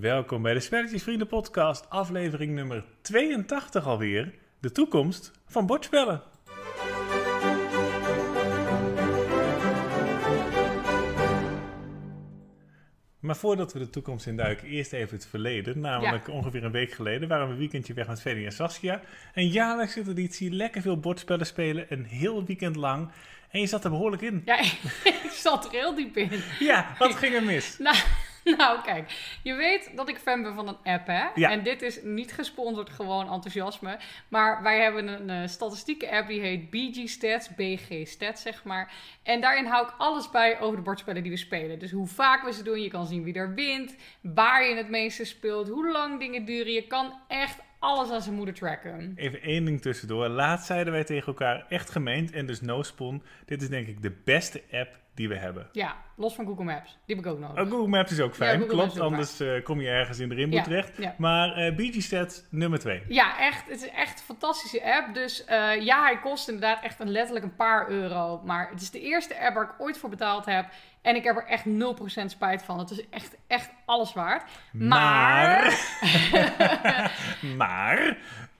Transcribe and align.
Welkom 0.00 0.42
bij 0.42 0.54
de 0.54 0.60
Spelletjes 0.60 1.02
Vrienden 1.02 1.26
podcast, 1.26 1.90
aflevering 1.90 2.54
nummer 2.54 2.84
82 3.00 3.86
alweer. 3.86 4.34
De 4.60 4.72
toekomst 4.72 5.32
van 5.46 5.66
bordspellen. 5.66 6.22
Maar 13.18 13.36
voordat 13.36 13.72
we 13.72 13.78
de 13.78 13.90
toekomst 13.90 14.26
induiken, 14.26 14.68
eerst 14.68 14.92
even 14.92 15.16
het 15.16 15.26
verleden. 15.26 15.80
Namelijk 15.80 16.28
ongeveer 16.28 16.64
een 16.64 16.72
week 16.72 16.92
geleden 16.92 17.28
waren 17.28 17.46
we 17.46 17.52
een 17.52 17.58
weekendje 17.58 17.94
weg 17.94 18.06
met 18.06 18.20
Freddy 18.20 18.44
en 18.44 18.52
Saskia. 18.52 19.00
Een 19.34 19.48
jaarlijkse 19.48 20.02
traditie, 20.02 20.50
lekker 20.50 20.82
veel 20.82 21.00
bordspellen 21.00 21.46
spelen, 21.46 21.86
een 21.88 22.04
heel 22.04 22.44
weekend 22.44 22.76
lang. 22.76 23.10
En 23.50 23.60
je 23.60 23.66
zat 23.66 23.84
er 23.84 23.90
behoorlijk 23.90 24.22
in. 24.22 24.42
Ja, 24.44 24.60
ik 25.24 25.30
zat 25.32 25.64
er 25.64 25.70
heel 25.70 25.94
diep 25.94 26.16
in. 26.16 26.30
Ja, 26.58 26.94
wat 26.98 27.14
ging 27.14 27.34
er 27.34 27.42
mis? 27.42 27.78
Nou, 27.78 27.96
nou, 28.58 28.82
kijk. 28.82 29.10
Je 29.42 29.54
weet 29.54 29.90
dat 29.96 30.08
ik 30.08 30.18
fan 30.18 30.42
ben 30.42 30.54
van 30.54 30.68
een 30.68 30.92
app, 30.92 31.06
hè? 31.06 31.26
Ja. 31.34 31.50
En 31.50 31.62
dit 31.62 31.82
is 31.82 32.02
niet 32.02 32.32
gesponsord, 32.32 32.90
gewoon 32.90 33.32
enthousiasme. 33.32 33.98
Maar 34.28 34.62
wij 34.62 34.80
hebben 34.80 35.08
een 35.08 35.30
eh, 35.30 35.48
statistieke 35.48 36.10
app 36.10 36.28
die 36.28 36.40
heet 36.40 36.70
BG 36.70 37.08
Stats, 37.08 37.54
BG 37.54 38.06
Stats, 38.06 38.42
zeg 38.42 38.64
maar. 38.64 38.92
En 39.22 39.40
daarin 39.40 39.66
hou 39.66 39.86
ik 39.86 39.94
alles 39.98 40.30
bij 40.30 40.60
over 40.60 40.76
de 40.76 40.82
bordspellen 40.82 41.22
die 41.22 41.32
we 41.32 41.38
spelen. 41.38 41.78
Dus 41.78 41.90
hoe 41.90 42.06
vaak 42.06 42.44
we 42.44 42.52
ze 42.52 42.62
doen, 42.62 42.82
je 42.82 42.90
kan 42.90 43.06
zien 43.06 43.22
wie 43.22 43.34
er 43.34 43.54
wint, 43.54 43.96
waar 44.20 44.68
je 44.68 44.74
het 44.74 44.88
meeste 44.88 45.24
speelt, 45.24 45.68
hoe 45.68 45.90
lang 45.90 46.20
dingen 46.20 46.44
duren. 46.44 46.72
Je 46.72 46.86
kan 46.86 47.12
echt 47.28 47.58
alles 47.78 48.10
aan 48.10 48.22
zijn 48.22 48.34
moeder 48.34 48.54
tracken. 48.54 49.12
Even 49.16 49.42
één 49.42 49.64
ding 49.64 49.80
tussendoor. 49.80 50.28
Laatst 50.28 50.66
zeiden 50.66 50.92
wij 50.92 51.04
tegen 51.04 51.26
elkaar 51.26 51.66
echt 51.68 51.90
gemeend 51.90 52.32
en 52.32 52.46
dus 52.46 52.60
no 52.60 52.82
spon. 52.82 53.22
Dit 53.44 53.62
is 53.62 53.68
denk 53.68 53.86
ik 53.86 54.02
de 54.02 54.12
beste 54.24 54.62
app 54.70 54.98
die 55.18 55.28
we 55.28 55.36
hebben. 55.36 55.68
Ja, 55.72 55.96
los 56.16 56.34
van 56.34 56.46
Google 56.46 56.64
Maps. 56.64 56.98
Die 57.06 57.16
heb 57.16 57.24
ik 57.24 57.30
ook 57.32 57.38
nodig. 57.38 57.64
Oh, 57.64 57.70
Google 57.70 57.88
Maps 57.88 58.12
is 58.12 58.20
ook 58.20 58.34
fijn, 58.34 58.66
klopt. 58.66 59.00
ook 59.00 59.04
Anders 59.12 59.40
eh, 59.40 59.64
kom 59.64 59.80
je 59.80 59.88
ergens 59.88 60.18
in 60.18 60.28
de 60.28 60.34
rimboe 60.34 60.58
Ja, 60.58 60.64
terecht. 60.64 60.96
ja. 60.96 61.14
Maar 61.18 61.74
BG 61.74 62.02
Stats 62.02 62.44
nummer 62.50 62.78
2. 62.78 63.02
Ja, 63.08 63.38
echt. 63.38 63.68
Het 63.68 63.82
is 63.82 63.90
echt 63.90 64.18
een 64.18 64.24
fantastische 64.24 64.94
app. 64.94 65.14
Dus 65.14 65.44
eh, 65.44 65.80
ja, 65.80 66.02
hij 66.02 66.18
kost 66.18 66.48
inderdaad 66.48 66.82
echt 66.82 67.00
een, 67.00 67.10
letterlijk 67.10 67.44
een 67.44 67.56
paar 67.56 67.88
euro. 67.88 68.40
Maar 68.44 68.68
het 68.70 68.80
is 68.80 68.90
de 68.90 69.00
eerste 69.00 69.40
app 69.40 69.54
waar 69.54 69.64
ik 69.64 69.74
ooit 69.78 69.98
voor 69.98 70.10
betaald 70.10 70.44
heb. 70.46 70.66
En 71.02 71.16
ik 71.16 71.24
heb 71.24 71.36
er 71.36 71.46
echt 71.46 71.64
0% 71.64 72.24
spijt 72.26 72.62
van. 72.62 72.78
Het 72.78 72.90
is 72.90 73.08
echt, 73.10 73.36
echt 73.46 73.70
alles 73.84 74.12
waard. 74.12 74.50
Maar... 74.72 75.78
maar 77.56 78.16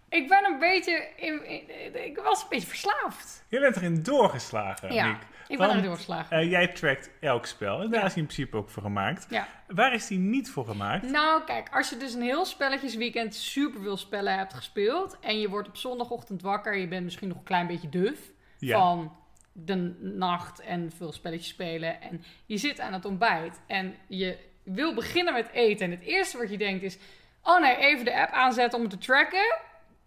Ik 0.08 0.28
ben 0.28 0.44
een 0.52 0.58
beetje... 0.58 1.08
In, 1.16 1.44
in- 1.48 2.04
ik 2.04 2.18
was 2.24 2.42
een 2.42 2.48
beetje 2.48 2.68
verslaafd. 2.68 3.44
je 3.48 3.60
bent 3.60 3.76
erin 3.76 4.02
doorgeslagen, 4.02 4.92
Ja. 4.94 5.18
Ik 5.48 5.58
ben 5.58 5.66
Want, 5.66 5.78
er 5.80 5.86
doorgeslagen. 5.86 6.36
eh, 6.38 6.50
jij 6.50 6.68
trackt 6.68 7.10
elk 7.20 7.46
spel. 7.46 7.80
En 7.80 7.90
daar 7.90 8.00
Ja. 8.00 8.06
is 8.06 8.12
hij 8.12 8.22
in 8.22 8.28
principe 8.28 8.56
ook 8.56 8.70
voor 8.70 8.82
gemaakt. 8.82 9.26
Ja. 9.30 9.48
Waar 9.66 9.94
is 9.94 10.06
die 10.06 10.18
niet 10.18 10.50
voor 10.50 10.66
gemaakt? 10.66 11.10
Nou, 11.10 11.44
kijk, 11.44 11.68
als 11.72 11.90
je 11.90 11.96
dus 11.96 12.14
een 12.14 12.22
heel 12.22 12.44
spelletjesweekend 12.44 13.34
super 13.34 13.82
veel 13.82 13.96
spellen 13.96 14.36
hebt 14.38 14.54
gespeeld. 14.54 15.16
En 15.20 15.40
je 15.40 15.48
wordt 15.48 15.68
op 15.68 15.76
zondagochtend 15.76 16.42
wakker. 16.42 16.76
Je 16.76 16.88
bent 16.88 17.04
misschien 17.04 17.28
nog 17.28 17.36
een 17.36 17.42
klein 17.44 17.66
beetje 17.66 17.88
duf. 17.88 18.18
Ja. 18.58 18.78
Van 18.78 19.16
de 19.52 19.96
nacht 20.00 20.60
en 20.60 20.92
veel 20.96 21.12
spelletjes 21.12 21.48
spelen. 21.48 22.00
En 22.00 22.24
je 22.46 22.56
zit 22.56 22.80
aan 22.80 22.92
het 22.92 23.04
ontbijt. 23.04 23.60
En 23.66 23.94
je 24.06 24.38
wil 24.62 24.94
beginnen 24.94 25.32
met 25.32 25.50
eten. 25.52 25.84
En 25.84 25.90
het 25.90 26.02
eerste 26.02 26.38
wat 26.38 26.50
je 26.50 26.58
denkt 26.58 26.82
is. 26.82 26.98
Oh 27.42 27.60
nee, 27.60 27.76
even 27.76 28.04
de 28.04 28.20
app 28.20 28.32
aanzetten 28.32 28.78
om 28.78 28.84
het 28.84 28.92
te 29.00 29.06
tracken. 29.06 29.56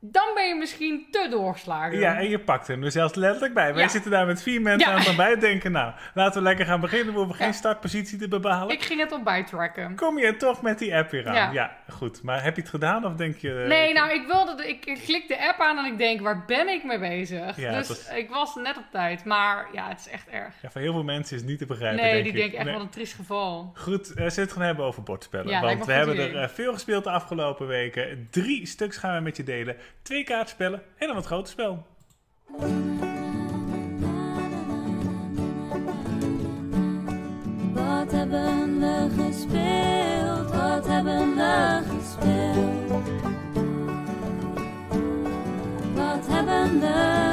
Dan 0.03 0.23
ben 0.35 0.47
je 0.47 0.55
misschien 0.55 1.07
te 1.11 1.27
doorgeslagen. 1.29 1.99
Ja, 1.99 2.17
en 2.17 2.29
je 2.29 2.39
pakt 2.39 2.67
hem 2.67 2.83
er 2.83 2.91
zelfs 2.91 3.15
letterlijk 3.15 3.53
bij. 3.53 3.73
Wij 3.73 3.83
Ja. 3.83 3.89
zitten 3.89 4.11
daar 4.11 4.25
met 4.25 4.41
vier 4.43 4.61
mensen 4.61 4.87
Ja. 4.87 4.93
aan 4.93 4.99
het 4.99 5.07
ontbijt 5.07 5.41
denken. 5.41 5.71
Nou, 5.71 5.93
laten 6.13 6.41
we 6.41 6.47
lekker 6.47 6.65
gaan 6.65 6.79
beginnen. 6.79 7.13
We 7.13 7.19
hoeven 7.19 7.35
geen 7.35 7.53
startpositie 7.53 8.17
te 8.17 8.27
bepalen. 8.27 8.69
Ik 8.75 8.81
ging 8.83 8.99
het 8.99 9.11
ontbijt 9.11 9.47
tracken. 9.47 9.95
Kom 9.95 10.17
je 10.19 10.37
toch 10.37 10.61
met 10.61 10.79
die 10.79 10.95
app 10.95 11.11
weer 11.11 11.27
aan? 11.27 11.53
Ja. 11.53 11.77
Goed. 11.89 12.23
Maar 12.23 12.43
heb 12.43 12.55
je 12.55 12.61
het 12.61 12.69
gedaan 12.69 13.05
of 13.05 13.13
denk 13.15 13.37
je... 13.37 13.61
eh, 13.61 13.67
Nee, 13.67 13.93
nou, 13.93 14.11
ik 14.11 14.27
wilde. 14.27 14.55
De, 14.55 14.67
ik, 14.69 14.85
ik 14.85 14.99
klik 15.05 15.27
de 15.27 15.47
app 15.47 15.59
aan 15.59 15.77
en 15.77 15.85
ik 15.85 15.97
denk, 15.97 16.21
waar 16.21 16.43
ben 16.45 16.67
ik 16.67 16.83
mee 16.83 16.99
bezig? 16.99 17.55
Dus 17.55 17.87
was- 17.87 18.09
ik 18.15 18.29
was 18.29 18.55
net 18.55 18.77
op 18.77 18.85
tijd. 18.91 19.25
Maar 19.25 19.67
ja, 19.73 19.87
het 19.87 19.99
is 19.99 20.07
echt 20.09 20.27
erg. 20.27 20.53
Ja, 20.61 20.69
voor 20.69 20.81
heel 20.81 20.93
veel 20.93 21.03
mensen 21.03 21.35
is 21.35 21.41
het 21.41 21.49
niet 21.49 21.59
te 21.59 21.65
begrijpen, 21.65 22.03
Nee, 22.03 22.11
denk 22.11 22.23
die 22.23 22.33
ik. 22.33 22.39
denken 22.39 22.57
echt 22.57 22.65
Nee. 22.65 22.73
wat 22.75 22.83
een 22.83 22.89
triest 22.89 23.13
geval. 23.13 23.71
Goed, 23.75 24.07
zullen 24.07 24.31
we 24.35 24.41
het 24.41 24.51
gaan 24.51 24.61
hebben 24.61 24.85
over 24.85 25.03
bordspellen? 25.03 25.61
Want 25.61 25.85
we 25.85 25.93
hebben 25.93 26.17
er 26.17 26.35
eh, 26.41 26.47
veel 26.47 26.73
gespeeld 26.73 27.03
de 27.03 27.09
afgelopen 27.09 27.67
weken. 27.67 28.27
Drie 28.31 28.65
stuks 28.65 28.97
gaan 28.97 29.15
we 29.15 29.21
met 29.21 29.37
je 29.37 29.43
delen. 29.43 29.75
Twee 30.01 30.23
kaartspellen 30.23 30.81
en 30.97 31.07
dan 31.07 31.15
wat 31.15 31.25
grote 31.25 31.49
spel. 31.49 31.85
Wat 37.73 38.11
hebben 38.11 38.79
we 38.79 39.09
gespeeld? 39.17 40.51
Wat 40.51 40.87
hebben 40.87 41.35
we 41.35 41.81
gespeeld? 41.89 43.09
Wat 45.95 46.27
hebben 46.27 46.79
we? 46.79 47.30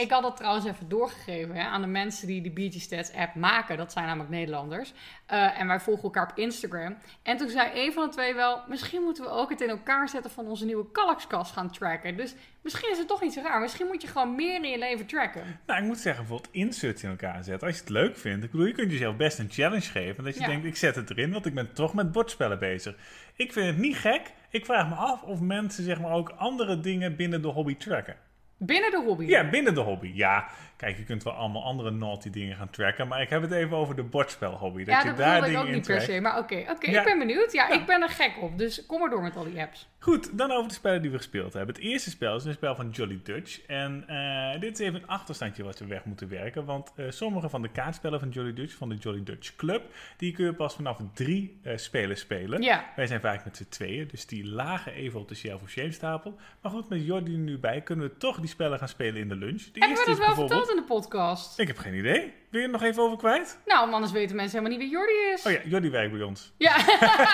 Ik 0.00 0.10
had 0.10 0.22
dat 0.22 0.36
trouwens 0.36 0.66
even 0.66 0.88
doorgegeven 0.88 1.54
hè, 1.54 1.62
aan 1.62 1.80
de 1.80 1.86
mensen 1.86 2.26
die 2.26 2.42
de 2.42 2.50
BG 2.50 2.80
Stats 2.80 3.12
app 3.12 3.34
maken. 3.34 3.76
Dat 3.76 3.92
zijn 3.92 4.06
namelijk 4.06 4.30
Nederlanders. 4.30 4.92
Eh, 5.26 5.60
en 5.60 5.66
wij 5.66 5.80
volgen 5.80 6.02
elkaar 6.04 6.30
op 6.30 6.38
Instagram. 6.38 6.96
En 7.22 7.36
toen 7.36 7.48
zei 7.48 7.70
een 7.86 7.92
van 7.92 8.04
de 8.04 8.10
twee 8.12 8.34
wel... 8.34 8.62
Misschien 8.68 9.02
moeten 9.02 9.24
we 9.24 9.30
ook 9.30 9.50
het 9.50 9.60
in 9.60 9.68
elkaar 9.68 10.08
zetten 10.08 10.30
van 10.30 10.46
onze 10.46 10.64
nieuwe 10.64 10.90
kalkskast 10.92 11.52
gaan 11.52 11.70
tracken. 11.70 12.16
Dus 12.16 12.34
misschien 12.62 12.90
is 12.90 12.98
het 12.98 13.08
toch 13.08 13.22
niet 13.22 13.32
zo 13.32 13.40
raar. 13.42 13.60
Misschien 13.60 13.86
moet 13.86 14.02
je 14.02 14.08
gewoon 14.08 14.34
meer 14.34 14.54
in 14.64 14.70
je 14.70 14.78
leven 14.78 15.06
tracken. 15.06 15.60
Nou, 15.66 15.80
ik 15.80 15.86
moet 15.86 15.98
zeggen, 15.98 16.24
bijvoorbeeld 16.24 16.54
inserts 16.54 17.02
in 17.02 17.10
elkaar 17.10 17.44
zetten. 17.44 17.66
Als 17.66 17.76
je 17.76 17.82
het 17.82 17.90
leuk 17.92 18.16
vindt. 18.16 18.44
Ik 18.44 18.50
bedoel, 18.50 18.66
je 18.66 18.72
kunt 18.72 18.90
jezelf 18.90 19.16
best 19.16 19.38
een 19.38 19.50
challenge 19.50 19.90
geven. 19.90 20.24
Dat 20.24 20.34
je 20.34 20.40
Ja. 20.40 20.46
denkt, 20.46 20.66
ik 20.66 20.76
zet 20.76 20.94
het 20.96 21.10
erin, 21.10 21.32
want 21.32 21.46
ik 21.46 21.54
ben 21.54 21.72
toch 21.72 21.94
met 21.94 22.12
bordspellen 22.12 22.58
bezig. 22.58 22.96
Ik 23.36 23.52
vind 23.52 23.66
het 23.66 23.78
niet 23.78 23.96
gek. 23.96 24.32
Ik 24.50 24.64
vraag 24.64 24.88
me 24.88 24.94
af 24.94 25.22
of 25.22 25.40
mensen 25.40 25.84
zeg 25.84 26.00
maar 26.00 26.12
ook 26.12 26.28
andere 26.36 26.80
dingen 26.80 27.16
binnen 27.16 27.42
de 27.42 27.48
hobby 27.48 27.76
tracken. 27.76 28.16
Binnen 28.62 28.90
de 28.90 29.02
hobby. 29.06 29.24
Ja, 29.24 29.48
binnen 29.50 29.74
de 29.74 29.80
hobby. 29.80 30.10
Ja, 30.14 30.48
kijk, 30.80 30.96
je 30.96 31.04
kunt 31.04 31.22
wel 31.22 31.32
allemaal 31.32 31.64
andere 31.64 31.90
naughty 31.90 32.30
dingen 32.30 32.56
gaan 32.56 32.70
tracken. 32.70 33.08
Maar 33.08 33.20
ik 33.22 33.28
heb 33.28 33.42
het 33.42 33.52
even 33.52 33.76
over 33.76 33.96
de 33.96 34.02
bordspelhobby. 34.02 34.84
Dat 34.84 34.94
Ja, 34.94 35.00
je 35.00 35.06
dat 35.08 35.16
daar 35.16 35.26
wilde 35.32 35.38
ik 35.38 35.44
dingen 35.44 35.60
ook 35.60 35.66
in 35.68 35.74
niet 35.74 35.86
per 35.86 36.00
se. 36.00 36.20
Maar 36.20 36.38
oké, 36.38 36.64
oké, 36.70 36.90
Ja. 36.90 36.98
ik 36.98 37.04
ben 37.04 37.18
benieuwd. 37.18 37.52
Ja, 37.52 37.68
Ja. 37.68 37.74
ik 37.74 37.86
ben 37.86 38.02
er 38.02 38.08
gek 38.08 38.32
op. 38.40 38.58
Dus 38.58 38.86
kom 38.86 39.00
maar 39.00 39.10
door 39.10 39.22
met 39.22 39.36
al 39.36 39.44
die 39.44 39.60
apps. 39.60 39.88
Goed, 39.98 40.38
dan 40.38 40.50
over 40.50 40.68
de 40.68 40.74
spellen 40.74 41.02
die 41.02 41.10
we 41.10 41.16
gespeeld 41.16 41.52
hebben. 41.52 41.74
Het 41.74 41.84
eerste 41.84 42.10
spel 42.10 42.36
is 42.36 42.44
een 42.44 42.52
spel 42.52 42.74
van 42.74 42.90
Jolly 42.90 43.20
Dutch. 43.22 43.60
En 43.66 44.04
eh, 44.06 44.60
dit 44.60 44.80
is 44.80 44.86
even 44.86 45.00
een 45.02 45.06
achterstandje 45.08 45.62
wat 45.62 45.78
we 45.78 45.86
weg 45.86 46.04
moeten 46.04 46.28
werken. 46.28 46.64
Want 46.64 46.92
eh, 46.96 47.06
sommige 47.08 47.48
van 47.48 47.62
de 47.62 47.68
kaartspellen 47.70 48.20
van 48.20 48.28
Jolly 48.28 48.52
Dutch, 48.52 48.74
van 48.74 48.88
de 48.88 48.94
Jolly 48.94 49.22
Dutch 49.22 49.56
Club, 49.56 49.82
die 50.16 50.32
kun 50.32 50.44
je 50.44 50.54
pas 50.54 50.74
vanaf 50.74 50.98
drie 51.14 51.58
eh 51.62 51.76
spelers 51.76 52.20
spelen. 52.20 52.62
Ja. 52.62 52.84
Wij 52.96 53.06
zijn 53.06 53.20
vaak 53.20 53.44
met 53.44 53.56
z'n 53.56 53.66
tweeën, 53.68 54.08
dus 54.10 54.26
die 54.26 54.46
lagen 54.46 54.92
even 54.92 55.20
op 55.20 55.28
de 55.28 55.34
Shelf 55.34 55.62
of 55.62 55.68
Shame 55.70 55.92
stapel. 55.92 56.36
Maar 56.62 56.72
goed, 56.72 56.88
met 56.88 57.04
Jordi 57.06 57.36
nu 57.36 57.58
bij 57.58 57.80
kunnen 57.80 58.08
we 58.08 58.16
toch 58.16 58.38
die 58.40 58.48
spellen 58.48 58.78
gaan 58.78 58.88
spelen 58.88 59.20
in 59.20 59.28
de 59.28 59.36
lunch. 59.36 59.62
De 59.62 59.70
Hebben 59.72 59.80
we 59.80 59.86
eerste 59.88 60.04
dat 60.04 60.18
is 60.18 60.18
wel 60.18 60.26
bijvoorbeeld... 60.26 60.69
in 60.70 60.76
de 60.76 60.82
podcast? 60.86 61.58
Ik 61.58 61.66
heb 61.66 61.78
geen 61.78 61.94
idee. 61.94 62.32
Wil 62.50 62.60
je 62.60 62.66
er 62.66 62.72
nog 62.72 62.82
even 62.82 63.02
over 63.02 63.16
kwijt? 63.18 63.58
Nou, 63.66 63.92
anders 63.92 64.12
weten 64.12 64.36
mensen 64.36 64.58
helemaal 64.58 64.78
niet 64.78 64.88
wie 64.88 64.96
Jordi 64.98 65.32
is. 65.34 65.46
Oh 65.46 65.52
ja, 65.52 65.58
Jordi 65.64 65.90
werkt 65.90 66.12
bij 66.12 66.22
ons. 66.22 66.52
Ja, 66.58 66.76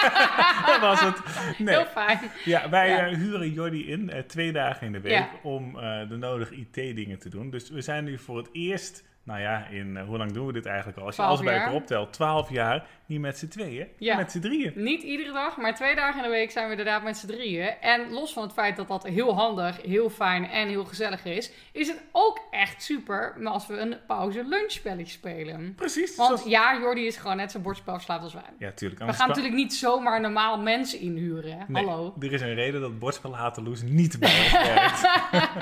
Dat 0.66 0.80
was 0.80 1.00
het. 1.00 1.16
Nee. 1.58 1.74
heel 1.76 1.86
fijn. 1.86 2.18
Ja, 2.44 2.68
wij 2.70 2.88
Ja. 2.88 3.06
eh, 3.06 3.14
huren 3.16 3.52
Jordi 3.52 3.86
in 3.90 4.10
eh, 4.10 4.22
twee 4.22 4.52
dagen 4.52 4.86
in 4.86 4.92
de 4.92 5.00
week 5.00 5.12
Ja. 5.12 5.28
om 5.42 5.78
eh, 5.78 6.08
de 6.08 6.16
nodige 6.16 6.54
IT-dingen 6.54 7.18
te 7.18 7.28
doen. 7.28 7.50
Dus 7.50 7.70
we 7.70 7.80
zijn 7.80 8.04
nu 8.04 8.18
voor 8.18 8.36
het 8.36 8.48
eerst, 8.52 9.04
nou 9.26 9.40
ja, 9.40 9.66
in 9.70 9.96
eh, 9.96 10.04
hoe 10.04 10.16
lang 10.16 10.32
doen 10.32 10.46
we 10.46 10.52
dit 10.52 10.66
eigenlijk 10.66 10.98
al? 10.98 11.04
Als 11.06 11.16
je 11.16 11.22
12 11.22 11.38
alles 11.38 11.50
bij 11.50 11.58
elkaar 11.60 11.74
optelt, 11.74 12.12
12 12.12 12.50
jaar, 12.50 12.86
niet 13.06 13.20
met 13.20 13.38
z'n 13.38 13.48
tweeën, 13.48 13.86
Ja. 13.98 14.14
maar 14.14 14.22
met 14.22 14.32
z'n 14.32 14.40
drieën. 14.40 14.72
Niet 14.74 15.02
iedere 15.02 15.32
dag, 15.32 15.56
maar 15.56 15.74
twee 15.74 15.94
dagen 15.94 16.16
in 16.16 16.22
de 16.22 16.28
week 16.36 16.50
zijn 16.50 16.64
we 16.64 16.70
inderdaad 16.70 17.02
met 17.02 17.16
z'n 17.16 17.26
drieën. 17.26 17.68
En 17.80 18.10
los 18.10 18.32
van 18.32 18.42
het 18.42 18.52
feit 18.52 18.76
dat 18.76 18.88
dat 18.88 19.06
heel 19.06 19.34
handig, 19.34 19.82
heel 19.82 20.10
fijn 20.10 20.48
en 20.50 20.68
heel 20.68 20.84
gezellig 20.84 21.24
is, 21.24 21.52
is 21.72 21.88
het 21.88 22.02
ook 22.12 22.40
echt 22.50 22.82
super 22.82 23.34
als 23.44 23.66
we 23.66 23.78
een 23.78 23.96
pauze 24.06 24.44
lunchspelletje 24.44 25.12
spelen. 25.12 25.74
Precies. 25.74 26.16
Want 26.16 26.28
zoals- 26.38 26.50
ja, 26.52 26.78
Jordi 26.80 27.06
is 27.06 27.16
gewoon 27.16 27.36
net 27.36 27.50
zo 27.50 27.58
bordspelverslaafd 27.58 28.22
als 28.22 28.34
wij. 28.34 28.42
Ja, 28.58 28.70
tuurlijk. 28.72 29.04
We 29.04 29.12
gaan 29.12 29.28
natuurlijk 29.28 29.54
niet 29.54 29.74
zomaar 29.74 30.20
normaal 30.20 30.58
mensen 30.58 31.00
inhuren. 31.00 31.64
Nee, 31.68 31.84
Hallo. 31.86 32.14
Er 32.20 32.32
is 32.32 32.40
een 32.40 32.54
reden 32.54 32.80
dat 32.80 32.98
bordspelhaterloes 32.98 33.82
niet 33.82 34.18
bij 34.20 34.38
ons 34.38 34.52
werkt. 34.52 35.08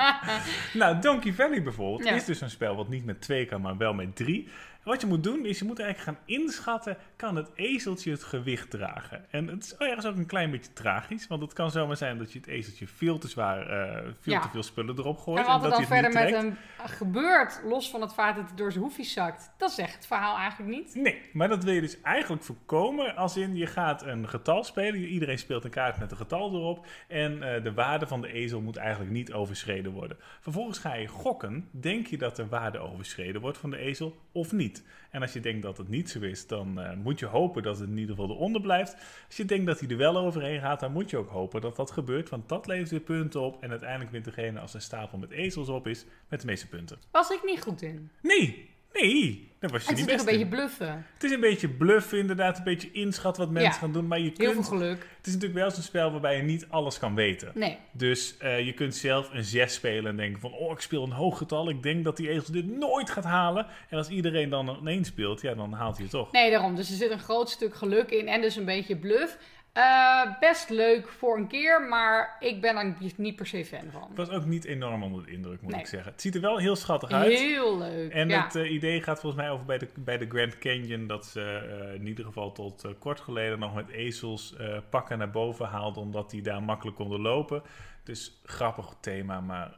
nou, 0.80 1.00
Donkey 1.00 1.32
Valley 1.32 1.62
bijvoorbeeld 1.62 2.08
Ja. 2.08 2.14
is 2.14 2.24
dus 2.24 2.40
een 2.40 2.50
spel 2.50 2.76
wat 2.76 2.88
niet 2.88 3.04
met 3.04 3.20
twee 3.20 3.46
kan, 3.46 3.53
maar 3.60 3.76
wel 3.76 3.94
met 3.94 4.16
drie. 4.16 4.48
Wat 4.84 5.00
je 5.00 5.06
moet 5.06 5.22
doen, 5.24 5.44
is 5.46 5.58
je 5.58 5.64
moet 5.64 5.78
eigenlijk 5.78 6.18
gaan 6.18 6.26
inschatten, 6.36 6.96
kan 7.16 7.36
het 7.36 7.50
ezeltje 7.54 8.10
het 8.10 8.22
gewicht 8.22 8.70
dragen? 8.70 9.24
En 9.30 9.48
het 9.48 9.64
is 9.64 9.76
ergens 9.76 10.06
ook 10.06 10.16
een 10.16 10.26
klein 10.26 10.50
beetje 10.50 10.72
tragisch, 10.72 11.26
want 11.26 11.42
het 11.42 11.52
kan 11.52 11.70
zomaar 11.70 11.96
zijn 11.96 12.18
dat 12.18 12.32
je 12.32 12.38
het 12.38 12.48
ezeltje 12.48 12.86
veel 12.86 13.18
te 13.18 13.28
zwaar, 13.28 13.70
eh, 13.70 14.10
veel 14.20 14.32
Ja. 14.32 14.40
te 14.40 14.48
veel 14.48 14.62
spullen 14.62 14.98
erop 14.98 15.18
gooit. 15.18 15.38
En 15.38 15.46
wat 15.46 15.64
er 15.64 15.70
dan 15.70 15.78
het 15.78 15.88
verder 15.88 16.12
met 16.12 16.30
hem 16.30 16.56
gebeurt, 16.86 17.60
los 17.64 17.90
van 17.90 18.00
het 18.00 18.12
feit 18.14 18.36
dat 18.36 18.44
hij 18.46 18.56
door 18.56 18.72
zijn 18.72 18.84
hoefjes 18.84 19.12
zakt, 19.12 19.50
dat 19.58 19.72
zegt 19.72 19.94
het 19.94 20.06
verhaal 20.06 20.36
eigenlijk 20.36 20.70
niet. 20.76 20.94
Nee, 20.94 21.20
maar 21.32 21.48
dat 21.48 21.64
wil 21.64 21.74
je 21.74 21.80
dus 21.80 22.00
eigenlijk 22.00 22.42
voorkomen 22.42 23.16
als 23.16 23.36
in 23.36 23.56
je 23.56 23.66
gaat 23.66 24.02
een 24.02 24.28
getal 24.28 24.64
spelen. 24.64 25.00
Iedereen 25.00 25.38
speelt 25.38 25.64
een 25.64 25.70
kaart 25.70 25.98
met 25.98 26.10
een 26.10 26.16
getal 26.16 26.54
erop. 26.54 26.86
En 27.08 27.54
eh, 27.54 27.62
de 27.62 27.72
waarde 27.74 28.06
van 28.06 28.20
de 28.20 28.32
ezel 28.32 28.60
moet 28.60 28.76
eigenlijk 28.76 29.10
niet 29.10 29.32
overschreden 29.32 29.92
worden. 29.92 30.16
Vervolgens 30.40 30.78
ga 30.78 30.94
je 30.94 31.06
gokken. 31.06 31.68
Denk 31.70 32.06
je 32.06 32.18
dat 32.18 32.36
de 32.36 32.46
waarde 32.48 32.78
overschreden 32.78 33.40
wordt 33.40 33.58
van 33.58 33.70
de 33.70 33.76
ezel 33.76 34.16
of 34.32 34.52
niet? 34.52 34.73
Niet. 34.74 34.84
En 35.10 35.22
als 35.22 35.32
je 35.32 35.40
denkt 35.40 35.62
dat 35.62 35.78
het 35.78 35.88
niet 35.88 36.10
zo 36.10 36.20
is, 36.20 36.46
dan 36.46 36.80
eh, 36.80 36.96
moet 36.96 37.18
je 37.18 37.26
hopen 37.26 37.62
dat 37.62 37.78
het 37.78 37.88
in 37.88 37.98
ieder 37.98 38.14
geval 38.16 38.30
eronder 38.30 38.60
blijft. 38.60 38.96
Als 39.26 39.36
je 39.36 39.44
denkt 39.44 39.66
dat 39.66 39.80
hij 39.80 39.88
er 39.88 39.96
wel 39.96 40.16
overheen 40.16 40.60
gaat, 40.60 40.80
dan 40.80 40.92
moet 40.92 41.10
je 41.10 41.16
ook 41.16 41.28
hopen 41.28 41.60
dat 41.60 41.76
dat 41.76 41.90
gebeurt. 41.90 42.28
Want 42.28 42.48
dat 42.48 42.66
levert 42.66 42.90
weer 42.90 43.00
punten 43.00 43.40
op. 43.40 43.62
En 43.62 43.70
uiteindelijk 43.70 44.10
wint 44.10 44.24
degene 44.24 44.60
als 44.60 44.74
een 44.74 44.80
stapel 44.80 45.18
met 45.18 45.30
ezels 45.30 45.68
op 45.68 45.86
is, 45.86 46.04
met 46.28 46.40
de 46.40 46.46
meeste 46.46 46.68
punten. 46.68 46.98
Was 47.10 47.30
ik 47.30 47.40
niet 47.44 47.62
goed 47.62 47.82
in. 47.82 48.10
Nee, 48.22 48.70
nee, 48.94 49.52
daar 49.60 49.70
was 49.70 49.82
je 49.82 49.88
Het 49.88 49.96
niet 49.98 50.06
is 50.08 50.12
best 50.14 50.24
natuurlijk 50.26 50.52
een 50.52 50.58
beetje 50.58 50.76
bluffen. 50.76 51.06
Het 51.14 51.22
is 51.24 51.30
een 51.30 51.40
beetje 51.40 51.68
bluffen, 51.68 52.18
inderdaad. 52.18 52.58
Een 52.58 52.64
beetje 52.64 52.92
inschat 52.92 53.36
wat 53.36 53.50
mensen 53.50 53.72
Ja. 53.72 53.78
gaan 53.78 53.92
doen. 53.92 54.06
Maar 54.06 54.18
je 54.18 54.24
Heel 54.24 54.34
veel 54.36 54.52
kunt, 54.52 54.68
geluk. 54.68 54.98
het 55.16 55.26
is 55.26 55.32
natuurlijk 55.32 55.60
wel 55.60 55.70
zo'n 55.70 55.82
spel 55.82 56.10
waarbij 56.10 56.36
je 56.36 56.42
niet 56.42 56.66
alles 56.68 56.98
kan 56.98 57.14
weten. 57.14 57.50
Nee. 57.54 57.78
Dus 57.92 58.36
eh, 58.38 58.66
je 58.66 58.72
kunt 58.72 58.94
zelf 58.96 59.28
een 59.32 59.44
6 59.44 59.74
spelen 59.74 60.10
en 60.10 60.16
denken 60.16 60.40
van... 60.40 60.52
oh, 60.52 60.70
ik 60.72 60.80
speel 60.80 61.02
een 61.04 61.10
hoog 61.12 61.38
getal. 61.38 61.68
Ik 61.68 61.82
denk 61.82 62.04
dat 62.04 62.16
die 62.16 62.28
egels 62.28 62.46
dit 62.48 62.66
nooit 62.78 63.10
gaat 63.10 63.24
halen. 63.24 63.66
En 63.88 63.98
als 63.98 64.08
iedereen 64.08 64.48
dan 64.50 64.68
een 64.68 64.86
1 64.86 65.04
speelt, 65.04 65.40
ja, 65.40 65.54
dan 65.54 65.72
haalt 65.72 65.94
hij 65.94 66.02
het 66.02 66.12
toch. 66.12 66.32
Nee, 66.32 66.50
daarom. 66.50 66.76
Dus 66.76 66.90
er 66.90 66.96
zit 66.96 67.10
een 67.10 67.18
groot 67.18 67.50
stuk 67.50 67.74
geluk 67.74 68.10
in 68.10 68.28
en 68.28 68.40
dus 68.40 68.56
een 68.56 68.64
beetje 68.64 68.96
bluff. 68.96 69.38
Eh, 69.74 70.38
best 70.40 70.70
leuk 70.70 71.08
voor 71.08 71.36
een 71.36 71.46
keer, 71.46 71.82
maar 71.82 72.36
ik 72.40 72.60
ben 72.60 72.76
er 72.76 72.94
niet 73.16 73.36
per 73.36 73.46
se 73.46 73.64
fan 73.64 73.90
van. 73.90 74.08
Ik 74.10 74.16
was 74.16 74.30
ook 74.30 74.44
niet 74.44 74.64
enorm 74.64 75.02
onder 75.02 75.26
de 75.26 75.32
indruk, 75.32 75.62
moet 75.62 75.70
Nee. 75.70 75.80
ik 75.80 75.86
zeggen. 75.86 76.12
Het 76.12 76.20
ziet 76.20 76.34
er 76.34 76.40
wel 76.40 76.58
heel 76.58 76.76
schattig 76.76 77.10
uit. 77.10 77.32
Heel 77.32 77.78
leuk. 77.78 78.12
En 78.12 78.28
ja. 78.28 78.44
het 78.44 78.54
eh, 78.54 78.72
idee 78.72 79.02
gaat 79.02 79.20
volgens 79.20 79.42
mij 79.42 79.50
over 79.50 79.64
bij 79.64 79.78
de, 79.78 79.88
bij 79.96 80.18
de 80.18 80.26
Grand 80.28 80.58
Canyon... 80.58 81.06
dat 81.06 81.26
ze 81.26 81.42
eh, 81.42 81.94
in 81.94 82.06
ieder 82.06 82.24
geval 82.24 82.52
tot 82.52 82.86
kort 82.98 83.20
geleden 83.20 83.58
nog 83.58 83.74
met 83.74 83.88
ezels 83.88 84.54
pakken 84.90 85.18
naar 85.18 85.30
boven 85.30 85.66
haalden... 85.66 86.02
omdat 86.02 86.30
die 86.30 86.42
daar 86.42 86.62
makkelijk 86.62 86.96
konden 86.96 87.20
lopen. 87.20 87.62
Dus 88.04 88.40
grappig 88.44 88.94
thema, 89.00 89.40
maar 89.40 89.76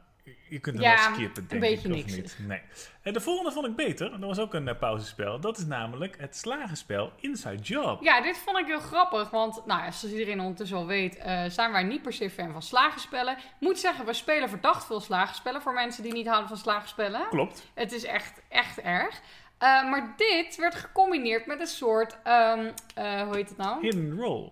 je 0.49 0.59
kunt 0.59 0.79
Ja, 0.79 0.95
wel 0.95 1.15
skippen, 1.15 1.41
een 1.41 1.47
denk 1.47 1.61
beetje 1.61 1.87
ik, 1.87 1.95
of 1.95 1.99
niks 1.99 2.15
niet. 2.15 2.37
Nee. 2.47 2.61
En 3.01 3.13
de 3.13 3.21
volgende 3.21 3.51
vond 3.51 3.67
ik 3.67 3.75
beter. 3.75 4.09
Dat 4.11 4.19
was 4.19 4.39
ook 4.39 4.53
een 4.53 4.67
uh, 4.67 4.77
pauzespel. 4.79 5.39
Dat 5.39 5.57
is 5.57 5.65
namelijk 5.65 6.15
het 6.19 6.35
slagenspel 6.35 7.11
Inside 7.19 7.55
Job. 7.55 8.03
Ja, 8.03 8.21
dit 8.21 8.37
vond 8.37 8.57
ik 8.57 8.65
heel 8.65 8.79
grappig, 8.79 9.29
want 9.29 9.65
nou, 9.65 9.83
ja, 9.83 9.91
zoals 9.91 10.15
iedereen 10.15 10.39
ondertussen 10.39 10.77
al 10.77 10.85
weet, 10.85 11.17
eh, 11.17 11.43
zijn 11.47 11.71
wij 11.71 11.83
niet 11.83 12.01
per 12.01 12.13
se 12.13 12.29
fan 12.29 12.51
van 12.51 12.61
slagenspellen. 12.61 13.37
Moet 13.59 13.79
zeggen, 13.79 14.05
we 14.05 14.13
spelen 14.13 14.49
verdacht 14.49 14.85
veel 14.85 14.99
slagenspellen 14.99 15.61
voor 15.61 15.73
mensen 15.73 16.03
die 16.03 16.13
niet 16.13 16.27
houden 16.27 16.47
van 16.47 16.57
slagenspellen. 16.57 17.27
Klopt. 17.29 17.67
Het 17.73 17.91
is 17.91 18.03
echt, 18.03 18.41
echt 18.49 18.79
erg. 18.79 19.21
Eh, 19.57 19.89
maar 19.89 20.13
dit 20.17 20.55
werd 20.55 20.75
gecombineerd 20.75 21.45
met 21.45 21.59
een 21.59 21.67
soort, 21.67 22.17
ehm, 22.23 22.71
eh, 22.95 23.21
hoe 23.21 23.35
heet 23.35 23.49
het 23.49 23.57
nou? 23.57 23.81
Hidden 23.81 24.15
Roll. 24.15 24.51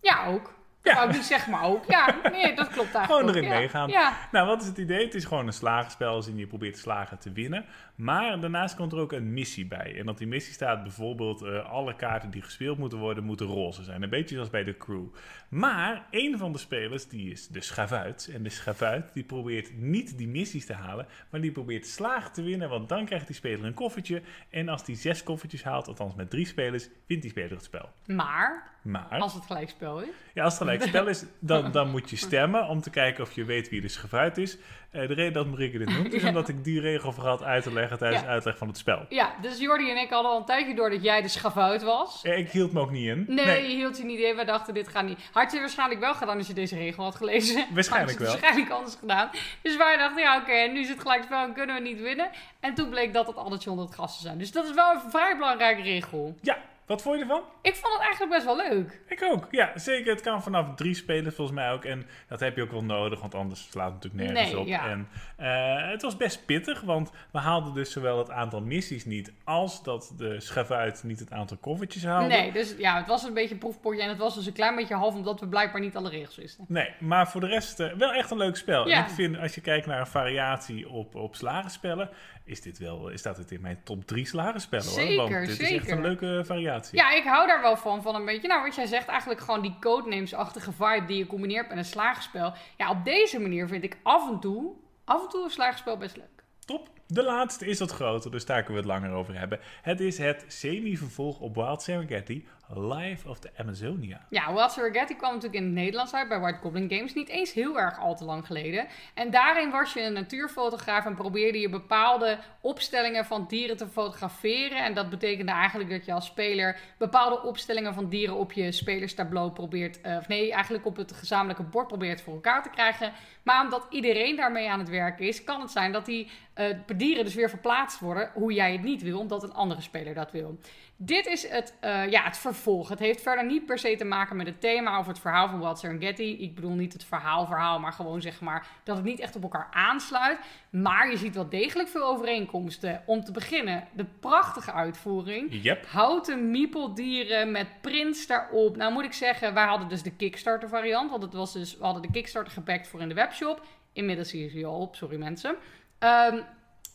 Ja, 0.00 0.26
ook. 0.26 0.58
Ja. 0.82 1.04
Ik 1.04 1.12
niet 1.12 1.24
zeggen, 1.24 1.52
maar 1.52 1.64
ook. 1.64 1.84
Ja, 1.88 2.16
nee, 2.30 2.54
dat 2.54 2.68
klopt 2.68 2.94
eigenlijk 2.94 3.06
Gewoon 3.06 3.28
erin 3.28 3.42
ja. 3.42 3.58
meegaan. 3.58 3.88
Ja, 3.88 4.16
Nou, 4.32 4.46
wat 4.46 4.62
is 4.62 4.68
het 4.68 4.78
idee? 4.78 5.04
Het 5.04 5.14
is 5.14 5.24
gewoon 5.24 5.46
een 5.46 5.52
slagenspel 5.52 6.14
als 6.14 6.26
in 6.26 6.36
je 6.36 6.46
probeert 6.46 6.78
slagen 6.78 7.18
te 7.18 7.32
winnen. 7.32 7.64
Maar 7.94 8.40
daarnaast 8.40 8.76
komt 8.76 8.92
er 8.92 8.98
ook 8.98 9.12
een 9.12 9.32
missie 9.32 9.66
bij. 9.66 9.98
En 9.98 10.08
op 10.08 10.18
die 10.18 10.26
missie 10.26 10.52
staat 10.52 10.82
bijvoorbeeld 10.82 11.42
eh, 11.42 11.70
alle 11.70 11.96
kaarten 11.96 12.30
die 12.30 12.42
gespeeld 12.42 12.78
moeten 12.78 12.98
worden, 12.98 13.24
moeten 13.24 13.46
roze 13.46 13.82
zijn. 13.82 14.02
Een 14.02 14.10
beetje 14.10 14.34
zoals 14.34 14.50
bij 14.50 14.64
de 14.64 14.76
crew. 14.76 15.06
Maar 15.48 16.06
een 16.10 16.38
van 16.38 16.52
de 16.52 16.58
spelers, 16.58 17.08
die 17.08 17.30
is 17.30 17.48
de 17.48 17.60
schavuit. 17.60 18.30
En 18.34 18.42
de 18.42 18.50
schavuit, 18.50 19.12
die 19.12 19.24
probeert 19.24 19.78
niet 19.78 20.18
die 20.18 20.28
missies 20.28 20.66
te 20.66 20.72
halen, 20.72 21.06
maar 21.30 21.40
die 21.40 21.52
probeert 21.52 21.86
slagen 21.86 22.32
te 22.32 22.42
winnen. 22.42 22.68
Want 22.68 22.88
dan 22.88 23.04
krijgt 23.04 23.26
die 23.26 23.36
speler 23.36 23.64
een 23.64 23.74
koffertje. 23.74 24.22
En 24.50 24.68
als 24.68 24.84
die 24.84 24.96
zes 24.96 25.22
koffertjes 25.22 25.64
haalt, 25.64 25.88
althans 25.88 26.14
met 26.14 26.30
drie 26.30 26.46
spelers, 26.46 26.88
wint 27.06 27.22
die 27.22 27.30
speler 27.30 27.50
het 27.50 27.64
spel. 27.64 27.88
maar 28.06 28.70
Maar 28.82 29.06
als 29.08 29.34
het 29.34 29.44
gelijkspel 29.46 30.00
is. 30.00 30.08
ja, 30.34 30.44
als 30.44 30.52
het 30.52 30.62
gelijk 30.62 30.82
spel 30.82 31.06
is, 31.06 31.24
dan, 31.38 31.70
dan 31.72 31.90
moet 31.90 32.10
je 32.10 32.16
stemmen 32.28 32.66
om 32.68 32.80
te 32.80 32.90
kijken 32.90 33.24
of 33.24 33.32
je 33.32 33.44
weet 33.44 33.68
wie 33.68 33.80
de 33.80 33.88
schavuit 33.88 34.38
is. 34.38 34.56
Eh, 34.90 35.08
de 35.08 35.14
reden 35.14 35.32
dat 35.32 35.46
Marieke 35.46 35.78
dit 35.78 35.88
noemt, 35.88 36.12
is 36.12 36.22
Ja. 36.22 36.28
omdat 36.28 36.48
ik 36.48 36.64
die 36.64 36.80
regel 36.80 37.12
vergat 37.12 37.42
uit 37.42 37.62
te 37.62 37.72
leggen 37.72 37.98
tijdens 37.98 38.20
Ja. 38.20 38.26
de 38.26 38.32
uitleg 38.32 38.58
van 38.58 38.68
het 38.68 38.76
spel. 38.78 39.06
Ja, 39.08 39.32
dus 39.42 39.58
Jordi 39.58 39.90
en 39.90 39.96
ik 39.96 40.10
hadden 40.10 40.30
al 40.30 40.38
een 40.38 40.44
tijdje 40.44 40.74
door 40.74 40.90
dat 40.90 41.02
jij 41.02 41.22
de 41.22 41.28
schavuit 41.28 41.82
was. 41.82 42.22
Eh, 42.24 42.38
Ik 42.38 42.50
hield 42.50 42.72
me 42.72 42.80
ook 42.80 42.90
niet 42.90 43.06
in. 43.06 43.24
Nee, 43.28 43.68
je 43.70 43.76
hield 43.76 43.96
je 43.98 44.04
niet 44.04 44.18
in. 44.18 44.36
We 44.36 44.44
dachten, 44.44 44.74
dit 44.74 44.88
gaat 44.88 45.04
niet. 45.04 45.18
Had 45.32 45.52
je 45.52 45.58
waarschijnlijk 45.58 46.00
wel 46.00 46.14
gedaan 46.14 46.36
als 46.38 46.46
je 46.46 46.52
deze 46.54 46.76
regel 46.76 47.04
had 47.04 47.14
gelezen. 47.16 47.66
Waarschijnlijk 47.74 48.18
Had 48.18 48.26
je 48.26 48.32
wel. 48.32 48.40
waarschijnlijk 48.40 48.72
anders 48.76 48.96
gedaan. 48.96 49.30
Dus 49.62 49.76
wij 49.76 49.96
dachten, 49.96 50.22
ja 50.22 50.36
oké, 50.40 50.72
nu 50.72 50.80
is 50.80 50.88
het 50.88 51.00
gelijk 51.00 51.22
spel 51.22 51.42
en 51.44 51.52
kunnen 51.52 51.74
we 51.76 51.82
niet 51.82 52.00
winnen. 52.00 52.30
En 52.60 52.74
toen 52.74 52.88
bleek 52.90 53.12
dat 53.12 53.26
het 53.26 53.36
het 53.78 53.94
gras 53.94 54.16
te 54.16 54.22
zijn. 54.22 54.38
Dus 54.38 54.52
dat 54.52 54.64
is 54.64 54.74
wel 54.74 54.92
een 54.94 55.10
vrij 55.10 55.36
belangrijke 55.36 55.82
regel. 55.82 56.34
Ja, 56.40 56.56
wat 56.90 57.02
vond 57.02 57.16
je 57.16 57.22
ervan? 57.22 57.42
Ik 57.62 57.74
vond 57.76 57.92
het 57.92 58.02
eigenlijk 58.02 58.32
best 58.32 58.44
wel 58.44 58.56
leuk. 58.56 59.00
Ik 59.08 59.22
ook. 59.22 59.48
Ja, 59.50 59.72
zeker. 59.74 60.12
Het 60.12 60.20
kan 60.20 60.42
vanaf 60.42 60.74
drie 60.74 60.94
spelers 60.94 61.34
volgens 61.34 61.56
mij 61.56 61.72
ook. 61.72 61.84
En 61.84 62.06
dat 62.28 62.40
heb 62.40 62.56
je 62.56 62.62
ook 62.62 62.70
wel 62.70 62.84
nodig, 62.84 63.20
want 63.20 63.34
anders 63.34 63.68
slaat 63.70 63.92
het 63.92 63.94
natuurlijk 64.02 64.32
nergens 64.32 64.52
Nee, 64.52 64.60
op. 64.60 64.66
ja. 64.66 64.88
En 64.88 65.08
eh, 65.36 65.90
het 65.90 66.02
was 66.02 66.16
best 66.16 66.46
pittig, 66.46 66.80
want 66.80 67.10
we 67.32 67.38
haalden 67.38 67.74
dus 67.74 67.92
zowel 67.92 68.18
het 68.18 68.30
aantal 68.30 68.60
missies 68.60 69.04
niet... 69.04 69.32
als 69.44 69.82
dat 69.82 70.14
de 70.16 70.40
schavuit 70.40 71.02
niet 71.04 71.18
het 71.20 71.32
aantal 71.32 71.56
koffertjes 71.56 72.04
haalde. 72.04 72.26
Nee, 72.26 72.52
dus 72.52 72.74
ja, 72.78 72.96
het 72.96 73.06
was 73.06 73.22
een 73.22 73.34
beetje 73.34 73.54
een 73.54 73.60
proefpotje. 73.60 74.02
En 74.02 74.08
het 74.08 74.18
was 74.18 74.34
dus 74.34 74.46
een 74.46 74.52
klein 74.52 74.76
beetje 74.76 74.94
half, 74.94 75.14
omdat 75.14 75.40
we 75.40 75.48
blijkbaar 75.48 75.80
niet 75.80 75.96
alle 75.96 76.08
regels 76.08 76.36
wisten. 76.36 76.64
Nee, 76.68 76.90
maar 76.98 77.28
voor 77.28 77.40
de 77.40 77.46
rest 77.46 77.80
eh, 77.80 77.92
wel 77.92 78.12
echt 78.12 78.30
een 78.30 78.38
leuk 78.38 78.56
spel. 78.56 78.88
Ja. 78.88 78.96
En 78.96 79.04
ik 79.04 79.10
vind, 79.10 79.38
als 79.38 79.54
je 79.54 79.60
kijkt 79.60 79.86
naar 79.86 80.00
een 80.00 80.06
variatie 80.06 80.88
op, 80.88 81.14
op 81.14 81.34
slagenspellen, 81.34 82.10
is 82.50 82.60
dit 82.60 82.78
wel, 82.78 83.08
is 83.08 83.20
staat 83.20 83.36
het 83.36 83.50
in 83.50 83.60
mijn 83.60 83.80
top 83.84 84.06
3 84.06 84.26
slagenspellen 84.26 85.16
hoor. 85.16 85.30
Want 85.30 85.46
dit 85.46 85.60
is 85.60 85.70
echt 85.70 85.90
een 85.90 86.00
leuke 86.00 86.42
variatie. 86.44 86.98
Ja, 86.98 87.12
ik 87.12 87.24
hou 87.24 87.46
daar 87.46 87.60
wel 87.60 87.76
van. 87.76 88.02
Van 88.02 88.14
een 88.14 88.24
beetje, 88.24 88.48
nou 88.48 88.62
wat 88.62 88.74
jij 88.74 88.86
zegt, 88.86 89.08
eigenlijk 89.08 89.40
gewoon 89.40 89.62
die 89.62 89.76
codenames-achtige 89.80 90.72
vibe 90.72 91.04
die 91.06 91.16
je 91.16 91.26
combineert 91.26 91.68
met 91.68 91.78
een 91.78 91.84
slagenspel. 91.84 92.52
Ja, 92.76 92.90
op 92.90 93.04
deze 93.04 93.40
manier 93.40 93.68
vind 93.68 93.84
ik 93.84 93.98
af 94.02 94.30
en 94.30 94.40
toe, 94.40 94.72
af 95.04 95.22
en 95.22 95.28
toe 95.28 95.44
een 95.44 95.50
slagenspel 95.50 95.96
best 95.96 96.16
leuk. 96.16 96.44
Top. 96.64 96.88
De 97.06 97.22
laatste 97.22 97.66
is 97.66 97.78
wat 97.78 97.90
groter, 97.90 98.30
dus 98.30 98.46
daar 98.46 98.62
kunnen 98.62 98.82
we 98.82 98.88
het 98.88 99.00
langer 99.00 99.16
over 99.16 99.38
hebben. 99.38 99.60
Het 99.82 100.00
is 100.00 100.18
het 100.18 100.44
semi-vervolg 100.46 101.40
op 101.40 101.54
Wild 101.54 101.82
Serengeti, 101.82 102.46
Life 102.74 103.28
of 103.28 103.38
the 103.38 103.50
Amazonia. 103.56 104.26
Ja, 104.28 104.54
Wild 104.54 104.72
Serengeti 104.72 105.16
kwam 105.16 105.34
natuurlijk 105.34 105.60
in 105.60 105.64
het 105.64 105.74
Nederlands 105.74 106.14
uit 106.14 106.28
bij 106.28 106.40
White 106.40 106.58
Goblin 106.58 106.90
Games. 106.90 107.14
Niet 107.14 107.28
eens 107.28 107.52
heel 107.52 107.78
erg 107.78 107.98
al 107.98 108.16
te 108.16 108.24
lang 108.24 108.46
geleden. 108.46 108.86
En 109.14 109.30
daarin 109.30 109.70
was 109.70 109.92
je 109.92 110.02
een 110.02 110.12
natuurfotograaf 110.12 111.04
en 111.04 111.14
probeerde 111.14 111.60
je 111.60 111.68
bepaalde 111.68 112.38
opstellingen 112.60 113.24
van 113.24 113.46
dieren 113.48 113.76
te 113.76 113.86
fotograferen. 113.86 114.84
En 114.84 114.94
dat 114.94 115.10
betekende 115.10 115.52
eigenlijk 115.52 115.90
dat 115.90 116.04
je 116.04 116.12
als 116.12 116.26
speler 116.26 116.78
bepaalde 116.98 117.42
opstellingen 117.42 117.94
van 117.94 118.08
dieren 118.08 118.36
op 118.36 118.52
je 118.52 118.72
spelerstableau 118.72 119.50
probeert... 119.50 120.00
eh, 120.00 120.16
of 120.16 120.28
nee, 120.28 120.52
eigenlijk 120.52 120.86
op 120.86 120.96
het 120.96 121.12
gezamenlijke 121.12 121.62
bord 121.62 121.86
probeert 121.86 122.20
voor 122.20 122.34
elkaar 122.34 122.62
te 122.62 122.70
krijgen. 122.70 123.12
Maar 123.42 123.64
omdat 123.64 123.86
iedereen 123.90 124.36
daarmee 124.36 124.70
aan 124.70 124.78
het 124.78 124.88
werken 124.88 125.26
is, 125.26 125.44
kan 125.44 125.60
het 125.60 125.70
zijn 125.70 125.92
dat 125.92 126.06
die 126.06 126.30
eh, 126.54 126.66
dieren 126.96 127.24
dus 127.24 127.34
weer 127.34 127.48
verplaatst 127.48 128.00
worden 128.00 128.30
hoe 128.34 128.52
jij 128.52 128.72
het 128.72 128.82
niet 128.82 129.02
wil, 129.02 129.18
omdat 129.18 129.42
een 129.42 129.52
andere 129.52 129.80
speler 129.80 130.14
dat 130.14 130.30
wil. 130.30 130.58
Dit 131.02 131.26
is 131.26 131.48
het, 131.48 131.74
eh, 131.80 132.10
ja, 132.10 132.22
het 132.22 132.38
vervolg. 132.38 132.88
Het 132.88 132.98
heeft 132.98 133.22
verder 133.22 133.46
niet 133.46 133.66
per 133.66 133.78
se 133.78 133.96
te 133.96 134.04
maken 134.04 134.36
met 134.36 134.46
het 134.46 134.60
thema 134.60 134.98
of 134.98 135.06
het 135.06 135.18
verhaal 135.18 135.48
van 135.48 135.60
Wild 135.60 135.78
Serengeti. 135.78 136.42
Ik 136.42 136.54
bedoel 136.54 136.74
niet 136.74 136.92
het 136.92 137.04
verhaal, 137.04 137.46
verhaal, 137.46 137.78
maar 137.78 137.92
gewoon 137.92 138.20
zeg 138.20 138.40
maar 138.40 138.66
dat 138.84 138.96
het 138.96 139.04
niet 139.04 139.20
echt 139.20 139.36
op 139.36 139.42
elkaar 139.42 139.68
aansluit. 139.70 140.38
Maar 140.70 141.10
je 141.10 141.16
ziet 141.16 141.34
wel 141.34 141.48
degelijk 141.48 141.88
veel 141.88 142.04
overeenkomsten. 142.04 143.02
Om 143.06 143.24
te 143.24 143.32
beginnen, 143.32 143.88
de 143.92 144.04
prachtige 144.20 144.72
uitvoering. 144.72 145.62
Yep. 145.62 145.86
Houten 145.86 146.50
miepeldieren 146.50 147.50
met 147.50 147.80
prints 147.80 148.26
daarop. 148.26 148.76
Nou 148.76 148.92
moet 148.92 149.04
ik 149.04 149.12
zeggen, 149.12 149.54
wij 149.54 149.66
hadden 149.66 149.88
dus 149.88 150.02
de 150.02 150.16
Kickstarter 150.16 150.68
variant. 150.68 151.10
Want 151.10 151.22
het 151.22 151.32
was 151.32 151.52
dus, 151.52 151.76
we 151.76 151.84
hadden 151.84 152.02
de 152.02 152.10
Kickstarter 152.10 152.52
gepakt 152.52 152.88
voor 152.88 153.00
in 153.00 153.08
de 153.08 153.14
webshop. 153.14 153.66
Inmiddels 153.92 154.34
is 154.34 154.52
hij 154.52 154.64
al 154.64 154.80
op, 154.80 154.96
sorry 154.96 155.16
mensen. 155.16 155.56
Ehm, 155.98 156.42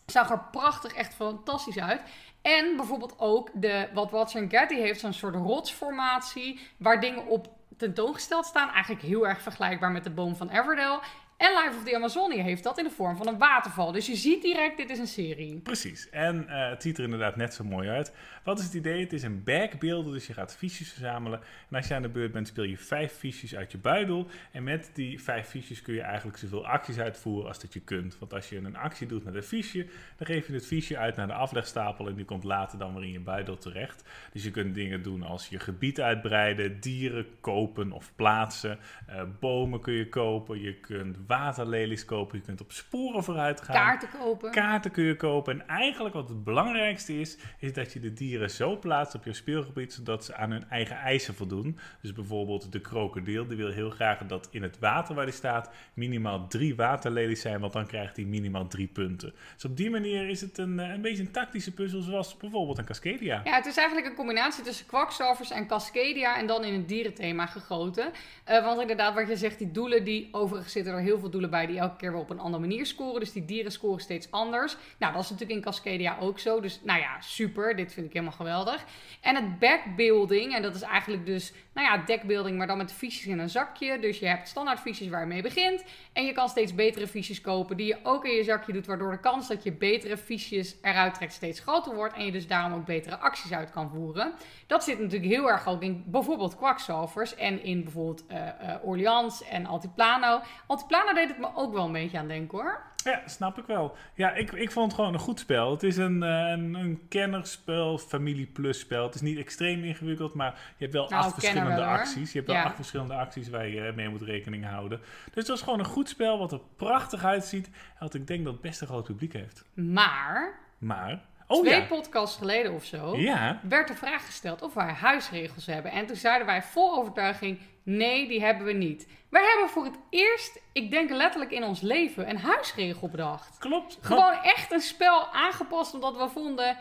zag 0.06 0.32
er 0.32 0.42
prachtig, 0.52 0.94
echt 0.94 1.14
fantastisch 1.14 1.80
uit. 1.80 2.02
En 2.46 2.76
bijvoorbeeld 2.76 3.16
ook 3.18 3.50
de, 3.54 3.88
wat 3.94 4.12
Watson 4.12 4.50
Getty 4.50 4.76
heeft, 4.76 5.00
zo'n 5.00 5.14
soort 5.14 5.36
rotsformatie. 5.36 6.60
Waar 6.78 7.00
dingen 7.00 7.26
op 7.28 7.48
tentoongesteld 7.78 8.46
staan. 8.46 8.70
Eigenlijk 8.70 9.06
heel 9.06 9.28
erg 9.28 9.42
vergelijkbaar 9.42 9.92
met 9.92 10.04
de 10.04 10.10
boom 10.10 10.36
van 10.36 10.50
Everdell. 10.50 11.00
En 11.38 11.52
Life 11.64 11.78
of 11.78 11.84
the 11.84 11.96
Amazonia 11.96 12.44
heeft 12.44 12.64
dat 12.64 12.78
in 12.78 12.84
de 12.84 12.90
vorm 12.90 13.18
van 13.18 13.28
een 13.28 13.38
waterval. 13.38 13.92
Dus 13.92 14.06
je 14.06 14.16
ziet 14.16 14.42
direct, 14.42 14.78
dit 14.78 14.90
is 14.90 15.00
een 15.00 15.08
serie. 15.08 15.60
Precies. 15.60 16.10
En 16.10 16.48
eh, 16.48 16.70
het 16.70 16.82
ziet 16.82 16.98
er 16.98 17.04
inderdaad 17.04 17.36
net 17.36 17.54
zo 17.54 17.64
mooi 17.64 17.90
uit. 17.90 18.14
Wat 18.44 18.60
is 18.60 18.66
het 18.66 18.74
idee? 18.74 19.00
Het 19.04 19.14
is 19.14 19.24
een 19.24 19.44
backbeelden, 19.44 20.14
dus 20.14 20.28
je 20.28 20.34
gaat 20.34 20.56
fiches 20.56 20.90
verzamelen. 20.90 21.40
En 21.70 21.76
als 21.76 21.88
je 21.88 21.94
aan 21.94 22.02
de 22.02 22.10
beurt 22.10 22.32
bent, 22.32 22.48
speel 22.48 22.64
je 22.64 22.78
vijf 22.78 23.14
fiches 23.14 23.56
uit 23.56 23.72
je 23.72 23.78
buidel. 23.78 24.28
En 24.52 24.64
met 24.64 24.90
die 24.94 25.22
vijf 25.22 25.48
fiches 25.48 25.82
kun 25.82 25.94
je 25.94 26.02
eigenlijk 26.02 26.38
zoveel 26.38 26.68
acties 26.68 26.98
uitvoeren 26.98 27.48
als 27.48 27.60
dat 27.60 27.74
je 27.74 27.80
kunt. 27.80 28.18
Want 28.20 28.34
als 28.34 28.50
je 28.50 28.58
een 28.58 28.78
actie 28.78 29.08
doet 29.08 29.24
met 29.24 29.36
een 29.36 29.44
fiche, 29.44 29.86
dan 30.18 30.28
geef 30.28 30.48
je 30.48 30.54
het 30.54 30.66
fiche 30.66 30.98
uit 30.98 31.16
naar 31.16 31.28
de 31.28 31.34
aflegstapel. 31.34 32.08
En 32.08 32.16
die 32.16 32.26
komt 32.26 32.44
later 32.44 32.80
dan 32.80 32.94
weer 32.94 33.04
in 33.04 33.12
je 33.12 33.20
buidel 33.20 33.58
terecht. 33.58 34.04
Dus 34.32 34.44
je 34.44 34.52
kunt 34.52 34.76
dingen 34.76 35.04
doen 35.04 35.24
als 35.24 35.48
je 35.48 35.60
gebied 35.60 36.02
uitbreiden, 36.02 36.80
dieren 36.80 37.28
kopen 37.42 37.92
of 37.92 38.12
plaatsen. 38.16 38.80
Eh, 39.08 39.22
bomen 39.40 39.82
kun 39.82 39.94
je 39.94 40.10
kopen, 40.10 40.62
je 40.62 40.74
kunt 40.74 41.28
waterlelies 41.38 42.06
kopen, 42.06 42.38
je 42.38 42.44
kunt 42.44 42.62
op 42.62 42.72
sporen 42.72 43.24
vooruit 43.24 43.62
gaan. 43.62 43.76
Kaarten 43.76 44.10
kopen. 44.20 44.52
Kaarten 44.52 44.92
kun 44.92 45.04
je 45.04 45.16
kopen. 45.16 45.54
En 45.54 45.68
eigenlijk 45.68 46.16
wat 46.16 46.30
het 46.30 46.44
belangrijkste 46.44 47.20
is, 47.20 47.38
is 47.60 47.74
dat 47.74 47.94
je 47.94 48.00
de 48.00 48.14
dieren 48.14 48.50
zo 48.50 48.78
plaatst 48.78 49.16
op 49.16 49.26
je 49.26 49.34
speelgebied, 49.34 49.94
zodat 49.94 50.26
ze 50.26 50.36
aan 50.36 50.52
hun 50.52 50.70
eigen 50.70 50.98
eisen 50.98 51.36
voldoen. 51.36 51.80
Dus 52.02 52.14
bijvoorbeeld 52.14 52.72
de 52.72 52.82
krokodil, 52.82 53.48
die 53.48 53.58
wil 53.58 53.72
heel 53.72 53.90
graag 53.90 54.18
dat 54.18 54.48
in 54.52 54.64
het 54.64 54.80
water 54.80 55.16
waar 55.16 55.26
die 55.26 55.34
staat 55.34 55.70
minimaal 55.94 56.48
drie 56.48 56.76
waterlelies 56.76 57.42
zijn, 57.42 57.60
want 57.60 57.74
dan 57.74 57.88
krijgt 57.88 58.16
hij 58.16 58.26
minimaal 58.26 58.68
drie 58.68 58.88
punten. 58.88 59.34
Dus 59.54 59.66
op 59.66 59.78
die 59.78 59.90
manier 59.90 60.30
is 60.30 60.42
het 60.42 60.58
een, 60.58 60.80
eh, 60.80 60.90
een 60.90 61.02
beetje 61.02 61.24
een 61.24 61.32
tactische 61.32 61.72
puzzel, 61.72 62.02
zoals 62.02 62.38
bijvoorbeeld 62.38 62.78
een 62.78 62.86
Cascadia. 62.86 63.42
Ja, 63.44 63.56
het 63.56 63.66
is 63.66 63.78
eigenlijk 63.78 64.08
een 64.08 64.16
combinatie 64.16 64.64
tussen 64.64 64.86
kwakzalvers 64.86 65.52
en 65.52 65.68
Cascadia 65.68 66.38
en 66.38 66.48
dan 66.48 66.64
in 66.64 66.74
een 66.74 66.86
dierenthema 66.86 67.46
gegoten. 67.46 68.12
Eh, 68.44 68.64
want 68.66 68.82
inderdaad, 68.82 69.14
wat 69.14 69.28
je 69.28 69.38
zegt, 69.38 69.58
die 69.58 69.72
doelen, 69.72 70.04
die 70.04 70.28
overigens 70.32 70.74
zitten 70.74 70.94
er 70.94 71.00
heel 71.00 71.15
veel 71.20 71.30
doelen 71.30 71.50
bij 71.50 71.66
die 71.66 71.80
elke 71.80 71.96
keer 71.96 72.12
weer 72.12 72.22
op 72.22 72.30
een 72.30 72.40
andere 72.40 72.68
manier 72.68 72.86
scoren. 72.86 73.20
Dus 73.20 73.32
die 73.32 73.46
dieren 73.46 73.72
scoren 73.72 74.02
steeds 74.02 74.32
anders. 74.32 74.78
Nou, 74.98 75.14
dat 75.14 75.24
is 75.24 75.30
natuurlijk 75.30 75.58
in 75.58 75.66
Cascadia 75.66 76.18
ook 76.20 76.40
zo. 76.40 76.60
Dus 76.60 76.80
nou 76.84 77.00
ja, 77.00 77.22
super. 77.22 77.76
Dit 77.76 77.94
vind 77.94 78.06
ik 78.06 78.14
helemaal 78.14 78.36
geweldig. 78.36 78.86
En 79.22 79.36
het 79.36 79.60
backbuilding, 79.60 80.56
en 80.56 80.62
dat 80.62 80.76
is 80.76 80.82
eigenlijk 80.82 81.26
dus, 81.26 81.54
nou 81.74 81.88
ja, 81.88 82.06
deckbuilding, 82.06 82.58
maar 82.58 82.68
dan 82.68 82.78
met 82.78 82.94
fiches 82.94 83.26
in 83.26 83.40
een 83.40 83.50
zakje. 83.50 84.00
Dus 84.00 84.20
je 84.20 84.28
hebt 84.28 84.48
standaard 84.48 84.80
fiches 84.80 85.08
waar 85.08 85.20
je 85.20 85.26
mee 85.26 85.42
begint. 85.42 85.84
En 86.14 86.26
je 86.26 86.32
kan 86.32 86.50
steeds 86.50 86.76
betere 86.76 87.08
fiches 87.08 87.42
kopen 87.42 87.78
die 87.78 87.88
je 87.88 87.98
ook 88.04 88.26
in 88.26 88.36
je 88.36 88.44
zakje 88.44 88.74
doet, 88.74 88.86
waardoor 88.86 89.12
de 89.12 89.20
kans 89.20 89.48
dat 89.48 89.64
je 89.64 89.72
betere 89.72 90.18
fiches 90.18 90.76
eruit 90.82 91.14
trekt 91.14 91.34
steeds 91.34 91.60
groter 91.60 91.96
wordt. 91.96 92.16
En 92.16 92.26
je 92.26 92.32
dus 92.32 92.48
daarom 92.48 92.74
ook 92.80 92.86
betere 92.86 93.18
acties 93.18 93.54
uit 93.54 93.72
kan 93.72 93.90
voeren. 93.90 94.34
Dat 94.68 94.84
zit 94.84 95.00
natuurlijk 95.00 95.32
heel 95.32 95.50
erg 95.50 95.68
ook 95.68 95.82
in 95.82 96.04
bijvoorbeeld 96.06 96.56
kwakzalvers 96.56 97.36
en 97.36 97.64
in 97.64 97.84
bijvoorbeeld 97.84 98.26
eh 98.28 98.54
eh, 98.60 98.76
Orleans 98.84 99.44
en 99.44 99.66
Altiplano. 99.66 100.42
Altiplano 100.68 101.05
deed 101.14 101.28
het 101.28 101.38
me 101.38 101.50
ook 101.56 101.74
wel 101.74 101.86
een 101.86 101.92
beetje 101.92 102.18
aan 102.18 102.28
denken 102.28 102.58
hoor. 102.58 102.82
Ja, 103.04 103.22
snap 103.26 103.58
ik 103.58 103.66
wel. 103.66 103.96
Ja, 104.14 104.34
ik, 104.34 104.52
ik 104.52 104.72
vond 104.72 104.86
het 104.86 104.96
gewoon 104.96 105.14
een 105.14 105.20
goed 105.20 105.40
spel. 105.40 105.72
Het 105.72 105.84
is 105.84 105.98
een, 105.98 106.24
eh, 106.24 106.30
een, 106.30 106.74
een 106.74 107.06
kennerspel, 107.10 107.98
familie 107.98 108.46
plus 108.46 108.80
spel. 108.80 109.04
Het 109.06 109.16
is 109.16 109.22
niet 109.22 109.38
extreem 109.38 109.84
ingewikkeld, 109.84 110.34
maar 110.34 110.52
je 110.52 110.84
hebt 110.84 110.94
wel 110.94 111.10
Nou, 111.10 111.24
acht 111.24 111.34
verschillende 111.34 111.76
wel, 111.76 111.84
acties. 111.84 112.32
Je 112.32 112.38
hebt 112.38 112.52
wel 112.52 112.62
acht 112.62 112.76
verschillende 112.76 113.14
acties 113.14 113.50
waar 113.50 113.68
je 113.68 113.92
mee 113.96 114.10
moet 114.10 114.22
rekening 114.22 114.66
houden. 114.66 115.00
Dus 115.26 115.34
het 115.34 115.48
was 115.48 115.62
gewoon 115.62 115.80
een 115.80 115.86
goed 115.86 116.10
spel 116.10 116.38
wat 116.40 116.52
er 116.52 116.60
prachtig 116.76 117.24
uitziet. 117.24 117.66
En 117.68 118.00
wat 118.00 118.14
ik 118.14 118.28
denk 118.28 118.44
dat 118.44 118.54
het 118.54 118.62
best 118.62 118.82
een 118.82 118.88
groot 118.88 119.06
publiek 119.06 119.34
heeft. 119.34 119.66
Maar 119.74 120.60
Maar, 120.78 121.22
oh 121.48 121.62
twee 121.62 121.80
ja, 121.80 121.86
podcasts 121.86 122.38
geleden 122.38 122.74
of 122.74 122.86
zo 122.86 123.18
ja, 123.18 123.60
werd 123.70 123.88
de 123.88 123.96
vraag 123.96 124.26
gesteld 124.26 124.62
of 124.62 124.74
wij 124.74 124.94
huisregels 124.94 125.66
hebben. 125.66 125.92
En 125.92 126.06
toen 126.06 126.16
zeiden 126.16 126.48
wij 126.48 126.64
vol 126.64 126.98
overtuiging: 126.98 127.60
nee, 127.86 128.28
die 128.28 128.42
hebben 128.42 128.66
we 128.66 128.74
niet. 128.74 129.08
Wij 129.30 129.44
hebben 129.44 129.70
voor 129.70 129.84
het 129.84 130.00
eerst, 130.10 130.62
ik 130.72 130.92
denk 130.92 131.10
letterlijk 131.10 131.52
in 131.52 131.64
ons 131.64 131.82
leven, 131.82 132.30
een 132.30 132.38
huisregel 132.38 133.10
bedacht. 133.10 133.58
klopt. 133.58 133.98
Gewoon 134.02 134.42
echt 134.42 134.72
een 134.72 134.82
spel 134.82 135.28
aangepast 135.28 135.94
omdat 135.94 136.18
we 136.18 136.30
vonden: 136.30 136.78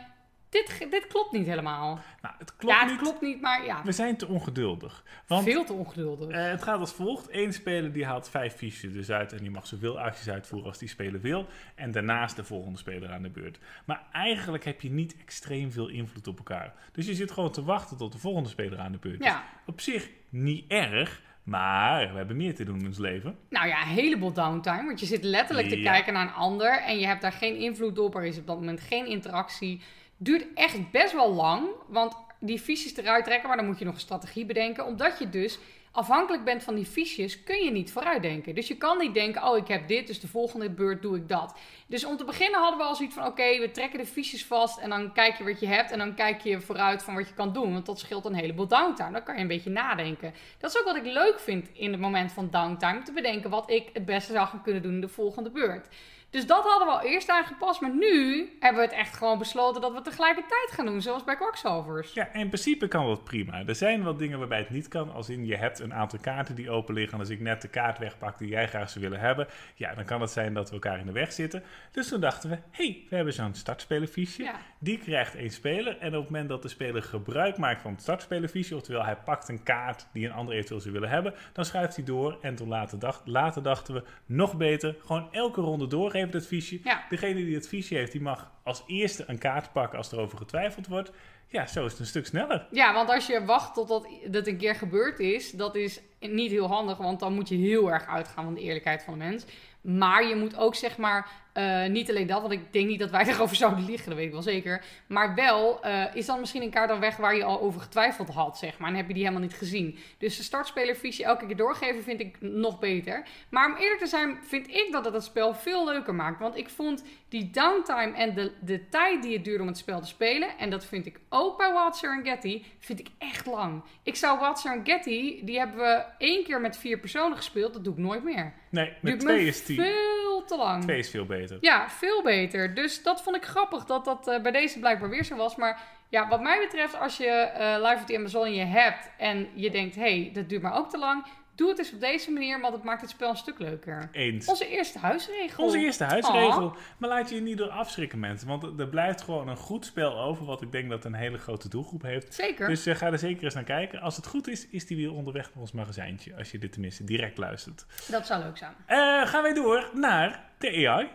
dit, 0.55 0.87
dit 0.91 1.07
klopt 1.07 1.33
niet 1.33 1.47
helemaal. 1.47 1.99
Nou, 2.23 2.35
het 2.39 2.57
klopt 2.57 2.75
ja, 2.75 2.81
het 2.81 2.91
niet. 2.91 3.01
klopt 3.01 3.21
niet, 3.21 3.41
maar 3.41 3.65
ja, 3.65 3.83
We 3.85 3.93
zijn 3.93 4.17
te 4.17 4.27
ongeduldig. 4.27 5.05
Want 5.27 5.45
veel 5.45 5.65
te 5.65 5.73
ongeduldig. 5.73 6.29
Eh, 6.29 6.51
het 6.51 6.63
gaat 6.63 6.79
als 6.81 6.93
volgt. 6.93 7.29
Eén 7.31 7.53
speler 7.53 7.93
die 7.93 8.05
haalt 8.05 8.29
vijf 8.31 8.55
fiches 8.55 8.93
dus 8.93 9.11
uit 9.11 9.33
en 9.33 9.39
die 9.39 9.51
mag 9.51 9.67
zoveel 9.67 10.01
acties 10.01 10.29
uitvoeren 10.29 10.69
als 10.69 10.79
die 10.79 10.89
speler 10.89 11.21
wil. 11.21 11.47
En 11.75 11.91
daarnaast 11.93 12.37
de 12.37 12.45
volgende 12.45 12.79
speler 12.79 13.11
aan 13.13 13.23
de 13.23 13.31
beurt. 13.31 13.59
Maar 13.85 14.03
eigenlijk 14.13 14.65
heb 14.65 14.81
je 14.81 14.91
niet 14.91 15.17
extreem 15.21 15.73
veel 15.73 15.89
invloed 15.89 16.27
op 16.27 16.37
elkaar. 16.39 16.75
Dus 16.93 17.07
je 17.07 17.15
zit 17.15 17.31
gewoon 17.31 17.53
te 17.53 17.65
wachten 17.65 17.97
tot 17.97 18.13
de 18.13 18.19
volgende 18.19 18.49
speler 18.49 18.79
aan 18.79 18.93
de 18.93 18.99
beurt 18.99 19.21
is. 19.21 19.27
Ja. 19.27 19.45
Op 19.67 19.81
zich 19.81 20.11
niet 20.29 20.65
erg, 20.71 21.23
maar 21.43 22.11
we 22.11 22.17
hebben 22.17 22.37
meer 22.37 22.55
te 22.55 22.65
doen 22.65 22.79
in 22.79 22.87
ons 22.87 22.99
leven. 22.99 23.39
Nou 23.49 23.67
ja, 23.69 23.83
een 23.83 23.89
heleboel 23.89 24.33
downtime. 24.33 24.85
Want 24.87 25.01
je 25.01 25.07
zit 25.07 25.23
letterlijk 25.25 25.69
te 25.69 25.79
Ja. 25.81 25.93
kijken 25.93 26.13
naar 26.13 26.27
een 26.27 26.33
ander 26.33 26.83
en 26.83 26.99
je 26.99 27.07
hebt 27.07 27.23
daar 27.23 27.33
geen 27.33 27.57
invloed 27.57 27.99
op. 27.99 28.15
Er 28.15 28.25
is 28.25 28.39
op 28.39 28.47
dat 28.47 28.57
moment 28.59 28.81
geen 28.81 29.07
interactie. 29.07 29.83
Duurt 30.17 30.47
echt 30.55 30.91
best 30.91 31.13
wel 31.13 31.33
lang. 31.33 31.69
Want 31.89 32.17
die 32.41 32.59
fiches 32.59 32.97
eruit 32.97 33.25
trekken, 33.25 33.49
maar 33.49 33.57
dan 33.57 33.67
moet 33.67 33.79
je 33.79 33.85
nog 33.85 33.95
een 33.95 34.01
strategie 34.01 34.47
bedenken. 34.47 34.87
Omdat 34.87 35.19
je 35.19 35.31
dus 35.31 35.59
afhankelijk 35.95 36.45
bent 36.45 36.63
van 36.63 36.75
die 36.75 36.87
fiches, 36.87 37.43
kun 37.45 37.65
je 37.65 37.71
niet 37.71 37.93
vooruitdenken. 37.93 38.55
Dus 38.55 38.69
je 38.69 38.77
kan 38.77 38.99
niet 38.99 39.15
denken, 39.15 39.45
oh 39.45 39.57
ik 39.57 39.69
heb 39.69 39.89
dit, 39.89 40.07
dus 40.07 40.21
de 40.21 40.29
volgende 40.29 40.71
beurt 40.71 41.03
doe 41.03 41.17
ik 41.17 41.29
dat. 41.29 41.55
Dus 41.87 42.05
om 42.05 42.17
te 42.17 42.25
beginnen 42.25 42.61
hadden 42.61 42.79
we 42.79 42.85
al 42.85 42.95
zoiets 42.95 43.15
van, 43.15 43.27
oké, 43.27 43.59
we 43.59 43.71
trekken 43.71 43.99
de 43.99 44.07
fiches 44.07 44.45
vast 44.45 44.79
en 44.79 44.89
dan 44.89 45.13
kijk 45.13 45.37
je 45.39 45.45
wat 45.45 45.61
je 45.61 45.67
hebt. 45.67 45.91
En 45.91 45.99
dan 45.99 46.15
kijk 46.15 46.41
je 46.41 46.61
vooruit 46.61 47.03
van 47.03 47.15
wat 47.15 47.29
je 47.29 47.35
kan 47.35 47.53
doen, 47.53 47.73
want 47.73 47.87
dat 47.87 47.99
scheelt 47.99 48.25
een 48.25 48.35
heleboel 48.35 48.67
downtime. 48.67 49.13
Dan 49.13 49.23
kan 49.23 49.35
je 49.35 49.41
een 49.41 49.47
beetje 49.47 49.71
nadenken. 49.71 50.35
Dat 50.59 50.71
is 50.71 50.79
ook 50.79 50.85
wat 50.85 50.97
ik 50.97 51.05
leuk 51.05 51.41
vind 51.41 51.69
in 51.73 51.91
het 51.91 52.01
moment 52.01 52.33
van 52.33 52.51
downtime, 52.51 53.03
te 53.03 53.13
bedenken 53.13 53.51
wat 53.51 53.71
ik 53.71 53.91
het 53.93 54.05
beste 54.05 54.33
zou 54.33 54.47
gaan 54.47 54.63
kunnen 54.63 54.83
doen 54.83 55.01
de 55.01 55.09
volgende 55.09 55.51
beurt. 55.51 55.89
Dus 56.35 56.47
dat 56.47 56.65
hadden 56.65 56.87
we 56.87 56.93
al 56.93 57.03
eerst 57.03 57.29
aangepast, 57.29 57.81
maar 57.81 57.95
nu 57.95 58.49
hebben 58.61 58.83
we 58.83 58.89
het 58.89 58.97
echt 58.97 59.17
gewoon 59.17 59.39
besloten 59.39 59.81
dat 59.81 59.91
we 59.91 59.97
het 59.97 60.05
tegelijkertijd 60.05 60.71
gaan 60.71 60.87
doen, 60.87 61.03
zoals 61.03 61.25
bij 61.25 61.37
Quacksalvers. 61.37 62.13
Ja, 62.13 62.33
in 62.33 62.47
principe 62.47 62.89
kan 62.89 63.07
dat 63.07 63.25
prima. 63.25 63.67
Er 63.67 63.75
zijn 63.75 64.05
wel 64.05 64.17
dingen 64.17 64.39
waarbij 64.39 64.59
het 64.59 64.71
niet 64.71 64.89
kan. 64.89 65.13
Als 65.13 65.29
in 65.29 65.47
je 65.47 65.57
hebt 65.57 65.79
een 65.79 65.95
aantal 65.95 66.19
kaarten 66.19 66.55
die 66.55 66.71
open 66.71 66.95
liggen. 66.95 67.13
En 67.13 67.21
als 67.21 67.29
ik 67.29 67.41
net 67.41 67.63
de 67.63 67.69
kaart 67.69 67.99
wegpak 67.99 68.39
die 68.39 68.49
jij 68.49 68.69
graag 68.69 68.91
zou 68.91 69.05
willen 69.05 69.21
hebben. 69.21 69.47
Ja, 69.75 69.95
dan 69.95 70.05
kan 70.05 70.21
het 70.21 70.31
zijn 70.31 70.55
dat 70.55 70.69
we 70.69 70.75
elkaar 70.75 70.99
in 70.99 71.07
de 71.07 71.13
weg 71.13 71.33
zitten. 71.33 71.63
Dus 71.93 72.09
toen 72.09 72.21
dachten 72.21 72.51
we, 72.51 72.55
hé, 72.55 72.85
hey, 72.85 73.07
we 73.09 73.17
hebben 73.17 73.35
zo'n 73.35 73.55
startspelerfiche. 73.55 74.43
Ja. 74.43 74.55
Die 74.79 74.99
krijgt 74.99 75.35
één 75.35 75.51
speler. 75.51 75.99
En 75.99 76.09
op 76.09 76.23
het 76.23 76.31
moment 76.31 76.49
dat 76.49 76.63
de 76.63 76.69
speler 76.69 77.03
gebruik 77.03 77.59
maakt 77.59 77.83
van 77.83 77.93
het 77.93 78.01
startspelerfiche. 78.01 78.77
Oftewel, 78.77 79.05
hij 79.05 79.17
pakt 79.17 79.49
een 79.49 79.63
kaart 79.63 80.07
die 80.13 80.27
een 80.27 80.33
ander 80.33 80.55
eventueel 80.55 80.81
zou 80.81 80.93
willen 80.93 81.11
hebben. 81.11 81.35
Dan 81.53 81.65
schuift 81.65 81.97
hij 81.97 82.05
door. 82.05 82.39
En 82.41 82.55
toen 82.55 82.69
later, 82.69 82.99
dacht, 82.99 83.23
later 83.25 83.63
dachten 83.63 83.95
we, 83.95 84.03
nog 84.27 84.57
beter. 84.57 84.97
Gewoon 85.05 85.29
elke 85.33 85.61
ronde 85.61 85.87
dat 86.33 86.47
fiche. 86.47 86.81
Ja. 86.85 87.05
Degene 87.09 87.45
die 87.45 87.55
het 87.55 87.69
fiche 87.69 87.95
heeft, 87.95 88.13
die 88.13 88.21
mag 88.21 88.51
als 88.63 88.83
eerste 88.87 89.25
een 89.27 89.39
kaart 89.39 89.73
pakken 89.73 89.99
als 89.99 90.13
er 90.13 90.19
over 90.19 90.39
getwijfeld 90.39 90.87
wordt. 90.87 91.13
Ja, 91.49 91.67
zo 91.67 91.85
is 91.85 91.91
het 91.91 92.01
een 92.01 92.07
stuk 92.07 92.27
sneller. 92.27 92.67
Ja, 92.71 92.95
want 92.95 93.09
als 93.11 93.27
je 93.27 93.45
wacht 93.45 93.75
totdat 93.75 94.09
dat 94.27 94.47
een 94.47 94.57
keer 94.57 94.75
gebeurd 94.75 95.19
is, 95.19 95.51
dat 95.51 95.75
is 95.77 96.01
niet 96.21 96.51
heel 96.51 96.67
handig, 96.67 96.99
want 96.99 97.21
dan 97.21 97.35
moet 97.35 97.49
je 97.49 97.57
heel 97.57 97.93
erg 97.93 98.07
uitgaan 98.07 98.45
van 98.45 98.55
de 98.55 98.61
eerlijkheid 98.61 99.03
van 99.03 99.13
de 99.13 99.25
mens. 99.25 99.45
Maar 99.85 100.27
je 100.27 100.37
moet 100.37 100.57
ook 100.57 100.75
zeg 100.75 100.97
maar, 100.97 101.31
eh, 101.53 101.87
niet 101.87 102.11
alleen 102.11 102.27
dat, 102.27 102.41
want 102.41 102.53
ik 102.53 102.73
denk 102.73 102.87
niet 102.87 102.99
dat 102.99 103.11
wij 103.11 103.27
erover 103.33 103.57
zouden 103.57 103.85
liegen, 103.85 104.07
dat 104.07 104.17
weet 104.17 104.27
ik 104.27 104.33
wel 104.33 104.43
zeker. 104.43 104.85
Maar 105.07 105.35
wel, 105.35 105.83
eh, 105.83 106.15
is 106.15 106.27
dan 106.27 106.41
misschien 106.41 106.63
een 106.63 106.71
kaart 106.71 106.89
dan 106.89 107.01
weg 107.01 107.17
waar 107.17 107.37
je 107.37 107.45
al 107.45 107.61
over 107.61 107.81
getwijfeld 107.81 108.29
had, 108.29 108.59
zeg 108.59 108.79
maar. 108.79 108.89
En 108.89 108.97
heb 108.97 109.07
je 109.07 109.15
die 109.15 109.23
helemaal 109.23 109.45
niet 109.45 109.57
gezien. 109.57 109.99
Dus 110.19 110.37
de 110.37 110.43
startspelervisie 110.43 111.25
elke 111.25 111.47
keer 111.47 111.57
doorgeven 111.57 112.03
vind 112.03 112.21
ik 112.21 112.37
nog 112.41 112.79
beter. 112.79 113.27
Maar 113.49 113.67
om 113.67 113.77
eerlijk 113.77 114.01
te 114.01 114.07
zijn, 114.07 114.39
vind 114.43 114.69
ik 114.69 114.89
dat 114.93 115.05
het 115.05 115.15
het 115.15 115.25
spel 115.25 115.55
veel 115.55 115.85
leuker 115.85 116.15
maakt. 116.15 116.41
Want 116.41 116.57
ik 116.57 116.69
vond 116.69 117.05
die 117.29 117.51
downtime 117.51 118.13
en 118.13 118.35
de, 118.35 118.53
de 118.61 118.89
tijd 118.89 119.23
die 119.23 119.35
het 119.35 119.45
duurde 119.45 119.63
om 119.63 119.69
het 119.69 119.79
spel 119.79 120.01
te 120.01 120.07
spelen, 120.07 120.59
en 120.59 120.71
dat 120.71 120.85
vind 120.85 121.07
ik 121.07 121.21
ook 121.29 121.59
bij 121.59 121.73
Wild 121.73 121.97
Serengeti, 121.97 122.65
vind 122.79 122.99
ik 122.99 123.09
echt 123.19 123.47
lang. 123.47 123.83
Ik 124.03 124.17
zou 124.17 124.39
Wild 124.41 124.59
Serengeti, 124.59 125.41
die 125.45 125.59
hebben 125.59 125.77
we 125.77 126.05
één 126.19 126.45
keer 126.45 126.61
met 126.61 126.77
vier 126.77 126.99
personen 126.99 127.37
gespeeld, 127.37 127.73
dat 127.73 127.85
doe 127.85 127.93
ik 127.93 127.99
nooit 127.99 128.25
meer. 128.25 128.55
Nee, 128.75 128.93
met 129.01 129.21
twee 129.21 129.47
is 129.47 129.65
tien. 129.65 129.77
Veel 129.77 130.45
te 130.45 130.57
lang. 130.57 130.83
Twee 130.83 130.99
is 130.99 131.11
veel 131.11 131.27
beter. 131.27 131.57
Ja, 131.61 131.91
veel 131.91 132.23
beter. 132.23 132.75
Dus 132.75 133.03
dat 133.03 133.23
vond 133.23 133.37
ik 133.37 133.45
grappig 133.45 133.85
dat 133.85 134.05
dat 134.05 134.29
eh, 134.29 134.43
bij 134.43 134.53
deze 134.53 134.79
blijkbaar 134.79 135.09
weer 135.09 135.25
zo 135.25 135.37
was. 135.37 135.57
Maar 135.57 135.83
ja, 136.09 136.29
wat 136.29 136.43
mij 136.43 136.59
betreft, 136.59 136.99
als 136.99 137.17
je 137.17 137.27
eh 137.27 137.77
Live 137.83 137.95
of 137.95 138.05
the 138.05 138.17
Amazon 138.17 138.55
je 138.55 138.65
hebt 138.65 139.11
en 139.19 139.49
je 139.55 139.71
denkt, 139.71 139.95
hé, 139.95 140.01
hey, 140.01 140.31
dat 140.33 140.49
duurt 140.49 140.63
maar 140.63 140.79
ook 140.79 140.91
te 140.91 140.99
lang. 140.99 141.25
Doe 141.55 141.69
het 141.69 141.79
eens 141.79 141.93
op 141.93 142.01
deze 142.01 142.31
manier, 142.31 142.61
want 142.61 142.75
het 142.75 142.85
maakt 142.85 143.01
het 143.01 143.11
spel 143.11 143.31
een 143.31 143.37
stuk 143.37 143.59
leuker. 143.59 144.09
Eens. 144.13 144.47
Onze 144.47 144.69
eerste 144.69 144.99
huisregel. 144.99 145.65
Onze 145.65 145.79
eerste 145.79 146.05
huisregel. 146.05 146.77
Maar 146.99 147.09
laat 147.09 147.29
je 147.29 147.35
je 147.35 147.41
niet 147.41 147.59
door 147.59 147.69
afschrikken, 147.69 148.19
mensen. 148.19 148.49
Want 148.49 148.81
er 148.81 148.89
blijft 148.89 149.23
gewoon 149.23 149.49
een 149.49 149.57
goed 149.57 149.85
spel 149.85 150.21
over. 150.21 150.45
Wat 150.45 150.63
ik 150.63 150.73
denk 150.73 150.91
dat 150.91 151.05
een 151.05 151.15
hele 151.15 151.39
grote 151.39 151.69
doelgroep 151.69 152.03
heeft. 152.03 152.35
Zeker. 152.35 152.69
Dus 152.69 152.87
eh, 152.87 152.95
ga 152.95 153.13
er 153.13 153.19
zeker 153.19 153.45
eens 153.45 153.55
naar 153.55 153.65
kijken. 153.65 154.01
Als 154.01 154.17
het 154.17 154.27
goed 154.27 154.49
is, 154.49 154.69
is 154.69 154.87
die 154.87 154.97
weer 154.97 155.13
onderweg 155.13 155.45
naar 155.45 155.61
ons 155.61 155.73
magazijntje. 155.73 156.37
Als 156.37 156.51
je 156.51 156.59
dit 156.59 156.73
tenminste 156.73 157.05
direct 157.05 157.39
luistert. 157.39 157.87
Dat 158.09 158.27
zou 158.27 158.43
leuk 158.43 158.57
zijn. 158.57 158.75
Eh, 158.87 159.27
gaan 159.27 159.43
wij 159.43 159.55
door 159.55 159.91
naar 159.95 160.45
de 160.59 160.87
AI. 160.89 161.09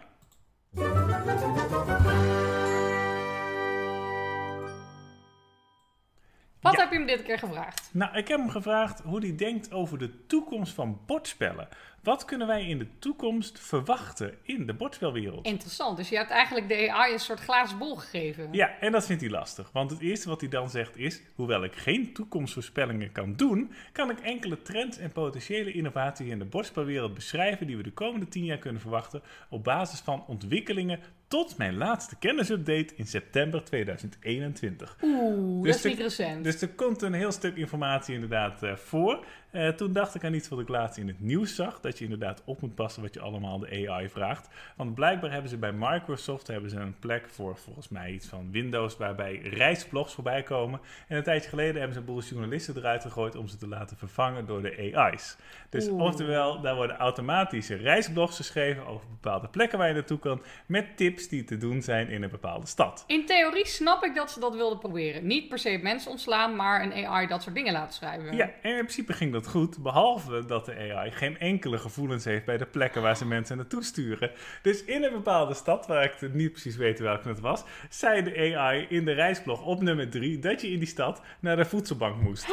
Wat 6.62 6.74
Ja. 6.74 6.80
heb 6.80 6.92
je 6.92 6.98
hem 6.98 7.08
dit 7.08 7.24
keer 7.24 7.40
gevraagd? 7.40 7.90
Nou, 7.94 8.18
ik 8.18 8.28
heb 8.28 8.40
hem 8.40 8.50
gevraagd 8.50 9.00
hoe 9.00 9.20
hij 9.20 9.36
denkt 9.36 9.72
over 9.72 9.98
de 9.98 10.26
toekomst 10.26 10.74
van 10.74 11.00
bordspellen. 11.06 11.68
Wat 12.04 12.26
kunnen 12.26 12.48
wij 12.48 12.66
in 12.68 12.78
de 12.78 12.88
toekomst 13.00 13.60
verwachten 13.60 14.34
in 14.42 14.66
de 14.66 14.74
bordspelwereld? 14.74 15.46
Interessant. 15.46 15.98
Dus 15.98 16.10
je 16.10 16.16
hebt 16.16 16.30
eigenlijk 16.30 16.68
de 16.68 16.92
AI 16.92 17.14
een 17.14 17.20
soort 17.20 17.40
glazen 17.40 17.78
bol 17.78 17.96
gegeven. 17.96 18.48
Ja, 18.52 18.78
en 18.80 18.92
dat 18.92 19.06
vindt 19.06 19.22
hij 19.22 19.32
lastig. 19.32 19.70
Want 19.74 19.92
het 19.92 20.00
eerste 20.00 20.30
wat 20.30 20.42
hij 20.42 20.50
dan 20.50 20.70
zegt 20.70 20.98
is: 20.98 21.22
hoewel 21.36 21.64
ik 21.64 21.76
geen 21.76 22.14
toekomstvoorspellingen 22.14 23.12
kan 23.12 23.36
doen, 23.36 23.72
kan 23.92 24.10
ik 24.10 24.20
enkele 24.20 24.62
trends 24.62 24.98
en 24.98 25.12
potentiële 25.12 25.72
innovaties 25.72 26.28
in 26.28 26.40
de 26.40 26.46
bordspelwereld 26.46 27.14
beschrijven 27.14 27.68
die 27.68 27.78
we 27.78 27.84
de 27.84 27.92
komende 27.94 28.28
tien 28.28 28.46
jaar 28.46 28.58
kunnen 28.58 28.82
verwachten 28.82 29.22
op 29.50 29.64
basis 29.64 30.00
van 30.00 30.24
ontwikkelingen 30.28 31.00
tot 31.30 31.58
mijn 31.58 31.78
laatste 31.78 32.16
kennisupdate 32.16 32.94
in 32.96 33.08
september 33.08 33.64
2021. 33.64 34.98
Oeh, 35.02 35.64
Dus 35.64 35.76
dat 35.76 35.86
is 35.86 35.92
niet 35.92 36.02
recent. 36.02 36.44
Dus 36.44 36.62
er 36.62 36.70
komt 36.70 37.02
een 37.02 37.14
heel 37.14 37.32
stuk 37.32 37.56
informatie 37.56 38.14
inderdaad 38.14 38.64
eh, 38.64 38.76
voor. 38.76 39.26
Eh, 39.52 39.70
toen 39.70 39.94
dacht 39.94 40.16
ik 40.16 40.24
aan 40.24 40.34
iets 40.34 40.48
wat 40.48 40.60
ik 40.60 40.68
laatst 40.68 40.98
in 40.98 41.08
het 41.08 41.20
nieuws 41.20 41.56
zag. 41.56 41.80
Dat 41.80 41.98
je 41.98 42.04
inderdaad 42.04 42.42
op 42.46 42.62
moet 42.62 42.76
passen 42.76 43.02
wat 43.02 43.14
je 43.14 43.20
allemaal 43.20 43.60
de 43.60 43.88
AI 43.90 44.10
vraagt. 44.10 44.50
Want 44.76 44.96
blijkbaar 44.96 45.32
hebben 45.32 45.50
ze 45.50 45.58
bij 45.58 45.72
Microsoft 45.72 46.48
hebben 46.48 46.70
ze 46.70 46.78
een 46.78 47.00
plek 47.00 47.30
voor 47.30 47.58
volgens 47.58 47.90
mij 47.90 48.12
iets 48.12 48.28
van 48.28 48.52
Windows. 48.52 48.98
Waarbij 48.98 49.38
reisblogs 49.38 50.14
voorbij 50.14 50.44
komen. 50.44 50.80
En 51.08 51.18
een 51.18 51.24
tijdje 51.24 51.50
geleden 51.50 51.76
hebben 51.76 51.94
ze 51.94 52.00
een 52.00 52.06
boel 52.06 52.22
journalisten 52.22 52.78
eruit 52.78 53.02
gegooid 53.02 53.36
om 53.36 53.48
ze 53.48 53.58
te 53.58 53.68
laten 53.68 53.98
vervangen 53.98 54.46
door 54.46 54.62
de 54.62 54.92
AI's. 54.96 55.38
Dus 55.70 55.88
Oeh. 55.88 56.04
oftewel, 56.04 56.62
daar 56.62 56.76
worden 56.76 56.98
automatische 56.98 57.76
reisblogs 57.76 58.36
geschreven 58.36 58.86
over 58.86 59.08
bepaalde 59.10 59.48
plekken 59.48 59.78
waar 59.78 59.88
je 59.88 59.94
naartoe 59.94 60.20
kan. 60.20 60.42
Met 60.66 60.98
tips 60.98 61.28
die 61.28 61.44
te 61.44 61.58
doen 61.58 61.82
zijn 61.82 62.10
in 62.10 62.24
een 62.24 62.30
bepaalde 62.30 62.68
stad. 62.68 63.04
In 63.08 63.26
theorie 63.26 63.68
snap 63.68 64.04
ik 64.04 64.16
dat 64.16 64.32
ze 64.32 64.40
dat 64.40 64.56
wilden 64.56 64.80
proberen. 64.80 65.28
Niet 65.28 65.50
per 65.50 65.60
se 65.60 65.80
mensen 65.82 66.12
ontslaan, 66.12 66.56
maar 66.56 66.84
een 66.84 67.06
AI 67.06 67.28
dat 67.28 67.44
soort 67.44 67.56
dingen 67.56 67.74
laten 67.74 67.94
schrijven. 67.94 68.36
Ja, 68.36 68.46
en 68.62 68.72
in 68.72 68.78
principe 68.78 69.14
ging 69.14 69.32
dat 69.32 69.39
goed, 69.48 69.78
behalve 69.78 70.46
dat 70.46 70.66
de 70.66 70.94
AI 70.94 71.12
geen 71.12 71.40
enkele 71.40 71.78
gevoelens 71.78 72.26
heeft 72.26 72.46
bij 72.46 72.58
de 72.58 72.66
plekken 72.66 73.02
waar 73.02 73.18
ze 73.18 73.26
mensen 73.26 73.58
naartoe 73.58 73.84
sturen. 73.84 74.32
Dus 74.62 74.84
in 74.84 75.04
een 75.04 75.12
bepaalde 75.12 75.54
stad, 75.54 75.88
waar 75.88 76.04
ik 76.04 76.14
het 76.20 76.34
niet 76.34 76.52
precies 76.52 76.76
weet 76.76 77.00
welke 77.00 77.28
het 77.28 77.40
was, 77.40 77.64
zei 77.90 78.24
de 78.24 78.56
AI 78.56 78.86
in 78.90 79.06
de 79.06 79.12
reisblog 79.12 79.66
op 79.66 79.82
nummer 79.82 80.10
3 80.10 80.40
dat 80.40 80.62
je 80.62 80.72
in 80.72 80.80
die 80.80 80.88
stad 80.88 81.22
naar 81.40 81.56
de 81.56 81.66
voedselbank 81.66 82.22
moest. 82.22 82.46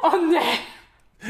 Oh 0.00 0.30
nee! 0.30 0.60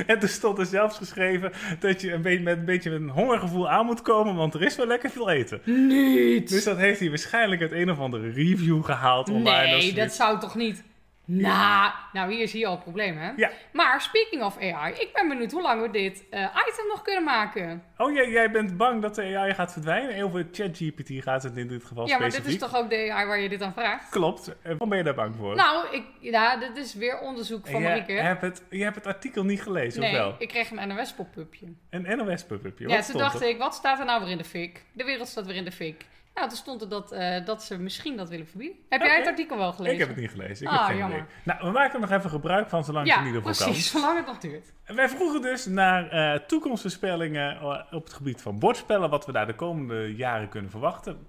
En 0.07 0.21
er 0.21 0.29
stond 0.29 0.59
er 0.59 0.67
zelfs 0.67 0.97
geschreven 0.97 1.53
dat 1.81 2.01
je 2.01 2.13
een 2.13 2.23
beetje 2.23 2.43
met 2.43 2.57
een 2.59 2.65
beetje 2.65 2.91
met 2.91 3.01
een 3.01 3.09
hongergevoel 3.09 3.71
aan 3.71 3.87
moet 3.87 4.03
komen, 4.03 4.35
want 4.35 4.55
er 4.55 4.63
is 4.63 4.77
wel 4.77 4.87
lekker 4.87 5.11
veel 5.11 5.31
eten. 5.31 5.61
Niet! 5.65 6.49
Dus 6.49 6.65
dat 6.65 6.77
heeft 6.77 7.01
hij 7.01 7.09
waarschijnlijk 7.09 7.61
uit 7.61 7.73
een 7.73 7.91
of 7.91 7.99
andere 7.99 8.31
review 8.31 8.85
gehaald 8.85 9.29
online. 9.29 9.77
nee, 9.77 9.93
dat 9.93 10.13
zou 10.13 10.41
toch 10.41 10.55
niet... 10.55 10.83
Nou, 11.27 11.93
nou, 12.13 12.33
hier 12.33 12.49
zie 12.49 12.61
je 12.61 12.67
al 12.67 12.73
het 12.73 12.83
probleem, 12.83 13.17
hè? 13.19 13.31
Ja. 13.37 13.51
Maar 13.73 14.01
speaking 14.01 14.43
of 14.43 14.59
AI, 14.59 14.93
ik 14.93 15.09
ben 15.13 15.29
benieuwd 15.29 15.53
hoe 15.53 15.63
lang 15.63 15.83
we 15.83 15.91
dit 15.91 16.25
eh, 16.31 16.41
item 16.41 16.87
nog 16.89 17.03
kunnen 17.03 17.25
maken. 17.25 17.83
Oh, 17.97 18.13
jij, 18.13 18.29
jij 18.31 18.51
bent 18.51 18.77
bang 18.77 19.03
dat 19.03 19.15
de 19.15 19.37
AI 19.37 19.55
gaat 19.55 19.73
verdwijnen? 19.73 20.25
Over 20.25 20.47
ChatGPT 20.53 21.11
gaat 21.23 21.43
het 21.43 21.57
in 21.57 21.69
dit 21.69 21.85
geval 21.85 22.07
ja, 22.09 22.19
maar 22.19 22.31
specifiek. 22.31 22.61
dit 22.61 22.63
is 22.63 22.71
toch 22.71 22.83
ook 22.83 22.91
de 22.91 23.13
AI 23.13 23.27
waar 23.27 23.39
je 23.41 23.49
dit 23.49 23.63
aan 23.63 23.73
vraagt? 23.73 24.11
Klopt. 24.11 24.49
En 24.49 24.57
Waarom 24.63 24.89
ben 24.89 24.99
je 24.99 25.05
daar 25.05 25.15
bang 25.15 25.35
voor? 25.37 25.55
Nou, 25.57 25.87
ik, 25.95 26.03
ja, 26.21 26.57
dit 26.57 26.77
is 26.77 26.95
weer 26.95 27.19
onderzoek 27.21 27.67
van 27.67 27.81
je, 27.81 27.89
Marieke. 27.89 28.13
hebt 28.13 28.43
het, 28.43 28.63
je 28.71 28.83
hebt 28.83 28.95
het 28.97 29.07
artikel 29.07 29.45
niet 29.45 29.63
gelezen, 29.63 30.03
of 30.03 30.09
Nee, 30.09 30.17
wel? 30.17 30.35
ik 30.39 30.49
kreeg 30.49 30.71
een 30.71 30.89
NOS-pop-upje. 30.89 31.67
Een 31.91 32.17
NOS-pupje. 32.17 32.89
Ja, 32.89 33.03
toen 33.03 33.19
dacht 33.19 33.43
ik, 33.43 33.59
wat 33.59 33.75
staat 33.75 33.99
er 33.99 34.05
nou 34.05 34.21
weer 34.23 34.31
in 34.31 34.39
de 34.39 34.45
fik? 34.45 34.85
De 34.93 35.05
wereld 35.05 35.29
staat 35.29 35.47
weer 35.47 35.57
in 35.57 35.65
de 35.65 35.73
fik. 35.73 36.05
Nou, 36.35 36.49
toen 36.49 36.57
stond 36.59 36.81
er 36.83 36.89
dat, 36.89 37.13
eh, 37.13 37.45
dat 37.45 37.63
ze 37.63 37.79
misschien 37.79 38.17
dat 38.17 38.29
willen 38.29 38.47
verbieden. 38.47 38.77
Heb 38.89 39.01
jij 39.03 39.17
het 39.17 39.27
artikel 39.27 39.57
wel 39.57 39.73
gelezen? 39.73 39.93
Ik 39.95 39.99
heb 40.01 40.09
het 40.09 40.19
niet 40.19 40.31
gelezen. 40.31 40.67
Ik 40.67 40.73
Ah, 40.73 40.79
heb 40.79 40.87
geen 40.87 40.97
jammer. 40.97 41.19
idee. 41.19 41.29
Nou, 41.43 41.59
we 41.65 41.71
maken 41.71 41.95
er 41.95 42.01
nog 42.09 42.19
even 42.19 42.31
gebruik 42.31 42.69
van, 42.69 42.85
zolang 42.85 43.07
het 43.07 43.15
Ja, 43.15 43.21
in 43.21 43.27
ieder 43.27 43.43
geval 43.43 43.65
precies, 43.67 43.91
zolang 43.91 44.17
het 44.17 44.27
nog 44.27 44.39
duurt. 44.39 44.73
Wij 44.87 45.09
vroegen 45.09 45.43
dus 45.43 45.67
naar 45.67 46.09
eh, 46.11 46.41
toekomstvoorspellingen 46.47 47.57
eh, 47.61 47.81
op 47.91 48.05
het 48.05 48.13
gebied 48.13 48.43
van 48.43 48.59
bordspellen, 48.59 49.11
wat 49.11 49.27
we 49.27 49.33
daar 49.33 49.47
de 49.47 49.55
komende 49.55 50.15
jaren 50.17 50.49
kunnen 50.49 50.71
verwachten. 50.71 51.27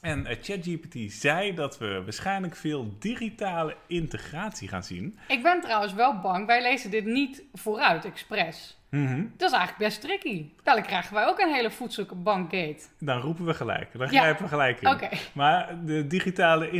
En 0.00 0.26
ChatGPT 0.40 1.12
zei 1.12 1.54
dat 1.54 1.78
we 1.78 2.02
waarschijnlijk 2.04 2.56
veel 2.56 2.94
digitale 2.98 3.76
integratie 3.86 4.68
gaan 4.68 4.82
zien. 4.82 5.18
Ik 5.28 5.42
ben 5.42 5.60
trouwens 5.60 5.92
wel 5.94 6.20
bang, 6.20 6.46
wij 6.46 6.62
lezen 6.62 6.90
dit 6.90 7.04
niet 7.04 7.42
vooruit, 7.52 8.04
expres. 8.04 8.78
Mhm. 9.02 9.24
Dat 9.36 9.50
is 9.50 9.56
eigenlijk 9.56 9.78
best 9.88 10.00
tricky. 10.00 10.46
Dadelijk 10.62 10.86
krijgen 10.90 11.14
wij 11.14 11.26
ook 11.26 11.38
een 11.38 11.52
hele 11.52 11.70
voedselbankgate. 11.70 12.78
Dan 12.98 13.20
roepen 13.20 13.44
we 13.44 13.54
gelijk. 13.54 13.88
Dan 13.92 14.08
Ja. 14.10 14.20
grijpen 14.20 14.42
we 14.42 14.48
gelijk 14.48 14.80
in. 14.80 14.98
Maar 15.32 15.84
de 15.84 16.06
digitale 16.06 16.70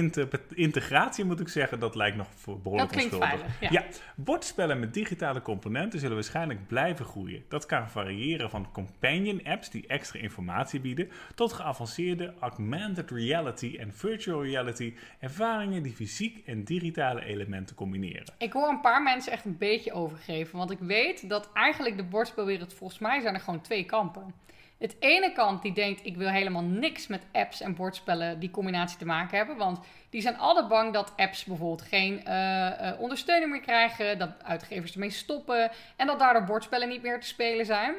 integratie, 0.54 1.24
moet 1.24 1.40
ik 1.40 1.48
zeggen, 1.48 1.78
dat 1.80 1.94
lijkt 1.94 2.16
nog 2.16 2.26
dat 2.46 2.62
behoorlijk 2.62 2.90
klinkt 2.90 3.14
onschuldig. 3.14 3.38
veilig. 3.40 3.60
Ja. 3.60 3.68
Ja, 3.70 3.84
bordspellen 4.14 4.80
met 4.80 4.94
digitale 4.94 5.42
componenten 5.42 5.98
zullen 6.00 6.14
waarschijnlijk 6.14 6.66
blijven 6.66 7.04
groeien. 7.04 7.44
Dat 7.48 7.66
kan 7.66 7.90
variëren 7.90 8.50
van 8.50 8.68
companion 8.72 9.40
apps 9.44 9.70
die 9.70 9.86
extra 9.86 10.18
informatie 10.20 10.80
bieden, 10.80 11.10
tot 11.34 11.52
geavanceerde 11.52 12.34
augmented 12.40 13.10
reality 13.10 13.76
en 13.78 13.92
virtual 13.94 14.44
reality 14.44 14.94
ervaringen 15.20 15.82
die 15.82 15.92
fysiek 15.94 16.42
en 16.46 16.64
digitale 16.64 17.24
elementen 17.24 17.76
combineren. 17.76 18.34
Ik 18.38 18.52
hoor 18.52 18.68
een 18.68 18.80
paar 18.80 19.02
mensen 19.02 19.32
echt 19.32 19.44
een 19.44 19.58
beetje 19.58 19.92
overgeven. 19.92 20.58
Want 20.58 20.70
ik 20.70 20.78
weet 20.78 21.28
dat 21.28 21.50
eigenlijk 21.52 21.96
de 21.96 22.04
bordspelwereld, 22.08 22.74
volgens 22.74 22.98
mij 22.98 23.20
zijn 23.20 23.34
er 23.34 23.40
gewoon 23.40 23.60
twee 23.60 23.84
kampen. 23.84 24.34
Het 24.78 24.96
ene 24.98 25.32
kant 25.32 25.62
die 25.62 25.72
denkt, 25.72 26.06
ik 26.06 26.16
wil 26.16 26.28
helemaal 26.28 26.62
niks 26.62 27.06
met 27.06 27.26
apps 27.32 27.60
en 27.60 27.74
bordspellen 27.74 28.38
die 28.38 28.50
combinatie 28.50 28.98
te 28.98 29.04
maken 29.04 29.36
hebben. 29.36 29.56
Want 29.56 29.78
die 30.10 30.20
zijn 30.20 30.38
altijd 30.38 30.68
bang 30.68 30.92
dat 30.92 31.12
apps 31.16 31.44
bijvoorbeeld 31.44 31.82
geen 31.82 32.24
eh, 32.24 32.88
eh, 32.88 33.00
ondersteuning 33.00 33.50
meer 33.50 33.60
krijgen. 33.60 34.18
Dat 34.18 34.30
uitgevers 34.42 34.92
ermee 34.92 35.10
stoppen. 35.10 35.70
En 35.96 36.06
dat 36.06 36.18
daardoor 36.18 36.44
bordspellen 36.44 36.88
niet 36.88 37.02
meer 37.02 37.20
te 37.20 37.26
spelen 37.26 37.66
zijn. 37.66 37.94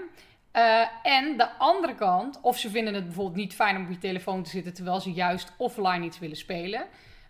Eh, 0.52 0.88
en 1.04 1.38
de 1.38 1.50
andere 1.50 1.96
kant, 1.96 2.40
of 2.42 2.58
ze 2.58 2.70
vinden 2.70 2.94
het 2.94 3.06
bijvoorbeeld 3.06 3.36
niet 3.36 3.56
fijn 3.56 3.76
om 3.76 3.84
op 3.84 3.90
je 3.90 3.98
telefoon 3.98 4.44
te 4.44 4.50
zitten 4.50 4.74
terwijl 4.74 5.00
ze 5.00 5.12
juist 5.12 5.54
offline 5.58 6.06
iets 6.06 6.20
willen 6.20 6.38
spelen. 6.38 6.86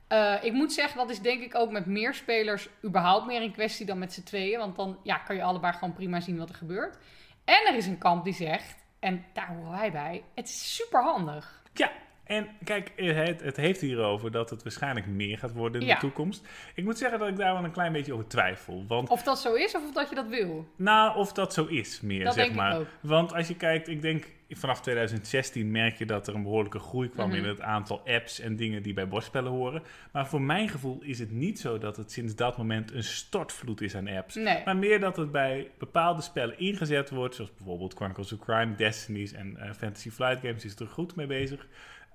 Eh, 0.08 0.44
ik 0.44 0.54
moet 0.54 0.74
zeggen, 0.74 0.98
dat 0.98 1.10
is 1.10 1.20
denk 1.20 1.42
ik 1.42 1.56
ook 1.56 1.72
met 1.72 1.86
meer 1.86 2.14
spelers 2.14 2.70
überhaupt 2.84 3.26
meer 3.26 3.42
in 3.42 3.52
kwestie 3.52 3.86
dan 3.86 3.98
met 3.98 4.14
z'n 4.14 4.24
tweeën. 4.24 4.60
Want 4.60 4.76
dan 4.76 5.00
ja, 5.04 5.18
kan 5.18 5.36
je 5.36 5.44
allebei 5.44 5.74
gewoon 5.74 5.94
prima 5.94 6.20
zien 6.20 6.38
wat 6.38 6.50
er 6.50 6.56
gebeurt. 6.56 6.98
En 7.46 7.68
er 7.68 7.76
is 7.76 7.88
een 7.88 7.98
kamp 7.98 8.24
die 8.24 8.34
zegt, 8.34 8.86
en 9.00 9.26
daar 9.34 9.48
horen 9.48 9.72
wij 9.72 9.92
bij, 9.92 10.24
het 10.36 10.48
is 10.48 10.76
super 10.76 11.04
handig. 11.04 11.62
Ja, 11.74 11.92
en 12.28 12.48
kijk, 12.64 12.92
het, 12.96 13.42
het 13.42 13.58
heeft 13.58 13.82
hierover 13.82 14.32
dat 14.32 14.50
het 14.50 14.64
waarschijnlijk 14.64 15.06
meer 15.06 15.38
gaat 15.38 15.54
worden 15.54 15.82
in 15.82 15.88
Ja. 15.88 15.94
de 15.94 16.00
toekomst. 16.00 16.48
Ik 16.76 16.84
moet 16.84 16.98
zeggen 16.98 17.20
dat 17.20 17.28
ik 17.28 17.38
daar 17.38 17.54
wel 17.54 17.64
een 17.64 17.72
klein 17.72 17.92
beetje 17.92 18.14
over 18.14 18.28
twijfel. 18.28 18.86
Want 18.88 19.10
Of 19.10 19.24
dat 19.24 19.40
zo 19.40 19.54
is 19.54 19.76
of 19.76 19.94
dat 19.94 20.10
je 20.10 20.16
dat 20.16 20.28
wil. 20.28 20.68
Nou, 20.76 21.18
of 21.18 21.34
dat 21.34 21.54
zo 21.54 21.66
is 21.66 22.02
meer, 22.02 22.24
Dat 22.24 22.34
zeg 22.34 22.54
maar. 22.54 22.80
Want 23.02 23.34
als 23.34 23.48
je 23.48 23.56
kijkt, 23.56 23.88
ik 23.88 24.02
denk 24.02 24.36
vanaf 24.50 24.82
2016 24.82 25.72
merk 25.72 25.98
je 25.98 26.06
dat 26.06 26.28
er 26.28 26.36
een 26.36 26.44
behoorlijke 26.44 26.80
groei 26.80 27.10
kwam 27.10 27.28
Mhm. 27.30 27.38
in 27.38 27.44
het 27.44 27.62
aantal 27.62 28.02
apps 28.06 28.40
en 28.40 28.56
dingen 28.56 28.82
die 28.84 28.94
bij 28.94 29.08
bordspellen 29.08 29.52
horen. 29.52 29.84
Maar 30.12 30.28
voor 30.28 30.42
mijn 30.42 30.70
gevoel 30.70 31.00
is 31.02 31.20
het 31.20 31.32
niet 31.32 31.60
zo 31.60 31.78
dat 31.78 31.98
het 31.98 32.12
sinds 32.12 32.36
dat 32.36 32.58
moment 32.58 32.94
een 32.94 33.04
stortvloed 33.04 33.82
is 33.82 33.96
aan 33.96 34.08
apps. 34.08 34.36
Nee. 34.36 34.62
Maar 34.66 34.78
meer 34.78 35.00
dat 35.00 35.16
het 35.18 35.32
bij 35.32 35.70
bepaalde 35.78 36.22
spellen 36.22 36.60
ingezet 36.60 37.10
wordt, 37.10 37.36
zoals 37.36 37.52
bijvoorbeeld 37.58 37.94
Chronicles 37.94 38.34
of 38.34 38.40
Crime, 38.40 38.76
Destinies 38.76 39.34
en 39.34 39.58
eh, 39.58 39.72
Fantasy 39.74 40.10
Flight 40.10 40.40
Games 40.40 40.66
is 40.66 40.76
er 40.76 40.88
goed 40.88 41.16
mee 41.16 41.28
bezig. 41.28 41.68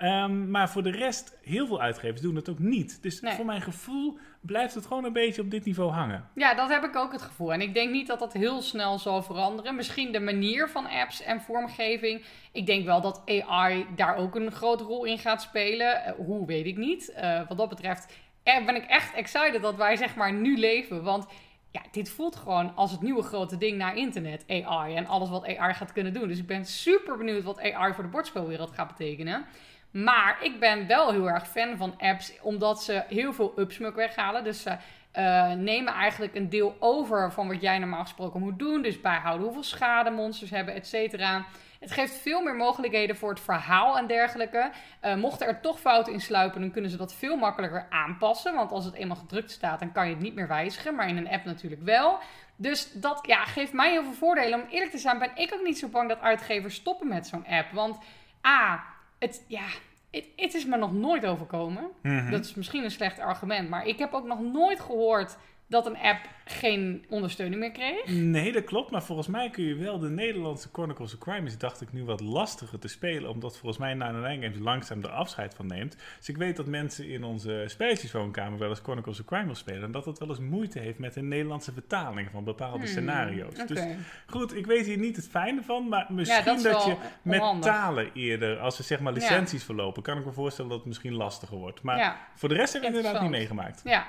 Ehm, 0.02 0.50
maar 0.50 0.70
voor 0.70 0.82
de 0.82 0.90
rest, 0.90 1.38
heel 1.42 1.66
veel 1.66 1.80
uitgevers 1.80 2.20
doen 2.20 2.36
het 2.36 2.48
ook 2.48 2.58
niet. 2.58 3.02
Dus 3.02 3.20
Nee. 3.20 3.34
voor 3.34 3.44
mijn 3.44 3.60
gevoel 3.60 4.18
blijft 4.40 4.74
het 4.74 4.86
gewoon 4.86 5.04
een 5.04 5.12
beetje 5.12 5.42
op 5.42 5.50
dit 5.50 5.64
niveau 5.64 5.90
hangen. 5.90 6.28
Ja, 6.34 6.54
dat 6.54 6.68
heb 6.68 6.84
ik 6.84 6.96
ook 6.96 7.12
het 7.12 7.22
gevoel. 7.22 7.52
En 7.52 7.60
ik 7.60 7.74
denk 7.74 7.90
niet 7.90 8.06
dat 8.06 8.18
dat 8.18 8.32
heel 8.32 8.62
snel 8.62 8.98
zal 8.98 9.22
veranderen. 9.22 9.74
Misschien 9.76 10.12
de 10.12 10.20
manier 10.20 10.68
van 10.68 10.86
apps 10.86 11.22
en 11.22 11.40
vormgeving. 11.40 12.24
Ik 12.52 12.66
denk 12.66 12.84
wel 12.84 13.00
dat 13.00 13.22
AI 13.26 13.86
daar 13.96 14.16
ook 14.16 14.34
een 14.34 14.52
grote 14.52 14.84
rol 14.84 15.04
in 15.04 15.18
gaat 15.18 15.42
spelen. 15.42 16.04
Eh, 16.04 16.12
hoe, 16.16 16.46
weet 16.46 16.66
ik 16.66 16.76
niet. 16.76 17.12
Eh, 17.12 17.40
wat 17.48 17.58
dat 17.58 17.68
betreft 17.68 18.16
eh, 18.42 18.66
ben 18.66 18.76
ik 18.76 18.84
echt 18.84 19.14
excited 19.14 19.62
dat 19.62 19.76
wij 19.76 19.96
zeg 19.96 20.14
maar 20.16 20.32
nu 20.32 20.58
leven. 20.58 21.02
Want 21.02 21.26
ja, 21.70 21.82
dit 21.90 22.10
voelt 22.10 22.36
gewoon 22.36 22.74
als 22.74 22.90
het 22.90 23.02
nieuwe 23.02 23.22
grote 23.22 23.56
ding 23.56 23.78
naar 23.78 23.96
internet. 23.96 24.44
AI 24.48 24.94
en 24.94 25.06
alles 25.06 25.28
wat 25.28 25.46
AI 25.46 25.74
gaat 25.74 25.92
kunnen 25.92 26.12
doen. 26.12 26.28
Dus 26.28 26.38
ik 26.38 26.46
ben 26.46 26.64
super 26.64 27.16
benieuwd 27.16 27.42
wat 27.44 27.60
AI 27.60 27.92
voor 27.94 28.04
de 28.04 28.10
bordspelwereld 28.10 28.70
gaat 28.70 28.88
betekenen. 28.88 29.44
Maar 29.92 30.36
ik 30.40 30.60
ben 30.60 30.86
wel 30.86 31.10
heel 31.10 31.28
erg 31.28 31.48
fan 31.48 31.76
van 31.76 31.94
apps, 31.98 32.32
omdat 32.40 32.82
ze 32.82 33.04
heel 33.08 33.32
veel 33.32 33.52
upsmuk 33.56 33.94
weghalen. 33.94 34.44
Dus 34.44 34.62
ze 34.62 34.76
eh, 35.12 35.52
nemen 35.52 35.92
eigenlijk 35.92 36.34
een 36.34 36.48
deel 36.48 36.76
over 36.78 37.32
van 37.32 37.48
wat 37.48 37.60
jij 37.60 37.78
normaal 37.78 38.02
gesproken 38.02 38.40
moet 38.40 38.58
doen. 38.58 38.82
Dus 38.82 39.00
bijhouden 39.00 39.44
hoeveel 39.44 39.62
schade 39.62 40.10
monsters 40.10 40.50
hebben, 40.50 40.74
et 40.74 40.86
cetera. 40.86 41.44
Het 41.80 41.92
geeft 41.92 42.14
veel 42.14 42.42
meer 42.42 42.54
mogelijkheden 42.54 43.16
voor 43.16 43.30
het 43.30 43.40
verhaal 43.40 43.98
en 43.98 44.06
dergelijke. 44.06 44.70
Eh, 45.00 45.14
mochten 45.14 45.46
er 45.46 45.60
toch 45.60 45.80
fouten 45.80 46.12
in 46.12 46.20
sluipen, 46.20 46.60
dan 46.60 46.70
kunnen 46.70 46.90
ze 46.90 46.96
dat 46.96 47.14
veel 47.14 47.36
makkelijker 47.36 47.86
aanpassen. 47.90 48.54
Want 48.54 48.72
als 48.72 48.84
het 48.84 48.94
eenmaal 48.94 49.16
gedrukt 49.16 49.50
staat, 49.50 49.78
dan 49.78 49.92
kan 49.92 50.06
je 50.08 50.14
het 50.14 50.22
niet 50.22 50.34
meer 50.34 50.48
wijzigen. 50.48 50.94
Maar 50.94 51.08
in 51.08 51.16
een 51.16 51.28
app 51.28 51.44
natuurlijk 51.44 51.82
wel. 51.82 52.18
Dus 52.56 52.92
dat 52.92 53.20
ja, 53.26 53.44
geeft 53.44 53.72
mij 53.72 53.90
heel 53.90 54.02
veel 54.02 54.12
voordelen. 54.12 54.62
Om 54.62 54.68
eerlijk 54.68 54.90
te 54.90 54.98
zijn 54.98 55.18
ben 55.18 55.30
ik 55.34 55.54
ook 55.54 55.64
niet 55.64 55.78
zo 55.78 55.88
bang 55.88 56.08
dat 56.08 56.20
uitgevers 56.20 56.74
stoppen 56.74 57.08
met 57.08 57.26
zo'n 57.26 57.46
app. 57.46 57.70
Want 57.72 57.98
A, 58.46 58.84
het, 59.22 59.44
ja, 59.46 59.64
het, 60.10 60.26
het 60.36 60.54
is 60.54 60.64
me 60.64 60.76
nog 60.76 60.92
nooit 60.92 61.26
overkomen. 61.26 61.90
Mhm. 62.02 62.30
Dat 62.30 62.44
is 62.44 62.54
misschien 62.54 62.84
een 62.84 62.90
slecht 62.90 63.18
argument. 63.18 63.68
Maar 63.68 63.86
ik 63.86 63.98
heb 63.98 64.12
ook 64.12 64.26
nog 64.26 64.40
nooit 64.40 64.80
gehoord 64.80 65.36
dat 65.66 65.86
een 65.86 65.96
app 65.96 66.20
geen 66.44 67.04
ondersteuning 67.08 67.60
meer 67.60 67.70
kreeg. 67.70 68.06
Nee, 68.06 68.52
dat 68.52 68.64
klopt. 68.64 68.90
Maar 68.90 69.02
volgens 69.02 69.28
mij 69.28 69.50
kun 69.50 69.64
je 69.64 69.74
wel 69.74 69.98
de 69.98 70.08
Nederlandse 70.10 70.68
Chronicles 70.72 71.12
of 71.14 71.18
Crime 71.18 71.46
is, 71.46 71.58
dacht 71.58 71.80
ik, 71.80 71.92
nu 71.92 72.04
wat 72.04 72.20
lastiger 72.20 72.78
te 72.78 72.88
spelen. 72.88 73.30
Omdat 73.30 73.56
volgens 73.58 73.80
mij 73.80 73.94
Nine 73.94 74.22
Games 74.42 74.58
langzaam 74.58 75.02
er 75.02 75.10
afscheid 75.10 75.54
van 75.54 75.66
neemt. 75.66 75.96
Dus 76.18 76.28
ik 76.28 76.36
weet 76.36 76.56
dat 76.56 76.66
mensen 76.66 77.08
in 77.08 77.24
onze 77.24 77.64
spelletjeswoonkamer 77.66 78.58
wel 78.58 78.68
eens 78.68 78.80
Chronicles 78.82 79.20
of 79.20 79.26
Crime 79.26 79.44
wil 79.44 79.54
spelen. 79.54 79.82
En 79.82 79.92
dat 79.92 80.04
het 80.04 80.18
wel 80.18 80.28
eens 80.28 80.38
moeite 80.38 80.78
heeft 80.78 80.98
met 80.98 81.14
de 81.14 81.22
Nederlandse 81.22 81.72
vertaling 81.72 82.30
van 82.30 82.44
bepaalde 82.44 82.78
Hmm, 82.78 82.86
scenario's. 82.86 83.54
Dus 83.66 83.80
goed, 84.26 84.56
ik 84.56 84.66
weet 84.66 84.86
hier 84.86 84.98
niet 84.98 85.16
het 85.16 85.28
fijne 85.28 85.62
van. 85.62 85.88
Maar 85.88 86.06
misschien 86.08 86.44
dat 86.62 86.62
dat, 86.62 86.84
je 86.84 86.96
met 87.22 87.62
talen 87.62 88.10
eerder, 88.14 88.58
als 88.58 88.76
ze 88.76 88.82
zeg 88.82 89.00
maar 89.00 89.12
licenties 89.12 89.64
verlopen, 89.64 90.02
kan 90.02 90.18
ik 90.18 90.24
me 90.24 90.32
voorstellen 90.32 90.70
dat 90.70 90.78
het 90.78 90.88
misschien 90.88 91.14
lastiger 91.14 91.56
wordt. 91.56 91.82
Maar 91.82 91.96
Ja. 91.98 92.16
voor 92.34 92.48
de 92.48 92.54
rest 92.54 92.72
heb 92.72 92.82
ik 92.82 92.88
het 92.88 92.96
inderdaad 92.96 93.22
niet 93.22 93.30
meegemaakt. 93.30 93.80
Ja, 93.84 94.06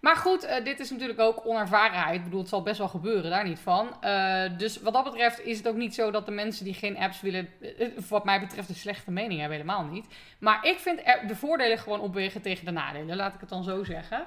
maar 0.00 0.16
goed, 0.16 0.44
eh, 0.44 0.64
dit 0.64 0.80
is 0.80 0.90
natuurlijk 0.90 1.20
ook 1.20 1.44
Ik 2.12 2.24
bedoel, 2.24 2.40
het 2.40 2.48
zal 2.48 2.62
best 2.62 2.78
wel 2.78 2.88
gebeuren, 2.88 3.30
daar 3.30 3.44
niet 3.44 3.58
van. 3.58 4.02
Eh, 4.02 4.42
dus 4.58 4.80
wat 4.80 4.92
dat 4.92 5.04
betreft 5.04 5.40
is 5.40 5.56
het 5.56 5.68
ook 5.68 5.76
niet 5.76 5.94
zo 5.94 6.10
dat 6.10 6.26
de 6.26 6.32
mensen 6.32 6.64
die 6.64 6.74
geen 6.74 6.96
apps 6.96 7.20
willen, 7.20 7.48
eh, 7.78 7.88
wat 8.08 8.24
mij 8.24 8.40
betreft, 8.40 8.68
een 8.68 8.74
slechte 8.74 9.10
mening 9.10 9.40
hebben, 9.40 9.58
helemaal 9.58 9.84
niet. 9.84 10.06
Maar 10.38 10.66
ik 10.66 10.78
vind 10.78 11.00
de 11.28 11.36
voordelen 11.36 11.78
gewoon 11.78 12.00
opwegen 12.00 12.42
tegen 12.42 12.64
de 12.64 12.70
nadelen, 12.70 13.16
laat 13.16 13.34
ik 13.34 13.40
het 13.40 13.48
dan 13.48 13.64
zo 13.64 13.84
zeggen. 13.84 14.24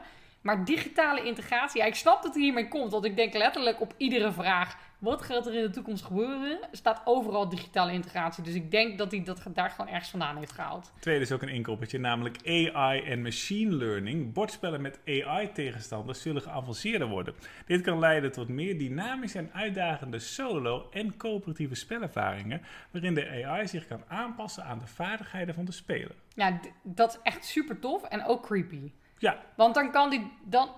Maar 0.48 0.66
digitale 0.66 1.24
integratie, 1.24 1.82
ja, 1.82 1.88
ik 1.88 1.96
snap 1.96 2.24
dat 2.24 2.34
het 2.34 2.44
hiermee 2.44 2.68
komt, 2.68 2.92
want 2.92 3.06
ik 3.06 3.16
denk 3.16 3.34
letterlijk 3.34 3.82
op 3.82 3.94
iedere 3.98 4.32
vraag, 4.32 4.78
wat 4.98 5.22
gaat 5.22 5.48
er 5.48 5.54
in 5.54 5.62
de 5.62 5.70
toekomst 5.70 6.04
gebeuren, 6.04 6.60
staat 6.72 7.02
overal 7.06 7.50
digitale 7.50 7.92
integratie. 7.92 8.44
Dus 8.44 8.54
ik 8.54 8.72
denk 8.72 8.98
dat 8.98 9.12
hij 9.12 9.24
dat 9.24 9.44
daar 9.54 9.70
gewoon 9.70 9.92
ergens 9.92 10.10
vandaan 10.10 10.38
heeft 10.38 10.52
gehaald. 10.52 10.92
Tweede 11.00 11.22
is 11.22 11.32
ook 11.32 11.42
een 11.42 11.50
inkoppertje, 11.50 12.00
namelijk 12.00 12.38
AI 12.46 13.02
en 13.02 13.22
machine 13.22 13.76
learning. 13.76 14.34
Bordspellen 14.34 14.82
met 14.82 15.00
AI-tegenstanders 15.06 16.22
zullen 16.22 16.42
geavanceerder 16.42 17.08
worden. 17.08 17.34
Dit 17.66 17.82
kan 17.82 18.00
leiden 18.00 18.32
tot 18.32 18.48
meer 18.48 18.78
dynamische 18.78 19.38
en 19.38 19.54
uitdagende 19.54 20.20
solo- 20.20 20.88
en 20.92 21.18
coöperatieve 21.18 21.76
spelervaringen, 21.76 22.62
waarin 22.92 23.14
de 23.14 23.46
AI 23.46 23.68
zich 23.68 23.88
kan 23.88 24.04
aanpassen 24.08 24.64
aan 24.64 24.80
de 24.80 24.88
vaardigheden 24.88 25.56
van 25.56 25.66
de 25.66 25.72
speler. 25.72 26.16
Ja, 26.36 26.60
dat 26.84 27.14
is 27.14 27.20
echt 27.24 27.46
super 27.46 27.80
tof 27.80 28.04
en 28.04 28.26
ook 28.26 28.44
creepy. 28.44 28.92
Ja, 29.20 29.38
Want 29.56 29.76
dan 29.76 29.92
kan 29.92 30.10
hij 30.10 30.32
dan. 30.44 30.70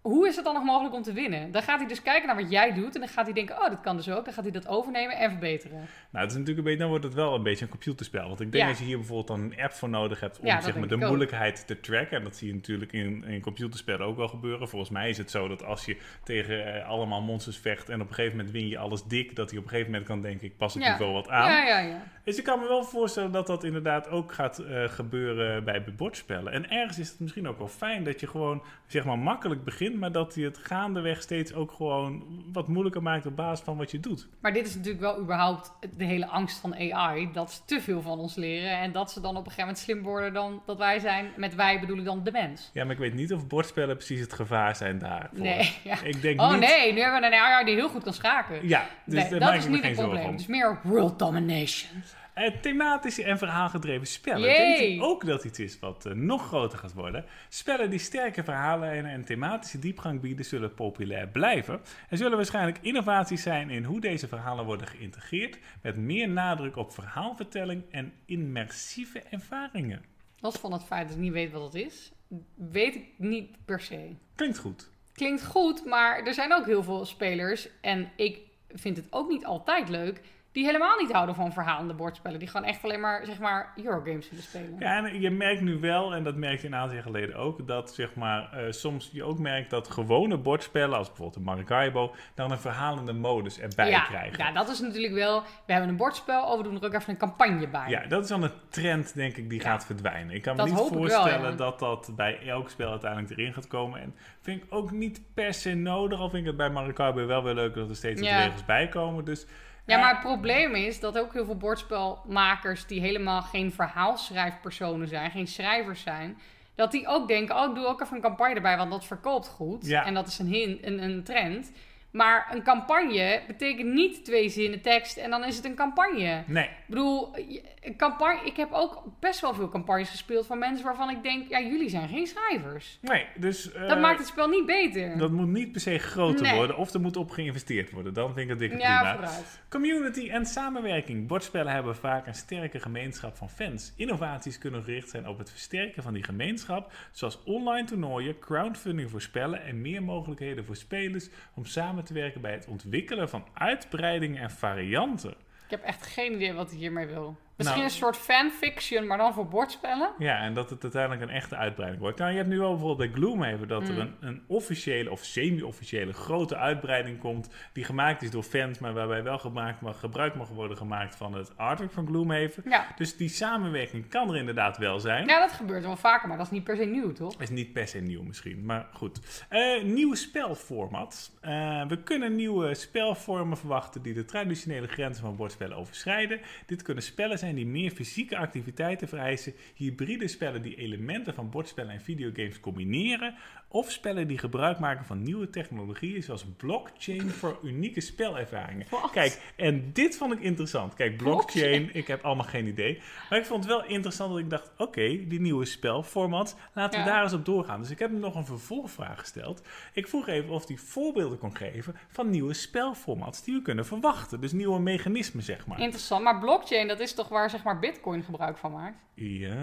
Hoe 0.00 0.28
is 0.28 0.36
het 0.36 0.44
dan 0.44 0.54
nog 0.54 0.64
mogelijk 0.64 0.94
om 0.94 1.02
te 1.02 1.12
winnen? 1.12 1.52
Dan 1.52 1.62
gaat 1.62 1.78
hij 1.78 1.88
dus 1.88 2.02
kijken 2.02 2.26
naar 2.26 2.36
wat 2.36 2.50
jij 2.50 2.72
doet 2.74 2.94
en 2.94 3.00
dan 3.00 3.08
gaat 3.08 3.24
hij 3.24 3.34
denken: 3.34 3.56
oh, 3.56 3.68
dat 3.68 3.80
kan 3.80 3.96
dus 3.96 4.10
ook. 4.10 4.24
Dan 4.24 4.34
gaat 4.34 4.44
hij 4.44 4.52
dat 4.52 4.68
overnemen 4.68 5.16
en 5.16 5.30
verbeteren. 5.30 5.76
nou, 6.10 6.24
het 6.24 6.30
is 6.30 6.38
natuurlijk 6.38 6.58
een 6.58 6.64
beetje, 6.64 6.78
dan 6.78 6.88
wordt 6.88 7.04
het 7.04 7.14
wel 7.14 7.34
een 7.34 7.42
beetje 7.42 7.64
een 7.64 7.70
computerspel. 7.70 8.26
Want 8.28 8.40
ik 8.40 8.52
denk 8.52 8.64
Ja. 8.64 8.70
dat 8.70 8.78
je 8.78 8.84
hier 8.84 8.96
bijvoorbeeld 8.96 9.26
dan 9.28 9.40
een 9.40 9.60
app 9.62 9.72
voor 9.72 9.88
nodig 9.88 10.20
hebt 10.20 10.38
om 10.38 10.46
Ja, 10.46 10.60
zeg 10.60 10.76
maar, 10.76 10.88
de 10.88 10.94
ook. 10.94 11.00
moeilijkheid 11.00 11.66
te 11.66 11.80
tracken. 11.80 12.16
En 12.16 12.24
dat 12.24 12.36
zie 12.36 12.48
je 12.48 12.54
natuurlijk 12.54 12.92
in, 12.92 13.24
in 13.24 13.40
computerspellen 13.40 14.06
ook 14.06 14.16
wel 14.16 14.28
gebeuren. 14.28 14.68
Volgens 14.68 14.90
mij 14.90 15.08
is 15.08 15.18
het 15.18 15.30
zo 15.30 15.48
dat 15.48 15.64
als 15.64 15.84
je 15.84 15.96
tegen 16.24 16.74
eh, 16.74 16.88
allemaal 16.88 17.22
monsters 17.22 17.56
vecht 17.58 17.88
en 17.88 18.00
op 18.00 18.08
een 18.08 18.14
gegeven 18.14 18.36
moment 18.36 18.54
win 18.54 18.68
je 18.68 18.78
alles 18.78 19.02
dik, 19.04 19.36
dat 19.36 19.50
hij 19.50 19.58
op 19.58 19.64
een 19.64 19.70
gegeven 19.70 19.90
moment 19.90 20.08
kan 20.08 20.20
denken: 20.20 20.46
ik 20.46 20.56
pas 20.56 20.74
het 20.74 20.82
Ja. 20.82 20.90
niveau 20.90 21.12
wat 21.12 21.28
aan. 21.28 21.50
Ja, 21.50 21.66
ja, 21.66 21.78
ja. 21.78 22.02
Dus 22.24 22.38
ik 22.38 22.44
kan 22.44 22.58
me 22.60 22.68
wel 22.68 22.84
voorstellen 22.84 23.32
dat 23.32 23.46
dat 23.46 23.64
inderdaad 23.64 24.08
ook 24.08 24.32
gaat 24.32 24.58
eh, 24.58 24.84
gebeuren 24.84 25.64
bij 25.64 25.84
bordspellen. 25.96 26.52
En 26.52 26.70
ergens 26.70 26.98
is 26.98 27.08
het 27.10 27.20
misschien 27.20 27.48
ook 27.48 27.58
wel 27.58 27.68
fijn 27.68 28.04
dat 28.04 28.20
je 28.20 28.26
gewoon 28.26 28.62
zeg 28.86 29.04
maar 29.04 29.18
makkelijk 29.18 29.64
begint, 29.64 29.87
maar 29.94 30.12
dat 30.12 30.34
je 30.34 30.44
het 30.44 30.58
gaandeweg 30.58 31.22
steeds 31.22 31.54
ook 31.54 31.72
gewoon 31.72 32.22
wat 32.52 32.68
moeilijker 32.68 33.02
maakt 33.02 33.26
op 33.26 33.36
basis 33.36 33.64
van 33.64 33.76
wat 33.76 33.90
je 33.90 34.00
doet. 34.00 34.28
Maar 34.40 34.52
dit 34.52 34.66
is 34.66 34.74
natuurlijk 34.74 35.00
wel 35.02 35.20
überhaupt 35.20 35.72
de 35.96 36.04
hele 36.04 36.26
angst 36.26 36.58
van 36.58 36.74
AI: 36.74 37.32
dat 37.32 37.52
ze 37.52 37.60
te 37.64 37.80
veel 37.80 38.02
van 38.02 38.18
ons 38.18 38.34
leren 38.34 38.78
en 38.78 38.92
dat 38.92 39.12
ze 39.12 39.20
dan 39.20 39.30
op 39.30 39.36
een 39.36 39.42
gegeven 39.44 39.64
moment 39.64 39.78
slim 39.78 40.02
worden 40.02 40.32
dan 40.32 40.62
dat 40.66 40.78
wij 40.78 40.98
zijn. 40.98 41.30
Met 41.36 41.54
wij 41.54 41.80
bedoel 41.80 41.98
ik 41.98 42.04
dan 42.04 42.24
de 42.24 42.30
mens. 42.30 42.70
Ja, 42.72 42.84
maar 42.84 42.92
ik 42.92 42.98
weet 42.98 43.14
niet 43.14 43.32
of 43.32 43.46
bordspellen 43.46 43.96
precies 43.96 44.20
het 44.20 44.32
gevaar 44.32 44.76
zijn 44.76 44.98
daarvoor. 44.98 45.38
Nee, 45.38 45.76
ja. 45.84 46.02
Ik 46.02 46.22
denk 46.22 46.40
Oh 46.40 46.50
niet... 46.50 46.60
nee, 46.60 46.92
nu 46.92 47.00
hebben 47.00 47.20
we 47.20 47.26
een 47.26 47.42
AI 47.42 47.64
die 47.64 47.74
heel 47.74 47.88
goed 47.88 48.02
kan 48.02 48.14
schaken. 48.14 48.68
Ja, 48.68 48.86
dus 49.04 49.20
nee, 49.20 49.30
daar 49.30 49.40
dat 49.40 49.54
is 49.54 49.66
niet 49.66 49.82
het 49.82 49.92
probleem. 49.92 50.30
Het 50.30 50.40
is 50.40 50.46
meer 50.46 50.80
world 50.82 51.18
domination. 51.18 52.02
Eh, 52.38 52.60
thematische 52.60 53.24
en 53.24 53.38
verhaalgedreven 53.38 54.06
spellen. 54.06 54.48
Yay! 54.48 54.76
Denk 54.76 54.94
ik 54.94 55.02
ook 55.02 55.26
dat 55.26 55.44
iets 55.44 55.58
is 55.58 55.78
wat 55.78 56.06
eh, 56.06 56.12
nog 56.12 56.46
groter 56.46 56.78
gaat 56.78 56.92
worden. 56.92 57.24
Spellen 57.48 57.90
die 57.90 57.98
sterke 57.98 58.44
verhalen 58.44 59.04
en 59.06 59.24
thematische 59.24 59.78
diepgang 59.78 60.20
bieden, 60.20 60.44
zullen 60.44 60.74
populair 60.74 61.28
blijven. 61.28 61.80
Er 62.08 62.16
zullen 62.16 62.36
waarschijnlijk 62.36 62.78
innovaties 62.80 63.42
zijn 63.42 63.70
in 63.70 63.84
hoe 63.84 64.00
deze 64.00 64.28
verhalen 64.28 64.64
worden 64.64 64.86
geïntegreerd, 64.86 65.58
met 65.82 65.96
meer 65.96 66.28
nadruk 66.28 66.76
op 66.76 66.92
verhaalvertelling 66.92 67.82
en 67.90 68.12
immersieve 68.26 69.22
ervaringen. 69.30 70.04
Los 70.40 70.56
van 70.56 70.72
het 70.72 70.84
feit 70.84 71.06
dat 71.08 71.16
ik 71.16 71.22
niet 71.22 71.32
weet 71.32 71.52
wat 71.52 71.62
het 71.72 71.74
is, 71.74 72.12
weet 72.54 72.94
ik 72.94 73.04
niet 73.16 73.56
per 73.64 73.80
se. 73.80 74.14
Klinkt 74.34 74.58
goed. 74.58 74.90
Klinkt 75.12 75.44
goed, 75.44 75.84
maar 75.84 76.26
er 76.26 76.34
zijn 76.34 76.54
ook 76.54 76.66
heel 76.66 76.82
veel 76.82 77.04
spelers. 77.04 77.68
En 77.80 78.10
ik 78.16 78.40
vind 78.68 78.96
het 78.96 79.06
ook 79.10 79.28
niet 79.28 79.44
altijd 79.44 79.88
leuk. 79.88 80.20
Die 80.58 80.66
helemaal 80.66 80.98
niet 80.98 81.12
houden 81.12 81.34
van 81.34 81.52
verhalende 81.52 81.94
bordspellen. 81.94 82.38
Die 82.38 82.48
gewoon 82.48 82.66
echt 82.66 82.84
alleen 82.84 83.00
maar, 83.00 83.26
zeg 83.26 83.38
maar, 83.38 83.72
Eurogames 83.76 84.30
willen 84.30 84.44
spelen. 84.44 84.76
Ja, 84.78 85.06
en 85.06 85.20
je 85.20 85.30
merkt 85.30 85.60
nu 85.60 85.80
wel, 85.80 86.14
en 86.14 86.24
dat 86.24 86.36
merkte 86.36 86.66
je 86.66 86.72
een 86.72 86.78
aantal 86.78 86.94
jaar 86.94 87.02
geleden 87.02 87.36
ook, 87.36 87.66
dat 87.66 87.94
zeg 87.94 88.14
maar, 88.14 88.52
eh, 88.52 88.72
soms 88.72 89.10
je 89.12 89.24
ook 89.24 89.38
merkt 89.38 89.70
dat 89.70 89.88
gewone 89.88 90.38
bordspellen, 90.38 90.96
als 90.98 91.06
bijvoorbeeld 91.06 91.36
een 91.36 91.42
Maracaibo, 91.42 92.14
dan 92.34 92.50
een 92.50 92.58
verhalende 92.58 93.12
modus 93.12 93.60
erbij 93.60 93.90
ja, 93.90 94.00
krijgen. 94.00 94.38
ja, 94.38 94.52
dat 94.52 94.68
is 94.68 94.80
natuurlijk 94.80 95.14
wel. 95.14 95.42
We 95.66 95.72
hebben 95.72 95.90
een 95.90 95.96
bordspel, 95.96 96.42
oh, 96.42 96.56
we 96.56 96.62
doen 96.62 96.76
er 96.80 96.84
ook 96.84 96.94
even 96.94 97.10
een 97.10 97.18
campagne 97.18 97.68
bij. 97.68 97.88
Ja, 97.88 98.06
dat 98.06 98.22
is 98.22 98.28
dan 98.28 98.42
een 98.42 98.52
trend, 98.68 99.14
denk 99.14 99.36
ik, 99.36 99.50
die 99.50 99.62
Ja. 99.62 99.70
gaat 99.70 99.86
verdwijnen. 99.86 100.34
Ik 100.34 100.42
kan 100.42 100.56
me 100.56 100.58
Dat 100.58 100.70
niet 100.70 100.78
wel, 100.78 100.88
voorstellen 100.88 101.50
ja. 101.50 101.56
dat 101.56 101.78
dat 101.78 102.12
bij 102.16 102.38
elk 102.46 102.70
spel 102.70 102.90
uiteindelijk 102.90 103.30
erin 103.30 103.52
gaat 103.52 103.66
komen. 103.66 104.00
En 104.00 104.14
vind 104.40 104.62
ik 104.62 104.74
ook 104.74 104.90
niet 104.90 105.20
per 105.34 105.54
se 105.54 105.74
nodig. 105.74 106.18
Al 106.18 106.28
vind 106.30 106.42
ik 106.42 106.48
het 106.48 106.56
bij 106.56 106.70
Maracaibo 106.70 107.26
wel 107.26 107.42
weer 107.42 107.54
leuk 107.54 107.74
dat 107.74 107.88
er 107.88 107.96
steeds 107.96 108.20
wat 108.20 108.30
regels 108.30 108.64
bij 108.64 108.88
komen. 108.88 109.24
Dus 109.24 109.46
Ja, 109.88 109.98
maar 110.00 110.10
het 110.10 110.20
probleem 110.20 110.74
is 110.74 111.00
dat 111.00 111.18
ook 111.18 111.32
heel 111.32 111.44
veel 111.44 111.56
bordspelmakers 111.56 112.86
die 112.86 113.00
helemaal 113.00 113.42
geen 113.42 113.72
verhaalschrijfpersonen 113.72 115.08
zijn, 115.08 115.30
geen 115.30 115.46
schrijvers 115.46 116.02
zijn, 116.02 116.38
dat 116.74 116.90
die 116.90 117.06
ook 117.06 117.28
denken, 117.28 117.56
oh, 117.56 117.68
ik 117.68 117.74
doe 117.74 117.86
ook 117.86 118.00
even 118.00 118.16
een 118.16 118.22
campagne 118.22 118.54
erbij, 118.54 118.76
want 118.76 118.90
dat 118.90 119.04
verkoopt 119.04 119.48
goed. 119.48 119.86
Ja. 119.86 120.04
En 120.04 120.14
dat 120.14 120.26
is 120.26 120.38
een, 120.38 120.78
een, 120.82 121.02
een 121.02 121.22
trend. 121.22 121.72
Maar 122.10 122.48
een 122.52 122.62
campagne 122.62 123.42
betekent 123.46 123.92
niet 123.92 124.24
twee 124.24 124.48
zinnen 124.48 124.80
tekst 124.80 125.16
en 125.16 125.30
dan 125.30 125.44
is 125.44 125.56
het 125.56 125.64
een 125.64 125.74
campagne. 125.74 126.42
nee. 126.46 126.64
Ik 126.64 126.70
bedoel, 126.94 127.36
een 127.80 127.96
campagne, 127.96 128.40
ik 128.46 128.56
heb 128.56 128.72
ook 128.72 129.02
best 129.20 129.40
wel 129.40 129.54
veel 129.54 129.68
campagnes 129.68 130.10
gespeeld 130.10 130.46
van 130.46 130.58
mensen 130.58 130.84
waarvan 130.84 131.10
ik 131.10 131.22
denk, 131.22 131.48
ja, 131.48 131.60
jullie 131.60 131.88
zijn 131.88 132.08
geen 132.08 132.26
schrijvers. 132.26 132.98
Nee, 133.00 133.26
dus 133.36 133.72
eh, 133.72 133.88
Dat 133.88 134.00
maakt 134.00 134.18
het 134.18 134.26
spel 134.28 134.48
niet 134.48 134.66
beter. 134.66 135.18
dat 135.18 135.30
moet 135.30 135.48
niet 135.48 135.72
per 135.72 135.80
se 135.80 135.98
groter 135.98 136.42
Nee. 136.42 136.54
worden. 136.56 136.76
Of 136.76 136.92
er 136.94 137.00
moet 137.00 137.16
op 137.16 137.30
geïnvesteerd 137.30 137.90
worden. 137.90 138.14
Dan 138.14 138.26
vind 138.34 138.38
ik 138.44 138.48
het 138.48 138.58
dikke 138.58 138.78
ja, 138.78 138.98
prima. 139.00 139.14
vooruit. 139.14 139.60
Community 139.68 140.28
en 140.30 140.46
samenwerking. 140.46 141.26
Bordspellen 141.26 141.72
hebben 141.72 141.96
vaak 141.96 142.26
een 142.26 142.34
sterke 142.34 142.80
gemeenschap 142.80 143.36
van 143.36 143.50
fans. 143.50 143.92
Innovaties 143.96 144.58
kunnen 144.58 144.82
gericht 144.82 145.08
zijn 145.10 145.28
op 145.28 145.38
het 145.38 145.50
versterken 145.50 146.02
van 146.02 146.12
die 146.14 146.22
gemeenschap, 146.24 146.92
zoals 147.12 147.42
online 147.44 147.86
toernooien, 147.86 148.38
crowdfunding 148.38 149.10
voor 149.10 149.22
spellen 149.22 149.62
en 149.64 149.80
meer 149.80 150.02
mogelijkheden 150.02 150.64
voor 150.64 150.76
spelers 150.76 151.28
om 151.54 151.64
samen 151.64 151.97
te 152.04 152.14
werken 152.14 152.40
bij 152.40 152.52
het 152.52 152.66
ontwikkelen 152.66 153.28
van 153.28 153.44
uitbreidingen 153.54 154.42
en 154.42 154.50
varianten. 154.50 155.30
Ik 155.64 155.70
heb 155.70 155.82
echt 155.82 156.06
geen 156.06 156.34
idee 156.34 156.52
wat 156.52 156.70
hij 156.70 156.78
hiermee 156.78 157.06
wil. 157.06 157.36
Misschien 157.58 157.80
Nou. 157.80 157.92
een 157.92 157.96
soort 157.98 158.16
fanfiction, 158.16 159.06
maar 159.06 159.18
dan 159.18 159.34
voor 159.34 159.48
bordspellen. 159.48 160.10
Ja, 160.18 160.38
en 160.38 160.54
dat 160.54 160.70
het 160.70 160.82
uiteindelijk 160.82 161.22
een 161.22 161.30
echte 161.30 161.56
uitbreiding 161.56 162.02
wordt. 162.02 162.18
Nou, 162.18 162.30
je 162.30 162.36
hebt 162.36 162.48
nu 162.48 162.60
al 162.60 162.70
bijvoorbeeld 162.70 163.10
bij 163.12 163.20
Gloomhaven 163.22 163.68
dat 163.68 163.88
er 163.88 163.94
Mm. 163.94 164.00
een, 164.00 164.14
een 164.20 164.42
officiële 164.46 165.10
of 165.10 165.24
semi-officiële 165.24 166.12
grote 166.12 166.56
uitbreiding 166.56 167.18
komt. 167.18 167.48
Die 167.72 167.84
gemaakt 167.84 168.22
is 168.22 168.30
door 168.30 168.42
fans, 168.42 168.78
maar 168.78 168.92
waarbij 168.92 169.22
wel 169.22 169.38
gemaakt 169.38 169.80
mag, 169.80 170.00
gebruik 170.00 170.34
mag 170.34 170.48
worden 170.48 170.76
gemaakt 170.76 171.16
van 171.16 171.34
het 171.34 171.56
artwork 171.56 171.92
van 171.92 172.06
Gloomhaven. 172.06 172.62
Ja. 172.68 172.86
Dus 172.96 173.16
die 173.16 173.28
samenwerking 173.28 174.08
kan 174.08 174.28
er 174.30 174.36
inderdaad 174.36 174.76
wel 174.78 175.00
zijn. 175.00 175.26
ja, 175.26 175.40
dat 175.40 175.52
gebeurt 175.52 175.82
wel 175.84 175.96
vaker, 175.96 176.28
maar 176.28 176.36
dat 176.36 176.46
is 176.46 176.52
niet 176.52 176.64
per 176.64 176.76
se 176.76 176.84
nieuw, 176.84 177.12
toch? 177.12 177.34
Is 177.40 177.50
niet 177.50 177.72
per 177.72 177.88
se 177.88 177.98
nieuw 177.98 178.22
misschien, 178.22 178.64
maar 178.64 178.86
goed. 178.92 179.44
Eh 179.48 179.82
nieuwe 179.82 180.16
spelformat. 180.16 181.30
Eh, 181.40 181.86
we 181.86 182.02
kunnen 182.02 182.34
nieuwe 182.36 182.74
spelvormen 182.74 183.56
verwachten 183.56 184.02
die 184.02 184.14
de 184.14 184.24
traditionele 184.24 184.86
grenzen 184.86 185.24
van 185.24 185.36
bordspellen 185.36 185.76
overschrijden. 185.76 186.40
Dit 186.66 186.82
kunnen 186.82 187.02
spellen 187.02 187.38
zijn 187.38 187.47
die 187.54 187.66
meer 187.66 187.90
fysieke 187.90 188.36
activiteiten 188.36 189.08
vereisen, 189.08 189.54
hybride 189.74 190.28
spellen 190.28 190.62
die 190.62 190.76
elementen 190.76 191.34
van 191.34 191.50
bordspellen 191.50 191.92
en 191.92 192.00
videogames 192.00 192.60
combineren, 192.60 193.34
of 193.70 193.90
spellen 193.90 194.28
die 194.28 194.38
gebruik 194.38 194.78
maken 194.78 195.04
van 195.04 195.22
nieuwe 195.22 195.50
technologieën 195.50 196.22
zoals 196.22 196.44
blockchain 196.56 197.30
voor 197.30 197.58
unieke 197.62 198.00
spelervaringen. 198.00 198.86
Kijk, 199.12 199.40
en 199.56 199.92
dit 199.92 200.16
vond 200.16 200.32
ik 200.32 200.40
interessant. 200.40 200.94
Kijk, 200.94 201.16
blockchain, 201.16 201.90
ik 201.92 202.06
heb 202.06 202.22
allemaal 202.24 202.44
geen 202.46 202.66
idee. 202.66 203.00
Maar 203.30 203.38
ik 203.38 203.44
vond 203.44 203.64
het 203.64 203.72
wel 203.72 203.84
interessant 203.84 204.30
dat 204.30 204.38
ik 204.38 204.50
dacht, 204.50 204.70
oké, 204.76 205.26
die 205.28 205.40
nieuwe 205.40 205.64
spelformats, 205.64 206.54
laten 206.74 207.00
we 207.00 207.06
Ja. 207.06 207.12
daar 207.12 207.22
eens 207.22 207.32
op 207.32 207.44
doorgaan. 207.44 207.80
Dus 207.80 207.90
ik 207.90 207.98
heb 207.98 208.10
hem 208.10 208.20
nog 208.20 208.34
een 208.34 208.46
vervolgvraag 208.46 209.18
gesteld. 209.20 209.62
Ik 209.92 210.08
vroeg 210.08 210.28
even 210.28 210.50
of 210.50 210.66
hij 210.68 210.76
voorbeelden 210.76 211.38
kon 211.38 211.56
geven 211.56 211.94
van 212.08 212.30
nieuwe 212.30 212.54
spelformats 212.54 213.44
die 213.44 213.54
we 213.54 213.62
kunnen 213.62 213.86
verwachten. 213.86 214.40
Dus 214.40 214.52
nieuwe 214.52 214.80
mechanismen, 214.80 215.42
zeg 215.42 215.66
maar. 215.66 215.80
Interessant. 215.80 216.22
Maar 216.24 216.38
blockchain, 216.38 216.88
dat 216.88 217.00
is 217.00 217.14
toch 217.14 217.28
waar 217.28 217.37
zeg 217.46 217.62
maar 217.62 217.78
Bitcoin 217.78 218.22
gebruik 218.22 218.56
van 218.56 218.72
maakt? 218.72 218.96
Ja, 219.14 219.56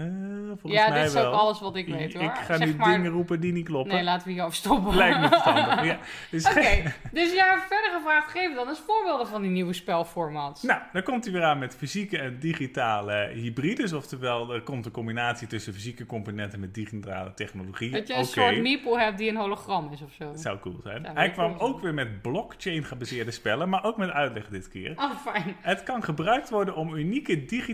volgens 0.46 0.72
ja, 0.82 0.88
mij 0.88 0.98
dit 0.98 1.08
is 1.08 1.14
wel. 1.14 1.26
ook 1.26 1.40
alles 1.40 1.60
wat 1.60 1.76
ik 1.76 1.86
weet 1.86 2.14
hoor. 2.14 2.22
Ik 2.22 2.34
ga 2.34 2.56
zeg 2.56 2.66
nu 2.68 2.74
maar... 2.74 2.90
dingen 2.96 3.10
roepen 3.10 3.40
die 3.40 3.52
niet 3.52 3.64
kloppen. 3.66 3.94
Nee, 3.94 4.04
laten 4.04 4.26
we 4.26 4.32
hierover 4.32 4.54
stoppen. 4.56 4.96
Lijkt 4.96 5.20
me 5.20 5.28
verstandig. 5.28 5.84
ja. 5.90 5.98
Dus, 6.30 6.46
Oké, 6.48 6.94
dus 7.12 7.32
ja, 7.34 7.64
verder 7.68 7.90
gevraagd, 7.96 8.30
geef 8.30 8.54
dan 8.54 8.68
eens 8.68 8.82
voorbeelden 8.86 9.26
van 9.26 9.42
die 9.42 9.50
nieuwe 9.50 9.72
spelformats. 9.72 10.62
Nou, 10.62 10.80
dan 10.92 11.02
komt 11.02 11.24
hij 11.24 11.32
weer 11.32 11.42
aan 11.44 11.58
met 11.58 11.74
fysieke 11.76 12.18
en 12.18 12.38
digitale 12.38 13.30
hybrides. 13.34 13.92
Oftewel, 13.92 14.54
er 14.54 14.62
komt 14.62 14.86
een 14.86 14.92
combinatie 14.92 15.46
tussen 15.46 15.72
fysieke 15.72 16.06
componenten 16.06 16.60
met 16.60 16.74
digitale 16.74 17.34
technologie. 17.34 17.90
dat 17.90 18.06
je 18.06 18.12
een 18.14 18.18
Oké, 18.20 18.28
soort 18.28 18.60
meeple 18.60 18.98
hebt 19.00 19.18
die 19.18 19.28
een 19.28 19.36
hologram 19.36 19.92
is 19.92 20.02
of 20.02 20.12
zo. 20.12 20.24
dat 20.24 20.40
zou 20.40 20.58
cool 20.58 20.80
zijn. 20.82 21.02
Zou 21.04 21.16
Hij 21.16 21.30
kwam 21.30 21.46
cool 21.46 21.58
zijn. 21.58 21.70
ook 21.74 21.80
weer 21.80 21.94
met 21.94 22.22
blockchain 22.22 22.84
gebaseerde 22.84 23.30
spellen, 23.30 23.68
maar 23.68 23.84
ook 23.84 23.96
met 23.96 24.10
uitleg 24.10 24.48
dit 24.48 24.68
keer. 24.68 24.92
Oh, 24.96 25.10
fijn. 25.16 25.56
Het 25.60 25.82
kan 25.82 26.02
gebruikt 26.02 26.50
worden 26.50 26.74
om 26.76 26.94
unieke 26.94 27.44
digitale 27.44 27.65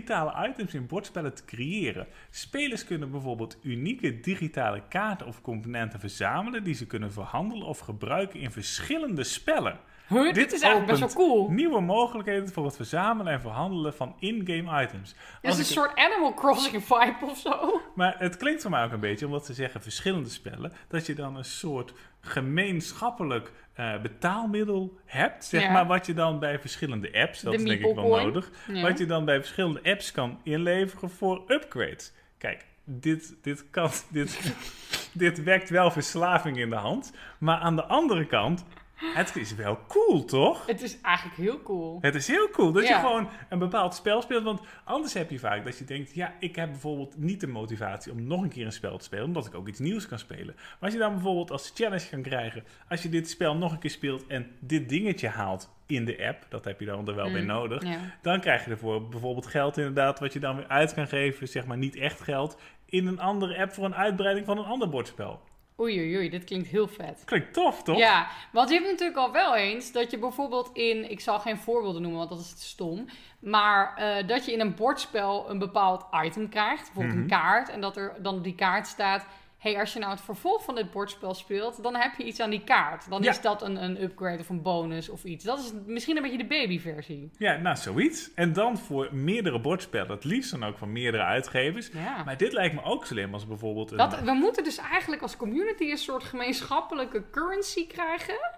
items 0.49 0.73
in 0.73 0.87
bordspellen 0.87 1.33
te 1.33 1.45
creëren. 1.45 2.07
Spelers 2.29 2.85
kunnen 2.85 3.11
bijvoorbeeld 3.11 3.57
unieke 3.63 4.19
digitale 4.19 4.81
kaarten 4.89 5.27
of 5.27 5.41
componenten 5.41 5.99
verzamelen 5.99 6.63
die 6.63 6.73
ze 6.73 6.87
kunnen 6.87 7.11
verhandelen 7.11 7.67
of 7.67 7.79
gebruiken 7.79 8.39
in 8.39 8.51
verschillende 8.51 9.23
spellen. 9.23 9.79
Huh, 10.13 10.33
dit, 10.33 10.53
is 10.53 10.61
eigenlijk 10.61 10.99
best 10.99 11.15
wel 11.15 11.25
cool. 11.27 11.49
Nieuwe 11.49 11.81
mogelijkheden 11.81 12.49
voor 12.49 12.65
het 12.65 12.75
verzamelen 12.75 13.33
en 13.33 13.41
verhandelen 13.41 13.93
van 13.93 14.15
in-game 14.19 14.83
items. 14.83 15.15
Is 15.41 15.53
een 15.53 15.59
ik- 15.59 15.65
soort 15.65 15.95
Animal 15.95 16.33
Crossing 16.33 16.83
vibe 16.83 17.15
of 17.21 17.37
zo. 17.37 17.81
Maar 17.95 18.15
het 18.17 18.37
klinkt 18.37 18.61
voor 18.61 18.71
mij 18.71 18.83
ook 18.83 18.91
een 18.91 18.99
beetje, 18.99 19.25
omdat 19.25 19.45
ze 19.45 19.53
zeggen 19.53 19.81
verschillende 19.81 20.29
spellen, 20.29 20.73
dat 20.87 21.05
je 21.05 21.15
dan 21.15 21.35
een 21.35 21.45
soort 21.45 21.93
gemeenschappelijk 22.21 23.51
eh, 23.73 24.01
betaalmiddel 24.01 24.97
hebt, 25.05 25.45
zeg 25.45 25.61
Ja. 25.61 25.71
maar, 25.71 25.85
wat 25.87 26.05
je 26.05 26.13
dan 26.13 26.39
bij 26.39 26.59
verschillende 26.59 27.13
apps, 27.13 27.41
dat 27.41 27.51
De 27.53 27.57
is 27.57 27.63
denk 27.65 27.81
ik 27.85 27.95
wel 27.95 28.07
nodig, 28.07 28.51
Ja. 28.67 28.81
wat 28.81 28.97
je 28.97 29.05
dan 29.05 29.25
bij 29.25 29.39
verschillende 29.39 29.79
apps 29.83 30.11
kan 30.11 30.39
inleveren 30.43 31.09
voor 31.09 31.41
upgrades. 31.47 32.13
Kijk, 32.37 32.65
dit, 32.83 33.35
dit, 33.41 33.69
kan, 33.69 33.89
dit, 34.09 34.53
dit 35.13 35.43
wekt 35.43 35.69
wel 35.69 35.91
verslaving 35.91 36.57
in 36.57 36.69
de 36.69 36.75
hand, 36.75 37.13
maar 37.37 37.57
aan 37.57 37.75
de 37.75 37.83
andere 37.85 38.25
kant, 38.25 38.65
het 38.95 39.35
is 39.35 39.55
wel 39.55 39.79
cool, 39.87 40.25
toch? 40.25 40.65
Het 40.65 40.81
is 40.81 41.01
eigenlijk 41.01 41.37
heel 41.37 41.61
cool. 41.61 41.97
Het 42.01 42.15
is 42.15 42.27
heel 42.27 42.49
cool 42.49 42.71
dat 42.71 42.83
Ja. 42.87 42.89
je 42.89 43.05
gewoon 43.05 43.29
een 43.49 43.59
bepaald 43.59 43.95
spel 43.95 44.21
speelt. 44.21 44.43
Want 44.43 44.61
anders 44.83 45.13
heb 45.13 45.29
je 45.29 45.39
vaak 45.39 45.65
dat 45.65 45.77
je 45.77 45.83
denkt: 45.85 46.13
ja, 46.15 46.33
ik 46.39 46.55
heb 46.55 46.69
bijvoorbeeld 46.71 47.17
niet 47.17 47.39
de 47.39 47.47
motivatie 47.47 48.11
om 48.11 48.23
nog 48.27 48.41
een 48.41 48.49
keer 48.49 48.65
een 48.65 48.71
spel 48.71 48.97
te 48.97 49.03
spelen, 49.03 49.25
omdat 49.25 49.45
ik 49.45 49.55
ook 49.55 49.67
iets 49.67 49.79
nieuws 49.79 50.07
kan 50.07 50.19
spelen. 50.19 50.53
Maar 50.55 50.77
als 50.79 50.93
je 50.93 50.99
dan 50.99 51.13
bijvoorbeeld 51.13 51.51
als 51.51 51.71
challenge 51.75 52.09
kan 52.09 52.21
krijgen: 52.21 52.63
als 52.89 53.01
je 53.03 53.09
dit 53.09 53.29
spel 53.29 53.55
nog 53.55 53.71
een 53.71 53.79
keer 53.79 53.89
speelt 53.89 54.27
en 54.27 54.51
dit 54.59 54.89
dingetje 54.89 55.27
haalt 55.27 55.69
in 55.85 56.05
de 56.05 56.25
app, 56.27 56.45
dat 56.49 56.65
heb 56.65 56.79
je 56.79 56.85
dan 56.85 57.07
er 57.07 57.15
wel 57.15 57.31
bij 57.31 57.41
Mm, 57.41 57.47
nodig. 57.47 57.83
Ja. 57.83 57.97
Dan 58.21 58.39
krijg 58.39 58.65
je 58.65 58.71
ervoor 58.71 59.07
bijvoorbeeld 59.07 59.47
geld, 59.47 59.77
inderdaad, 59.77 60.19
wat 60.19 60.33
je 60.33 60.39
dan 60.39 60.55
weer 60.55 60.67
uit 60.67 60.93
kan 60.93 61.07
geven, 61.07 61.47
zeg 61.47 61.65
maar 61.65 61.77
niet 61.77 61.95
echt 61.95 62.21
geld, 62.21 62.57
in 62.85 63.07
een 63.07 63.19
andere 63.19 63.57
app 63.61 63.71
voor 63.73 63.85
een 63.85 63.95
uitbreiding 63.95 64.45
van 64.45 64.57
een 64.57 64.65
ander 64.65 64.89
bordspel. 64.89 65.41
Oei, 65.79 65.99
oei, 65.99 66.15
oei, 66.17 66.29
dit 66.29 66.43
klinkt 66.43 66.67
heel 66.67 66.87
vet. 66.87 67.21
Klinkt 67.25 67.53
tof, 67.53 67.83
toch? 67.83 67.97
Ja, 67.97 68.27
want 68.51 68.69
je 68.69 68.75
hebt 68.75 68.87
natuurlijk 68.89 69.17
al 69.17 69.31
wel 69.31 69.55
eens 69.55 69.91
dat 69.91 70.11
je 70.11 70.17
bijvoorbeeld 70.17 70.69
in, 70.73 71.11
ik 71.11 71.19
zal 71.19 71.39
geen 71.39 71.57
voorbeelden 71.57 72.01
noemen, 72.01 72.19
want 72.19 72.29
dat 72.31 72.39
is 72.39 72.53
te 72.53 72.65
stom, 72.65 73.05
maar 73.39 73.95
eh, 73.95 74.27
dat 74.27 74.45
je 74.45 74.51
in 74.51 74.59
een 74.59 74.75
bordspel 74.75 75.49
een 75.49 75.59
bepaald 75.59 76.05
item 76.25 76.49
krijgt, 76.49 76.83
bijvoorbeeld 76.85 77.15
een 77.15 77.19
Mhm. 77.25 77.29
kaart, 77.41 77.69
en 77.69 77.81
dat 77.81 77.97
er 77.97 78.13
dan 78.19 78.35
op 78.35 78.43
die 78.43 78.55
kaart 78.55 78.87
staat, 78.87 79.25
hey, 79.63 79.79
als 79.79 79.93
je 79.93 79.99
nou 79.99 80.11
het 80.11 80.21
vervolg 80.21 80.63
van 80.63 80.75
dit 80.75 80.91
bordspel 80.91 81.33
speelt, 81.33 81.83
dan 81.83 81.95
heb 81.95 82.13
je 82.17 82.23
iets 82.23 82.39
aan 82.39 82.49
die 82.49 82.63
kaart. 82.63 83.09
Dan 83.09 83.23
Ja. 83.23 83.29
is 83.29 83.41
dat 83.41 83.61
een, 83.61 83.83
een 83.83 84.03
upgrade 84.03 84.39
of 84.39 84.49
een 84.49 84.61
bonus 84.61 85.09
of 85.09 85.23
iets. 85.23 85.43
Dat 85.43 85.59
is 85.59 85.71
misschien 85.85 86.15
een 86.15 86.21
beetje 86.21 86.37
de 86.37 86.45
babyversie. 86.45 87.31
Ja, 87.37 87.55
nou 87.57 87.75
zoiets. 87.75 88.33
En 88.33 88.53
dan 88.53 88.77
voor 88.77 89.09
meerdere 89.11 89.59
bordspellen, 89.61 90.11
het 90.11 90.23
liefst 90.23 90.51
dan 90.51 90.63
ook 90.63 90.77
van 90.77 90.91
meerdere 90.91 91.23
uitgevers. 91.23 91.89
Ja. 91.93 92.23
Maar 92.23 92.37
dit 92.37 92.53
lijkt 92.53 92.75
me 92.75 92.83
ook 92.83 93.05
slim 93.05 93.33
als 93.33 93.47
bijvoorbeeld 93.47 93.91
een... 93.91 93.97
Dat, 93.97 94.19
we 94.21 94.31
moeten 94.33 94.63
dus 94.63 94.77
eigenlijk 94.77 95.21
als 95.21 95.37
community 95.37 95.83
een 95.83 95.97
soort 95.97 96.23
gemeenschappelijke 96.23 97.29
currency 97.31 97.87
krijgen 97.87 98.51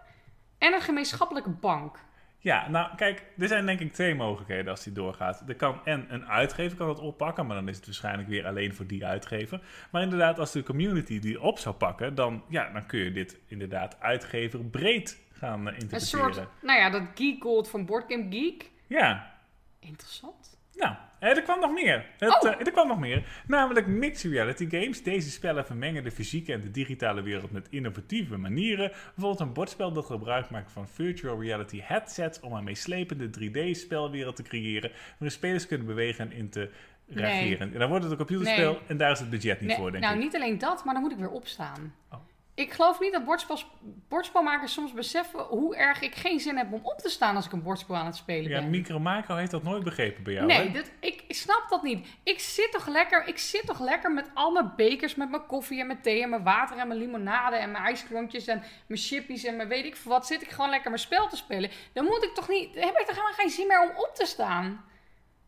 en 0.57 0.73
een 0.73 0.81
gemeenschappelijke 0.81 1.49
bank. 1.49 1.97
Ja, 2.45 2.69
nou 2.69 2.95
kijk, 2.95 3.25
er 3.37 3.47
zijn 3.47 3.65
denk 3.65 3.79
ik 3.79 3.93
twee 3.93 4.15
mogelijkheden 4.15 4.71
als 4.71 4.83
die 4.83 4.93
doorgaat. 4.93 5.43
Er 5.47 5.55
kan 5.55 5.85
en 5.85 6.05
een 6.09 6.27
uitgever 6.27 6.77
kan 6.77 6.89
het 6.89 6.99
oppakken, 6.99 7.45
maar 7.45 7.55
dan 7.55 7.67
is 7.67 7.75
het 7.75 7.85
waarschijnlijk 7.85 8.27
weer 8.27 8.45
alleen 8.45 8.73
voor 8.73 8.87
die 8.87 9.05
uitgever. 9.05 9.61
Maar 9.91 10.01
inderdaad, 10.01 10.39
als 10.39 10.51
de 10.51 10.63
community 10.63 11.19
die 11.19 11.41
op 11.41 11.59
zou 11.59 11.75
pakken, 11.75 12.15
dan, 12.15 12.43
ja, 12.49 12.71
dan 12.71 12.85
kun 12.85 12.99
je 12.99 13.11
dit 13.11 13.39
inderdaad 13.47 13.99
uitgever 13.99 14.59
breed 14.59 15.19
gaan 15.31 15.69
eh, 15.69 15.79
Een 15.89 15.99
soort, 15.99 16.41
nou 16.61 16.79
ja, 16.79 16.89
dat 16.89 17.03
Geek 17.15 17.41
Gold 17.41 17.69
van 17.69 17.85
Boardgame 17.85 18.25
Geek. 18.29 18.71
Ja, 18.87 19.35
Interessant. 19.79 20.54
Nou, 20.75 20.95
eh, 21.19 21.29
er 21.29 21.41
kwam 21.41 21.59
nog 21.59 21.71
meer. 21.73 22.05
Het, 22.17 22.43
Oh. 22.43 22.49
eh, 22.51 22.59
er 22.59 22.71
kwam 22.71 22.87
nog 22.87 22.99
meer. 22.99 23.23
Namelijk 23.47 23.87
mixed 23.87 24.31
reality 24.31 24.69
games. 24.69 25.03
Deze 25.03 25.29
spellen 25.29 25.65
vermengen 25.65 26.03
de 26.03 26.11
fysieke 26.11 26.53
en 26.53 26.61
de 26.61 26.71
digitale 26.71 27.21
wereld 27.21 27.51
met 27.51 27.67
innovatieve 27.69 28.37
manieren. 28.37 28.89
Bijvoorbeeld 28.89 29.39
een 29.39 29.53
bordspel 29.53 29.91
dat 29.91 30.05
gebruik 30.05 30.49
maakt 30.49 30.71
van 30.71 30.87
virtual 30.87 31.41
reality 31.41 31.79
headsets 31.83 32.39
om 32.39 32.53
een 32.53 32.63
meeslepende 32.63 33.29
3D-spelwereld 33.29 34.35
te 34.35 34.43
creëren, 34.43 34.91
waarin 35.11 35.31
spelers 35.31 35.67
kunnen 35.67 35.87
bewegen 35.87 36.31
en 36.31 36.37
interageren. 36.37 37.73
En 37.73 37.79
dan 37.79 37.89
wordt 37.89 38.03
het 38.03 38.11
een 38.11 38.17
computerspel 38.25 38.71
Nee. 38.71 38.81
en 38.87 38.97
daar 38.97 39.11
is 39.11 39.19
het 39.19 39.29
budget 39.29 39.59
niet 39.59 39.69
Nee, 39.69 39.77
voor, 39.77 39.91
denk 39.91 40.03
nou, 40.03 40.15
ik. 40.15 40.21
niet 40.23 40.35
alleen 40.35 40.57
dat, 40.57 40.85
maar 40.85 40.93
dan 40.93 41.03
moet 41.03 41.11
ik 41.11 41.17
weer 41.17 41.29
opstaan. 41.31 41.93
Oh. 42.11 42.19
Ik 42.55 42.71
geloof 42.71 42.99
niet 42.99 43.11
dat 43.11 43.25
bordspel, 43.25 43.59
bordspelmakers 44.07 44.73
soms 44.73 44.93
beseffen 44.93 45.39
hoe 45.39 45.75
erg 45.75 46.01
ik 46.01 46.15
geen 46.15 46.39
zin 46.39 46.57
heb 46.57 46.73
om 46.73 46.79
op 46.83 46.97
te 46.97 47.09
staan 47.09 47.35
als 47.35 47.45
ik 47.45 47.51
een 47.51 47.63
bordspel 47.63 47.95
aan 47.95 48.05
het 48.05 48.15
spelen 48.15 48.49
Ja, 48.49 48.59
ben. 48.59 48.69
Micro 48.69 48.99
Macro 48.99 49.35
heeft 49.35 49.51
dat 49.51 49.63
nooit 49.63 49.83
begrepen 49.83 50.23
bij 50.23 50.33
jou, 50.33 50.45
Nee, 50.45 50.71
dit, 50.71 50.91
ik 50.99 51.23
snap 51.27 51.65
dat 51.69 51.83
niet. 51.83 52.07
Ik 52.23 52.39
zit 52.39 52.71
toch 52.71 52.87
lekker, 52.87 53.27
ik 53.27 53.37
zit 53.37 53.65
toch 53.65 53.79
lekker 53.79 54.13
met 54.13 54.29
al 54.33 54.51
mijn 54.51 54.73
bekers, 54.75 55.15
met 55.15 55.29
mijn 55.29 55.45
koffie 55.45 55.79
en 55.79 55.87
mijn 55.87 56.01
thee 56.01 56.21
en 56.21 56.29
mijn 56.29 56.43
water 56.43 56.77
en 56.77 56.87
mijn 56.87 56.99
limonade 56.99 57.55
en 57.55 57.71
mijn 57.71 57.83
ijsklontjes 57.83 58.47
en 58.47 58.63
mijn 58.87 58.99
chippies 58.99 59.43
en 59.43 59.55
mijn 59.55 59.67
weet 59.67 59.85
ik 59.85 59.95
veel 59.95 60.11
wat. 60.11 60.27
Zit 60.27 60.41
ik 60.41 60.49
gewoon 60.49 60.69
lekker 60.69 60.89
mijn 60.89 61.01
spel 61.01 61.27
te 61.27 61.35
spelen. 61.35 61.69
Dan 61.93 62.05
moet 62.05 62.23
ik 62.23 62.33
toch 62.33 62.49
niet, 62.49 62.75
heb 62.75 62.97
ik 62.97 63.05
toch 63.05 63.15
helemaal 63.15 63.33
geen 63.33 63.49
zin 63.49 63.67
meer 63.67 63.81
om 63.81 63.89
op 63.89 64.11
te 64.13 64.25
staan. 64.25 64.85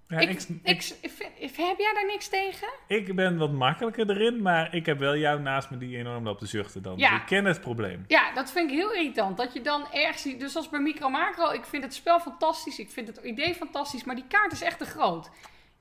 Ja, 0.10 0.18
ik, 0.18 0.30
ik, 0.64 0.96
ik, 1.38 1.56
heb 1.56 1.78
jij 1.78 1.94
daar 1.94 2.06
niks 2.06 2.28
tegen? 2.28 2.68
ik 2.88 3.16
ben 3.16 3.38
wat 3.38 3.52
makkelijker 3.52 4.10
erin, 4.10 4.42
maar 4.42 4.76
ik 4.76 4.86
heb 4.86 5.00
wel 5.00 5.18
jou 5.18 5.40
naast 5.42 5.70
me 5.70 5.78
die 5.78 5.98
enorm 5.98 6.24
loopt 6.24 6.40
te 6.40 6.46
zuchten 6.46 6.82
dan. 6.82 6.98
Ja. 6.98 7.16
Ik 7.16 7.26
ken 7.26 7.46
het 7.46 7.62
probleem. 7.62 8.04
Ja, 8.08 8.34
dat 8.34 8.52
vind 8.52 8.72
ik 8.72 8.78
heel 8.78 8.94
irritant. 8.94 9.38
Dat 9.38 9.54
je 9.54 9.62
dan 9.62 9.92
ergens 9.92 10.22
ziet. 10.22 10.40
Dus 10.40 10.56
als 10.56 10.70
bij 10.70 10.80
Micro 10.80 11.10
Macro, 11.10 11.52
ik 11.52 11.66
vind 11.66 11.84
het 11.84 11.94
spel 11.94 12.20
fantastisch. 12.20 12.80
Ik 12.80 12.90
vind 12.90 13.08
het 13.08 13.18
idee 13.18 13.56
fantastisch. 13.56 14.04
Maar 14.04 14.16
die 14.16 14.28
kaart 14.28 14.52
is 14.52 14.62
echt 14.62 14.78
te 14.78 14.86
groot. 14.86 15.30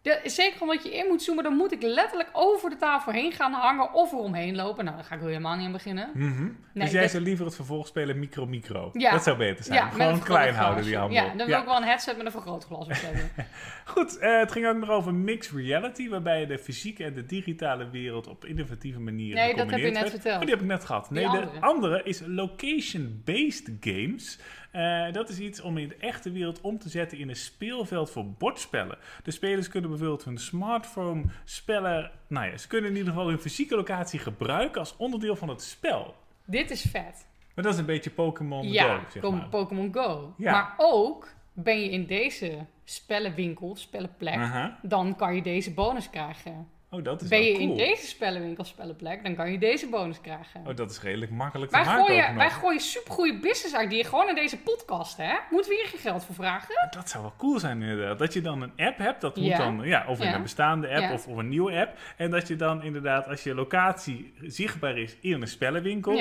De, 0.06 0.20
zeker 0.24 0.60
omdat 0.60 0.82
je 0.82 0.96
in 0.96 1.06
moet 1.08 1.22
zoomen, 1.22 1.44
dan 1.44 1.56
moet 1.56 1.72
ik 1.72 1.82
letterlijk 1.82 2.28
over 2.32 2.70
de 2.70 2.76
tafel 2.76 3.12
heen 3.12 3.32
gaan 3.32 3.52
hangen 3.52 3.92
of 3.92 4.12
eromheen 4.12 4.56
lopen. 4.56 4.84
Nou, 4.84 4.96
daar 4.96 5.06
ga 5.06 5.14
ik 5.14 5.20
er 5.20 5.26
helemaal 5.26 5.56
niet 5.56 5.66
aan 5.66 5.72
beginnen. 5.72 6.10
Nee, 6.14 6.52
dus 6.84 6.90
jij 6.92 7.00
dat- 7.02 7.10
zou 7.10 7.22
liever 7.22 7.44
het 7.44 7.54
vervolg 7.54 7.86
spelen 7.86 8.18
micro-micro. 8.18 8.90
Ja. 8.92 9.10
Dat 9.10 9.22
zou 9.22 9.36
beter 9.36 9.64
zijn. 9.64 9.78
Ja, 9.78 9.88
Gewoon 9.88 10.20
klein 10.22 10.54
houden 10.54 10.84
die 10.84 10.96
handel. 10.96 11.22
Ja, 11.24 11.34
dan 11.34 11.46
wil 11.46 11.58
ik 11.58 11.64
wel 11.64 11.76
een 11.76 11.82
headset 11.82 12.16
met 12.16 12.26
een 12.26 12.32
vergrootglas 12.32 12.86
of 12.86 12.96
zo. 12.96 13.06
Goed, 13.94 14.18
eh, 14.18 14.38
het 14.38 14.52
ging 14.52 14.66
ook 14.66 14.76
nog 14.76 14.88
over 14.90 15.14
mixed 15.14 15.52
reality, 15.56 16.08
waarbij 16.08 16.40
je 16.40 16.46
de 16.46 16.58
fysieke 16.58 17.04
en 17.04 17.14
de 17.14 17.26
digitale 17.26 17.90
wereld 17.90 18.26
op 18.26 18.44
innovatieve 18.44 19.00
manieren 19.00 19.42
Nee, 19.44 19.54
dat 19.54 19.70
heb 19.70 19.78
je 19.78 19.84
net 19.84 19.94
werd. 19.98 20.10
verteld. 20.10 20.34
Oh, 20.34 20.40
die 20.40 20.50
heb 20.50 20.60
ik 20.60 20.66
net 20.66 20.84
gehad. 20.84 21.10
Nee, 21.10 21.22
Die 21.22 21.32
de 21.32 21.38
andere. 21.46 21.60
andere 21.60 22.02
is 22.02 22.22
location-based 22.26 23.70
games. 23.80 24.38
Eh, 24.76 25.12
dat 25.12 25.28
is 25.28 25.38
iets 25.38 25.60
om 25.60 25.78
in 25.78 25.88
de 25.88 25.96
echte 25.96 26.30
wereld 26.30 26.60
om 26.60 26.78
te 26.78 26.88
zetten 26.88 27.18
in 27.18 27.28
een 27.28 27.36
speelveld 27.36 28.10
voor 28.10 28.26
bordspellen. 28.26 28.98
De 29.22 29.30
spelers 29.30 29.68
kunnen 29.68 29.90
bijvoorbeeld 29.90 30.24
hun 30.24 30.38
smartphone 30.38 31.24
spellen... 31.44 32.10
Nou 32.26 32.50
ja, 32.50 32.56
ze 32.56 32.68
kunnen 32.68 32.90
in 32.90 32.96
ieder 32.96 33.12
geval 33.12 33.28
hun 33.28 33.38
fysieke 33.38 33.76
locatie 33.76 34.18
gebruiken 34.18 34.80
als 34.80 34.96
onderdeel 34.96 35.36
van 35.36 35.48
het 35.48 35.62
spel. 35.62 36.14
Dit 36.44 36.70
is 36.70 36.82
vet. 36.82 37.26
Maar 37.54 37.64
dat 37.64 37.72
is 37.72 37.78
een 37.78 37.86
beetje 37.86 38.10
Pokémon 38.10 38.68
ja, 38.68 38.98
Go, 38.98 39.04
zeg 39.08 39.22
maar. 39.30 39.48
Pokémon 39.48 39.94
Go. 39.94 40.34
Ja. 40.36 40.52
Maar 40.52 40.74
ook 40.76 41.28
ben 41.52 41.80
je 41.80 41.90
in 41.90 42.06
deze 42.06 42.66
spellenwinkel, 42.84 43.76
spellenplek, 43.76 44.40
dan 44.82 45.16
kan 45.16 45.34
je 45.34 45.42
deze 45.42 45.74
bonus 45.74 46.10
krijgen. 46.10 46.68
Oh, 46.96 47.04
dat 47.04 47.22
is 47.22 47.28
Ben 47.28 47.42
je 47.42 47.52
cool. 47.52 47.68
in 47.70 47.76
deze 47.76 48.06
spellenwinkel, 48.06 48.64
spellenplek, 48.64 49.22
dan 49.24 49.34
kan 49.34 49.52
je 49.52 49.58
deze 49.58 49.88
bonus 49.88 50.20
krijgen. 50.20 50.60
Oh, 50.66 50.76
dat 50.76 50.90
is 50.90 51.00
redelijk 51.00 51.30
makkelijk 51.30 51.70
Wij 51.72 51.80
te 51.82 51.86
maken 51.86 52.02
ook 52.02 52.08
gooien, 52.08 52.26
nog. 52.26 52.36
wij 52.36 52.50
gooien 52.50 52.80
supergoeie 52.80 53.38
business 53.38 53.74
ideeën 53.84 54.04
gewoon 54.04 54.28
in 54.28 54.34
deze 54.34 54.58
podcast, 54.58 55.16
hè? 55.16 55.34
Moeten 55.50 55.70
we 55.70 55.76
hier 55.76 55.86
geen 55.88 56.00
geld 56.00 56.24
voor 56.24 56.34
vragen? 56.34 56.74
Dat 56.90 57.08
zou 57.08 57.22
wel 57.22 57.34
cool 57.36 57.58
zijn 57.58 57.82
inderdaad. 57.82 58.18
Dat 58.18 58.32
je 58.32 58.40
dan 58.40 58.62
een 58.62 58.72
app 58.76 58.98
hebt, 58.98 59.20
dat 59.20 59.36
moet 59.36 59.46
Ja. 59.46 59.56
dan, 59.58 59.80
ja, 59.84 60.04
of 60.08 60.20
in 60.20 60.26
Ja. 60.28 60.34
een 60.34 60.42
bestaande 60.42 60.88
app 60.88 61.00
Ja. 61.00 61.12
of, 61.12 61.26
of 61.26 61.36
een 61.36 61.48
nieuwe 61.48 61.72
app. 61.80 61.98
En 62.16 62.30
dat 62.30 62.48
je 62.48 62.56
dan 62.56 62.82
inderdaad, 62.82 63.28
als 63.28 63.42
je 63.42 63.54
locatie 63.54 64.34
zichtbaar 64.42 64.98
is 64.98 65.16
in 65.20 65.40
een 65.42 65.48
spellenwinkel, 65.48 66.20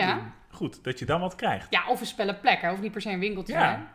goed, 0.52 0.84
dat 0.84 1.00
je 1.00 1.06
dan 1.06 1.20
wat 1.20 1.36
krijgt. 1.36 1.68
Ja, 1.70 1.88
of 1.90 2.00
een 2.00 2.06
spellenplek, 2.06 2.62
hè? 2.62 2.70
Hoeft 2.70 2.82
niet 2.82 2.92
per 2.92 3.02
se 3.02 3.10
een 3.10 3.20
winkel 3.20 3.44
te 3.44 3.52
Ja. 3.52 3.60
zijn. 3.60 3.88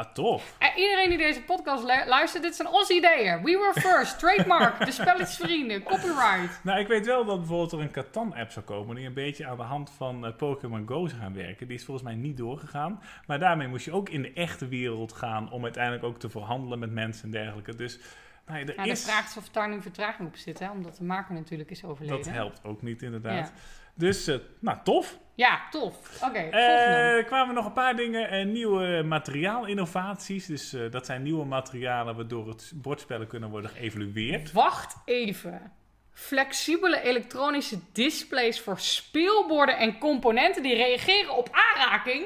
Ah, 0.00 0.12
tof. 0.12 0.54
En 0.58 0.70
iedereen 0.76 1.08
die 1.08 1.18
deze 1.18 1.42
podcast 1.42 1.84
lu- 1.84 2.06
luistert, 2.08 2.42
dit 2.42 2.54
zijn 2.56 2.68
onze 2.68 2.94
ideeën. 2.94 3.42
We 3.44 3.50
were 3.58 3.80
first, 3.80 4.18
trademark, 4.18 4.84
de 4.84 4.90
spelletjesvrienden, 4.92 5.82
copyright. 5.82 6.60
Nou, 6.62 6.80
ik 6.80 6.86
weet 6.86 7.06
wel 7.06 7.24
dat 7.24 7.38
bijvoorbeeld 7.38 7.72
er 7.72 7.80
een 7.80 7.90
Catan-app 7.90 8.50
zou 8.50 8.64
komen 8.64 8.96
die 8.96 9.06
een 9.06 9.14
beetje 9.14 9.46
aan 9.46 9.56
de 9.56 9.62
hand 9.62 9.90
van 9.90 10.26
eh, 10.26 10.36
Pokémon 10.36 10.86
Go 10.88 11.06
zou 11.06 11.20
gaan 11.20 11.34
werken. 11.34 11.66
Die 11.66 11.76
is 11.76 11.84
volgens 11.84 12.06
mij 12.06 12.14
niet 12.16 12.36
doorgegaan. 12.36 13.02
Maar 13.26 13.38
daarmee 13.38 13.68
moest 13.68 13.84
je 13.84 13.92
ook 13.92 14.08
in 14.08 14.22
de 14.22 14.32
echte 14.32 14.68
wereld 14.68 15.12
gaan 15.12 15.50
om 15.50 15.62
uiteindelijk 15.64 16.04
ook 16.04 16.18
te 16.18 16.28
verhandelen 16.30 16.78
met 16.78 16.90
mensen 16.90 17.24
en 17.24 17.30
dergelijke. 17.30 17.74
Dus 17.74 17.98
Nou, 18.46 18.58
ja, 18.62 18.66
er 18.66 18.76
Ja, 18.76 18.82
de 18.82 18.90
is, 18.90 19.04
vraag 19.04 19.24
is 19.28 19.36
of 19.36 19.48
daar 19.48 19.68
nu 19.68 19.82
vertraging 19.82 20.28
op 20.28 20.36
zit, 20.36 20.58
hè? 20.58 20.70
omdat 20.70 20.96
de 20.96 21.04
maker 21.04 21.34
natuurlijk 21.34 21.70
is 21.70 21.84
overleden. 21.84 22.22
dat 22.22 22.32
helpt 22.32 22.60
ook 22.64 22.82
niet 22.82 23.02
inderdaad. 23.02 23.46
Ja. 23.48 23.52
Dus, 24.00 24.26
eh, 24.26 24.36
nou 24.58 24.78
tof. 24.84 25.18
Ja, 25.34 25.60
tof. 25.70 26.22
Oké, 26.22 26.38
Eh. 26.38 27.16
Er 27.16 27.24
kwamen 27.24 27.54
nog 27.54 27.66
een 27.66 27.72
paar 27.72 27.96
dingen. 27.96 28.28
eh, 28.30 28.46
nieuwe 28.46 29.02
materiaalinnovaties. 29.02 30.46
Dus 30.46 30.72
eh, 30.72 30.90
dat 30.90 31.06
zijn 31.06 31.22
nieuwe 31.22 31.44
materialen 31.44 32.16
waardoor 32.16 32.48
het 32.48 32.72
bordspellen 32.74 33.26
kunnen 33.26 33.50
worden 33.50 33.70
geëvalueerd. 33.70 34.52
Wacht 34.52 34.96
even. 35.04 35.72
Flexibele 36.12 37.02
elektronische 37.02 37.78
displays 37.92 38.60
voor 38.60 38.78
speelborden 38.78 39.78
en 39.78 39.98
componenten 39.98 40.62
die 40.62 40.74
reageren 40.74 41.36
op 41.36 41.48
aanraking. 41.52 42.24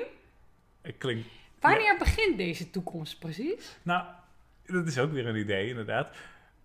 Het 0.82 0.94
klinkt... 0.98 1.28
Wanneer 1.60 1.96
begint 1.98 2.36
deze 2.36 2.70
toekomst 2.70 3.18
precies? 3.18 3.76
Nou, 3.82 4.04
dat 4.66 4.86
is 4.86 4.98
ook 4.98 5.12
weer 5.12 5.26
een 5.26 5.36
idee 5.36 5.68
inderdaad. 5.68 6.08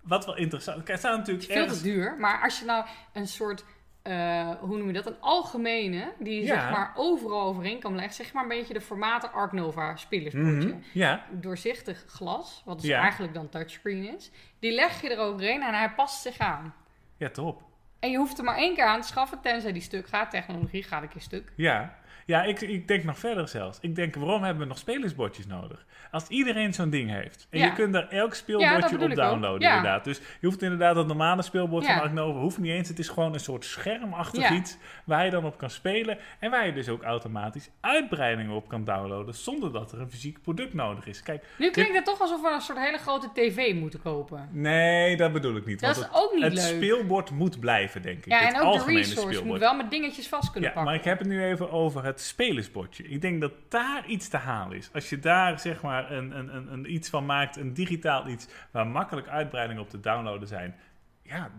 Wat 0.02 0.26
wel 0.26 0.36
interessant... 0.38 0.78
Kijk, 0.78 0.88
het 0.90 1.00
staat 1.00 1.18
natuurlijk 1.18 1.48
Het 1.48 1.58
is 1.58 1.64
veel 1.66 1.76
te 1.78 1.84
duur, 1.84 2.16
maar 2.20 2.42
als 2.44 2.60
je 2.60 2.66
nou 2.66 2.86
een 3.14 3.28
soort, 3.28 3.64
eh, 4.10 4.50
hoe 4.60 4.78
noem 4.78 4.88
je 4.88 4.94
dat, 4.94 5.06
een 5.06 5.20
algemene, 5.22 6.14
die 6.20 6.42
Ja. 6.42 6.48
zeg 6.48 6.72
maar 6.72 6.92
overal 6.96 7.42
overeen 7.42 7.80
kan 7.80 7.96
leggen, 7.96 8.14
zeg 8.14 8.34
maar 8.34 8.44
een 8.44 8.50
beetje 8.50 8.74
de 8.74 8.82
formaten 8.82 9.32
Arc 9.34 9.52
Nova 9.52 9.96
spelersbordje. 9.96 10.68
Mhm, 10.70 10.78
Ja, 10.94 11.26
Doorzichtig 11.32 12.06
glas, 12.08 12.62
wat 12.66 12.80
dus 12.82 12.90
Ja. 12.90 13.02
eigenlijk 13.02 13.34
dan 13.34 13.50
touchscreen 13.50 14.16
is, 14.16 14.32
die 14.60 14.72
leg 14.72 15.02
je 15.02 15.10
eroverheen 15.12 15.62
en 15.62 15.74
hij 15.74 15.92
past 15.92 16.22
zich 16.22 16.38
aan. 16.38 16.74
ja, 17.18 17.30
top. 17.30 17.62
En 18.00 18.12
je 18.12 18.18
hoeft 18.18 18.38
er 18.38 18.44
maar 18.44 18.58
één 18.58 18.76
keer 18.76 18.86
aan 18.86 19.02
te 19.02 19.08
schaffen, 19.08 19.40
tenzij 19.42 19.72
die 19.74 19.82
stuk 19.82 20.08
gaat. 20.08 20.32
Technologie 20.32 20.84
gaat 20.84 21.02
een 21.02 21.10
keer 21.10 21.22
stuk. 21.22 21.52
Ja, 21.56 21.99
ja 22.30 22.44
ik, 22.44 22.62
ik 22.62 22.88
denk 22.88 23.04
nog 23.04 23.18
verder 23.20 23.48
zelfs. 23.48 23.78
Ik 23.82 23.96
denk, 23.96 24.16
waarom 24.16 24.44
hebben 24.44 24.62
we 24.64 24.68
nog 24.70 24.78
spelersbordjes 24.78 25.48
nodig? 25.48 25.86
Als 26.12 26.28
iedereen 26.28 26.74
zo'n 26.74 26.90
ding 26.90 27.10
heeft. 27.10 27.48
En 27.50 27.60
Ja. 27.60 27.66
je 27.66 27.74
kunt 27.74 27.94
daar 27.94 28.08
elk 28.10 28.34
speelbordje 28.34 29.00
op 29.04 29.16
downloaden 29.16 29.62
Ja. 29.62 29.76
inderdaad. 29.76 30.04
Dus 30.04 30.18
je 30.40 30.48
hoeft 30.48 30.62
inderdaad 30.62 30.96
dat 30.96 31.08
normale 31.08 31.42
speelbord 31.42 31.86
Ja. 31.86 31.94
van 31.94 32.02
Arcnova 32.04 32.40
hoeft 32.40 32.58
niet 32.58 32.72
eens. 32.72 32.88
Het 32.90 33.00
is 33.00 33.10
gewoon 33.10 33.34
een 33.34 33.40
soort 33.40 33.66
schermachtig 33.66 34.50
iets 34.52 34.78
waar 35.06 35.26
je 35.26 35.32
dan 35.32 35.46
op 35.46 35.58
kan 35.58 35.70
spelen. 35.70 36.18
En 36.40 36.52
waar 36.52 36.66
je 36.66 36.74
dus 36.74 36.90
ook 36.90 37.04
automatisch 37.04 37.70
uitbreidingen 37.82 38.56
op 38.56 38.68
kan 38.68 38.84
downloaden. 38.84 39.34
Zonder 39.34 39.72
dat 39.72 39.92
er 39.92 40.00
een 40.02 40.10
fysiek 40.12 40.42
product 40.42 40.74
nodig 40.74 41.08
is. 41.08 41.24
Kijk, 41.24 41.44
Nu 41.58 41.70
klinkt 41.70 41.96
het 41.96 42.06
toch 42.06 42.22
alsof 42.22 42.42
we 42.42 42.50
een 42.54 42.62
soort 42.62 42.80
hele 42.80 42.98
grote 42.98 43.30
tv 43.34 43.74
moeten 43.74 44.02
kopen. 44.02 44.50
nee, 44.52 45.18
dat 45.18 45.34
bedoel 45.34 45.56
ik 45.56 45.66
niet. 45.66 45.80
Dat 45.80 45.96
want 45.96 46.06
is 46.08 46.12
het, 46.14 46.24
ook 46.24 46.34
niet 46.34 46.44
het 46.44 46.54
leuk. 46.54 46.64
speelbord 46.76 47.32
moet 47.32 47.60
blijven, 47.60 48.02
denk 48.02 48.18
ik. 48.18 48.32
Ja, 48.32 48.40
het 48.40 48.54
en 48.54 48.62
ook 48.62 48.86
de 48.86 48.94
resource 48.94 49.12
speelbord. 49.22 49.44
moet 49.46 49.60
wel 49.60 49.76
met 49.76 49.90
dingetjes 49.92 50.28
vast 50.28 50.52
kunnen 50.52 50.70
pakken. 50.74 50.88
maar 50.92 51.00
ik 51.00 51.06
heb 51.06 51.20
het 51.20 51.28
nu 51.28 51.44
even 51.44 51.72
over 51.72 52.04
het 52.06 52.19
spelersbordje. 52.22 53.04
Ik 53.04 53.22
denk 53.22 53.42
dat 53.42 53.52
daar 53.70 54.06
iets 54.06 54.28
te 54.28 54.38
halen 54.38 54.78
is. 54.78 54.90
Als 54.94 55.10
je 55.10 55.20
daar 55.20 55.60
zeg 55.60 55.82
maar 55.82 56.12
een, 56.12 56.38
een, 56.38 56.56
een, 56.56 56.74
een 56.74 56.94
iets 56.94 57.10
van 57.10 57.26
maakt, 57.26 57.56
een 57.56 57.74
digitaal 57.74 58.28
iets, 58.28 58.48
waar 58.72 58.88
makkelijk 58.88 59.28
uitbreidingen 59.28 59.82
op 59.82 59.90
te 59.90 60.00
downloaden 60.00 60.48
zijn. 60.48 60.76
Ja, 61.24 61.52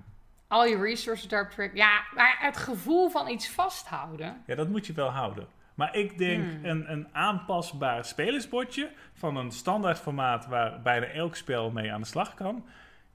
Al 0.49 0.65
je 0.67 0.79
resources 0.81 1.29
daarop 1.29 1.51
track. 1.51 1.71
Ja, 1.75 2.03
maar 2.15 2.37
het 2.41 2.57
gevoel 2.57 3.09
van 3.11 3.29
iets 3.29 3.51
vasthouden. 3.51 4.43
ja, 4.47 4.55
dat 4.55 4.69
moet 4.69 4.87
je 4.87 4.93
wel 4.93 5.09
houden. 5.11 5.47
Maar 5.75 5.95
ik 5.97 6.19
denk 6.19 6.45
Hmm. 6.45 6.65
een, 6.65 6.91
een 6.93 7.09
aanpasbaar 7.13 8.05
spelersbordje 8.05 8.91
van 9.13 9.37
een 9.37 9.51
standaard 9.51 9.99
formaat 9.99 10.47
waar 10.47 10.83
bijna 10.83 11.07
elk 11.07 11.37
spel 11.37 11.71
mee 11.71 11.93
aan 11.93 12.01
de 12.01 12.07
slag 12.07 12.35
kan, 12.35 12.65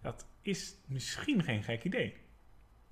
dat 0.01 0.25
is 0.41 0.75
misschien 0.88 1.43
geen 1.43 1.63
gek 1.63 1.84
idee. 1.84 2.17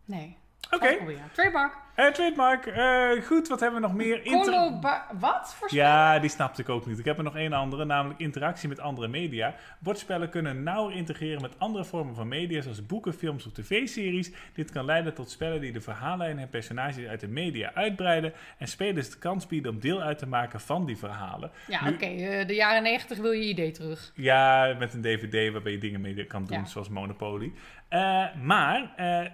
Nee. 0.05 0.37
Oké, 0.71 0.95
proberen. 0.95 1.29
Trademark. 1.31 1.73
Eh, 1.95 2.07
trademark. 2.07 2.65
Eh, 2.65 3.25
goed, 3.25 3.47
wat 3.47 3.59
hebben 3.59 3.81
we 3.81 3.87
nog 3.87 3.95
meer? 3.95 4.25
Inter-. 4.25 4.79
Wat 5.19 5.55
voor? 5.57 5.67
Ja, 5.73 6.19
die 6.19 6.29
snapte 6.29 6.61
ik 6.61 6.69
ook 6.69 6.85
niet. 6.85 6.99
Ik 6.99 7.05
heb 7.05 7.17
er 7.17 7.23
nog 7.23 7.35
één 7.35 7.53
andere, 7.53 7.85
namelijk 7.85 8.19
interactie 8.19 8.69
met 8.69 8.79
andere 8.79 9.07
media. 9.07 9.55
Bordspellen 9.79 10.29
kunnen 10.29 10.63
nauwer 10.63 10.95
integreren 10.95 11.41
met 11.41 11.59
andere 11.59 11.83
vormen 11.85 12.15
van 12.15 12.27
media, 12.27 12.61
zoals 12.61 12.85
boeken, 12.85 13.13
films 13.13 13.45
of 13.45 13.51
tv-series. 13.53 14.31
Dit 14.53 14.71
kan 14.71 14.85
leiden 14.85 15.13
tot 15.13 15.29
spellen 15.29 15.61
die 15.61 15.71
de 15.71 15.81
verhaallijnen 15.81 16.43
en 16.43 16.49
personages 16.49 17.05
uit 17.05 17.19
de 17.19 17.27
media 17.27 17.71
uitbreiden 17.73 18.33
en 18.57 18.67
spelers 18.67 19.09
de 19.09 19.17
kans 19.17 19.47
bieden 19.47 19.71
om 19.71 19.79
deel 19.79 20.01
uit 20.01 20.17
te 20.17 20.27
maken 20.27 20.59
van 20.59 20.85
die 20.85 20.97
verhalen. 20.97 21.51
Ja, 21.67 21.79
oké. 21.89 22.05
eh, 22.05 22.47
de 22.47 22.55
jaren 22.55 22.83
negentig 22.83 23.17
wil 23.17 23.31
je 23.31 23.43
idee 23.47 23.71
terug. 23.71 24.11
Ja, 24.15 24.75
met 24.79 24.93
een 24.93 25.01
DVD 25.01 25.51
waarbij 25.51 25.71
je 25.71 25.77
dingen 25.77 26.01
mee 26.01 26.25
kan 26.25 26.45
doen, 26.45 26.57
Ja. 26.57 26.65
zoals 26.65 26.89
Monopoly. 26.89 27.51
Eh, 27.87 28.25
maar 28.41 28.91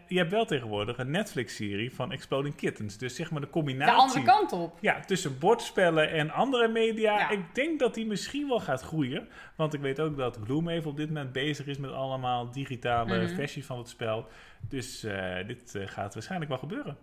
je 0.07 0.17
hebt 0.17 0.31
wel 0.31 0.45
tegenwoordig 0.45 0.97
een 0.97 1.11
Netflix-serie 1.11 1.93
van 1.93 2.11
Exploding 2.11 2.48
Kittens. 2.55 2.97
Dus 2.97 3.15
zeg 3.15 3.31
maar 3.31 3.39
de 3.39 3.45
De 3.45 3.51
combinatie... 3.51 3.95
andere 3.95 4.23
kant 4.23 4.51
op. 4.51 4.77
Ja, 4.79 4.99
tussen 4.99 5.39
bordspellen 5.39 6.11
en 6.11 6.31
andere 6.31 6.67
media. 6.67 7.17
Ja. 7.19 7.29
Ik 7.29 7.55
denk 7.55 7.79
dat 7.79 7.93
die 7.93 8.05
misschien 8.05 8.47
wel 8.47 8.59
gaat 8.59 8.81
groeien. 8.81 9.27
Want 9.55 9.73
ik 9.73 9.81
weet 9.81 9.99
ook 9.99 10.17
dat 10.17 10.39
Gloomhaven 10.43 10.89
op 10.89 10.97
dit 10.97 11.07
moment 11.07 11.31
bezig 11.31 11.65
is 11.67 11.77
met 11.77 11.91
allemaal 11.91 12.51
digitale 12.51 13.23
Mhm. 13.23 13.35
versies 13.35 13.65
van 13.65 13.77
het 13.77 13.89
spel. 13.89 14.27
Dus 14.69 15.03
eh, 15.03 15.47
dit 15.47 15.75
eh, 15.75 15.87
gaat 15.87 16.13
waarschijnlijk 16.13 16.49
wel 16.49 16.59
gebeuren. 16.59 16.97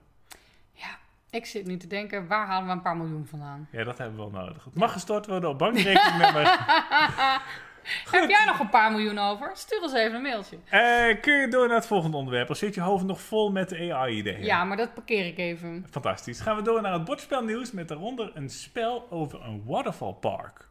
Ja, 0.73 0.99
ik 1.31 1.47
zit 1.47 1.67
nu 1.67 1.77
te 1.77 1.87
denken, 1.87 2.27
waar 2.27 2.47
halen 2.47 2.67
we 2.67 2.73
een 2.73 2.83
paar 2.83 2.97
miljoen 2.97 3.27
vandaan? 3.27 3.69
Ja, 3.73 3.85
dat 3.85 3.99
hebben 3.99 4.17
we 4.17 4.31
wel 4.31 4.41
nodig. 4.45 4.65
Het 4.65 4.75
mag 4.75 4.93
gestort 4.93 5.27
worden 5.27 5.51
op 5.51 5.59
bankrekeningnummer. 5.59 6.45
Heb 8.11 8.31
jij 8.31 8.44
nog 8.44 8.59
een 8.59 8.68
paar 8.68 8.90
miljoen 8.90 9.18
over? 9.18 9.51
Stuur 9.55 9.83
ons 9.83 9.92
even 9.92 10.14
een 10.14 10.22
mailtje. 10.22 10.57
Eh, 10.68 11.20
kun 11.20 11.35
je 11.35 11.49
door 11.49 11.66
naar 11.66 11.77
het 11.77 11.87
volgende 11.87 12.16
onderwerp? 12.16 12.51
Of 12.51 12.57
zit 12.57 12.75
je 12.75 12.81
hoofd 12.81 13.05
nog 13.05 13.20
vol 13.20 13.51
met 13.51 13.68
de 13.68 13.94
AI-ideeën? 13.94 14.44
Ja, 14.44 14.64
maar 14.64 14.77
dat 14.77 14.94
parkeer 14.94 15.27
ik 15.27 15.38
even. 15.38 15.87
Fantastisch. 15.90 16.40
Gaan 16.40 16.57
we 16.57 16.62
door 16.62 16.83
naar 16.83 16.92
het 16.92 17.05
bordspelnieuws 17.05 17.72
met 17.72 17.88
daaronder 17.88 18.31
een 18.35 18.51
spel 18.51 19.07
over 19.11 19.42
een 19.42 19.62
waterfall 19.66 20.12
park. 20.12 20.68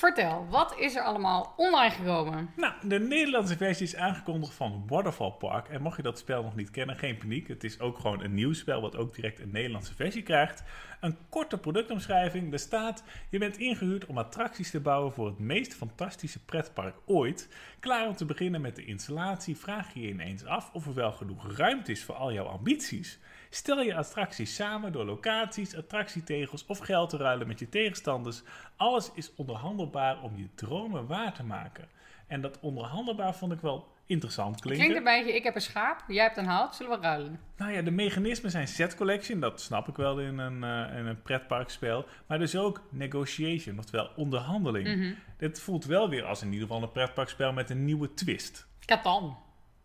Vertel, 0.00 0.46
wat 0.50 0.78
is 0.78 0.96
er 0.96 1.02
allemaal 1.02 1.54
online 1.56 1.90
gekomen? 1.90 2.50
Nou, 2.56 2.72
de 2.82 2.98
Nederlandse 2.98 3.56
versie 3.56 3.86
is 3.86 3.96
aangekondigd 3.96 4.54
van 4.54 4.84
Waterfall 4.86 5.30
Park. 5.30 5.68
En 5.68 5.82
mocht 5.82 5.96
je 5.96 6.02
dat 6.02 6.18
spel 6.18 6.42
nog 6.42 6.56
niet 6.56 6.70
kennen, 6.70 6.96
geen 6.96 7.16
paniek. 7.16 7.48
Het 7.48 7.64
is 7.64 7.80
ook 7.80 7.98
gewoon 7.98 8.22
een 8.22 8.34
nieuw 8.34 8.52
spel 8.52 8.80
wat 8.80 8.96
ook 8.96 9.14
direct 9.14 9.40
een 9.40 9.50
Nederlandse 9.50 9.94
versie 9.94 10.22
krijgt. 10.22 10.62
Een 11.00 11.16
korte 11.28 11.58
productomschrijving. 11.58 12.52
Er 12.52 12.58
staat, 12.58 13.02
je 13.30 13.38
bent 13.38 13.58
ingehuurd 13.58 14.06
om 14.06 14.18
attracties 14.18 14.70
te 14.70 14.80
bouwen 14.80 15.12
voor 15.12 15.26
het 15.26 15.38
meest 15.38 15.74
fantastische 15.74 16.44
pretpark 16.44 16.96
ooit. 17.06 17.48
Klaar 17.80 18.06
om 18.06 18.16
te 18.16 18.24
beginnen 18.24 18.60
met 18.60 18.76
de 18.76 18.84
installatie 18.84 19.56
vraag 19.56 19.94
je 19.94 20.00
je 20.00 20.08
ineens 20.08 20.44
af 20.44 20.70
of 20.72 20.86
er 20.86 20.94
wel 20.94 21.12
genoeg 21.12 21.56
ruimte 21.56 21.92
is 21.92 22.04
voor 22.04 22.14
al 22.14 22.32
jouw 22.32 22.46
ambities. 22.46 23.18
Stel 23.50 23.80
je 23.82 23.94
attracties 23.94 24.54
samen 24.54 24.92
door 24.92 25.04
locaties, 25.04 25.76
attractietegels 25.76 26.66
of 26.66 26.78
geld 26.78 27.10
te 27.10 27.16
ruilen 27.16 27.46
met 27.46 27.58
je 27.58 27.68
tegenstanders. 27.68 28.42
Alles 28.76 29.10
is 29.14 29.30
onderhandelbaar 29.36 30.22
om 30.22 30.36
je 30.36 30.48
dromen 30.54 31.06
waar 31.06 31.34
te 31.34 31.42
maken. 31.42 31.88
En 32.26 32.40
dat 32.40 32.58
onderhandelbaar 32.60 33.34
vond 33.34 33.52
ik 33.52 33.60
wel 33.60 33.88
interessant 34.06 34.60
klinken. 34.60 34.86
Klinkt 34.86 35.06
een 35.06 35.16
beetje, 35.16 35.36
ik 35.36 35.44
heb 35.44 35.54
een 35.54 35.60
schaap, 35.60 36.04
jij 36.08 36.22
hebt 36.24 36.36
een 36.36 36.46
hout, 36.46 36.74
zullen 36.74 37.00
we 37.00 37.06
ruilen? 37.06 37.40
Nou 37.56 37.72
ja, 37.72 37.82
de 37.82 37.90
mechanismen 37.90 38.50
zijn 38.50 38.68
set 38.68 38.94
collection, 38.94 39.40
dat 39.40 39.60
snap 39.60 39.88
ik 39.88 39.96
wel 39.96 40.20
in 40.20 40.38
een, 40.38 40.64
eh, 40.64 40.98
in 40.98 41.06
een 41.06 41.22
pretparkspel. 41.22 42.06
Maar 42.26 42.38
dus 42.38 42.56
ook 42.56 42.82
negotiation, 42.90 43.78
oftewel 43.78 44.10
onderhandeling. 44.16 44.88
Mhm. 44.88 45.14
Dit 45.36 45.60
voelt 45.60 45.84
wel 45.84 46.08
weer 46.08 46.24
als 46.24 46.42
in 46.42 46.52
ieder 46.52 46.66
geval 46.66 46.82
een 46.82 46.92
pretparkspel 46.92 47.52
met 47.52 47.70
een 47.70 47.84
nieuwe 47.84 48.14
twist. 48.14 48.66
Catan 48.84 49.36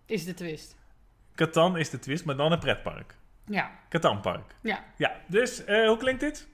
is 0.05 0.25
de 0.25 0.33
twist. 0.33 0.77
Catan 1.35 1.77
is 1.77 1.89
de 1.89 1.99
twist, 1.99 2.25
maar 2.25 2.35
dan 2.35 2.51
een 2.51 2.59
pretpark. 2.59 3.15
Ja, 3.45 3.71
Catanpark. 3.89 4.55
ja, 4.61 4.83
Ja, 4.97 5.11
dus 5.27 5.63
eh, 5.65 5.87
hoe 5.87 5.97
klinkt 5.97 6.19
dit? 6.21 6.47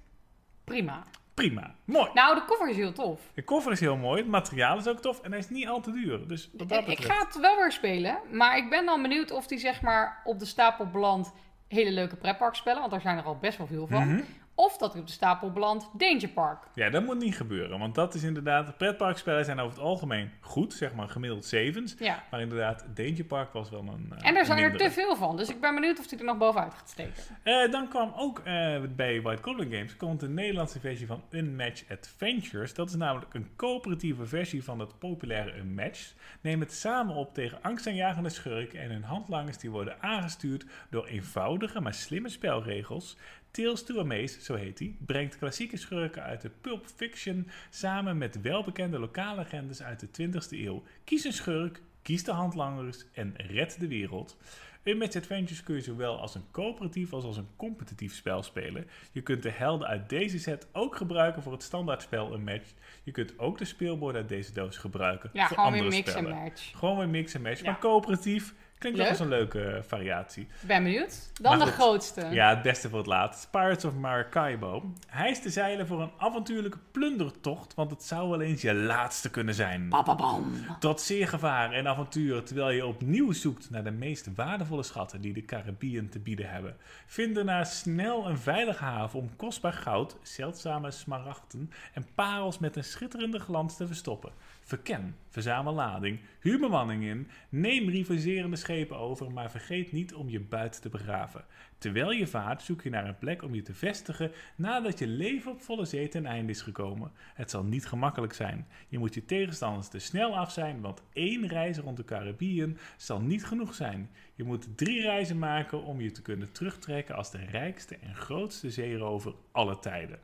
prima. 0.64 1.04
Prima. 1.34 1.76
Mooi. 1.86 2.10
Nou, 2.14 2.36
de 2.36 2.46
cover 2.46 2.70
is 2.70 2.76
heel 2.76 2.92
tof. 2.94 3.22
De 3.34 3.44
koffer 3.44 3.72
is 3.72 3.80
heel 3.80 3.98
mooi, 3.98 4.22
het 4.22 4.30
materiaal 4.32 4.78
is 4.78 4.88
ook 4.88 5.00
tof 5.02 5.22
en 5.22 5.30
hij 5.32 5.40
is 5.40 5.50
niet 5.50 5.68
al 5.68 5.82
te 5.82 5.92
duur. 5.92 6.28
Dus 6.28 6.50
wat 6.58 6.70
dat 6.70 6.80
Ik 6.80 6.86
betreft... 6.86 7.12
ga 7.12 7.26
het 7.26 7.40
wel 7.40 7.56
weer 7.56 7.72
spelen, 7.72 8.18
maar 8.32 8.58
ik 8.58 8.70
ben 8.70 8.86
dan 8.86 9.02
benieuwd 9.02 9.32
of 9.32 9.48
die 9.48 9.58
zeg 9.60 9.82
maar 9.82 10.22
op 10.24 10.40
de 10.40 10.46
stapel 10.46 10.86
belandt 10.90 11.32
hele 11.68 11.92
leuke 11.92 12.16
pretparkspellen, 12.16 12.80
want 12.80 12.92
daar 12.92 13.02
zijn 13.02 13.18
er 13.18 13.24
al 13.24 13.38
best 13.38 13.58
wel 13.58 13.68
veel 13.68 13.88
van. 13.88 14.08
Mhm. 14.08 14.22
Of 14.56 14.78
dat 14.78 14.92
hij 14.92 15.02
op 15.02 15.08
de 15.08 15.14
stapel 15.14 15.52
belandt 15.52 15.90
Danger 15.94 16.30
Park. 16.30 16.64
Ja, 16.74 16.90
dat 16.90 17.04
moet 17.04 17.20
niet 17.20 17.36
gebeuren, 17.36 17.80
want 17.80 17.96
dat 17.96 18.14
is 18.14 18.24
inderdaad... 18.24 18.78
Pretparkspellen 18.78 19.46
zijn 19.46 19.60
over 19.60 19.78
het 19.78 19.88
algemeen 19.88 20.32
goed, 20.40 20.74
zeg 20.74 20.94
maar 20.94 21.10
gemiddeld 21.10 21.46
zevens. 21.46 21.96
Ja. 22.00 22.24
Maar 22.32 22.42
inderdaad, 22.42 22.86
Danger 22.94 23.24
Park 23.24 23.54
was 23.54 23.70
wel 23.70 23.80
een 23.80 24.14
eh, 24.18 24.28
En 24.28 24.36
er 24.36 24.46
zijn 24.46 24.60
er 24.60 24.78
te 24.78 24.92
veel 24.92 25.16
van, 25.16 25.38
dus 25.38 25.50
ik 25.50 25.62
ben 25.62 25.76
benieuwd 25.76 26.00
of 26.00 26.10
hij 26.10 26.20
er 26.20 26.26
nog 26.26 26.38
bovenuit 26.38 26.74
gaat 26.74 26.90
steken. 26.90 27.14
Eh, 27.44 27.72
dan 27.72 27.88
kwam 27.88 28.14
ook 28.16 28.40
eh, 28.40 28.82
bij 28.96 29.22
White 29.22 29.42
Collar 29.42 29.66
Games 29.66 29.98
komt 29.98 30.22
een 30.22 30.34
Nederlandse 30.34 30.80
versie 30.80 31.08
van 31.08 31.24
Unmatched 31.30 31.98
Adventures. 31.98 32.74
Dat 32.74 32.90
is 32.90 32.96
namelijk 32.96 33.34
een 33.34 33.50
coöperatieve 33.56 34.26
versie 34.26 34.64
van 34.64 34.80
het 34.80 35.00
populaire 35.00 35.58
Unmatched. 35.58 36.16
Neem 36.42 36.60
het 36.60 36.74
samen 36.74 37.16
op 37.16 37.34
tegen 37.34 37.60
angstaanjagende 37.62 38.30
schurken 38.30 38.80
en 38.80 38.92
hun 38.92 39.04
handlangers 39.04 39.58
die 39.58 39.70
worden 39.70 40.02
aangestuurd 40.02 40.66
door 40.90 41.06
eenvoudige 41.06 41.82
maar 41.82 41.94
slimme 41.94 42.30
spelregels. 42.30 43.18
Tales 43.52 43.84
to 43.84 44.00
Amaze, 44.00 44.42
zo 44.42 44.56
heet 44.56 44.80
hij, 44.80 44.96
brengt 45.06 45.38
klassieke 45.38 45.78
schurken 45.78 46.24
uit 46.24 46.42
de 46.42 46.50
Pulp 46.62 46.86
Fiction 46.96 47.48
samen 47.70 48.18
met 48.18 48.42
welbekende 48.42 49.00
lokale 49.00 49.42
legendes 49.42 49.82
uit 49.82 50.00
de 50.00 50.30
20e 50.30 50.50
eeuw. 50.50 50.84
Kies 51.04 51.24
een 51.24 51.34
schurk, 51.34 51.82
kies 52.02 52.24
de 52.24 52.32
handlangers 52.32 53.06
en 53.14 53.34
red 53.36 53.80
de 53.80 53.88
wereld. 53.88 54.38
In 54.84 54.98
Match 54.98 55.16
Adventures 55.16 55.64
kun 55.64 55.76
je 55.76 55.82
zowel 55.82 56.20
als 56.20 56.36
een 56.36 56.46
coöperatief 56.52 57.14
als 57.14 57.24
als 57.24 57.38
een 57.38 57.48
competitief 57.56 58.16
spel 58.16 58.44
spelen. 58.44 58.88
Je 59.12 59.22
kunt 59.22 59.44
de 59.44 59.52
helden 59.52 59.88
uit 59.88 60.10
deze 60.10 60.40
set 60.40 60.68
ook 60.72 60.96
gebruiken 60.96 61.44
voor 61.44 61.52
het 61.52 61.64
standaardspel 61.64 62.34
een 62.34 62.44
match. 62.44 62.74
Je 63.04 63.12
kunt 63.12 63.40
ook 63.40 63.58
de 63.58 63.66
speelborden 63.66 64.22
uit 64.22 64.30
deze 64.30 64.54
doos 64.54 64.78
gebruiken 64.78 65.30
Ja, 65.34 65.40
voor 65.48 65.58
gewoon 65.58 65.66
andere 65.72 65.90
weer 65.90 65.98
mix 66.00 66.14
en 66.14 66.20
spellen. 66.24 66.44
match. 66.44 66.72
Gewoon 66.78 66.98
weer 66.98 67.10
mix 67.10 67.34
en 67.34 67.42
match. 67.42 67.62
Ja. 67.62 67.72
Maar 67.72 67.80
coöperatief 67.80 68.54
klinkt 68.82 69.00
ook 69.00 69.06
Leuk. 69.06 69.10
als 69.10 69.20
een 69.20 69.28
leuke 69.38 69.62
eh, 69.64 69.84
variatie. 69.84 70.48
Ben 70.62 70.84
benieuwd. 70.84 71.32
Dan 71.42 71.58
Maar 71.58 71.66
de 71.66 71.72
goed. 71.72 71.82
grootste. 71.82 72.26
Ja, 72.32 72.50
het 72.50 72.62
beste 72.62 72.90
voor 72.90 72.98
het 72.98 73.08
laatst. 73.08 73.52
Pirates 73.52 73.86
of 73.86 73.94
Maracaibo. 73.96 74.94
Hijs 75.08 75.42
de 75.42 75.50
zeilen 75.50 75.88
voor 75.88 76.02
een 76.02 76.12
avontuurlijke 76.18 76.78
plundertocht, 76.92 77.74
want 77.74 77.92
het 77.92 78.04
zou 78.04 78.30
wel 78.30 78.42
eens 78.42 78.62
je 78.62 78.74
laatste 78.74 79.30
kunnen 79.30 79.56
zijn. 79.56 79.90
Bababam. 79.90 80.52
Tot 80.80 81.02
zeer 81.02 81.28
gevaar 81.28 81.72
en 81.72 81.88
avontuur 81.88 82.44
terwijl 82.44 82.70
je 82.70 82.86
opnieuw 82.86 83.32
zoekt 83.32 83.70
naar 83.70 83.84
de 83.84 83.92
meest 83.92 84.30
waardevolle 84.36 84.84
schatten 84.84 85.22
die 85.22 85.34
de 85.34 85.46
Caribiën 85.46 86.10
te 86.10 86.20
bieden 86.20 86.50
hebben. 86.50 86.76
Vind 87.06 87.36
daarna 87.36 87.64
snel 87.64 88.28
een 88.30 88.38
veilige 88.38 88.84
haven 88.84 89.20
om 89.20 89.36
kostbaar 89.36 89.74
goud, 89.74 90.16
zeldzame 90.22 90.92
smaragden 90.92 91.72
en 91.94 92.06
parels 92.16 92.60
met 92.60 92.76
een 92.76 92.84
schitterende 92.84 93.40
glans 93.40 93.78
te 93.78 93.88
verstoppen. 93.88 94.32
Verken, 94.64 95.16
verzamel 95.30 95.74
lading, 95.74 96.20
huur 96.40 96.60
bemanning 96.60 97.04
in, 97.04 97.28
neem 97.50 97.90
rivaliserende 97.90 98.56
schepen 98.56 98.98
over, 98.98 99.32
maar 99.32 99.52
vergeet 99.52 99.92
niet 99.92 100.14
om 100.14 100.30
je 100.30 100.40
buit 100.40 100.82
te 100.82 100.90
begraven. 100.90 101.46
Terwijl 101.78 102.12
je 102.12 102.28
vaart 102.28 102.62
zoek 102.62 102.82
je 102.82 102.90
naar 102.90 103.08
een 103.08 103.18
plek 103.18 103.44
om 103.44 103.56
je 103.56 103.62
te 103.62 103.74
vestigen 103.74 104.32
nadat 104.56 105.00
je 105.00 105.08
leven 105.08 105.52
op 105.52 105.62
volle 105.62 105.86
zee 105.86 106.08
ten 106.08 106.26
einde 106.26 106.52
is 106.52 106.62
gekomen. 106.62 107.12
Het 107.34 107.50
zal 107.50 107.64
niet 107.64 107.86
gemakkelijk 107.86 108.34
zijn. 108.34 108.68
Je 108.88 109.00
moet 109.00 109.14
je 109.14 109.26
tegenstanders 109.26 109.88
te 109.88 110.00
snel 110.00 110.38
af 110.38 110.52
zijn, 110.52 110.82
want 110.82 111.04
één 111.14 111.48
reis 111.48 111.78
rond 111.78 111.98
de 111.98 112.06
Caribiën 112.06 112.78
zal 112.98 113.22
niet 113.22 113.46
genoeg 113.46 113.74
zijn. 113.74 114.10
Je 114.36 114.44
moet 114.44 114.78
drie 114.78 115.02
reizen 115.02 115.40
maken 115.40 115.84
om 115.84 116.02
je 116.02 116.12
te 116.12 116.22
kunnen 116.22 116.52
terugtrekken 116.52 117.16
als 117.16 117.32
de 117.32 117.46
rijkste 117.46 117.96
en 117.96 118.16
grootste 118.16 118.70
zeerover 118.72 119.34
alle 119.52 119.80
tijden. 119.80 120.20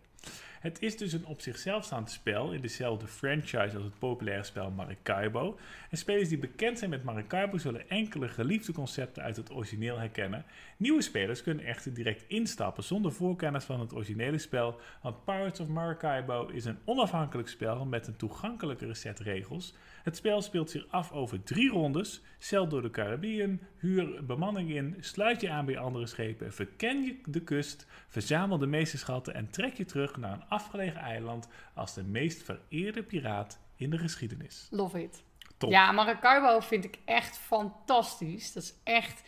Het 0.59 0.81
is 0.81 0.97
dus 0.97 1.13
een 1.13 1.25
op 1.25 1.41
zichzelf 1.41 1.83
staand 1.83 2.11
spel 2.11 2.51
in 2.51 2.61
dezelfde 2.61 3.07
franchise 3.07 3.75
als 3.75 3.83
het 3.83 3.99
populaire 3.99 4.43
spel 4.43 4.71
Maracaibo. 4.71 5.57
En 5.89 5.97
spelers 5.97 6.29
die 6.29 6.37
bekend 6.37 6.77
zijn 6.77 6.89
met 6.89 7.03
Maracaibo 7.03 7.57
zullen 7.57 7.89
enkele 7.89 8.27
geliefde 8.27 8.73
concepten 8.73 9.23
uit 9.23 9.35
het 9.35 9.51
origineel 9.51 9.97
herkennen. 9.97 10.45
Nieuwe 10.77 11.01
spelers 11.01 11.43
kunnen 11.43 11.65
echter 11.65 11.93
direct 11.93 12.23
instappen 12.27 12.83
zonder 12.83 13.11
voorkennis 13.11 13.63
van 13.63 13.79
het 13.79 13.93
originele 13.93 14.37
spel, 14.37 14.79
want 15.01 15.25
Pirates 15.25 15.59
of 15.59 15.67
Maracaibo 15.67 16.47
is 16.47 16.65
een 16.65 16.77
onafhankelijk 16.85 17.49
spel 17.49 17.85
met 17.85 18.07
een 18.07 18.15
toegankelijkere 18.15 18.93
set 18.93 19.19
regels. 19.19 19.73
Het 20.03 20.15
spel 20.15 20.41
speelt 20.41 20.69
zich 20.69 20.85
af 20.89 21.11
over 21.11 21.43
drie 21.43 21.69
rondes. 21.69 22.21
Zeil 22.37 22.67
door 22.67 22.81
de 22.81 22.89
Caribiën, 22.89 23.61
huur 23.77 24.25
bemanning 24.25 24.69
in, 24.69 24.95
sluit 24.99 25.41
je 25.41 25.49
aan 25.49 25.65
bij 25.65 25.77
andere 25.77 26.05
schepen, 26.05 26.53
verken 26.53 27.03
je 27.03 27.15
de 27.25 27.41
kust, 27.41 27.87
verzamel 28.07 28.57
de 28.57 28.67
meeste 28.67 28.97
schatten 28.97 29.33
en 29.33 29.49
trek 29.49 29.73
je 29.73 29.85
terug 29.85 30.17
naar 30.17 30.33
een 30.33 30.47
afgelegen 30.57 31.01
eiland 31.01 31.47
als 31.73 31.93
de 31.93 32.03
meest 32.03 32.43
vereerde 32.43 33.03
piraat 33.03 33.59
in 33.75 33.89
de 33.89 33.97
geschiedenis. 33.97 34.67
Love 34.71 35.03
it. 35.03 35.23
Top. 35.57 35.69
Ja, 35.69 35.91
Maracaibo 35.91 36.59
vind 36.59 36.85
ik 36.85 36.99
echt 37.05 37.37
fantastisch. 37.37 38.53
Dat 38.53 38.63
is 38.63 38.73
echt... 38.83 39.23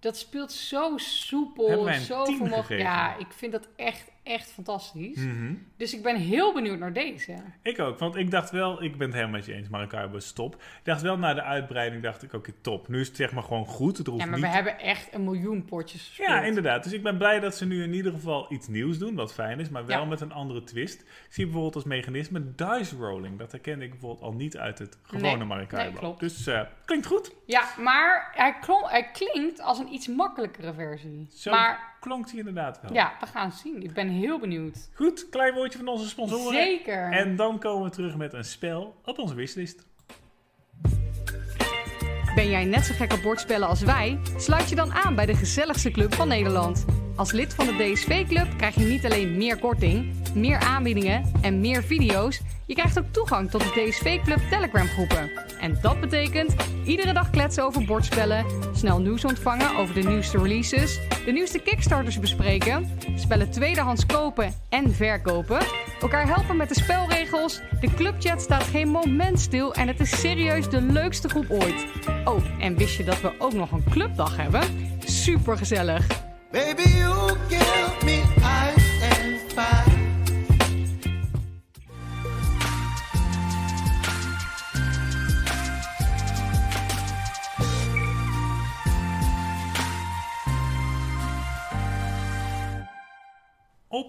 Dat 0.00 0.16
speelt 0.16 0.52
zo 0.52 0.96
soepel, 0.96 1.92
zo 1.92 2.24
10 2.24 2.36
vermogen. 2.36 2.78
Ja, 2.78 3.16
ik 3.16 3.32
vind 3.32 3.52
dat 3.52 3.68
echt, 3.76 4.10
echt 4.28 4.50
fantastisch. 4.52 5.16
Mhm. 5.16 5.54
Dus 5.76 5.94
ik 5.94 6.02
ben 6.02 6.16
heel 6.16 6.54
benieuwd 6.54 6.78
naar 6.78 6.92
deze. 6.92 7.34
Ik 7.62 7.78
ook, 7.80 7.98
want 7.98 8.16
ik 8.16 8.30
dacht 8.30 8.50
wel, 8.50 8.82
ik 8.82 8.96
ben 8.96 9.06
het 9.06 9.14
helemaal 9.16 9.36
met 9.36 9.46
je 9.46 9.52
eens, 9.54 9.68
Maracaibo 9.68 10.16
is 10.16 10.32
top. 10.32 10.54
Ik 10.54 10.60
dacht 10.82 11.02
wel 11.02 11.18
na 11.18 11.34
de 11.34 11.42
uitbreiding, 11.42 12.02
dacht 12.02 12.22
ik, 12.22 12.32
oké, 12.32 12.52
top. 12.60 12.88
Nu 12.88 13.00
is 13.00 13.06
het 13.08 13.16
zeg 13.16 13.32
maar 13.32 13.42
gewoon 13.42 13.66
goed, 13.66 13.98
het 13.98 14.06
hoeft 14.06 14.20
Ja, 14.22 14.26
maar 14.26 14.38
niet... 14.38 14.48
we 14.48 14.54
hebben 14.54 14.78
echt 14.78 15.14
een 15.14 15.24
miljoen 15.24 15.64
potjes 15.64 16.06
gespeeld. 16.06 16.28
Ja, 16.28 16.42
inderdaad. 16.42 16.82
Dus 16.82 16.92
ik 16.92 17.02
ben 17.02 17.16
blij 17.18 17.40
dat 17.40 17.56
ze 17.56 17.66
nu 17.66 17.82
in 17.82 17.92
ieder 17.94 18.12
geval 18.12 18.46
iets 18.52 18.68
nieuws 18.68 18.98
doen, 18.98 19.14
wat 19.14 19.32
fijn 19.34 19.60
is, 19.60 19.68
maar 19.68 19.86
wel 19.86 19.98
Ja. 20.00 20.04
met 20.04 20.20
een 20.20 20.32
andere 20.32 20.64
twist. 20.64 21.00
Ik 21.00 21.06
zie 21.28 21.44
bijvoorbeeld 21.44 21.74
als 21.74 21.84
mechanisme 21.84 22.54
dice 22.54 22.96
rolling. 22.96 23.38
Dat 23.38 23.52
herkende 23.52 23.84
ik 23.84 23.90
bijvoorbeeld 23.90 24.22
al 24.22 24.32
niet 24.32 24.56
uit 24.56 24.78
het 24.78 24.98
gewone 25.02 25.36
Nee, 25.36 25.44
Maracaibo. 25.46 25.90
nee, 25.90 25.98
klopt. 25.98 26.20
Dus 26.20 26.46
eh, 26.46 26.60
klinkt 26.88 27.06
goed. 27.06 27.30
Ja, 27.46 27.64
maar 27.78 28.28
hij, 28.34 28.54
klonk, 28.60 28.90
hij 28.90 29.10
klinkt 29.12 29.60
als 29.60 29.78
een 29.78 29.92
iets 29.92 30.06
makkelijkere 30.08 30.72
versie. 30.74 31.28
Zo 31.34 31.50
Maar 31.50 31.96
klonk 32.00 32.28
hij 32.30 32.38
inderdaad 32.38 32.80
wel. 32.82 32.92
ja, 32.92 33.12
we 33.20 33.26
gaan 33.26 33.48
het 33.48 33.58
zien. 33.58 33.82
Ik 33.82 33.92
ben 33.92 34.08
heel 34.08 34.38
benieuwd. 34.38 34.88
Goed, 34.94 35.28
klein 35.28 35.54
woordje 35.54 35.78
van 35.78 35.88
onze 35.88 36.08
sponsoren. 36.08 36.52
Zeker. 36.62 37.12
En 37.12 37.36
dan 37.36 37.58
komen 37.58 37.84
we 37.84 37.90
terug 37.90 38.16
met 38.16 38.32
een 38.32 38.44
spel 38.44 39.00
op 39.04 39.18
onze 39.18 39.34
wishlist. 39.34 39.86
Ben 42.34 42.48
jij 42.50 42.64
net 42.64 42.84
zo 42.84 42.94
gek 42.94 43.12
op 43.12 43.22
bordspellen 43.22 43.68
als 43.68 43.80
wij? 43.82 44.18
Sluit 44.36 44.68
je 44.68 44.74
dan 44.74 44.92
aan 44.92 45.14
bij 45.14 45.26
de 45.26 45.34
gezelligste 45.34 45.90
club 45.90 46.14
van 46.14 46.28
Nederland. 46.28 46.84
Als 47.16 47.32
lid 47.32 47.54
van 47.54 47.66
de 47.66 47.72
DSV-club 47.76 48.46
krijg 48.56 48.74
je 48.74 48.84
niet 48.84 49.04
alleen 49.04 49.36
meer 49.36 49.58
korting, 49.58 50.14
meer 50.40 50.58
aanbiedingen 50.58 51.24
en 51.40 51.60
meer 51.60 51.82
video's. 51.82 52.40
Je 52.66 52.74
krijgt 52.74 52.98
ook 52.98 53.12
toegang 53.12 53.50
tot 53.50 53.60
de 53.60 53.86
DSV-club 53.88 54.40
Telegram-groepen. 54.50 55.30
En 55.60 55.78
dat 55.82 56.00
betekent 56.00 56.54
iedere 56.84 57.12
dag 57.12 57.30
kletsen 57.30 57.64
over 57.64 57.84
bordspellen, 57.84 58.44
snel 58.72 59.00
nieuws 59.00 59.24
ontvangen 59.24 59.76
over 59.76 59.94
de 59.94 60.08
nieuwste 60.08 60.38
releases, 60.38 61.00
de 61.24 61.32
nieuwste 61.32 61.58
Kickstarters 61.58 62.20
bespreken, 62.20 62.90
spellen 63.16 63.50
tweedehands 63.50 64.06
kopen 64.06 64.52
en 64.68 64.94
verkopen, 64.94 65.58
elkaar 66.00 66.26
helpen 66.26 66.56
met 66.56 66.68
de 66.68 66.74
spelregels. 66.74 67.60
De 67.80 67.94
clubchat 67.94 68.42
staat 68.42 68.62
geen 68.62 68.88
moment 68.88 69.40
stil 69.40 69.74
en 69.74 69.88
het 69.88 70.00
is 70.00 70.20
serieus 70.20 70.68
de 70.68 70.80
leukste 70.80 71.28
groep 71.28 71.50
ooit. 71.50 71.86
Oh, 72.24 72.44
en 72.58 72.76
wist 72.76 72.96
je 72.96 73.04
dat 73.04 73.20
we 73.20 73.32
ook 73.38 73.52
nog 73.52 73.72
een 73.72 73.84
clubdag 73.90 74.36
hebben? 74.36 74.62
Super 75.04 75.56
gezellig. 75.56 76.06
Baby, 76.50 76.88
you 76.88 77.36
me 78.04 78.77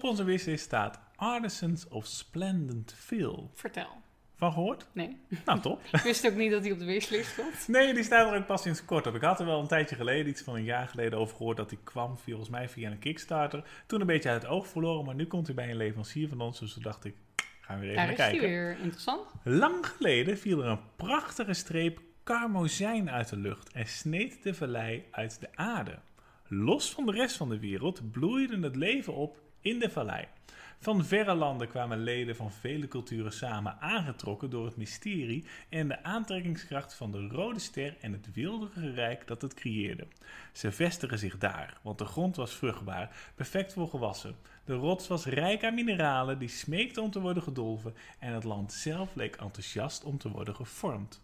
Op 0.00 0.08
onze 0.08 0.24
wishlist 0.24 0.64
staat 0.64 1.00
Artisans 1.16 1.88
of 1.88 2.06
Splendid 2.06 2.94
Feel. 2.98 3.50
Vertel. 3.54 3.88
Van 4.36 4.52
gehoord? 4.52 4.86
Nee, 4.92 5.16
Nou, 5.44 5.60
top. 5.60 5.80
ik 5.92 6.00
wist 6.00 6.26
ook 6.26 6.34
niet 6.34 6.50
dat 6.50 6.62
hij 6.62 6.72
op 6.72 6.78
de 6.78 6.84
wishlist 6.84 7.30
stond. 7.30 7.68
Nee, 7.68 7.94
die 7.94 8.02
staat 8.02 8.30
er 8.32 8.38
ook 8.38 8.46
pas 8.46 8.62
sinds 8.62 8.84
kort 8.84 9.06
op. 9.06 9.14
Ik 9.14 9.22
had 9.22 9.40
er 9.40 9.46
wel 9.46 9.60
een 9.60 9.66
tijdje 9.66 9.96
geleden, 9.96 10.28
iets 10.28 10.42
van 10.42 10.54
een 10.54 10.64
jaar 10.64 10.88
geleden, 10.88 11.18
over 11.18 11.36
gehoord 11.36 11.56
dat 11.56 11.68
die 11.68 11.78
kwam, 11.84 12.18
volgens 12.18 12.48
mij 12.48 12.68
via 12.68 12.90
een 12.90 12.98
Kickstarter. 12.98 13.64
Toen 13.86 14.00
een 14.00 14.06
beetje 14.06 14.28
uit 14.28 14.42
het 14.42 14.50
oog 14.50 14.66
verloren, 14.68 15.04
maar 15.04 15.14
nu 15.14 15.26
komt 15.26 15.46
hij 15.46 15.56
bij 15.56 15.70
een 15.70 15.76
leverancier 15.76 16.28
van 16.28 16.40
ons, 16.40 16.58
dus 16.60 16.72
toen 16.72 16.82
dacht 16.82 17.04
ik, 17.04 17.14
gaan 17.60 17.78
we 17.80 17.86
weer 17.86 17.90
even 17.96 18.06
Daar 18.06 18.16
naar 18.16 18.26
is 18.26 18.30
hij 18.30 18.30
kijken. 18.30 18.48
weer. 18.48 18.76
Interessant. 18.82 19.26
Lang 19.44 19.86
geleden 19.86 20.38
viel 20.38 20.62
er 20.62 20.68
een 20.70 20.80
prachtige 20.96 21.54
streep 21.54 22.00
karmozijn 22.24 23.10
uit 23.10 23.28
de 23.28 23.36
lucht 23.36 23.72
en 23.72 23.86
sneed 23.86 24.42
de 24.42 24.54
vallei 24.54 25.04
uit 25.10 25.40
de 25.40 25.48
aarde. 25.54 25.98
Los 26.46 26.92
van 26.92 27.06
de 27.06 27.12
rest 27.12 27.36
van 27.36 27.48
de 27.48 27.58
wereld 27.58 28.10
bloeide 28.10 28.60
het 28.60 28.76
leven 28.76 29.14
op 29.14 29.48
in 29.60 29.78
de 29.78 29.90
vallei. 29.90 30.26
Van 30.82 31.04
verre 31.04 31.34
landen 31.34 31.68
kwamen 31.68 32.02
leden 32.02 32.36
van 32.36 32.52
vele 32.52 32.88
culturen 32.88 33.32
samen, 33.32 33.80
aangetrokken 33.80 34.50
door 34.50 34.64
het 34.64 34.76
mysterie 34.76 35.44
en 35.68 35.88
de 35.88 36.02
aantrekkingskracht 36.02 36.94
van 36.94 37.10
de 37.10 37.28
rode 37.28 37.58
ster 37.58 37.96
en 38.00 38.12
het 38.12 38.32
wilderige 38.32 38.90
rijk 38.90 39.26
dat 39.26 39.42
het 39.42 39.54
creëerde. 39.54 40.06
Ze 40.52 40.72
vestigen 40.72 41.18
zich 41.18 41.38
daar, 41.38 41.78
want 41.82 41.98
de 41.98 42.04
grond 42.04 42.36
was 42.36 42.54
vruchtbaar, 42.54 43.32
perfect 43.34 43.72
voor 43.72 43.88
gewassen. 43.88 44.36
De 44.64 44.74
rots 44.74 45.08
was 45.08 45.24
rijk 45.24 45.64
aan 45.64 45.74
mineralen 45.74 46.38
die 46.38 46.48
smeekten 46.48 47.02
om 47.02 47.10
te 47.10 47.20
worden 47.20 47.42
gedolven 47.42 47.94
en 48.18 48.32
het 48.32 48.44
land 48.44 48.72
zelf 48.72 49.14
leek 49.14 49.36
enthousiast 49.36 50.04
om 50.04 50.18
te 50.18 50.30
worden 50.30 50.54
gevormd. 50.54 51.20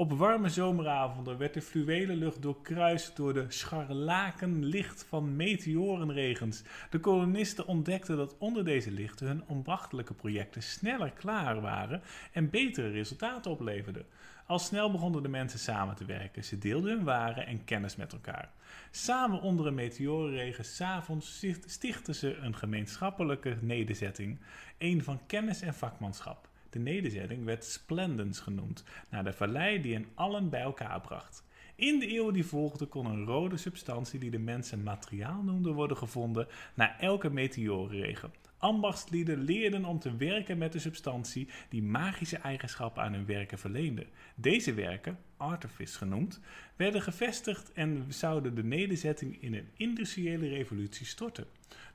Op 0.00 0.12
warme 0.12 0.48
zomeravonden 0.48 1.38
werd 1.38 1.54
de 1.54 1.62
fluwelen 1.62 2.16
lucht 2.16 2.42
doorkruist 2.42 3.16
door 3.16 3.32
de 3.32 3.44
scharlakenlicht 3.48 5.04
van 5.08 5.36
meteorenregens. 5.36 6.62
De 6.90 6.98
kolonisten 6.98 7.66
ontdekten 7.66 8.16
dat 8.16 8.38
onder 8.38 8.64
deze 8.64 8.90
lichten 8.90 9.26
hun 9.26 9.46
ambachtelijke 9.46 10.14
projecten 10.14 10.62
sneller 10.62 11.10
klaar 11.10 11.60
waren 11.60 12.02
en 12.32 12.50
betere 12.50 12.90
resultaten 12.90 13.50
opleverden. 13.50 14.06
Al 14.46 14.58
snel 14.58 14.90
begonnen 14.90 15.22
de 15.22 15.28
mensen 15.28 15.58
samen 15.58 15.94
te 15.94 16.04
werken. 16.04 16.44
Ze 16.44 16.58
deelden 16.58 16.90
hun 16.96 17.04
waren 17.04 17.46
en 17.46 17.64
kennis 17.64 17.96
met 17.96 18.12
elkaar. 18.12 18.50
Samen 18.90 19.40
onder 19.40 19.66
een 19.66 19.74
meteorenregen 19.74 20.64
s'avonds 20.64 21.34
sticht- 21.34 21.70
stichtten 21.70 22.14
ze 22.14 22.36
een 22.36 22.56
gemeenschappelijke 22.56 23.56
nederzetting, 23.60 24.38
een 24.78 25.02
van 25.02 25.20
kennis 25.26 25.60
en 25.60 25.74
vakmanschap. 25.74 26.49
De 26.70 26.78
nederzetting 26.78 27.44
werd 27.44 27.64
Splendens 27.64 28.40
genoemd, 28.40 28.84
naar 29.08 29.24
de 29.24 29.32
vallei 29.32 29.80
die 29.80 29.94
hen 29.94 30.06
allen 30.14 30.48
bij 30.48 30.60
elkaar 30.60 31.00
bracht. 31.00 31.44
In 31.74 31.98
de 31.98 32.06
eeuwen 32.06 32.34
die 32.34 32.46
volgden 32.46 32.88
kon 32.88 33.06
een 33.06 33.24
rode 33.24 33.56
substantie 33.56 34.20
die 34.20 34.30
de 34.30 34.38
mensen 34.38 34.82
materiaal 34.82 35.42
noemden 35.42 35.74
worden 35.74 35.96
gevonden 35.96 36.46
na 36.74 36.98
elke 36.98 37.30
meteorenregen. 37.30 38.32
Ambachtslieden 38.60 39.44
leerden 39.44 39.84
om 39.84 39.98
te 39.98 40.16
werken 40.16 40.58
met 40.58 40.72
de 40.72 40.78
substantie 40.78 41.48
die 41.68 41.82
magische 41.82 42.36
eigenschappen 42.36 43.02
aan 43.02 43.12
hun 43.12 43.26
werken 43.26 43.58
verleende. 43.58 44.06
Deze 44.34 44.74
werken, 44.74 45.18
artifice 45.36 45.98
genoemd, 45.98 46.40
werden 46.76 47.02
gevestigd 47.02 47.72
en 47.72 48.04
zouden 48.08 48.54
de 48.54 48.64
nederzetting 48.64 49.42
in 49.42 49.54
een 49.54 49.68
industriële 49.76 50.48
revolutie 50.48 51.06
storten. 51.06 51.46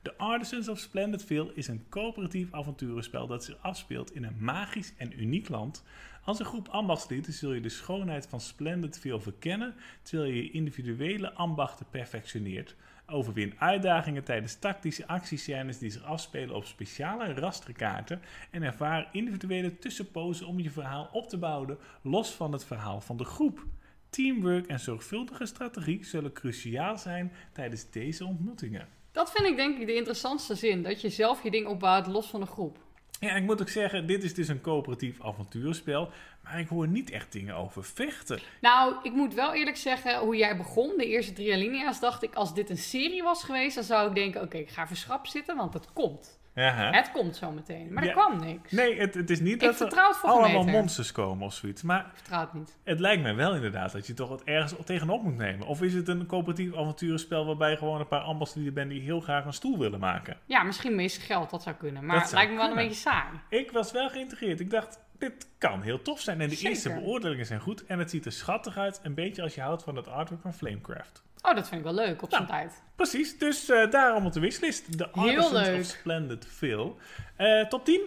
The 0.02 0.16
Artisans 0.16 0.68
of 0.68 0.78
Splendidville 0.78 1.52
is 1.54 1.68
een 1.68 1.84
coöperatief 1.88 2.52
avonturenspel 2.52 3.26
dat 3.26 3.44
zich 3.44 3.56
afspeelt 3.62 4.14
in 4.14 4.24
een 4.24 4.36
magisch 4.38 4.92
en 4.96 5.20
uniek 5.20 5.48
land. 5.48 5.84
Als 6.24 6.38
een 6.38 6.44
groep 6.44 6.68
ambachtslieden 6.68 7.32
zul 7.32 7.52
je 7.52 7.60
de 7.60 7.68
schoonheid 7.68 8.26
van 8.26 8.40
Splendidville 8.40 9.20
verkennen, 9.20 9.74
terwijl 10.02 10.30
je 10.30 10.42
je 10.42 10.50
individuele 10.50 11.32
ambachten 11.32 11.86
perfectioneert. 11.90 12.76
Overwin 13.06 13.54
uitdagingen 13.58 14.24
tijdens 14.24 14.58
tactische 14.58 15.06
actiescènes 15.06 15.78
die 15.78 15.90
zich 15.90 16.02
afspelen 16.02 16.54
op 16.54 16.64
speciale 16.64 17.32
rasterkaarten 17.32 18.20
en 18.50 18.62
ervaar 18.62 19.08
individuele 19.12 19.78
tussenpozen 19.78 20.46
om 20.46 20.60
je 20.60 20.70
verhaal 20.70 21.08
op 21.12 21.28
te 21.28 21.38
bouwen 21.38 21.78
los 22.02 22.30
van 22.30 22.52
het 22.52 22.64
verhaal 22.64 23.00
van 23.00 23.16
de 23.16 23.24
groep. 23.24 23.64
Teamwork 24.10 24.66
en 24.66 24.80
zorgvuldige 24.80 25.46
strategie 25.46 26.04
zullen 26.04 26.32
cruciaal 26.32 26.98
zijn 26.98 27.32
tijdens 27.52 27.90
deze 27.90 28.24
ontmoetingen. 28.24 28.88
Dat 29.12 29.32
vind 29.32 29.48
ik 29.48 29.56
denk 29.56 29.78
ik 29.78 29.86
de 29.86 29.94
interessantste 29.94 30.54
zin. 30.54 30.82
Dat 30.82 31.00
je 31.00 31.08
zelf 31.08 31.42
je 31.42 31.50
ding 31.50 31.66
opbouwt 31.66 32.06
los 32.06 32.26
van 32.26 32.40
de 32.40 32.46
groep. 32.46 32.85
Ja, 33.20 33.34
ik 33.34 33.42
moet 33.42 33.60
ook 33.60 33.68
zeggen, 33.68 34.06
dit 34.06 34.22
is 34.22 34.34
dus 34.34 34.48
een 34.48 34.60
coöperatief 34.60 35.22
avonturenspel, 35.22 36.10
maar 36.42 36.60
ik 36.60 36.68
hoor 36.68 36.88
niet 36.88 37.10
echt 37.10 37.32
dingen 37.32 37.54
over 37.54 37.84
vechten. 37.84 38.40
Nou, 38.60 38.94
ik 39.02 39.12
moet 39.12 39.34
wel 39.34 39.54
eerlijk 39.54 39.76
zeggen, 39.76 40.18
hoe 40.18 40.36
jij 40.36 40.56
begon, 40.56 40.94
de 40.96 41.06
eerste 41.06 41.32
drie 41.32 41.52
alinea's, 41.52 42.00
dacht 42.00 42.22
ik, 42.22 42.34
als 42.34 42.54
dit 42.54 42.70
een 42.70 42.76
serie 42.76 43.22
was 43.22 43.44
geweest, 43.44 43.74
dan 43.74 43.84
zou 43.84 44.08
ik 44.08 44.14
denken, 44.14 44.42
oké, 44.42 44.56
ik 44.56 44.70
ga 44.70 44.82
even 44.82 44.96
schrap 44.96 45.26
zitten, 45.26 45.56
want 45.56 45.74
het 45.74 45.92
komt. 45.92 46.35
Het 46.64 47.10
komt 47.12 47.36
zo 47.36 47.50
meteen. 47.50 47.92
Maar 47.92 48.04
er 48.04 48.12
kwam 48.12 48.40
niks. 48.40 48.72
Nee, 48.72 48.98
het, 49.00 49.14
het 49.14 49.30
is 49.30 49.40
niet 49.40 49.62
Ik 49.62 49.78
dat 49.78 49.92
er 49.92 50.16
allemaal 50.22 50.64
monsters 50.64 51.12
komen 51.12 51.46
of 51.46 51.54
zoiets, 51.54 51.82
maar 51.82 52.00
Ik 52.00 52.06
vertrouw 52.14 52.40
het 52.40 52.52
niet. 52.52 52.76
het 52.84 53.00
lijkt 53.00 53.22
mij 53.22 53.34
wel 53.34 53.54
inderdaad 53.54 53.92
dat 53.92 54.06
je 54.06 54.14
toch 54.14 54.28
wat 54.28 54.42
ergens 54.42 54.74
tegenop 54.84 55.22
moet 55.22 55.36
nemen. 55.36 55.66
Of 55.66 55.82
is 55.82 55.94
het 55.94 56.08
een 56.08 56.26
coöperatief 56.26 56.74
avonturenspel 56.76 57.46
waarbij 57.46 57.70
je 57.70 57.76
gewoon 57.76 58.00
een 58.00 58.08
paar 58.08 58.20
ambachtslieden 58.20 58.74
bent 58.74 58.90
die 58.90 59.00
heel 59.00 59.20
graag 59.20 59.44
een 59.44 59.52
stoel 59.52 59.78
willen 59.78 60.00
maken? 60.00 60.36
Ja, 60.46 60.62
misschien 60.62 60.94
meest 60.94 61.22
geld, 61.22 61.50
dat 61.50 61.62
zou 61.62 61.76
kunnen. 61.76 62.04
Maar 62.04 62.14
Dat 62.16 62.24
het 62.24 62.34
lijkt 62.34 62.50
me 62.50 62.56
wel 62.56 62.68
een 62.70 62.74
beetje 62.76 62.94
saai. 62.94 63.26
Ik 63.48 63.70
was 63.70 63.92
wel 63.92 64.08
geïntegreerd. 64.08 64.60
Ik 64.60 64.70
dacht, 64.70 64.98
dit 65.18 65.48
kan 65.58 65.82
heel 65.82 66.02
tof 66.02 66.20
zijn. 66.20 66.40
En 66.40 66.48
de 66.48 66.54
Zeker. 66.54 66.70
eerste 66.70 66.92
beoordelingen 66.94 67.46
zijn 67.46 67.60
goed. 67.60 67.86
En 67.86 67.98
het 67.98 68.10
ziet 68.10 68.26
er 68.26 68.32
schattig 68.32 68.76
uit. 68.78 69.00
Een 69.02 69.14
beetje 69.14 69.42
als 69.42 69.54
je 69.54 69.60
houdt 69.60 69.82
van 69.82 69.96
het 69.96 70.08
artwork 70.08 70.40
van 70.42 70.54
Flamecraft. 70.54 71.24
Oh, 71.48 71.54
dat 71.54 71.68
vind 71.68 71.80
ik 71.80 71.82
wel 71.82 71.94
leuk 72.06 72.22
op 72.22 72.30
zijn 72.30 72.42
Nou, 72.46 72.54
tijd. 72.60 72.82
Precies, 72.96 73.38
dus 73.38 73.68
eh, 73.68 73.90
daarom 73.90 74.26
op 74.26 74.32
de 74.32 74.40
wishlist. 74.40 74.98
De 74.98 75.08
Heel 75.12 75.52
leuk. 75.52 75.80
of 75.80 75.84
Splendid 75.86 76.46
Phil. 76.46 76.96
Eh, 77.36 77.60
top 77.66 77.84
10? 77.84 78.00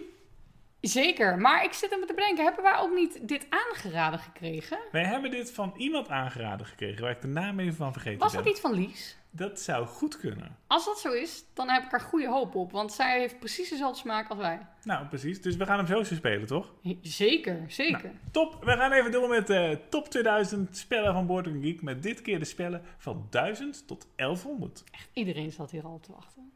Zeker, 0.80 1.38
maar 1.38 1.64
ik 1.64 1.72
zit 1.72 1.90
me 1.90 2.06
te 2.06 2.14
bedenken, 2.14 2.44
hebben 2.44 2.62
wij 2.62 2.76
ook 2.78 2.94
niet 2.94 3.28
dit 3.28 3.46
aangeraden 3.50 4.18
gekregen? 4.18 4.78
Wij 4.92 5.04
hebben 5.04 5.30
dit 5.30 5.52
van 5.52 5.74
iemand 5.76 6.08
aangeraden 6.08 6.66
gekregen, 6.66 7.02
waar 7.02 7.10
ik 7.10 7.20
de 7.20 7.26
naam 7.28 7.60
even 7.60 7.74
van 7.74 7.92
vergeten 7.92 8.18
Was 8.18 8.32
ben. 8.32 8.42
dat 8.42 8.52
iets 8.52 8.60
van 8.60 8.72
Lies? 8.72 9.16
Dat 9.30 9.60
zou 9.60 9.86
goed 9.86 10.18
kunnen. 10.18 10.56
Als 10.66 10.84
dat 10.84 10.98
zo 10.98 11.12
is, 11.12 11.44
dan 11.54 11.68
heb 11.68 11.82
ik 11.84 11.92
er 11.92 12.00
goede 12.00 12.28
hoop 12.28 12.54
op, 12.54 12.72
want 12.72 12.92
zij 12.92 13.18
heeft 13.18 13.38
precies 13.38 13.68
dezelfde 13.68 13.98
smaak 13.98 14.28
als 14.28 14.38
wij. 14.38 14.66
Nou, 14.82 15.06
precies. 15.06 15.42
Dus 15.42 15.56
we 15.56 15.66
gaan 15.66 15.76
hem 15.76 15.86
zo 15.86 16.14
spelen, 16.14 16.46
toch? 16.46 16.72
Zeker, 17.02 17.64
zeker. 17.68 18.12
Top. 18.30 18.64
We 18.64 18.70
gaan 18.70 18.92
even 18.92 19.12
door 19.12 19.28
met 19.28 19.46
de 19.46 19.78
top 19.88 20.08
2000 20.08 20.76
spellen 20.76 21.12
van 21.12 21.26
Board 21.26 21.48
Geek. 21.60 21.82
Met 21.82 22.02
dit 22.02 22.22
keer 22.22 22.38
de 22.38 22.44
spellen 22.44 22.82
van 22.98 23.26
1000 23.30 23.86
tot 23.86 24.06
1100. 24.16 24.84
Iedereen 25.12 25.52
zat 25.52 25.70
hier 25.70 25.84
al 25.84 25.92
op 25.92 26.02
te 26.02 26.12
wachten. 26.12 26.52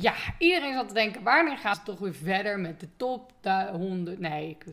Ja, 0.00 0.14
iedereen 0.38 0.74
zat 0.74 0.88
te 0.88 0.94
denken, 0.94 1.22
wanneer 1.22 1.58
gaan 1.58 1.74
ze 1.74 1.82
toch 1.82 1.98
weer 1.98 2.14
verder 2.14 2.58
met 2.58 2.80
de 2.80 2.88
top 2.96 3.32
de 3.40 3.68
100? 3.72 4.18
Nee, 4.18 4.48
ik, 4.48 4.64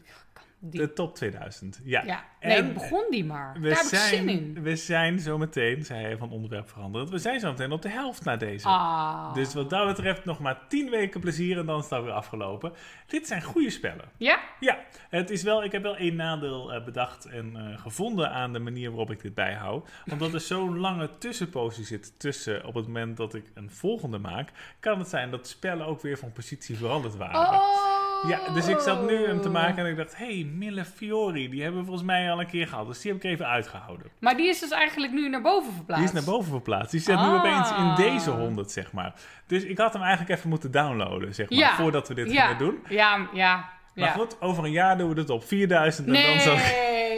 die. 0.69 0.81
De 0.81 0.93
top 0.93 1.15
2000. 1.15 1.81
Ja. 1.83 2.03
ja, 2.05 2.23
nee, 2.41 2.57
En 2.57 2.73
begon 2.73 3.05
die 3.09 3.25
maar. 3.25 3.53
We 3.53 3.67
Daar 3.67 3.77
heb 3.77 3.85
ik 3.85 3.89
zijn, 3.89 4.09
zin 4.09 4.29
in. 4.29 4.61
we 4.63 4.75
zijn 4.75 5.19
zo 5.19 5.37
meteen, 5.37 5.85
zei 5.85 6.01
hij 6.01 6.17
van 6.17 6.31
onderwerp 6.31 6.69
veranderd. 6.69 7.09
We 7.09 7.17
zijn 7.17 7.39
zo 7.39 7.49
meteen 7.49 7.71
op 7.71 7.81
de 7.81 7.89
helft 7.89 8.23
na 8.23 8.37
deze. 8.37 8.67
Ah. 8.67 9.33
Dus 9.33 9.53
wat 9.53 9.69
dat 9.69 9.87
betreft 9.87 10.25
nog 10.25 10.39
maar 10.39 10.67
10 10.67 10.89
weken 10.89 11.19
plezier 11.19 11.57
en 11.57 11.65
dan 11.65 11.77
is 11.77 11.83
het 11.83 11.93
alweer 11.93 12.11
afgelopen. 12.11 12.73
Dit 13.07 13.27
zijn 13.27 13.43
goede 13.43 13.69
spellen. 13.69 14.05
Ja? 14.17 14.39
Ja, 14.59 14.79
het 15.09 15.29
is 15.29 15.43
wel, 15.43 15.63
ik 15.63 15.71
heb 15.71 15.83
wel 15.83 15.95
één 15.95 16.15
nadeel 16.15 16.73
eh, 16.73 16.83
bedacht 16.83 17.25
en 17.25 17.55
eh, 17.55 17.77
gevonden 17.79 18.31
aan 18.31 18.53
de 18.53 18.59
manier 18.59 18.89
waarop 18.89 19.11
ik 19.11 19.21
dit 19.21 19.33
bijhoud. 19.33 19.89
Omdat 20.11 20.33
er 20.33 20.39
zo'n 20.39 20.77
lange 20.79 21.17
tussenpositie 21.17 21.85
zit 21.85 22.19
tussen 22.19 22.65
op 22.65 22.73
het 22.73 22.87
moment 22.87 23.17
dat 23.17 23.33
ik 23.33 23.51
een 23.53 23.71
volgende 23.71 24.17
maak, 24.17 24.51
kan 24.79 24.99
het 24.99 25.07
zijn 25.07 25.31
dat 25.31 25.47
spellen 25.47 25.85
ook 25.85 26.01
weer 26.01 26.17
van 26.17 26.31
positie 26.31 26.77
veranderd 26.77 27.15
waren. 27.17 27.39
Oh. 27.59 28.04
Ja, 28.27 28.53
dus 28.53 28.67
ik 28.67 28.79
zat 28.79 29.07
nu 29.07 29.25
hem 29.25 29.41
te 29.41 29.49
maken 29.49 29.85
en 29.85 29.91
ik 29.91 29.97
dacht, 29.97 30.17
hey, 30.17 30.47
Mille 30.53 30.85
Fiori, 30.85 31.49
die 31.49 31.61
hebben 31.61 31.79
we 31.79 31.85
volgens 31.85 32.05
mij 32.07 32.31
al 32.31 32.39
een 32.39 32.47
keer 32.47 32.67
gehad. 32.67 32.87
Dus 32.87 33.01
die 33.01 33.11
heb 33.11 33.23
ik 33.23 33.31
even 33.31 33.47
uitgehouden. 33.47 34.07
Maar 34.19 34.37
die 34.37 34.47
is 34.47 34.59
dus 34.59 34.69
eigenlijk 34.71 35.13
nu 35.13 35.29
naar 35.29 35.41
boven 35.41 35.73
verplaatst. 35.73 36.05
Die 36.11 36.13
is 36.19 36.25
naar 36.25 36.33
boven 36.35 36.51
verplaatst. 36.51 36.91
Die 36.91 36.99
zit 36.99 37.15
nu 37.15 37.21
Ah. 37.21 37.33
opeens 37.33 37.71
in 37.71 37.95
deze 37.95 38.29
100, 38.29 38.71
zeg 38.71 38.91
maar. 38.91 39.13
Dus 39.47 39.63
ik 39.63 39.77
had 39.77 39.93
hem 39.93 40.01
eigenlijk 40.01 40.37
even 40.37 40.49
moeten 40.49 40.71
downloaden, 40.71 41.33
zeg 41.35 41.49
maar, 41.49 41.59
Ja. 41.59 41.75
voordat 41.75 42.07
we 42.07 42.13
dit 42.13 42.31
ja. 42.31 42.41
gingen 42.45 42.57
doen. 42.57 42.79
Ja, 42.89 43.27
ja. 43.33 43.69
Maar 43.95 44.05
ja. 44.07 44.11
goed, 44.13 44.41
over 44.41 44.63
een 44.63 44.71
jaar 44.71 44.97
doen 44.97 45.13
we 45.13 45.19
het 45.19 45.29
op 45.29 45.43
4000 45.43 46.07
en 46.07 46.13
Nee, 46.13 46.27
dan 46.27 46.39
zal 46.39 46.55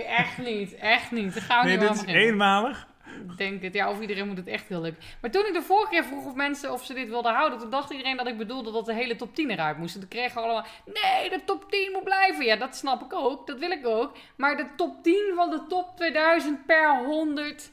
echt 0.08 0.38
niet. 0.38 0.76
Echt 0.76 1.12
niet. 1.12 1.34
Dan 1.34 1.44
gaan 1.44 1.64
we 1.64 1.68
Nee, 1.70 1.78
niet 1.78 1.88
dit 1.88 2.08
is 2.08 2.14
eenmalig. 2.14 2.88
Denk 3.36 3.62
het. 3.62 3.74
Ja, 3.74 3.90
of 3.90 4.02
iedereen 4.02 4.28
moet 4.28 4.38
het 4.38 4.48
echt 4.48 4.68
heel 4.68 4.82
leuk. 4.82 4.96
Maar 5.22 5.32
toen 5.32 5.46
ik 5.46 5.54
de 5.54 5.62
vorige 5.62 5.90
keer 5.90 6.04
vroeg 6.04 6.26
of 6.26 6.36
mensen 6.36 6.72
of 6.72 6.86
ze 6.86 6.94
dit 6.94 7.10
wilden 7.10 7.34
houden, 7.34 7.60
toen 7.60 7.70
dacht 7.70 7.92
iedereen 7.92 8.18
dat 8.18 8.28
ik 8.28 8.38
bedoelde 8.38 8.72
dat 8.72 8.86
de 8.86 8.94
hele 8.94 9.16
top 9.16 9.36
10 9.36 9.50
eruit 9.50 9.78
moest. 9.78 9.94
En 9.94 10.00
toen 10.00 10.10
kregen 10.10 10.36
we 10.36 10.42
allemaal, 10.42 10.66
nee, 10.86 11.30
de 11.30 11.42
top 11.46 11.72
10 11.72 11.92
moet 11.92 12.04
blijven. 12.04 12.46
Ja, 12.46 12.56
dat 12.56 12.76
snap 12.76 13.02
ik 13.02 13.14
ook. 13.14 13.48
Dat 13.48 13.60
wil 13.60 13.72
ik 13.72 13.86
ook. 13.86 14.18
Maar 14.36 14.58
de 14.58 14.68
top 14.76 15.04
10 15.04 15.32
van 15.36 15.50
de 15.50 15.66
top 15.68 15.96
2000 15.96 16.66
per 16.66 17.06
100. 17.06 17.72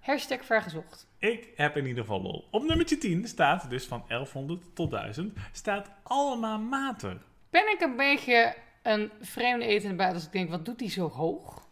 Hashtag 0.00 0.44
vergezocht. 0.44 1.06
Ik 1.18 1.48
heb 1.56 1.76
in 1.76 1.86
ieder 1.86 2.02
geval 2.02 2.22
lol. 2.22 2.44
Op 2.50 2.62
nummertje 2.62 2.98
10 2.98 3.26
staat, 3.26 3.70
dus 3.70 3.84
van 3.84 4.04
1100 4.08 4.74
tot 4.74 4.90
1000, 4.90 5.38
staat 5.52 5.90
Alma 6.02 6.56
Mater. 6.56 7.22
Ben 7.50 7.72
ik 7.72 7.80
een 7.80 7.96
beetje 7.96 8.54
een 8.82 9.10
vreemde 9.20 9.64
eten 9.64 9.96
bij 9.96 10.12
als 10.12 10.24
ik 10.24 10.32
denk, 10.32 10.50
wat 10.50 10.64
doet 10.64 10.78
die 10.78 10.90
zo 10.90 11.08
hoog? 11.08 11.63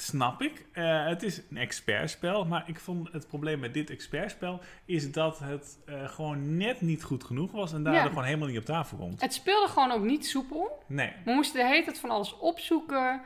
Snap 0.00 0.42
ik. 0.42 0.66
Eh, 0.72 1.06
het 1.06 1.22
is 1.22 1.40
een 1.50 1.56
expertspel, 1.56 2.44
maar 2.44 2.64
ik 2.66 2.80
vond 2.80 3.12
het 3.12 3.26
probleem 3.26 3.58
met 3.60 3.74
dit 3.74 3.90
expertspel 3.90 4.60
is 4.84 5.12
dat 5.12 5.38
het 5.38 5.78
eh, 5.86 6.08
gewoon 6.08 6.56
net 6.56 6.80
niet 6.80 7.02
goed 7.02 7.24
genoeg 7.24 7.52
was 7.52 7.72
en 7.72 7.82
daardoor 7.82 8.02
Ja. 8.02 8.08
gewoon 8.08 8.24
helemaal 8.24 8.48
niet 8.48 8.58
op 8.58 8.64
tafel 8.64 8.96
komt. 8.96 9.20
Het 9.20 9.34
speelde 9.34 9.68
gewoon 9.68 9.90
ook 9.90 10.02
niet 10.04 10.26
soepel. 10.26 10.82
Nee, 10.86 11.12
We 11.24 11.32
moesten 11.32 11.60
de 11.60 11.66
hele 11.66 11.84
tijd 11.84 11.98
van 11.98 12.10
alles 12.10 12.38
opzoeken. 12.38 13.20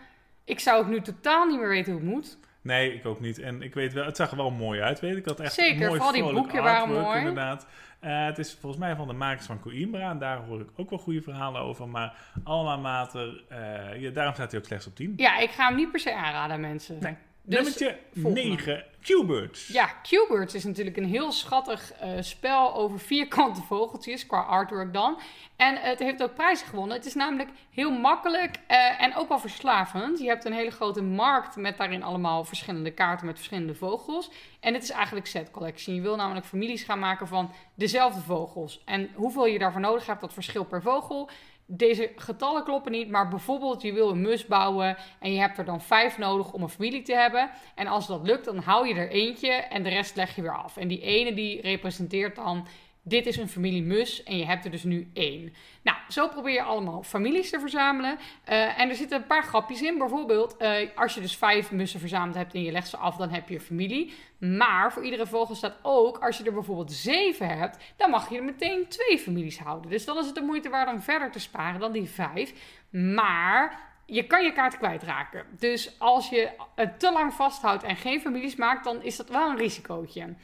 Ik 0.45 0.61
zou 0.61 0.81
ook 0.83 0.89
nu 0.89 1.01
totaal 1.01 1.47
niet 1.47 1.59
meer 1.59 1.69
weten 1.69 1.93
hoe 1.93 2.01
het 2.03 2.11
moet. 2.11 2.39
Nee, 2.65 2.95
ik 2.95 3.07
ook 3.07 3.21
niet. 3.21 3.39
En 3.39 3.63
ik 3.63 3.75
weet 3.75 3.93
wel, 3.93 4.05
het 4.05 4.17
zag 4.17 4.31
er 4.31 4.37
wel 4.37 4.51
mooi 4.51 4.81
uit, 4.81 5.01
weet 5.01 5.17
ik. 5.17 5.25
Had 5.25 5.41
echt 5.41 5.53
Zeker, 5.53 5.87
mooi 5.87 6.01
vooral 6.01 6.13
die 6.13 6.33
boekje 6.33 6.61
waren 6.61 7.03
mooi. 7.03 7.19
Inderdaad. 7.19 7.67
Eh, 8.01 8.25
het 8.25 8.39
is 8.39 8.57
volgens 8.61 8.81
mij 8.83 8.97
van 8.97 9.07
de 9.07 9.13
makers 9.13 9.47
van 9.47 9.61
Coimbra 9.61 10.11
en 10.11 10.19
daar 10.19 10.39
hoor 10.39 10.61
ik 10.61 10.69
ook 10.77 10.91
wel 10.91 10.99
goede 10.99 11.23
verhalen 11.23 11.61
over. 11.61 11.89
Maar 11.89 12.17
Alma 12.45 12.77
Mater, 12.77 13.45
eh, 13.49 14.01
ja, 14.01 14.11
daarom 14.11 14.35
staat 14.35 14.51
hij 14.51 14.61
ook 14.61 14.67
slechts 14.67 14.87
op 14.87 14.97
10. 14.97 15.13
Ja, 15.17 15.39
ik 15.39 15.51
ga 15.51 15.67
hem 15.67 15.77
niet 15.77 15.91
per 15.91 16.01
se 16.01 16.15
aanraden, 16.15 16.61
mensen. 16.61 16.97
Nee. 17.01 17.17
Dus, 17.47 17.57
Nummertje 17.57 17.99
volgende. 18.13 18.43
9, 18.43 18.85
Q-Birds. 19.03 19.69
Ja, 19.69 19.87
Q-Birds 19.87 20.55
is 20.55 20.65
natuurlijk 20.65 20.97
een 20.97 21.09
heel 21.09 21.33
schattig 21.33 21.93
eh, 21.93 22.11
spel 22.21 22.75
over 22.75 23.01
vierkante 23.01 23.63
vogeltjes, 23.63 24.27
qua 24.27 24.41
artwork 24.41 24.93
dan. 24.93 25.19
En 25.57 25.77
het 25.77 25.99
heeft 25.99 26.23
ook 26.23 26.35
prijzen 26.35 26.67
gewonnen. 26.67 26.97
Het 26.97 27.07
is 27.07 27.15
namelijk 27.15 27.51
heel 27.71 27.91
makkelijk 27.91 28.57
eh, 28.67 29.03
en 29.03 29.17
ook 29.17 29.29
wel 29.29 29.39
verslavend. 29.39 30.19
Je 30.19 30.27
hebt 30.27 30.45
een 30.45 30.53
hele 30.53 30.71
grote 30.71 31.03
markt 31.03 31.57
met 31.57 31.77
daarin 31.77 32.03
allemaal 32.03 32.45
verschillende 32.45 32.91
kaarten 32.91 33.27
met 33.27 33.37
verschillende 33.37 33.75
vogels. 33.75 34.31
En 34.61 34.75
het 34.75 34.83
is 34.83 34.91
eigenlijk 34.91 35.27
set 35.27 35.51
collection. 35.51 35.95
Je 35.95 36.01
wil 36.01 36.17
namelijk 36.17 36.47
families 36.47 36.83
gaan 36.83 36.99
maken 36.99 37.27
van 37.29 37.53
dezelfde 37.75 38.21
vogels. 38.21 38.83
En 38.85 39.11
hoeveel 39.15 39.47
je 39.47 39.59
daarvoor 39.59 39.81
nodig 39.81 40.07
hebt, 40.07 40.21
dat 40.21 40.33
verschilt 40.33 40.69
per 40.69 40.83
vogel. 40.83 41.31
Deze 41.67 42.13
getallen 42.17 42.65
kloppen 42.65 42.93
niet, 42.93 43.11
maar 43.11 43.29
bijvoorbeeld 43.29 43.83
je 43.83 43.93
wil 43.93 44.11
een 44.11 44.21
mus 44.21 44.47
bouwen 44.47 44.97
en 45.21 45.33
je 45.33 45.39
hebt 45.39 45.59
er 45.59 45.65
dan 45.65 45.81
vijf 45.81 46.19
nodig 46.19 46.53
om 46.53 46.63
een 46.63 46.69
familie 46.69 47.03
te 47.03 47.15
hebben. 47.15 47.51
En 47.75 47.87
als 47.87 48.07
dat 48.07 48.27
lukt, 48.27 48.45
dan 48.45 48.59
hou 48.59 48.89
je 48.89 48.95
er 48.95 49.11
eentje 49.11 49.51
en 49.51 49.83
de 49.83 49.89
rest 49.89 50.17
leg 50.17 50.37
je 50.37 50.43
weer 50.43 50.57
af. 50.57 50.77
En 50.77 50.89
die 50.89 51.01
ene 51.01 51.35
die 51.35 51.61
representeert 51.61 52.37
dan 52.37 52.67
dit 53.07 53.27
is 53.27 53.37
een 53.37 53.49
familie 53.49 53.83
mus 53.83 54.23
en 54.23 54.39
je 54.39 54.45
hebt 54.45 54.65
er 54.65 54.71
dus 54.71 54.83
nu 54.83 55.11
één. 55.13 55.55
Nou, 55.83 55.99
zo 56.09 56.29
probeer 56.29 56.53
je 56.53 56.63
allemaal 56.63 57.03
families 57.03 57.51
te 57.51 57.61
verzamelen. 57.61 58.19
Eh, 58.45 58.81
en 58.81 58.89
er 58.89 58.95
zitten 58.95 59.19
een 59.19 59.27
paar 59.27 59.43
grapjes 59.43 59.83
in. 59.83 59.99
Bijvoorbeeld, 59.99 60.57
eh, 60.57 60.89
als 60.95 61.15
je 61.15 61.21
dus 61.21 61.37
vijf 61.37 61.71
mussen 61.71 62.01
verzameld 62.01 62.37
hebt 62.37 62.55
en 62.55 62.63
je 62.63 62.73
legt 62.73 62.89
ze 62.89 62.97
af, 62.97 63.17
dan 63.17 63.31
heb 63.31 63.49
je 63.49 63.55
een 63.55 63.61
familie. 63.61 64.15
Maar 64.39 64.93
voor 64.93 65.05
iedere 65.05 65.27
vogel 65.27 65.55
staat 65.55 65.79
ook, 65.83 66.19
als 66.19 66.39
je 66.39 66.45
er 66.45 66.53
bijvoorbeeld 66.53 66.93
zeven 66.93 67.59
hebt, 67.59 67.79
dan 67.97 68.11
mag 68.11 68.31
je 68.31 68.37
er 68.37 68.45
meteen 68.45 68.89
twee 68.89 69.19
families 69.19 69.59
houden. 69.59 69.91
Dus 69.91 70.05
dan 70.05 70.19
is 70.19 70.27
het 70.27 70.35
de 70.35 70.41
moeite 70.41 70.69
waard 70.69 70.93
om 70.93 71.01
verder 71.01 71.31
te 71.31 71.41
sparen 71.41 71.81
dan 71.81 71.93
die 71.93 72.09
vijf. 72.09 72.53
Maar 72.91 73.93
je 74.07 74.27
kan 74.27 74.45
je 74.45 74.53
kaart 74.53 74.79
kwijtraken. 74.79 75.45
Dus 75.59 75.99
als 75.99 76.29
je 76.29 76.51
het 76.75 77.01
te 77.01 77.13
lang 77.13 77.35
vasthoudt 77.35 77.83
en 77.83 77.97
geen 77.97 78.21
families 78.21 78.57
maakt, 78.57 78.85
dan 78.85 79.03
is 79.03 79.17
dat 79.17 79.29
wel 79.29 79.51
een 79.51 79.57
risicootje. 79.57 80.35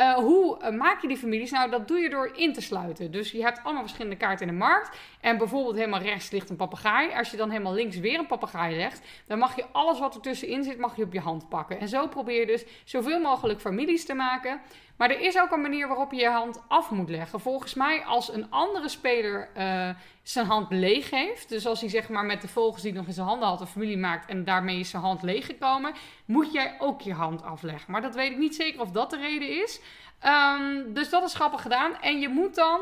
Eh, 0.00 0.14
hoe 0.14 0.58
eh, 0.58 0.72
maak 0.72 1.00
je 1.00 1.08
die 1.08 1.16
families? 1.16 1.50
Nou, 1.50 1.70
dat 1.70 1.88
doe 1.88 1.98
je 1.98 2.10
door 2.10 2.30
in 2.36 2.52
te 2.52 2.60
sluiten. 2.60 3.10
Dus 3.10 3.30
je 3.30 3.42
hebt 3.42 3.60
allemaal 3.62 3.82
verschillende 3.82 4.16
kaarten 4.16 4.46
in 4.46 4.52
de 4.52 4.58
markt. 4.58 4.96
En 5.20 5.38
bijvoorbeeld 5.38 5.76
helemaal 5.76 6.00
rechts 6.00 6.30
ligt 6.30 6.50
een 6.50 6.56
papegaai. 6.56 7.12
Als 7.12 7.30
je 7.30 7.36
dan 7.36 7.50
helemaal 7.50 7.72
links 7.72 7.96
weer 7.96 8.18
een 8.18 8.26
papegaai 8.26 8.76
legt, 8.76 9.06
dan 9.26 9.38
mag 9.38 9.56
je 9.56 9.64
alles 9.72 9.98
wat 9.98 10.14
er 10.14 10.20
tussenin 10.20 10.64
zit, 10.64 10.78
mag 10.78 10.96
je 10.96 11.04
op 11.04 11.12
je 11.12 11.20
hand 11.20 11.48
pakken. 11.48 11.80
En 11.80 11.88
zo 11.88 12.06
probeer 12.06 12.40
je 12.40 12.46
dus 12.46 12.64
zoveel 12.84 13.20
mogelijk 13.20 13.60
families 13.60 14.04
te 14.04 14.14
maken. 14.14 14.60
Maar 14.96 15.10
er 15.10 15.20
is 15.20 15.38
ook 15.38 15.50
een 15.50 15.60
manier 15.60 15.88
waarop 15.88 16.12
je 16.12 16.20
je 16.20 16.28
hand 16.28 16.62
af 16.68 16.90
moet 16.90 17.08
leggen. 17.08 17.40
Volgens 17.40 17.74
mij, 17.74 18.04
als 18.04 18.32
een 18.32 18.50
andere 18.50 18.88
speler 18.88 19.48
eh, 19.54 19.90
zijn 20.22 20.46
hand 20.46 20.70
leeg 20.70 21.10
heeft. 21.10 21.48
Dus 21.48 21.66
als 21.66 21.80
hij 21.80 21.88
zeg 21.88 22.08
maar 22.08 22.24
met 22.24 22.40
de 22.40 22.48
vogels 22.48 22.82
die 22.82 22.92
nog 22.92 23.06
in 23.06 23.12
zijn 23.12 23.26
handen 23.26 23.48
had 23.48 23.60
een 23.60 23.66
familie 23.66 23.96
maakt 23.96 24.28
en 24.28 24.44
daarmee 24.44 24.78
is 24.78 24.90
zijn 24.90 25.02
hand 25.02 25.22
leeggekomen, 25.22 25.92
moet 26.24 26.52
jij 26.52 26.76
ook 26.78 27.00
je 27.00 27.12
hand 27.12 27.42
afleggen. 27.42 27.92
Maar 27.92 28.02
dat 28.02 28.14
weet 28.14 28.30
ik 28.30 28.38
niet 28.38 28.54
zeker 28.54 28.80
of 28.80 28.90
dat 28.90 29.10
de 29.10 29.16
reden 29.16 29.62
is. 29.62 29.80
Ehm, 30.20 30.92
dus 30.92 31.10
dat 31.10 31.22
is 31.22 31.34
grappig 31.34 31.62
gedaan. 31.62 32.00
En 32.00 32.20
je 32.20 32.28
moet 32.28 32.54
dan, 32.54 32.80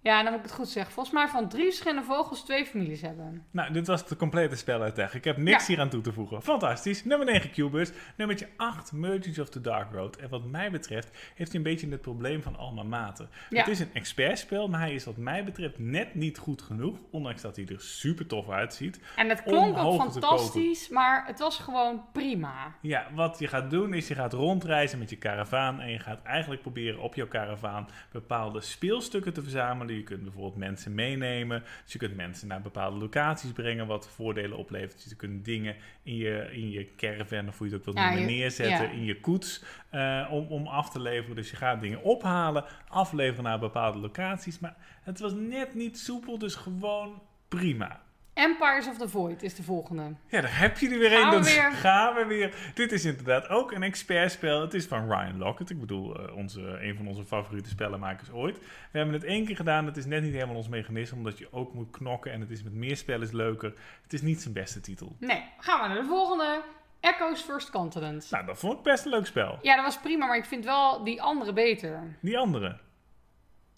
ja, 0.00 0.22
dan 0.22 0.32
moet 0.32 0.40
ik 0.40 0.46
het 0.46 0.54
goed 0.54 0.68
zeggen, 0.68 0.92
volgens 0.92 1.14
mij 1.14 1.28
van 1.28 1.48
drie 1.48 1.64
verschillende 1.64 2.02
vogels 2.02 2.44
twee 2.44 2.66
families 2.66 3.00
hebben. 3.00 3.46
Nou, 3.50 3.72
dit 3.72 3.86
was 3.86 4.00
het 4.00 4.16
complete 4.16 4.56
spel 4.56 4.82
uit 4.82 5.14
Ik 5.14 5.24
heb 5.24 5.36
niks 5.36 5.66
Ja. 5.66 5.74
hier 5.74 5.82
aan 5.82 5.88
toe 5.88 6.00
te 6.00 6.12
voegen. 6.12 6.42
Fantastisch. 6.42 7.04
Nummer 7.04 7.26
9 7.26 7.50
Cubers. 7.50 7.90
Nummertje 8.16 8.48
8 8.56 8.92
Merchants 8.92 9.38
of 9.38 9.48
the 9.48 9.60
Dark 9.60 9.92
Road. 9.92 10.16
En 10.16 10.28
wat 10.28 10.44
mij 10.44 10.70
betreft 10.70 11.10
heeft 11.34 11.50
hij 11.52 11.60
een 11.60 11.66
beetje 11.66 11.88
het 11.88 12.00
probleem 12.00 12.42
van 12.42 12.56
alma 12.56 12.82
mater. 12.82 13.28
Ja. 13.50 13.58
Het 13.58 13.68
is 13.68 13.80
een 13.80 13.90
expertspel, 13.92 14.68
maar 14.68 14.80
hij 14.80 14.94
is 14.94 15.04
wat 15.04 15.16
mij 15.16 15.44
betreft 15.44 15.78
net 15.78 16.14
niet 16.14 16.38
goed 16.38 16.62
genoeg. 16.62 16.98
Ondanks 17.10 17.42
dat 17.42 17.56
hij 17.56 17.66
er 17.66 17.80
super 17.80 18.26
tof 18.26 18.50
uitziet. 18.50 19.00
En 19.16 19.28
het 19.28 19.42
klonk 19.42 19.76
ook 19.78 20.00
fantastisch, 20.00 20.88
maar 20.88 21.26
het 21.26 21.38
was 21.38 21.58
gewoon 21.58 22.04
prima. 22.12 22.74
Ja, 22.80 23.06
wat 23.14 23.38
je 23.38 23.46
gaat 23.48 23.70
doen 23.70 23.94
is 23.94 24.08
je 24.08 24.14
gaat 24.14 24.32
rondreizen 24.32 24.98
met 24.98 25.10
je 25.10 25.16
karavaan 25.16 25.80
en 25.80 25.90
je 25.90 25.98
gaat 25.98 26.22
eigenlijk 26.22 26.62
proberen 26.62 27.00
op 27.00 27.14
jouw 27.14 27.28
karavaan 27.28 27.88
bepaalde 28.12 28.60
speelstukken 28.60 29.32
te 29.32 29.42
verzamelen. 29.42 29.87
Je 29.96 30.02
kunt 30.02 30.22
bijvoorbeeld 30.22 30.56
mensen 30.56 30.94
meenemen, 30.94 31.62
dus 31.82 31.92
je 31.92 31.98
kunt 31.98 32.16
mensen 32.16 32.48
naar 32.48 32.60
bepaalde 32.60 32.98
locaties 32.98 33.52
brengen 33.52 33.86
wat 33.86 34.08
voordelen 34.08 34.58
oplevert. 34.58 35.02
Dus 35.02 35.10
je 35.10 35.16
kunt 35.16 35.44
dingen 35.44 35.76
in 36.02 36.16
je, 36.16 36.48
in 36.52 36.70
je 36.70 36.94
caravan 36.96 37.48
of 37.48 37.58
hoe 37.58 37.68
je 37.68 37.72
het 37.72 37.88
ook 37.88 37.94
wilt 37.94 38.06
noemen 38.06 38.26
neerzetten, 38.26 38.86
ja. 38.86 38.90
in 38.90 39.04
je 39.04 39.20
koets 39.20 39.64
eh, 39.90 40.28
om, 40.30 40.46
om 40.46 40.66
af 40.66 40.90
te 40.90 41.00
leveren. 41.00 41.36
Dus 41.36 41.50
je 41.50 41.56
gaat 41.56 41.80
dingen 41.80 42.02
ophalen, 42.02 42.64
afleveren 42.88 43.44
naar 43.44 43.58
bepaalde 43.58 43.98
locaties. 43.98 44.58
Maar 44.58 44.76
het 45.02 45.18
was 45.18 45.32
net 45.32 45.74
niet 45.74 45.98
soepel, 45.98 46.38
dus 46.38 46.54
gewoon 46.54 47.22
prima. 47.48 48.00
Empires 48.38 48.86
of 48.88 48.98
the 48.98 49.08
Void 49.08 49.42
is 49.42 49.54
de 49.54 49.62
volgende. 49.62 50.02
Ja, 50.26 50.40
daar 50.40 50.58
heb 50.58 50.78
je 50.78 50.90
er 50.90 50.98
weer 50.98 51.12
een. 51.12 51.24
we 51.28 51.30
Dan 51.34 51.42
weer. 51.42 51.72
gaan 51.72 52.14
we 52.14 52.24
weer. 52.24 52.54
Dit 52.74 52.92
is 52.92 53.04
inderdaad 53.04 53.48
ook 53.48 53.72
een 53.72 53.82
expertspel. 53.82 54.60
Het 54.60 54.74
is 54.74 54.86
van 54.86 55.04
Ryan 55.12 55.38
Lockett. 55.38 55.70
Ik 55.70 55.80
bedoel, 55.80 56.16
eh, 56.26 56.36
onze, 56.36 56.60
een 56.60 56.96
van 56.96 57.06
onze 57.06 57.24
favoriete 57.24 57.68
spellenmakers 57.68 58.30
ooit. 58.30 58.58
We 58.58 58.98
hebben 58.98 59.14
het 59.14 59.24
één 59.24 59.44
keer 59.44 59.56
gedaan. 59.56 59.86
Het 59.86 59.96
is 59.96 60.06
net 60.06 60.22
niet 60.22 60.32
helemaal 60.32 60.56
ons 60.56 60.68
mechanisme, 60.68 61.16
omdat 61.16 61.38
je 61.38 61.52
ook 61.52 61.74
moet 61.74 61.90
knokken. 61.90 62.32
En 62.32 62.40
het 62.40 62.50
is 62.50 62.62
met 62.62 62.72
meer 62.72 62.96
spellen 62.96 63.36
leuker. 63.36 63.74
Het 64.02 64.12
is 64.12 64.22
niet 64.22 64.42
zijn 64.42 64.54
beste 64.54 64.80
titel. 64.80 65.16
Nee, 65.20 65.44
gaan 65.58 65.80
we 65.82 65.88
naar 65.88 66.02
de 66.02 66.08
volgende. 66.08 66.60
Echo's 67.00 67.40
First 67.40 67.70
Continent. 67.70 68.28
Nou, 68.30 68.46
dat 68.46 68.58
vond 68.58 68.72
ik 68.78 68.82
best 68.82 69.04
een 69.04 69.10
leuk 69.10 69.26
spel. 69.26 69.58
Ja, 69.62 69.74
dat 69.74 69.84
was 69.84 69.98
prima, 69.98 70.26
maar 70.26 70.36
ik 70.36 70.44
vind 70.44 70.64
wel 70.64 71.04
die 71.04 71.22
andere 71.22 71.52
beter. 71.52 72.16
Die 72.20 72.38
andere. 72.38 72.78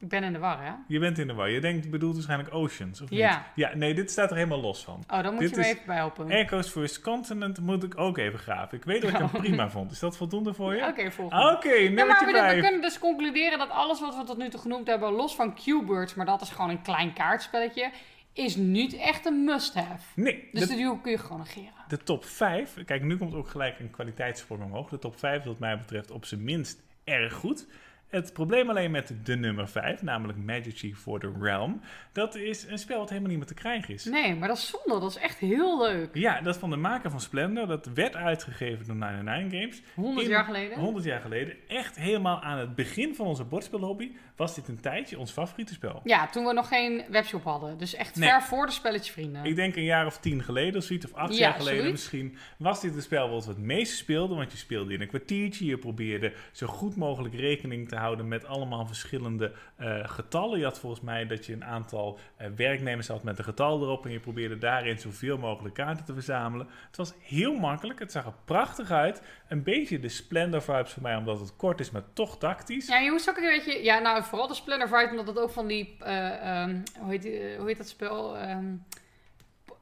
Ik 0.00 0.08
ben 0.08 0.22
in 0.22 0.32
de 0.32 0.38
war, 0.38 0.62
hè? 0.64 0.72
Je 0.86 0.98
bent 0.98 1.18
in 1.18 1.26
de 1.26 1.34
war. 1.34 1.50
Je 1.50 1.60
denkt, 1.60 1.90
bedoelt 1.90 2.14
waarschijnlijk 2.14 2.54
Oceans, 2.54 3.00
of 3.00 3.10
Ja. 3.10 3.36
niet? 3.36 3.38
Ja, 3.54 3.74
nee, 3.76 3.94
dit 3.94 4.10
staat 4.10 4.30
er 4.30 4.36
helemaal 4.36 4.60
los 4.60 4.84
van. 4.84 5.04
Oh, 5.08 5.22
dan 5.22 5.32
moet 5.32 5.40
Dit 5.42 5.50
je 5.50 5.56
me 5.56 5.64
even 5.64 5.82
bij 5.86 5.96
helpen. 5.96 6.30
Echo's 6.30 6.68
First 6.70 7.00
Continent 7.00 7.60
moet 7.60 7.82
ik 7.82 7.98
ook 7.98 8.18
even 8.18 8.38
graven. 8.38 8.78
Ik 8.78 8.84
weet 8.84 9.02
dat 9.02 9.10
ik 9.10 9.16
hem 9.16 9.30
prima 9.42 9.70
vond. 9.70 9.90
Is 9.90 9.98
dat 9.98 10.16
voldoende 10.16 10.54
voor 10.54 10.74
je? 10.74 10.80
Oké, 10.80 10.90
Oké, 11.00 11.10
volgende. 11.10 11.44
nummertje 11.44 12.26
Ja, 12.26 12.32
maar 12.42 12.54
we, 12.54 12.60
kunnen 12.60 12.80
dus 12.80 12.98
concluderen 12.98 13.58
dat 13.58 13.70
alles 13.70 14.00
wat 14.00 14.16
we 14.16 14.24
tot 14.24 14.38
nu 14.38 14.48
toe 14.48 14.60
genoemd 14.60 14.86
hebben, 14.86 15.12
los 15.12 15.34
van 15.34 15.54
Q-Birds, 15.54 16.14
maar 16.14 16.26
dat 16.26 16.40
is 16.40 16.50
gewoon 16.50 16.70
een 16.70 16.82
klein 16.82 17.12
kaartspelletje, 17.12 17.90
is 18.32 18.56
niet 18.56 18.96
echt 18.96 19.26
een 19.26 19.44
must-have. 19.44 20.02
Nee, 20.14 20.48
Dus 20.52 20.68
de- 20.68 20.74
die 20.76 21.00
kun 21.00 21.10
je 21.10 21.18
gewoon 21.18 21.38
negeren. 21.38 21.72
De 21.88 21.96
top 21.98 22.24
5, 22.24 22.74
kijk, 22.86 23.02
nu 23.02 23.16
komt 23.16 23.34
ook 23.34 23.48
gelijk 23.48 23.78
een 23.78 23.90
kwaliteitssprong 23.90 24.62
omhoog. 24.62 24.88
De 24.88 24.98
top 24.98 25.18
5 25.18 25.38
is 25.40 25.46
wat 25.46 25.58
mij 25.58 25.78
betreft 25.78 26.10
op 26.10 26.24
zijn 26.24 26.44
minst 26.44 26.82
erg 27.04 27.32
goed. 27.32 27.66
Het 28.10 28.32
probleem 28.32 28.68
alleen 28.68 28.90
met 28.90 29.14
de 29.24 29.36
nummer 29.36 29.68
5, 29.68 30.02
namelijk 30.02 30.38
Magic 30.38 30.94
for 30.96 31.20
the 31.20 31.32
Realm, 31.40 31.80
dat 32.12 32.34
is 32.34 32.66
een 32.68 32.78
spel 32.78 32.98
wat 32.98 33.08
helemaal 33.08 33.28
niet 33.30 33.38
meer 33.38 33.46
te 33.46 33.54
krijgen 33.54 33.94
is. 33.94 34.04
Nee, 34.04 34.34
maar 34.34 34.48
dat 34.48 34.56
is 34.56 34.66
zonde. 34.84 35.00
Dat 35.00 35.10
is 35.10 35.16
echt 35.16 35.38
heel 35.38 35.82
leuk. 35.82 36.10
Ja, 36.12 36.40
dat 36.40 36.54
is 36.54 36.60
van 36.60 36.70
de 36.70 36.76
maker 36.76 37.10
van 37.10 37.20
Splendor. 37.20 37.66
Dat 37.66 37.86
werd 37.94 38.16
uitgegeven 38.16 38.86
door 38.86 38.96
99 38.96 39.60
Games. 39.60 39.82
100 39.94 40.24
In- 40.26 40.30
jaar 40.32 40.44
geleden. 40.44 40.78
100 40.78 41.04
jaar 41.04 41.20
geleden. 41.20 41.54
Echt 41.68 41.96
helemaal 41.96 42.40
aan 42.42 42.58
het 42.58 42.74
begin 42.74 43.14
van 43.14 43.26
onze 43.26 43.44
bordspelhobby 43.44 44.10
was 44.36 44.54
dit 44.54 44.68
een 44.68 44.80
tijdje 44.80 45.18
ons 45.18 45.30
favoriete 45.32 45.72
spel. 45.74 46.00
Ja, 46.04 46.26
toen 46.28 46.44
we 46.44 46.52
nog 46.52 46.68
geen 46.68 47.02
webshop 47.10 47.44
hadden. 47.44 47.78
Dus 47.78 47.94
echt 47.94 48.16
Nee. 48.16 48.28
ver 48.28 48.42
voor 48.42 48.66
de 48.66 48.72
spelletje 48.72 49.12
vrienden. 49.12 49.44
Ik 49.44 49.56
denk 49.56 49.76
een 49.76 49.84
jaar 49.84 50.06
of 50.06 50.18
tien 50.18 50.42
geleden 50.42 50.76
of 50.80 50.84
zoiets, 50.84 51.04
of 51.06 51.14
acht 51.14 51.32
Ja, 51.32 51.38
jaar 51.38 51.52
geleden 51.54 51.80
zoiets. 51.82 52.00
misschien, 52.00 52.36
was 52.58 52.80
dit 52.80 52.94
een 52.96 53.02
spel 53.02 53.30
wat 53.30 53.44
we 53.44 53.50
het 53.50 53.60
meest 53.60 53.96
speelden. 53.96 54.36
Want 54.36 54.52
je 54.52 54.58
speelde 54.58 54.94
in 54.94 55.00
een 55.00 55.08
kwartiertje, 55.08 55.64
je 55.66 55.78
probeerde 55.78 56.32
zo 56.52 56.66
goed 56.66 56.96
mogelijk 56.96 57.34
rekening 57.34 57.88
te 57.88 57.96
houden 58.00 58.28
met 58.28 58.44
allemaal 58.46 58.86
verschillende 58.86 59.52
eh, 59.76 60.08
getallen. 60.08 60.58
Je 60.58 60.64
had 60.64 60.78
volgens 60.78 61.02
mij 61.02 61.26
dat 61.26 61.46
je 61.46 61.52
een 61.52 61.64
aantal 61.64 62.18
eh, 62.36 62.46
werknemers 62.56 63.08
had 63.08 63.22
met 63.22 63.38
een 63.38 63.44
getal 63.44 63.82
erop 63.82 64.04
en 64.04 64.10
je 64.12 64.20
probeerde 64.20 64.58
daarin 64.58 64.98
zoveel 64.98 65.38
mogelijk 65.38 65.74
kaarten 65.74 66.04
te 66.04 66.12
verzamelen. 66.14 66.66
Het 66.86 66.96
was 66.96 67.12
heel 67.20 67.54
makkelijk, 67.54 67.98
het 67.98 68.12
zag 68.12 68.24
er 68.26 68.32
prachtig 68.44 68.90
uit. 68.90 69.22
Een 69.48 69.62
beetje 69.62 69.98
de 70.00 70.08
Splendor 70.08 70.62
vibes 70.62 70.92
voor 70.92 71.02
mij, 71.02 71.16
omdat 71.16 71.40
het 71.40 71.56
kort 71.56 71.80
is, 71.80 71.90
maar 71.90 72.02
toch 72.12 72.38
tactisch. 72.38 72.86
Ja, 72.86 72.98
je 72.98 73.10
moest 73.10 73.28
ook 73.30 73.36
een 73.36 73.42
beetje... 73.56 73.82
Ja, 73.84 73.98
nou, 73.98 74.22
vooral 74.22 74.48
de 74.48 74.54
Splendor 74.54 74.88
Fight, 74.88 75.10
omdat 75.10 75.26
het 75.26 75.38
ook 75.38 75.50
van 75.50 75.66
die... 75.66 75.96
eh, 75.98 76.62
ehm, 76.62 76.76
hoe, 77.00 77.10
heet, 77.10 77.22
die- 77.22 77.56
hoe 77.56 77.66
heet 77.66 77.76
dat 77.76 77.88
spel? 77.88 78.36
Ehm, 78.38 78.74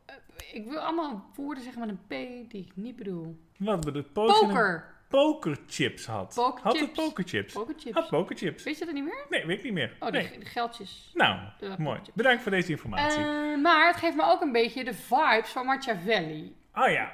eh, 0.07 0.15
ik 0.53 0.67
wil 0.69 0.79
allemaal 0.79 1.31
woorden 1.35 1.63
zeggen 1.65 1.81
met 1.87 1.89
een 1.91 2.07
P 2.47 2.51
die 2.51 2.65
ik 2.65 2.73
niet 2.75 2.97
bedoel. 2.97 3.39
Wat 3.59 4.13
potion- 4.13 4.49
Poker! 4.49 4.97
Pokerchips 5.09 6.07
had. 6.07 6.35
Had 6.35 6.79
het 6.79 6.93
Pokerchips. 6.93 7.53
pokerchips? 7.53 7.95
Had 7.95 8.09
pokerchips. 8.09 8.63
Weet 8.65 8.79
je 8.79 8.85
dat 8.85 8.95
niet 8.95 9.05
meer? 9.05 9.27
Nee, 9.31 9.47
weet 9.47 9.59
ik 9.59 9.65
niet 9.65 9.73
meer. 9.73 9.97
Oh, 10.01 10.09
nee. 10.09 10.31
die 10.39 10.45
geldjes. 10.45 11.11
Nou, 11.15 11.39
De 11.59 11.75
mooi. 11.79 12.01
Bedankt 12.15 12.43
voor 12.43 12.51
deze 12.51 12.71
informatie. 12.71 13.21
Eh, 13.21 13.57
maar 13.63 13.87
het 13.87 13.97
geeft 13.97 14.17
me 14.17 14.23
ook 14.25 14.41
een 14.41 14.53
beetje 14.53 14.85
de 14.85 14.95
vibes 14.95 15.51
van 15.51 15.67
Machiavelli. 15.67 16.57
oh 16.75 16.91
ja, 16.91 17.13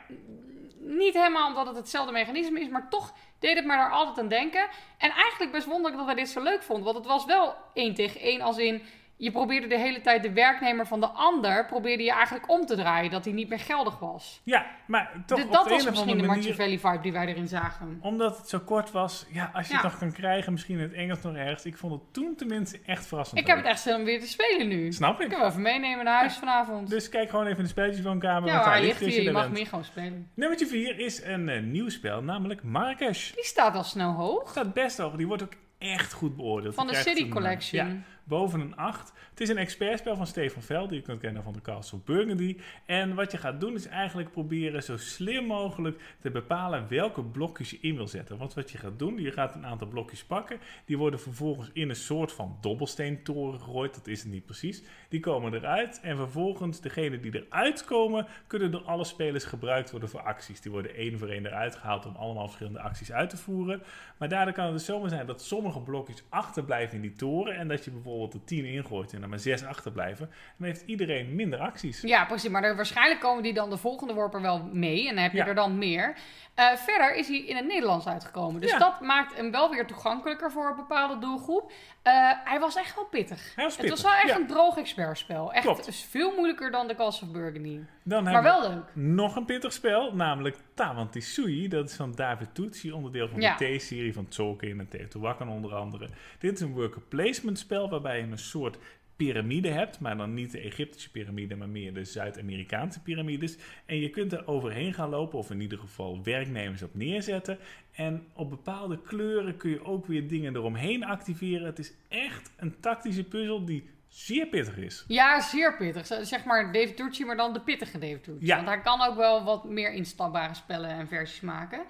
Niet 0.79 1.15
helemaal 1.15 1.49
omdat 1.49 1.67
het 1.67 1.77
hetzelfde 1.77 2.13
mechanisme 2.13 2.61
is, 2.61 2.69
maar 2.69 2.89
toch 2.89 3.13
deed 3.39 3.57
het 3.57 3.65
me 3.65 3.77
daar 3.77 3.91
altijd 3.91 4.19
aan 4.19 4.29
denken. 4.29 4.69
En 4.99 5.11
eigenlijk 5.11 5.53
best 5.53 5.67
wonderlijk 5.67 5.97
dat 5.97 6.07
wij 6.07 6.15
dit 6.15 6.29
zo 6.29 6.43
leuk 6.43 6.63
vonden. 6.63 6.85
Want 6.85 6.97
het 6.97 7.07
was 7.07 7.25
wel 7.25 7.55
één 7.75 7.95
tegen 7.95 8.21
één, 8.21 8.41
als 8.41 8.59
in... 8.59 8.83
Je 9.17 9.31
probeerde 9.31 9.67
de 9.67 9.79
hele 9.79 10.01
tijd 10.01 10.23
de 10.23 10.33
werknemer 10.33 10.87
van 10.87 11.01
de 11.01 11.07
ander... 11.07 11.67
probeerde 11.67 12.03
je 12.03 12.13
eigenlijk 12.13 12.51
om 12.51 12.67
te 12.67 12.77
draaien, 12.77 13.11
dat 13.11 13.25
hij 13.25 13.35
niet 13.35 13.49
meer 13.49 13.59
geldig 13.59 13.99
was. 13.99 14.41
ja, 14.45 14.67
maar 14.87 15.13
toch 15.27 15.39
Dus 15.39 15.47
op 15.47 15.53
dat 15.53 15.69
was 15.69 15.73
misschien 15.85 15.95
de 15.95 16.01
andere 16.13 16.27
manier... 16.29 16.37
Machiavelli-vibe 16.49 17.01
die 17.03 17.13
wij 17.13 17.27
erin 17.27 17.49
zagen. 17.49 17.99
Omdat 18.01 18.39
het 18.39 18.49
zo 18.49 18.59
kort 18.59 18.91
was, 18.91 19.27
ja, 19.31 19.51
als 19.55 19.67
je 19.67 19.73
Ja. 19.73 19.81
het 19.81 19.91
nog 19.91 19.99
kan 19.99 20.13
krijgen, 20.13 20.53
misschien 20.53 20.77
in 20.77 20.83
het 20.83 20.93
Engels 20.93 21.23
nog 21.23 21.35
ergens. 21.37 21.65
Ik 21.65 21.77
vond 21.77 21.93
het 21.93 22.13
toen 22.13 22.35
tenminste 22.37 22.81
echt 22.87 23.07
verrassend. 23.07 23.41
Ik 23.41 23.47
heb 23.47 23.57
het 23.57 23.67
echt 23.67 23.81
zin 23.81 23.95
om 23.95 24.05
weer 24.05 24.21
te 24.21 24.27
spelen 24.27 24.69
nu. 24.69 24.93
Snap 24.93 25.17
Ik 25.19 25.25
ik. 25.25 25.31
kan 25.31 25.41
wel 25.41 25.49
even 25.49 25.63
meenemen 25.63 26.05
naar 26.05 26.19
huis 26.19 26.35
vanavond. 26.37 26.91
Dus 26.91 27.09
kijk 27.09 27.31
gewoon 27.31 27.45
even 27.47 27.57
in 27.59 27.63
de 27.65 27.69
spelletjeswoonkamer. 27.71 28.49
ja, 28.49 28.65
waar 28.65 28.81
ligt 28.81 29.01
hier. 29.01 29.23
Je 29.23 29.31
mag 29.33 29.51
meer 29.51 29.67
gewoon 29.67 29.85
spelen. 29.85 30.31
Nummertje 30.35 30.67
4 30.67 30.99
is 30.99 31.23
een 31.23 31.49
eh, 31.49 31.63
nieuw 31.63 31.89
spel, 31.89 32.23
namelijk 32.23 32.63
Marrakesh. 32.63 33.33
Die 33.33 33.45
staat 33.45 33.75
al 33.75 33.85
snel 33.85 34.13
hoog. 34.13 34.51
Staat 34.51 34.73
best 34.75 34.99
hoog. 34.99 35.15
Die 35.17 35.27
wordt 35.27 35.43
ook 35.43 35.53
echt 35.79 36.13
goed 36.13 36.37
beoordeeld. 36.37 36.75
Van 36.75 36.87
de 36.87 36.95
City 36.95 37.21
een, 37.21 37.27
eh, 37.27 37.33
Collection. 37.33 37.87
ja, 37.89 37.95
boven 38.25 38.61
een 38.61 38.77
8. 38.77 39.13
Het 39.31 39.41
is 39.41 39.49
een 39.49 39.59
expertspel 39.59 40.17
van 40.17 40.27
Stefan 40.27 40.63
Veld, 40.63 40.89
die 40.89 40.99
je 40.99 41.05
kunt 41.05 41.21
kennen 41.21 41.43
van 41.43 41.53
de 41.53 41.61
Castle 41.61 41.99
Burgundy. 42.05 42.57
En 42.87 43.15
wat 43.15 43.33
je 43.33 43.39
gaat 43.39 43.61
doen 43.61 43.75
is 43.75 43.87
eigenlijk 43.87 44.31
proberen 44.31 44.83
zo 44.83 44.97
slim 44.97 45.45
mogelijk 45.45 46.17
te 46.21 46.31
bepalen 46.31 46.89
welke 46.89 47.23
blokjes 47.23 47.71
je 47.71 47.79
in 47.81 47.97
wil 47.97 48.09
zetten. 48.09 48.39
Want 48.39 48.55
wat 48.55 48.71
je 48.71 48.79
gaat 48.79 48.99
doen, 48.99 49.21
je 49.21 49.33
gaat 49.33 49.55
een 49.55 49.67
aantal 49.67 49.89
blokjes 49.89 50.25
pakken. 50.25 50.59
Die 50.85 50.99
worden 50.99 51.21
vervolgens 51.21 51.71
in 51.73 51.89
een 51.89 51.97
soort 51.97 52.33
van 52.33 52.59
dobbelsteentoren 52.61 53.61
gegooid. 53.61 53.95
Dat 53.95 54.07
is 54.07 54.23
het 54.23 54.33
niet 54.33 54.47
precies. 54.47 54.83
Die 55.09 55.21
komen 55.21 55.55
eruit 55.55 56.01
en 56.01 56.17
vervolgens 56.17 56.81
degene 56.81 57.21
die 57.21 57.47
eruit 57.47 57.85
komen, 57.85 58.27
kunnen 58.47 58.71
door 58.71 58.83
alle 58.83 59.05
spelers 59.05 59.45
gebruikt 59.45 59.91
worden 59.91 60.09
voor 60.09 60.21
acties. 60.21 60.61
Die 60.61 60.73
worden 60.73 60.95
één 60.95 61.19
voor 61.19 61.29
één 61.29 61.47
eruit 61.47 61.77
gehaald 61.77 62.07
om 62.07 62.17
allemaal 62.17 62.45
verschillende 62.45 62.81
acties 62.81 63.13
uit 63.13 63.31
te 63.31 63.37
voeren. 63.37 63.83
Maar 64.19 64.29
daardoor 64.29 64.55
kan 64.55 64.65
het 64.65 64.73
dus 64.73 64.85
zomaar 64.85 65.09
zijn 65.09 65.27
dat 65.27 65.43
sommige 65.43 65.81
blokjes 65.81 66.23
achterblijven 66.29 66.97
in 66.97 67.03
die 67.03 67.13
toren 67.13 67.57
en 67.57 67.69
dat 67.69 67.85
je 67.85 67.91
bijvoorbeeld 67.91 68.14
er 68.23 68.45
10 68.45 68.65
ingooit 68.65 69.13
en 69.13 69.23
er 69.23 69.29
maar 69.29 69.39
6 69.39 69.65
achterblijven. 69.65 70.31
Dan 70.59 70.67
heeft 70.67 70.83
iedereen 70.87 71.35
minder 71.35 71.59
acties. 71.59 72.01
Ja, 72.01 72.25
precies. 72.25 72.51
Maar 72.51 72.63
er, 72.63 72.77
waarschijnlijk 72.77 73.21
komen 73.21 73.43
die 73.43 73.55
dan 73.55 73.71
de 73.71 73.77
volgende 73.77 74.15
worper 74.15 74.41
wel 74.41 74.69
mee. 74.73 75.09
En 75.09 75.15
dan 75.15 75.23
heb 75.23 75.33
je 75.33 75.39
Ja. 75.39 75.47
er 75.47 75.55
dan 75.55 75.79
meer. 75.79 76.15
Eh, 76.55 76.73
verder 76.77 77.15
is 77.15 77.29
hij 77.29 77.37
in 77.39 77.57
het 77.57 77.67
Nederlands 77.67 78.07
uitgekomen. 78.07 78.61
Dus 78.61 78.71
Ja. 78.71 78.79
dat 78.79 79.01
maakt 79.01 79.37
hem 79.37 79.51
wel 79.51 79.71
weer 79.71 79.87
toegankelijker 79.87 80.53
voor 80.53 80.67
een 80.69 80.77
bepaalde 80.77 81.19
doelgroep. 81.19 81.73
Eh, 82.05 82.31
hij 82.45 82.61
was 82.61 82.77
echt 82.77 82.95
wel 82.95 83.05
pittig. 83.05 83.53
Hij 83.55 83.65
was 83.65 83.77
Het 83.77 83.89
was 83.89 84.03
wel 84.03 84.13
echt 84.13 84.27
ja. 84.29 84.37
een 84.37 84.47
droog 84.47 84.77
expertspel. 84.77 85.53
Echt 85.53 85.65
Klopt. 85.65 85.87
is 85.87 86.07
veel 86.11 86.35
moeilijker 86.35 86.71
dan 86.71 86.87
de 86.89 86.95
Castle 86.95 87.27
of 87.27 87.33
Burgundy. 87.33 87.81
Dan 88.03 88.25
Maar 88.25 88.33
hebben 88.33 88.53
we 88.53 88.59
wel 88.61 88.71
leuk. 88.71 88.85
nog 88.95 89.37
een 89.37 89.45
pittig 89.45 89.73
spel, 89.73 90.15
namelijk 90.15 90.57
Tawantisui. 90.75 91.69
Dat 91.69 91.89
is 91.91 91.97
van 91.97 92.13
David 92.15 92.55
Tutsi, 92.55 92.93
onderdeel 92.93 93.29
van 93.29 93.41
Ja. 93.41 93.57
de 93.57 93.77
T-serie 93.77 94.13
van 94.15 94.29
Tolkien 94.29 94.81
en 94.81 94.89
Teotihuacan 94.89 95.49
onder 95.49 95.75
andere. 95.75 96.09
Dit 96.39 96.53
is 96.55 96.61
een 96.61 96.73
worker 96.73 97.01
placement 97.01 97.59
spel 97.59 97.89
waarbij 97.91 98.17
je 98.19 98.23
een 98.27 98.39
soort 98.39 98.79
piramide 99.17 99.69
hebt, 99.69 100.01
maar 100.01 100.17
dan 100.17 100.35
niet 100.35 100.53
de 100.53 100.61
Egyptische 100.61 101.11
piramide, 101.11 101.57
maar 101.57 101.69
meer 101.69 101.95
de 101.95 102.05
Zuid-Amerikaanse 102.05 103.03
piramides. 103.03 103.57
En 103.87 104.01
je 104.01 104.11
kunt 104.11 104.33
er 104.33 104.47
overheen 104.47 104.95
gaan 104.95 105.09
lopen, 105.09 105.39
of 105.39 105.51
in 105.51 105.61
ieder 105.61 105.79
geval 105.79 106.23
werknemers 106.23 106.83
op 106.83 106.95
neerzetten. 106.95 107.59
En 107.93 108.27
op 108.33 108.51
bepaalde 108.51 109.03
kleuren 109.03 109.57
kun 109.57 109.71
je 109.71 109.85
ook 109.85 110.07
weer 110.07 110.29
dingen 110.29 110.57
eromheen 110.57 111.05
activeren. 111.05 111.67
Het 111.67 111.79
is 111.79 111.93
echt 112.09 112.53
een 112.57 112.81
tactische 112.81 113.25
puzzel 113.25 113.65
die 113.65 113.85
zeer 114.09 114.47
pittig 114.47 114.77
is. 114.77 115.05
Ja, 115.09 115.41
zeer 115.41 115.77
pittig. 115.77 116.07
Zeg 116.27 116.45
maar 116.45 116.73
David 116.73 116.97
Turczi, 116.97 117.25
maar 117.25 117.37
dan 117.37 117.53
de 117.53 117.61
pittige 117.61 117.99
David 117.99 118.25
Turczi. 118.25 118.47
Ja. 118.47 118.57
Want 118.57 118.69
hij 118.69 118.81
kan 118.81 119.01
ook 119.01 119.17
wel 119.17 119.45
wat 119.45 119.65
meer 119.65 119.93
instapbare 119.93 120.55
spellen 120.55 120.91
en 120.91 121.09
versies 121.09 121.41
maken. 121.41 121.85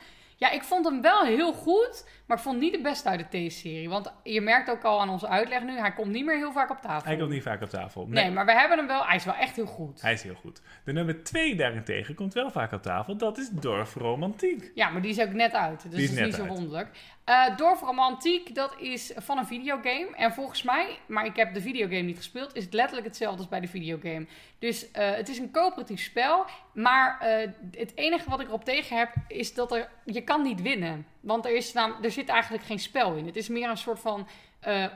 Ja, 0.44 0.50
ik 0.50 0.62
vond 0.62 0.84
hem 0.84 1.00
wel 1.00 1.24
heel 1.24 1.52
goed, 1.52 2.06
maar 2.26 2.36
ik 2.36 2.42
vond 2.42 2.58
niet 2.58 2.72
de 2.72 2.80
beste 2.80 3.08
uit 3.08 3.26
de 3.30 3.46
T-serie. 3.48 3.88
Want 3.88 4.12
je 4.22 4.40
merkt 4.40 4.70
ook 4.70 4.82
al 4.82 5.00
aan 5.00 5.08
onze 5.08 5.28
uitleg 5.28 5.62
nu, 5.62 5.78
hij 5.78 5.92
komt 5.92 6.10
niet 6.10 6.24
meer 6.24 6.36
heel 6.36 6.52
vaak 6.52 6.70
op 6.70 6.80
tafel. 6.80 7.08
Hij 7.08 7.16
komt 7.16 7.30
niet 7.30 7.42
vaak 7.42 7.62
op 7.62 7.68
tafel. 7.68 8.06
Nee, 8.06 8.30
maar 8.30 8.46
we 8.46 8.52
hebben 8.52 8.78
hem 8.78 8.86
wel. 8.86 9.06
Hij 9.06 9.16
is 9.16 9.24
wel 9.24 9.34
echt 9.34 9.56
heel 9.56 9.66
goed. 9.66 10.02
Hij 10.02 10.12
is 10.12 10.22
heel 10.22 10.34
goed. 10.34 10.60
De 10.84 10.92
nummer 10.92 11.24
2 11.24 11.54
daarentegen 11.54 12.14
komt 12.14 12.34
wel 12.34 12.50
vaak 12.50 12.72
op 12.72 12.82
tafel. 12.82 13.16
Dat 13.16 13.38
is 13.38 13.48
Dorf 13.50 13.94
Romantiek. 13.94 14.70
Ja, 14.74 14.88
maar 14.90 15.02
die 15.02 15.10
is 15.10 15.20
ook 15.20 15.32
net 15.32 15.52
uit. 15.52 15.82
Dus 15.82 15.90
Die 15.90 16.02
is 16.02 16.08
dat 16.08 16.18
is 16.18 16.24
niet 16.24 16.34
zo 16.34 16.46
wonderlijk. 16.46 16.88
Eh 17.24 17.56
Dorf 17.56 17.80
Romantiek, 17.80 18.54
dat 18.54 18.74
is 18.78 19.12
van 19.16 19.38
een 19.38 19.46
videogame. 19.46 20.08
En 20.16 20.32
volgens 20.32 20.62
mij, 20.62 20.98
maar 21.06 21.24
ik 21.24 21.36
heb 21.36 21.54
de 21.54 21.60
videogame 21.60 22.02
niet 22.02 22.16
gespeeld, 22.16 22.54
is 22.54 22.64
het 22.64 22.72
letterlijk 22.72 23.06
hetzelfde 23.06 23.38
als 23.38 23.48
bij 23.48 23.60
de 23.60 23.68
videogame. 23.68 24.26
Dus 24.58 24.90
eh, 24.90 25.10
het 25.10 25.28
is 25.28 25.38
een 25.38 25.50
coöperatief 25.50 26.00
spel. 26.00 26.44
Maar 26.72 27.20
eh, 27.20 27.50
het 27.70 27.92
enige 27.94 28.30
wat 28.30 28.40
ik 28.40 28.46
erop 28.46 28.64
tegen 28.64 28.96
heb, 28.96 29.14
is 29.28 29.54
dat 29.54 29.72
er, 29.72 29.88
je 30.04 30.20
kan 30.20 30.42
niet 30.42 30.62
winnen. 30.62 31.06
Want 31.20 31.44
er, 31.44 31.56
is 31.56 31.74
er 31.74 32.10
zit 32.10 32.28
eigenlijk 32.28 32.64
geen 32.64 32.78
spel 32.78 33.14
in. 33.14 33.26
Het 33.26 33.36
is 33.36 33.48
meer 33.48 33.68
een 33.68 33.76
soort 33.76 34.00
van 34.00 34.28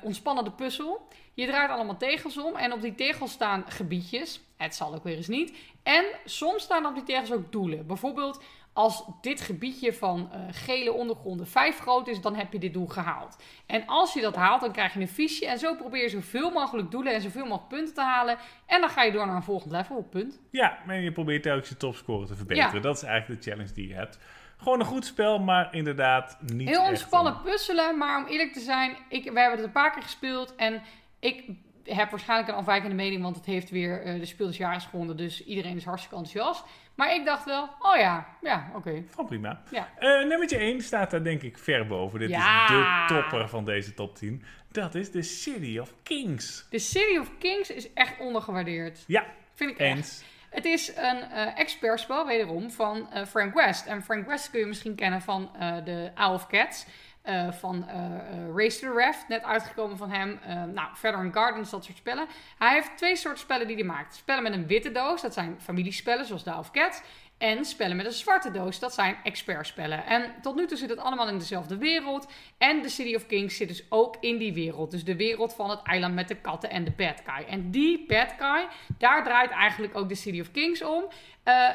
ontspannende 0.03 0.51
puzzel. 0.51 1.09
Je 1.35 1.47
draait 1.47 1.71
allemaal 1.71 1.97
tegels 1.97 2.39
om 2.39 2.57
en 2.57 2.73
op 2.73 2.83
die 2.83 2.95
tegels 2.95 3.33
staan 3.33 3.65
gebiedjes. 3.69 4.41
Het 4.57 4.75
zal 4.75 4.95
ook 4.95 5.05
weer 5.05 5.17
eens 5.17 5.29
niet. 5.29 5.57
En 5.83 6.05
soms 6.25 6.63
staan 6.63 6.87
op 6.87 6.95
die 6.95 7.03
tegels 7.03 7.33
ook 7.33 7.53
doelen. 7.53 7.87
Bijvoorbeeld 7.87 8.43
als 8.79 9.05
dit 9.21 9.41
gebiedje 9.41 9.93
van 9.93 10.29
eh, 10.33 10.41
gele 10.51 10.93
ondergronden 10.93 11.47
5 11.47 11.79
groot 11.79 12.09
is, 12.09 12.21
dan 12.21 12.35
heb 12.35 12.53
je 12.53 12.59
dit 12.59 12.73
doel 12.73 12.87
gehaald. 12.87 13.37
En 13.67 13.87
als 13.87 14.13
je 14.13 14.21
dat 14.21 14.35
haalt, 14.37 14.61
dan 14.61 14.73
krijg 14.73 14.95
je 14.95 15.01
een 15.01 15.09
fiche. 15.09 15.47
En 15.47 15.59
zo 15.59 15.75
probeer 15.75 16.03
je 16.03 16.09
zoveel 16.09 16.51
mogelijk 16.51 16.91
doelen 16.91 17.15
en 17.15 17.21
zoveel 17.21 17.43
mogelijk 17.45 17.69
punten 17.69 17.95
te 17.95 18.01
halen. 18.01 18.37
En 18.67 18.81
dan 18.81 18.91
ga 18.91 19.03
je 19.03 19.13
door 19.13 19.27
naar 19.27 19.37
een 19.37 19.43
volgend 19.43 19.73
level, 19.73 20.03
punt. 20.11 20.41
Ja, 20.51 20.79
en 20.87 21.03
je 21.03 21.13
probeert 21.13 21.43
telkens 21.43 21.69
je 21.69 21.77
topscore 21.77 22.27
te 22.27 22.35
verbeteren. 22.35 22.75
Ja. 22.75 22.81
Dat 22.81 22.97
is 22.97 23.03
eigenlijk 23.03 23.43
de 23.43 23.51
challenge 23.51 23.73
die 23.73 23.89
je 23.89 23.95
hebt. 23.95 24.19
Gewoon 24.57 24.81
een 24.81 24.87
goed 24.87 25.05
spel, 25.05 25.39
maar 25.39 25.75
inderdaad 25.75 26.39
niet 26.41 26.69
Heel 26.69 26.85
ontspannen 26.87 27.33
een- 27.35 27.43
puzzelen, 27.43 27.99
maar 27.99 28.19
om 28.19 28.27
eerlijk 28.27 28.53
te 28.53 28.61
zijn, 28.61 28.97
ik, 29.09 29.23
we 29.33 29.39
hebben 29.41 29.57
het 29.59 29.67
een 29.67 29.73
paar 29.73 29.93
keer 29.93 30.03
gespeeld. 30.03 30.55
En 30.57 30.83
ik 31.21 31.45
heb 31.85 32.11
waarschijnlijk 32.11 32.49
een 32.49 32.55
afwijkende 32.55 32.95
mening, 32.95 33.23
want 33.23 33.37
het 33.37 33.47
heeft 33.47 33.71
weer 33.71 34.03
eh, 34.03 34.19
de 34.19 34.25
speel 34.25 34.47
des 34.47 34.85
gewonnen. 34.85 35.17
Dus 35.17 35.45
iedereen 35.45 35.77
is 35.77 35.85
hartstikke 35.85 36.17
enthousiast. 36.17 36.65
Maar 36.99 37.15
ik 37.15 37.25
dacht 37.25 37.45
wel, 37.45 37.69
oh 37.81 37.97
ja, 37.97 38.27
ja, 38.41 38.71
oké. 38.75 39.03
Gewoon 39.11 39.27
prima. 39.27 39.63
Ja. 39.71 39.89
Eh 39.99 40.25
nummertje 40.27 40.57
1 40.59 40.83
staat 40.83 41.11
daar 41.11 41.23
denk 41.23 41.43
ik 41.43 41.59
ver 41.59 41.87
boven. 41.87 42.19
Dit 42.19 42.29
Ja. 42.29 42.65
is 42.65 42.69
de 42.71 43.15
topper 43.15 43.49
van 43.49 43.65
deze 43.65 43.95
top 43.95 44.17
10. 44.17 44.43
Dat 44.73 44.95
is 44.95 45.11
The 45.11 45.23
City 45.23 45.79
of 45.79 45.95
Kings. 46.03 46.67
The 46.71 46.79
City 46.79 47.19
of 47.19 47.31
Kings 47.39 47.71
is 47.71 47.93
echt 47.93 48.19
ondergewaardeerd. 48.19 49.05
Ja, 49.07 49.25
Vind 49.55 49.71
ik 49.71 49.79
echt. 49.79 50.25
Het 50.51 50.65
is 50.65 50.97
een 50.97 51.23
eh 51.23 51.59
expertspel, 51.59 52.27
wederom, 52.27 52.71
van 52.71 53.11
eh, 53.13 53.25
Frank 53.27 53.55
West. 53.55 53.87
En 53.87 54.03
Frank 54.03 54.27
West 54.27 54.51
kun 54.51 54.61
je 54.61 54.67
misschien 54.67 54.95
kennen 54.95 55.21
van 55.23 55.51
de 55.85 56.11
Isle 56.17 56.29
of 56.33 56.47
Cats. 56.47 56.87
Eh, 57.29 57.53
van 57.53 57.89
eh, 57.89 57.97
Race 58.55 58.81
to 58.81 58.93
the 58.93 58.99
Raft, 58.99 59.29
net 59.29 59.43
uitgekomen 59.43 59.97
van 59.97 60.11
hem. 60.11 60.41
Nou, 60.75 60.89
verder 60.95 61.25
in 61.25 61.33
Gardens, 61.33 61.71
dat 61.71 61.85
soort 61.85 61.97
spellen. 61.97 62.27
Hij 62.59 62.75
heeft 62.75 62.97
twee 62.97 63.17
soorten 63.17 63.41
spellen 63.41 63.67
die 63.67 63.77
hij 63.77 63.85
maakt. 63.85 64.15
Spellen 64.15 64.43
met 64.43 64.53
een 64.53 64.67
witte 64.67 64.93
doos, 64.93 65.23
dat 65.23 65.33
zijn 65.33 65.57
familiespellen, 65.61 66.27
zoals 66.27 66.45
Isle 66.45 66.59
of 66.59 66.71
Cats. 66.71 67.03
En 67.39 67.65
spellen 67.65 67.97
met 67.97 68.07
een 68.07 68.13
zwarte 68.13 68.51
doos, 68.51 68.79
dat 68.79 68.95
zijn 68.95 69.17
expertspellen. 69.23 70.07
En 70.07 70.35
tot 70.43 70.57
nu 70.57 70.67
toe 70.67 70.77
zit 70.77 70.91
het 70.91 70.99
allemaal 70.99 71.29
in 71.29 71.39
dezelfde 71.39 71.77
wereld. 71.77 72.29
En 72.59 72.83
de 72.83 72.89
City 72.89 73.15
of 73.15 73.27
Kings 73.27 73.57
zit 73.57 73.69
dus 73.69 73.85
ook 73.89 74.17
in 74.21 74.39
die 74.39 74.53
wereld. 74.53 74.91
Dus 74.91 75.05
de 75.05 75.17
wereld 75.17 75.55
van 75.55 75.71
het 75.71 75.83
eiland 75.83 76.15
met 76.15 76.29
de 76.29 76.37
katten 76.37 76.71
en 76.71 76.85
de 76.85 76.93
bad 76.97 77.23
guy. 77.25 77.45
En 77.49 77.71
die 77.71 78.07
bad 78.07 78.35
guy, 78.39 78.67
daar 78.99 79.25
draait 79.25 79.51
eigenlijk 79.51 79.97
ook 79.97 80.09
de 80.09 80.15
City 80.15 80.41
of 80.41 80.51
Kings 80.51 80.83
om. 80.83 81.05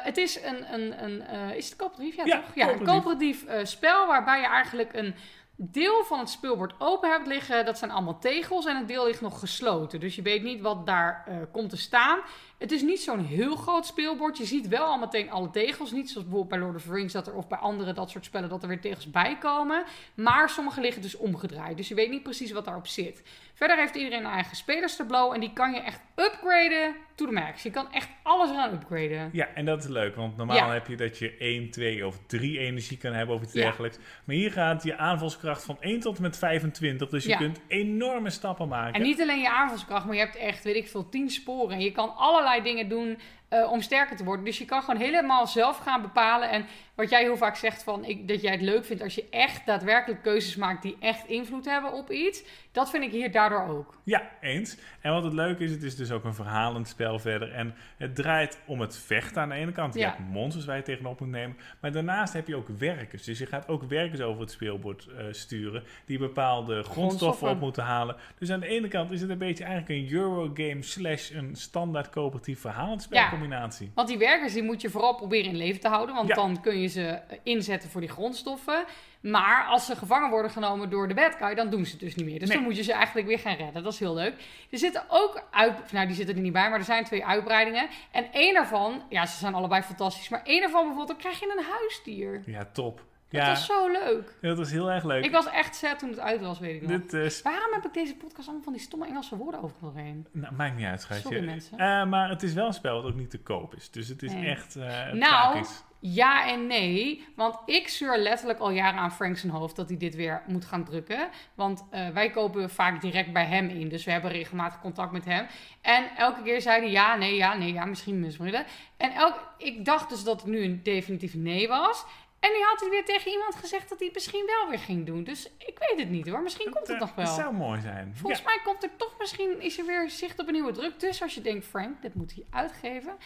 Het 0.02 0.16
is 0.16 0.42
een, 0.42 0.72
een, 0.72 1.04
een 1.04 1.54
is 1.56 1.68
het 1.68 1.76
coöperatief? 1.76 2.16
Ja, 2.16 2.24
Ja, 2.24 2.40
toch? 2.40 2.54
Ja, 2.54 2.72
een 2.72 2.84
coöperatief. 2.84 3.44
spel 3.62 4.06
waarbij 4.06 4.40
je 4.40 4.46
eigenlijk 4.46 4.92
een 4.92 5.14
deel 5.56 6.04
van 6.04 6.18
het 6.18 6.28
speelbord 6.28 6.74
open 6.78 7.10
hebt 7.10 7.26
liggen. 7.26 7.64
Dat 7.64 7.78
zijn 7.78 7.90
allemaal 7.90 8.18
tegels 8.18 8.66
en 8.66 8.76
een 8.76 8.86
deel 8.86 9.06
ligt 9.06 9.20
nog 9.20 9.38
gesloten. 9.38 10.00
Dus 10.00 10.14
je 10.14 10.22
weet 10.22 10.42
niet 10.42 10.60
wat 10.60 10.86
daar 10.86 11.24
eh, 11.26 11.36
komt 11.52 11.70
te 11.70 11.76
staan. 11.76 12.20
Het 12.58 12.72
is 12.72 12.82
niet 12.82 13.00
zo'n 13.00 13.24
heel 13.24 13.56
groot 13.56 13.86
speelbord. 13.86 14.38
Je 14.38 14.44
ziet 14.44 14.68
wel 14.68 14.84
al 14.84 14.98
meteen 14.98 15.30
alle 15.30 15.50
tegels. 15.50 15.92
Niet 15.92 16.10
zoals 16.10 16.26
bijvoorbeeld 16.26 16.48
bij 16.48 16.58
Lord 16.58 16.76
of 16.76 16.82
the 16.82 16.92
Rings 16.92 17.12
dat 17.12 17.26
er, 17.26 17.34
of 17.34 17.48
bij 17.48 17.58
andere 17.58 17.92
dat 17.92 18.10
soort 18.10 18.24
spellen 18.24 18.48
dat 18.48 18.62
er 18.62 18.68
weer 18.68 18.80
tegels 18.80 19.10
bij 19.10 19.38
komen. 19.38 19.84
Maar 20.14 20.50
sommige 20.50 20.80
liggen 20.80 21.02
dus 21.02 21.16
omgedraaid. 21.16 21.76
Dus 21.76 21.88
je 21.88 21.94
weet 21.94 22.10
niet 22.10 22.22
precies 22.22 22.52
wat 22.52 22.64
daarop 22.64 22.86
zit. 22.86 23.22
Verder 23.54 23.76
heeft 23.76 23.94
iedereen 23.94 24.24
een 24.24 24.30
eigen 24.30 24.56
spelerstableau. 24.56 25.34
En 25.34 25.40
die 25.40 25.52
kan 25.52 25.72
je 25.72 25.80
echt 25.80 26.00
upgraden 26.16 26.94
to 27.14 27.26
the 27.26 27.32
max. 27.32 27.62
Je 27.62 27.70
kan 27.70 27.92
echt 27.92 28.08
alles 28.22 28.50
eraan 28.50 28.72
upgraden. 28.72 29.30
Ja, 29.32 29.46
en 29.54 29.64
dat 29.64 29.82
is 29.82 29.88
leuk, 29.88 30.14
want 30.16 30.36
normaal 30.36 30.56
Ja. 30.56 30.72
heb 30.72 30.86
je 30.86 30.96
dat 30.96 31.18
je 31.18 31.34
1, 31.38 31.70
2 31.70 32.06
of 32.06 32.18
3 32.26 32.58
energie 32.58 32.96
kan 32.98 33.12
hebben 33.12 33.34
of 33.34 33.42
iets 33.42 33.52
Ja. 33.52 33.62
dergelijks. 33.62 33.98
Maar 34.24 34.36
hier 34.36 34.52
gaat 34.52 34.82
je 34.82 34.96
aanvalskracht 34.96 35.64
van 35.64 35.76
1 35.80 36.00
tot 36.00 36.16
en 36.16 36.22
met 36.22 36.38
25, 36.38 37.08
dus 37.08 37.22
je 37.24 37.28
Ja. 37.30 37.36
kunt 37.36 37.60
enorme 37.68 38.30
stappen 38.30 38.68
maken. 38.68 38.94
En 38.94 39.02
niet 39.02 39.20
alleen 39.20 39.40
je 39.40 39.50
aanvalskracht, 39.50 40.04
maar 40.06 40.14
je 40.14 40.20
hebt 40.20 40.36
echt, 40.36 40.64
weet 40.64 40.76
ik 40.76 40.88
veel, 40.88 41.08
tien 41.08 41.30
sporen. 41.30 41.74
En 41.76 41.80
je 41.82 41.92
kan 41.92 42.16
allerlei 42.16 42.62
dingen 42.62 42.88
doen 42.88 43.18
eh, 43.48 43.70
om 43.72 43.80
sterker 43.80 44.16
te 44.16 44.24
worden. 44.24 44.44
Dus 44.44 44.58
je 44.58 44.64
kan 44.64 44.82
gewoon 44.82 45.00
helemaal 45.00 45.46
zelf 45.46 45.78
gaan 45.78 46.02
bepalen. 46.02 46.50
En 46.50 46.66
wat 46.94 47.10
jij 47.10 47.22
heel 47.22 47.36
vaak 47.36 47.56
zegt, 47.56 47.82
van, 47.82 48.04
ik, 48.04 48.28
dat 48.28 48.40
jij 48.42 48.52
het 48.52 48.60
leuk 48.60 48.84
vindt 48.84 49.02
als 49.02 49.14
je 49.14 49.26
echt 49.30 49.66
daadwerkelijk 49.66 50.22
keuzes 50.22 50.56
maakt 50.56 50.82
die 50.82 50.96
echt 51.00 51.26
invloed 51.26 51.64
hebben 51.64 51.92
op 51.92 52.10
iets. 52.10 52.42
Dat 52.72 52.90
vind 52.90 53.04
ik 53.04 53.10
hier 53.10 53.32
daardoor 53.32 53.66
ook. 53.68 53.98
Ja, 54.04 54.22
eens. 54.40 54.76
En 55.00 55.12
wat 55.12 55.24
het 55.24 55.32
leuke 55.32 55.64
is, 55.64 55.70
het 55.70 55.82
is 55.82 55.96
dus 55.96 56.10
ook 56.10 56.24
een 56.24 56.34
verhalend 56.34 56.88
spel 56.88 57.18
verder. 57.18 57.52
En 57.52 57.74
het 57.96 58.14
draait 58.14 58.58
om 58.66 58.80
het 58.80 58.96
vechten 58.98 59.42
aan 59.42 59.48
de 59.48 59.54
ene 59.54 59.72
kant. 59.72 59.94
Je 59.94 60.00
Ja. 60.00 60.06
hebt 60.06 60.18
monsters 60.30 60.64
waar 60.64 60.76
je 60.76 60.82
tegenop 60.82 61.20
moet 61.20 61.28
nemen. 61.28 61.56
Maar 61.80 61.92
daarnaast 61.92 62.32
heb 62.32 62.46
je 62.48 62.56
ook 62.56 62.68
werkers. 62.78 63.24
Dus 63.24 63.38
je 63.38 63.46
gaat 63.46 63.68
ook 63.68 63.82
werkers 63.82 64.20
over 64.20 64.40
het 64.40 64.50
speelbord 64.50 65.06
eh, 65.06 65.24
sturen. 65.30 65.82
Die 66.04 66.18
bepaalde 66.18 66.72
grondstoffen, 66.72 66.92
Grondstoffen. 67.02 67.50
op 67.50 67.60
moeten 67.60 67.82
halen. 67.82 68.16
Dus 68.38 68.50
aan 68.50 68.60
de 68.60 68.66
ene 68.66 68.88
kant 68.88 69.10
is 69.10 69.20
het 69.20 69.30
een 69.30 69.38
beetje 69.38 69.64
eigenlijk 69.64 70.00
een 70.00 70.16
Eurogame 70.18 70.82
slash 70.82 71.30
een 71.30 71.56
standaard 71.56 72.10
coöperatief 72.10 72.60
verhalend 72.60 73.02
spelcombinatie. 73.02 73.90
Want 73.94 74.08
die 74.08 74.18
werkers 74.18 74.52
die 74.52 74.62
moet 74.62 74.80
je 74.80 74.90
vooral 74.90 75.14
proberen 75.14 75.50
in 75.50 75.56
leven 75.56 75.80
te 75.80 75.88
houden. 75.88 76.14
Want 76.14 76.28
Ja. 76.28 76.34
dan 76.34 76.60
kun 76.60 76.80
je 76.80 76.83
ze 76.88 77.20
inzetten 77.42 77.90
voor 77.90 78.00
die 78.00 78.10
grondstoffen. 78.10 78.84
Maar 79.20 79.64
als 79.68 79.86
ze 79.86 79.96
gevangen 79.96 80.30
worden 80.30 80.50
genomen 80.50 80.90
door 80.90 81.08
de 81.08 81.14
bad 81.14 81.34
guy, 81.34 81.54
dan 81.54 81.70
doen 81.70 81.84
ze 81.84 81.90
het 81.90 82.00
dus 82.00 82.14
niet 82.14 82.26
meer. 82.26 82.38
Dus 82.38 82.48
Nee. 82.48 82.56
dan 82.56 82.66
moet 82.66 82.76
je 82.76 82.82
ze 82.82 82.92
eigenlijk 82.92 83.26
weer 83.26 83.38
gaan 83.38 83.56
redden. 83.56 83.82
Dat 83.82 83.92
is 83.92 83.98
heel 83.98 84.14
leuk. 84.14 84.34
Er 84.70 84.78
zitten 84.78 85.02
ook 85.08 85.42
uit... 85.50 85.92
Nou, 85.92 86.06
die 86.06 86.16
zitten 86.16 86.34
er 86.36 86.40
niet 86.42 86.52
bij, 86.52 86.70
maar 86.70 86.78
er 86.78 86.84
zijn 86.84 87.04
twee 87.04 87.24
uitbreidingen. 87.26 87.88
En 88.10 88.26
één 88.32 88.54
daarvan... 88.54 89.02
Ja, 89.08 89.26
ze 89.26 89.36
zijn 89.38 89.54
allebei 89.54 89.82
fantastisch. 89.82 90.28
Maar 90.28 90.42
één 90.44 90.60
daarvan 90.60 90.80
bijvoorbeeld, 90.86 91.08
dan 91.08 91.16
krijg 91.18 91.40
je 91.40 91.54
een 91.58 91.64
huisdier. 91.78 92.42
Ja, 92.46 92.68
top. 92.72 93.04
Ja, 93.28 93.40
Dat 93.46 93.48
was 93.48 93.66
zo 93.66 93.90
leuk. 93.92 94.34
dat 94.40 94.56
was 94.58 94.70
heel 94.70 94.90
erg 94.90 95.04
leuk. 95.04 95.24
Ik 95.24 95.32
was 95.32 95.46
echt 95.50 95.76
sad 95.76 95.98
toen 95.98 96.08
het 96.10 96.18
uit 96.18 96.40
was, 96.40 96.58
weet 96.58 96.82
ik 96.82 96.88
nog. 96.88 97.00
Dit, 97.06 97.32
sp- 97.32 97.44
Waarom 97.44 97.72
heb 97.72 97.84
ik 97.84 97.94
deze 97.94 98.14
podcast 98.16 98.46
allemaal 98.46 98.64
van 98.64 98.72
die 98.72 98.82
stomme 98.82 99.06
Engelse 99.06 99.36
woorden 99.36 99.62
overal 99.62 99.92
heen? 99.94 100.26
nou, 100.32 100.54
maakt 100.54 100.76
niet 100.76 100.86
uit, 100.86 101.00
schatje. 101.00 101.22
Sorry, 101.22 101.44
mensen. 101.44 101.78
Eh, 101.78 102.04
maar 102.06 102.28
het 102.28 102.42
is 102.42 102.52
wel 102.52 102.66
een 102.66 102.72
spel 102.72 103.02
dat 103.02 103.10
ook 103.12 103.18
niet 103.18 103.30
te 103.30 103.38
koop 103.38 103.74
is. 103.74 103.90
Dus 103.90 104.08
het 104.08 104.22
is 104.22 104.32
Nee. 104.32 104.46
echt 104.50 104.76
eh 104.76 104.82
Nou, 104.86 105.18
tragisch. 105.18 105.82
Ja 106.06 106.48
en 106.48 106.66
nee, 106.66 107.24
want 107.36 107.58
ik 107.66 107.88
zeur 107.88 108.18
letterlijk 108.18 108.58
al 108.58 108.70
jaren 108.70 109.00
aan 109.00 109.12
Frank 109.12 109.36
zijn 109.36 109.52
hoofd 109.52 109.76
dat 109.76 109.88
hij 109.88 109.98
dit 109.98 110.14
weer 110.14 110.42
moet 110.46 110.64
gaan 110.64 110.84
drukken. 110.84 111.28
Want 111.54 111.84
eh, 111.90 112.08
wij 112.08 112.30
kopen 112.30 112.70
vaak 112.70 113.00
direct 113.00 113.32
bij 113.32 113.44
hem 113.44 113.68
in, 113.68 113.88
dus 113.88 114.04
we 114.04 114.10
hebben 114.10 114.30
regelmatig 114.30 114.80
contact 114.80 115.12
met 115.12 115.24
hem. 115.24 115.46
En 115.80 116.04
elke 116.16 116.42
keer 116.42 116.60
zei 116.60 116.80
hij 116.80 116.90
ja, 116.90 117.16
nee, 117.16 117.36
ja, 117.36 117.54
nee, 117.54 117.72
ja, 117.72 117.84
misschien 117.84 118.20
misbrillen. 118.20 118.64
En 118.96 119.12
elk, 119.12 119.54
ik 119.58 119.84
dacht 119.84 120.08
dus 120.08 120.24
dat 120.24 120.40
het 120.40 120.50
nu 120.50 120.62
een 120.64 120.80
definitief 120.82 121.34
nee 121.34 121.68
was. 121.68 122.04
En 122.40 122.50
nu 122.52 122.62
had 122.62 122.80
hij 122.80 122.88
weer 122.90 123.04
tegen 123.04 123.30
iemand 123.30 123.54
gezegd 123.54 123.88
dat 123.88 123.98
hij 123.98 124.06
het 124.06 124.16
misschien 124.16 124.46
wel 124.46 124.68
weer 124.68 124.78
ging 124.78 125.06
doen. 125.06 125.24
Dus 125.24 125.50
ik 125.58 125.78
weet 125.78 125.98
het 125.98 126.10
niet 126.10 126.28
hoor, 126.28 126.42
misschien 126.42 126.70
komt 126.70 126.86
het 126.86 126.96
eh, 126.96 127.00
nog 127.00 127.14
wel. 127.14 127.24
Het 127.24 127.34
zou 127.34 127.54
mooi 127.54 127.80
zijn. 127.80 128.12
Volgens 128.16 128.40
Ja, 128.40 128.46
mij 128.46 128.60
komt 128.64 128.82
er 128.82 128.96
toch 128.96 129.14
misschien, 129.18 129.60
is 129.60 129.78
er 129.78 129.86
weer 129.86 130.10
zicht 130.10 130.38
op 130.40 130.46
een 130.46 130.52
nieuwe 130.52 130.72
druk. 130.72 131.00
Dus 131.00 131.22
als 131.22 131.34
je 131.34 131.40
denkt, 131.40 131.66
Frank, 131.66 132.02
dit 132.02 132.14
moet 132.14 132.34
hij 132.34 132.44
uitgeven. 132.50 133.16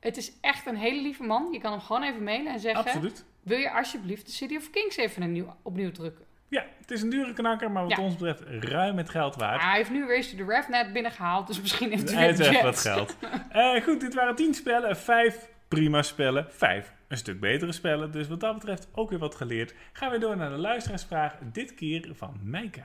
Het 0.00 0.16
is 0.16 0.32
echt 0.40 0.66
een 0.66 0.76
hele 0.76 1.02
lieve 1.02 1.22
man. 1.22 1.52
Je 1.52 1.58
kan 1.60 1.72
hem 1.72 1.80
gewoon 1.80 2.02
even 2.02 2.22
mailen 2.22 2.52
en 2.52 2.60
zeggen... 2.60 2.84
absoluut. 2.84 3.24
Wil 3.42 3.58
je 3.58 3.70
alsjeblieft 3.72 4.26
de 4.26 4.32
City 4.32 4.56
of 4.56 4.70
Kings 4.70 4.96
even 4.96 5.22
een 5.22 5.32
nieuw, 5.32 5.56
opnieuw 5.62 5.90
drukken? 5.90 6.24
Ja, 6.48 6.64
het 6.80 6.90
is 6.90 7.02
een 7.02 7.10
dure 7.10 7.32
knakker, 7.32 7.70
maar 7.70 7.82
wat 7.82 7.96
Ja. 7.96 8.02
ons 8.02 8.16
betreft 8.16 8.42
ruim 8.64 8.96
het 8.96 9.08
geld 9.10 9.36
waard. 9.36 9.62
Hij 9.62 9.76
heeft 9.76 9.90
nu 9.90 10.06
weer 10.06 10.32
de 10.36 10.44
RevNet 10.44 10.92
binnengehaald, 10.92 11.46
dus 11.46 11.60
misschien 11.60 11.90
heeft 11.90 12.10
hij 12.12 12.36
weer 12.36 12.46
echt 12.48 12.62
wat 12.62 12.78
geld. 12.80 13.16
Eh, 13.50 13.82
goed, 13.82 14.00
dit 14.00 14.14
waren 14.14 14.34
10 14.34 14.54
spellen. 14.54 14.96
Vijf 14.96 15.48
prima 15.68 16.02
spellen. 16.02 16.46
Vijf 16.50 16.92
een 17.08 17.16
stuk 17.16 17.40
betere 17.40 17.72
spellen. 17.72 18.10
Dus 18.12 18.28
wat 18.28 18.40
dat 18.40 18.54
betreft 18.54 18.88
ook 18.94 19.10
weer 19.10 19.18
wat 19.18 19.34
geleerd. 19.34 19.74
Gaan 19.92 20.10
we 20.10 20.18
door 20.18 20.36
naar 20.36 20.50
de 20.50 20.56
luisteraarsvraag. 20.56 21.36
Dit 21.52 21.74
keer 21.74 22.10
van 22.14 22.40
Meike. 22.42 22.84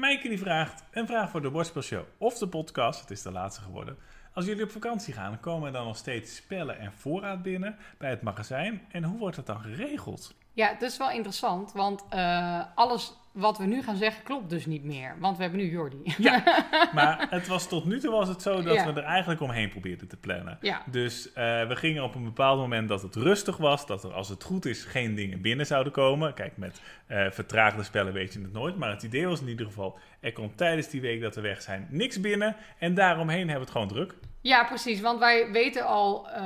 Meike 0.00 0.28
die 0.28 0.38
vraagt, 0.38 0.84
een 0.90 1.06
vraag 1.06 1.30
voor 1.30 1.42
de 1.42 1.50
Bordspelshow 1.50 2.04
of 2.18 2.38
de 2.38 2.48
podcast, 2.48 3.00
het 3.00 3.10
is 3.10 3.22
de 3.22 3.30
laatste 3.30 3.62
geworden. 3.62 3.96
Als 4.34 4.44
jullie 4.44 4.64
op 4.64 4.70
vakantie 4.70 5.14
gaan, 5.14 5.40
komen 5.40 5.66
er 5.66 5.72
dan 5.72 5.84
nog 5.86 5.96
steeds 5.96 6.36
spellen 6.36 6.78
en 6.78 6.92
voorraad 6.92 7.42
binnen 7.42 7.76
bij 7.98 8.10
het 8.10 8.22
magazijn? 8.22 8.86
En 8.90 9.04
hoe 9.04 9.18
wordt 9.18 9.36
dat 9.36 9.46
dan 9.46 9.60
geregeld? 9.60 10.34
Ja, 10.52 10.72
dat 10.72 10.82
is 10.82 10.96
wel 10.96 11.10
interessant, 11.10 11.72
want 11.72 12.04
eh, 12.08 12.62
alles 12.74 13.14
wat 13.32 13.58
we 13.58 13.64
nu 13.64 13.82
gaan 13.82 13.96
zeggen 13.96 14.22
klopt 14.24 14.50
dus 14.50 14.66
niet 14.66 14.84
meer. 14.84 15.16
Want 15.18 15.36
we 15.36 15.42
hebben 15.42 15.60
nu 15.60 15.70
Jordi. 15.70 16.14
Maar 16.94 17.26
het 17.30 17.46
was 17.46 17.68
tot 17.68 17.84
nu 17.84 18.00
toe 18.00 18.10
was 18.10 18.28
het 18.28 18.42
zo 18.42 18.62
dat 18.62 18.74
Ja. 18.74 18.92
we 18.92 19.00
er 19.00 19.06
eigenlijk 19.06 19.40
omheen 19.40 19.68
probeerden 19.68 20.08
te 20.08 20.16
plannen. 20.16 20.58
Ja. 20.60 20.82
Dus 20.90 21.32
eh, 21.32 21.66
we 21.68 21.76
gingen 21.76 22.02
op 22.02 22.14
een 22.14 22.24
bepaald 22.24 22.58
moment 22.58 22.88
dat 22.88 23.02
het 23.02 23.14
rustig 23.14 23.56
was, 23.56 23.86
dat 23.86 24.04
er 24.04 24.12
als 24.12 24.28
het 24.28 24.42
goed 24.44 24.64
is 24.66 24.84
geen 24.84 25.14
dingen 25.14 25.40
binnen 25.40 25.66
zouden 25.66 25.92
komen. 25.92 26.34
Kijk, 26.34 26.56
met 26.56 26.80
eh, 27.06 27.26
vertraagde 27.30 27.82
spellen 27.82 28.12
weet 28.12 28.32
je 28.32 28.40
het 28.40 28.52
nooit. 28.52 28.76
Maar 28.76 28.90
het 28.90 29.02
idee 29.02 29.26
was 29.26 29.40
in 29.40 29.48
ieder 29.48 29.66
geval, 29.66 29.98
er 30.20 30.32
komt 30.32 30.56
tijdens 30.56 30.88
die 30.88 31.00
week 31.00 31.20
dat 31.20 31.34
we 31.34 31.40
weg 31.40 31.62
zijn 31.62 31.86
niks 31.90 32.20
binnen. 32.20 32.56
En 32.78 32.94
daaromheen 32.94 33.48
hebben 33.48 33.54
we 33.54 33.60
het 33.60 33.70
gewoon 33.70 33.88
druk. 33.88 34.14
Ja, 34.42 34.64
precies. 34.64 35.00
Want 35.00 35.18
wij 35.18 35.50
weten 35.50 35.86
al 35.86 36.28
eh, 36.28 36.44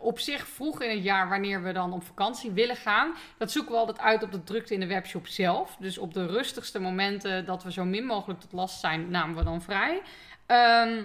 op 0.00 0.18
zich 0.18 0.46
vroeg 0.46 0.82
in 0.82 0.90
het 0.90 1.02
jaar 1.02 1.28
wanneer 1.28 1.62
we 1.62 1.72
dan 1.72 1.92
op 1.92 2.02
vakantie 2.02 2.50
willen 2.50 2.76
gaan. 2.76 3.14
Dat 3.38 3.50
zoeken 3.50 3.72
we 3.72 3.78
altijd 3.78 3.98
uit 3.98 4.22
op 4.22 4.32
de 4.32 4.44
drukte 4.44 4.74
in 4.74 4.80
de 4.80 4.86
webshop 4.86 5.26
zelf. 5.26 5.76
Dus 5.78 5.98
op 5.98 6.14
de 6.14 6.26
rustigste 6.26 6.80
momenten 6.80 7.44
dat 7.44 7.62
we 7.62 7.72
zo 7.72 7.84
min 7.84 8.04
mogelijk 8.04 8.40
tot 8.40 8.52
last 8.52 8.80
zijn, 8.80 9.10
namen 9.10 9.36
we 9.36 9.44
dan 9.44 9.62
vrij. 9.62 10.02
Ehm, 10.46 11.02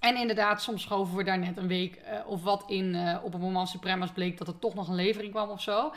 en 0.00 0.16
inderdaad, 0.16 0.62
soms 0.62 0.82
schoven 0.82 1.16
we 1.16 1.24
daar 1.24 1.38
net 1.38 1.56
een 1.56 1.68
week 1.68 1.94
eh, 1.96 2.26
of 2.26 2.42
wat 2.42 2.64
in 2.66 2.94
eh, 2.94 3.18
op 3.22 3.34
een 3.34 3.40
moment 3.40 3.68
supreme 3.68 4.00
als 4.00 4.12
bleek 4.12 4.38
dat 4.38 4.48
er 4.48 4.58
toch 4.58 4.74
nog 4.74 4.88
een 4.88 4.94
levering 4.94 5.32
kwam 5.32 5.50
of 5.50 5.62
zo. 5.62 5.92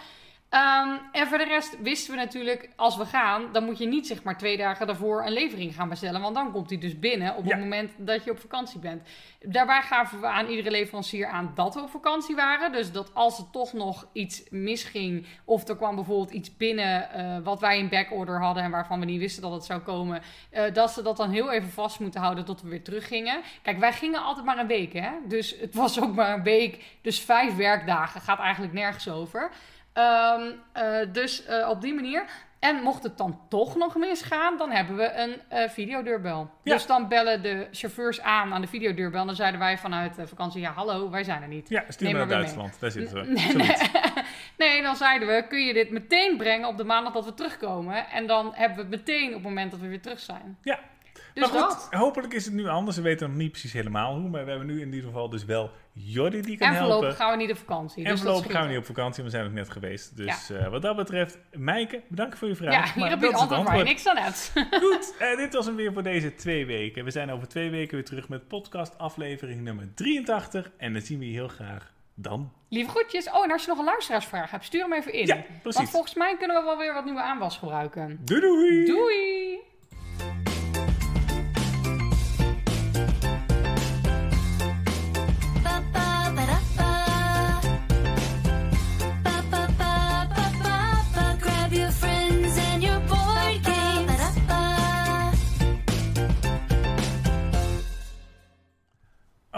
Ehm, 0.50 0.98
en 1.12 1.28
voor 1.28 1.38
de 1.38 1.44
rest 1.44 1.82
wisten 1.82 2.14
we 2.14 2.20
natuurlijk, 2.20 2.70
als 2.76 2.98
we 2.98 3.06
gaan, 3.06 3.44
dan 3.52 3.64
moet 3.64 3.78
je 3.78 3.88
niet 3.88 4.08
zeg 4.08 4.24
maar 4.24 4.38
twee 4.38 4.58
dagen 4.58 4.88
daarvoor 4.88 5.26
een 5.26 5.32
levering 5.32 5.76
gaan 5.76 5.90
bestellen. 5.90 6.22
Want 6.22 6.36
dan 6.36 6.52
komt 6.52 6.70
die 6.70 6.78
dus 6.78 7.00
binnen 7.00 7.36
op 7.36 7.46
Ja. 7.46 7.52
het 7.52 7.60
moment 7.60 7.92
dat 7.98 8.24
je 8.24 8.32
op 8.32 8.40
vakantie 8.40 8.80
bent. 8.80 9.08
Daarbij 9.46 9.82
gaven 9.82 10.20
we 10.20 10.28
aan 10.28 10.48
iedere 10.48 10.72
leverancier 10.72 11.28
aan 11.28 11.52
dat 11.56 11.74
we 11.74 11.82
op 11.82 11.90
vakantie 11.90 12.36
waren. 12.36 12.72
Dus 12.72 12.92
dat 12.92 13.14
als 13.14 13.38
er 13.38 13.50
toch 13.52 13.74
nog 13.74 14.08
iets 14.14 14.44
misging, 14.50 15.26
of 15.46 15.68
er 15.68 15.76
kwam 15.76 15.96
bijvoorbeeld 15.96 16.32
iets 16.32 16.58
binnen 16.58 17.12
eh, 17.12 17.38
wat 17.44 17.60
wij 17.60 17.78
in 17.78 17.90
backorder 17.90 18.42
hadden 18.42 18.64
en 18.64 18.72
waarvan 18.72 19.00
we 19.00 19.06
niet 19.06 19.20
wisten 19.20 19.42
dat 19.42 19.52
het 19.52 19.66
zou 19.66 19.80
komen, 19.80 20.22
eh, 20.50 20.74
dat 20.74 20.92
ze 20.92 21.02
dat 21.02 21.18
dan 21.18 21.30
heel 21.30 21.52
even 21.52 21.70
vast 21.70 22.00
moeten 22.00 22.22
houden 22.22 22.46
tot 22.46 22.62
we 22.62 22.70
weer 22.70 22.84
teruggingen. 22.84 23.42
Kijk, 23.62 23.80
wij 23.80 23.94
gingen 23.94 24.24
altijd 24.24 24.46
maar 24.46 24.58
een 24.58 24.68
week, 24.68 24.94
hè? 24.94 25.10
Dus 25.28 25.56
het 25.60 25.76
was 25.76 26.02
ook 26.02 26.16
maar 26.16 26.34
een 26.34 26.44
week. 26.44 26.84
Dus 27.02 27.20
vijf 27.20 27.56
werkdagen 27.56 28.22
gaat 28.22 28.40
eigenlijk 28.40 28.74
nergens 28.74 29.10
over. 29.10 29.50
Ehm, 30.00 30.52
eh, 30.72 31.14
dus 31.14 31.46
eh, 31.46 31.70
op 31.70 31.82
die 31.82 31.94
manier. 31.94 32.24
En 32.60 32.82
mocht 32.82 33.04
het 33.04 33.18
dan 33.18 33.40
toch 33.50 33.76
nog 33.76 33.96
misgaan, 33.96 34.58
dan 34.58 34.72
hebben 34.72 34.96
we 34.96 35.14
een 35.14 35.42
eh, 35.50 35.70
videodeurbel. 35.70 36.50
Ja. 36.64 36.74
Dus 36.74 36.86
dan 36.86 37.08
bellen 37.08 37.42
de 37.42 37.68
chauffeurs 37.72 38.22
aan 38.22 38.54
aan 38.54 38.62
de 38.62 38.68
videodeurbel. 38.68 39.20
En 39.20 39.26
dan 39.26 39.36
zeiden 39.36 39.60
wij 39.60 39.78
vanuit 39.78 40.16
de 40.16 40.28
vakantie, 40.28 40.62
ja 40.62 40.72
hallo, 40.72 41.10
wij 41.10 41.24
zijn 41.24 41.42
er 41.42 41.48
niet. 41.48 41.70
Ja, 41.70 41.84
stuur 41.88 42.12
maar 42.12 42.20
naar 42.20 42.28
Duitsland. 42.28 42.80
Daar 42.80 42.92
zitten 42.92 43.16
we. 43.16 43.32
Nee, 43.32 43.52
Zoiets. 43.52 43.92
nee. 43.92 44.02
nee, 44.68 44.82
dan 44.82 44.96
zeiden 44.96 45.28
we, 45.28 45.46
kun 45.48 45.66
je 45.66 45.74
dit 45.74 45.92
meteen 45.92 46.38
brengen 46.38 46.68
op 46.68 46.78
de 46.78 46.84
maandag 46.84 47.14
dat 47.14 47.26
we 47.26 47.34
terugkomen? 47.34 48.10
En 48.10 48.28
dan 48.28 48.52
hebben 48.54 48.78
we 48.78 48.82
het 48.82 48.92
meteen 48.92 49.28
op 49.28 49.34
het 49.34 49.44
moment 49.44 49.72
dat 49.72 49.80
we 49.80 49.88
weer 49.88 50.02
terug 50.02 50.20
zijn. 50.20 50.58
Ja. 50.64 50.80
Dus 51.34 51.52
maar 51.52 51.62
goed, 51.62 51.70
dat. 51.92 52.00
hopelijk 52.00 52.34
is 52.34 52.46
het 52.46 52.54
nu 52.54 52.68
anders. 52.68 52.98
We 52.98 53.04
weten 53.04 53.28
nog 53.30 53.38
niet 53.38 53.52
precies 53.52 53.74
helemaal 53.74 54.16
hoe. 54.16 54.30
Maar 54.30 54.44
we 54.44 54.50
hebben 54.50 54.68
nu 54.68 54.82
in 54.82 54.94
ieder 54.94 55.10
geval 55.10 55.30
dus 55.30 55.46
wel 55.46 55.72
Jordi 55.94 56.42
die 56.42 56.58
kan 56.58 56.68
En 56.68 56.76
voorlopig 56.76 57.00
helpen. 57.08 57.26
gaan 57.26 57.32
we 57.32 57.38
niet 57.38 57.52
op 57.52 57.58
vakantie. 57.58 58.04
En 58.06 58.12
dus 58.12 58.22
voorlopig 58.22 58.52
gaan 58.52 58.62
we 58.64 58.70
niet 58.70 58.78
op 58.78 58.86
vakantie. 58.86 59.24
We 59.24 59.30
zijn 59.30 59.46
ook 59.46 59.52
net 59.52 59.70
geweest. 59.70 60.18
Dus 60.18 60.50
eh, 60.50 60.68
wat 60.68 60.82
dat 60.82 60.96
betreft, 60.96 61.38
Meike, 61.52 62.02
bedankt 62.08 62.38
voor 62.38 62.48
je 62.48 62.56
vraag. 62.56 62.74
Ja, 62.74 62.84
hier 62.84 63.00
Maar 63.02 63.10
heb 63.10 63.20
dat 63.22 63.32
je 63.32 63.42
het 63.42 63.52
antwoord 63.52 63.76
bij. 63.76 63.84
Niks 63.84 64.04
dan 64.04 64.16
net. 64.16 64.52
Goed, 64.82 65.14
eh, 65.20 65.38
dit 65.38 65.54
was 65.54 65.66
hem 65.66 65.76
weer 65.76 65.94
voor 65.94 66.04
deze 66.04 66.36
twee 66.36 66.66
weken. 66.66 67.04
We 67.04 67.12
zijn 67.12 67.32
over 67.32 67.48
twee 67.48 67.70
weken 67.70 67.96
weer 67.96 68.06
terug 68.06 68.30
met 68.30 68.48
podcast 68.48 68.98
aflevering 68.98 69.62
nummer 69.62 69.88
83. 69.96 70.72
En 70.78 70.94
dan 70.94 71.02
zien 71.02 71.20
we 71.20 71.26
je 71.28 71.34
heel 71.34 71.48
graag 71.48 71.92
dan. 72.14 72.52
Lieve 72.70 72.90
groetjes. 72.90 73.30
Oh, 73.30 73.44
en 73.44 73.52
als 73.52 73.62
je 73.62 73.68
nog 73.68 73.78
een 73.78 73.86
luisteraarsvraag 73.86 74.52
hebt, 74.52 74.66
stuur 74.66 74.82
hem 74.82 74.94
even 74.94 75.14
in. 75.14 75.26
Ja, 75.26 75.36
Want 75.36 75.62
precies. 75.62 75.90
volgens 75.90 76.14
mij 76.14 76.36
kunnen 76.38 76.58
we 76.58 76.64
wel 76.64 76.78
weer 76.78 76.94
wat 76.94 77.06
nieuwe 77.06 77.22
aanwas 77.22 77.58
gebruiken. 77.58 78.20
Doei 78.22 78.42
doei! 78.42 78.86
Doei! 78.86 79.60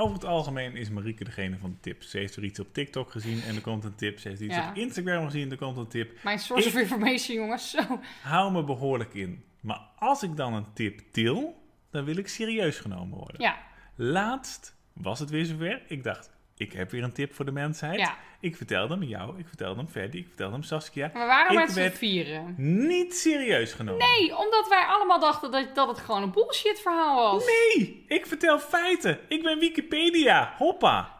Over 0.01 0.13
het 0.15 0.25
algemeen 0.25 0.75
is 0.75 0.89
Marieke 0.89 1.23
degene 1.23 1.57
van 1.57 1.69
de 1.69 1.79
tips. 1.79 2.09
Ze 2.09 2.17
heeft 2.17 2.35
er 2.35 2.43
iets 2.43 2.59
op 2.59 2.73
TikTok 2.73 3.11
gezien 3.11 3.41
en 3.43 3.55
er 3.55 3.61
komt 3.61 3.83
een 3.83 3.95
tip. 3.95 4.19
Ze 4.19 4.27
heeft 4.27 4.41
iets 4.41 4.55
Ja. 4.55 4.69
op 4.69 4.75
Instagram 4.75 5.25
gezien, 5.25 5.51
er 5.51 5.57
komt 5.57 5.77
een 5.77 5.87
tip. 5.87 6.23
Mijn 6.23 6.39
source 6.39 6.67
Ik- 6.67 6.73
of 6.75 6.81
information, 6.81 7.37
jongens. 7.37 7.69
Zo. 7.71 7.79
Hou 8.23 8.51
me 8.51 8.63
behoorlijk 8.63 9.13
in. 9.13 9.43
Maar 9.59 9.81
als 9.97 10.23
ik 10.23 10.35
dan 10.35 10.53
een 10.53 10.73
tip 10.73 11.01
til, 11.11 11.61
dan 11.91 12.03
wil 12.05 12.17
ik 12.17 12.27
serieus 12.27 12.79
genomen 12.79 13.17
worden. 13.17 13.41
Ja, 13.41 13.57
Laatst 13.95 14.75
was 14.93 15.19
het 15.19 15.29
weer 15.29 15.45
zover. 15.45 15.81
Ik 15.87 16.03
dacht, 16.03 16.29
ik 16.61 16.73
heb 16.73 16.91
weer 16.91 17.03
een 17.03 17.13
tip 17.13 17.33
voor 17.33 17.45
de 17.45 17.51
mensheid. 17.51 17.99
Ja. 17.99 18.17
Ik 18.39 18.55
vertelde 18.55 18.93
hem 18.93 19.03
jou, 19.03 19.39
ik 19.39 19.47
vertelde 19.47 19.79
hem 19.79 19.89
Ferdy, 19.89 20.17
ik 20.17 20.27
vertelde 20.27 20.53
hem 20.53 20.63
Saskia. 20.63 21.11
waren 21.13 21.51
Ik 21.51 21.57
met 21.57 21.71
z'n 21.71 21.89
vieren. 21.89 22.53
Niet 22.87 23.15
serieus 23.15 23.73
genomen. 23.73 24.07
Nee, 24.07 24.37
omdat 24.37 24.67
wij 24.69 24.85
allemaal 24.85 25.19
dachten 25.19 25.51
dat, 25.51 25.75
dat 25.75 25.87
het 25.87 25.99
gewoon 25.99 26.23
een 26.23 26.31
bullshit 26.31 26.79
verhaal 26.79 27.31
was. 27.31 27.45
Nee, 27.45 28.03
ik 28.07 28.25
vertel 28.25 28.59
feiten. 28.59 29.19
Ik 29.27 29.43
ben 29.43 29.59
Wikipedia. 29.59 30.53
Hoppa. 30.57 31.19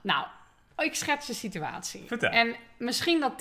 Nou, 0.00 0.26
ik 0.76 0.94
schets 0.94 1.26
de 1.26 1.34
situatie. 1.34 2.02
Vertel. 2.06 2.30
En 2.30 2.56
misschien 2.78 3.20
dat 3.20 3.32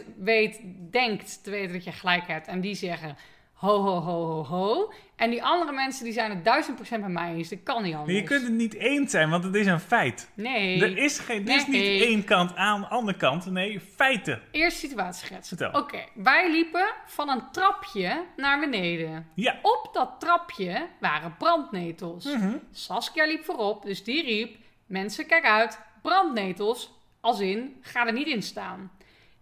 10% 0.00 0.02
weet, 0.16 0.60
denkt 0.90 1.44
te 1.44 1.50
weten 1.50 1.72
dat 1.72 1.84
je 1.84 1.92
gelijk 1.92 2.26
hebt. 2.26 2.46
En 2.46 2.60
die 2.60 2.74
zeggen 2.74 3.16
ho, 3.56 3.80
ho, 3.82 4.00
ho, 4.00 4.24
ho, 4.26 4.44
ho. 4.44 4.92
En 5.16 5.30
die 5.30 5.42
andere 5.42 5.72
mensen 5.72 6.04
die 6.04 6.12
zijn 6.12 6.30
het 6.42 6.68
1000% 6.88 6.90
met 6.90 7.08
mij 7.08 7.34
eens. 7.34 7.48
Dat 7.48 7.58
kan 7.62 7.82
niet 7.82 7.94
anders. 7.94 8.18
Je 8.18 8.22
kunt 8.24 8.42
het 8.42 8.52
niet 8.52 8.74
eens 8.74 9.10
zijn, 9.10 9.30
want 9.30 9.44
het 9.44 9.54
is 9.54 9.66
een 9.66 9.80
feit. 9.80 10.30
Nee. 10.34 10.82
Er 10.82 10.98
is, 10.98 11.18
geen, 11.18 11.48
er 11.48 11.56
is 11.56 11.66
Nee. 11.66 11.90
niet 11.92 12.02
één 12.02 12.24
kant 12.24 12.56
aan, 12.56 12.88
andere 12.90 13.16
kant. 13.16 13.46
Nee, 13.46 13.80
feiten. 13.80 14.40
Eerst 14.50 14.78
situatie 14.78 15.26
schetsen. 15.26 15.56
Vertel. 15.56 15.80
Oké, 15.80 15.98
wij 16.14 16.50
liepen 16.50 16.86
van 17.06 17.28
een 17.28 17.42
trapje 17.52 18.24
naar 18.36 18.60
beneden. 18.60 19.26
Ja. 19.34 19.58
Op 19.62 19.88
dat 19.92 20.10
trapje 20.18 20.86
waren 21.00 21.34
brandnetels. 21.38 22.24
Mhm. 22.24 22.56
Saskia 22.72 23.26
liep 23.26 23.44
voorop, 23.44 23.82
dus 23.82 24.04
die 24.04 24.22
riep... 24.22 24.56
Mensen, 24.86 25.26
kijk 25.26 25.44
uit, 25.44 25.80
brandnetels. 26.02 26.92
Als 27.20 27.40
in, 27.40 27.76
ga 27.80 28.06
er 28.06 28.12
niet 28.12 28.26
in 28.26 28.42
staan. 28.42 28.90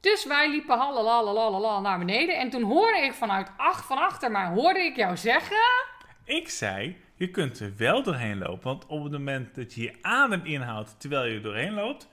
Dus 0.04 0.24
wij 0.24 0.50
liepen 0.50 0.78
halalalalala 0.78 1.80
naar 1.80 1.98
beneden. 1.98 2.38
En 2.38 2.50
toen 2.50 2.62
hoorde 2.62 2.98
ik 2.98 3.12
vanuit 3.12 3.50
ach, 3.56 3.86
van 3.86 3.98
achter 3.98 4.30
mij, 4.30 4.46
hoorde 4.46 4.80
ik 4.80 4.96
jou 4.96 5.16
zeggen... 5.16 5.56
Ik 6.24 6.48
zei, 6.48 6.96
je 7.14 7.30
kunt 7.30 7.60
er 7.60 7.72
wel 7.76 8.02
doorheen 8.02 8.38
lopen. 8.38 8.62
Want 8.62 8.86
op 8.86 9.02
het 9.02 9.12
moment 9.12 9.54
dat 9.54 9.74
je 9.74 9.82
je 9.82 9.94
adem 10.02 10.44
inhoudt 10.44 11.00
terwijl 11.00 11.24
je 11.24 11.34
er 11.34 11.42
doorheen 11.42 11.74
loopt, 11.74 12.08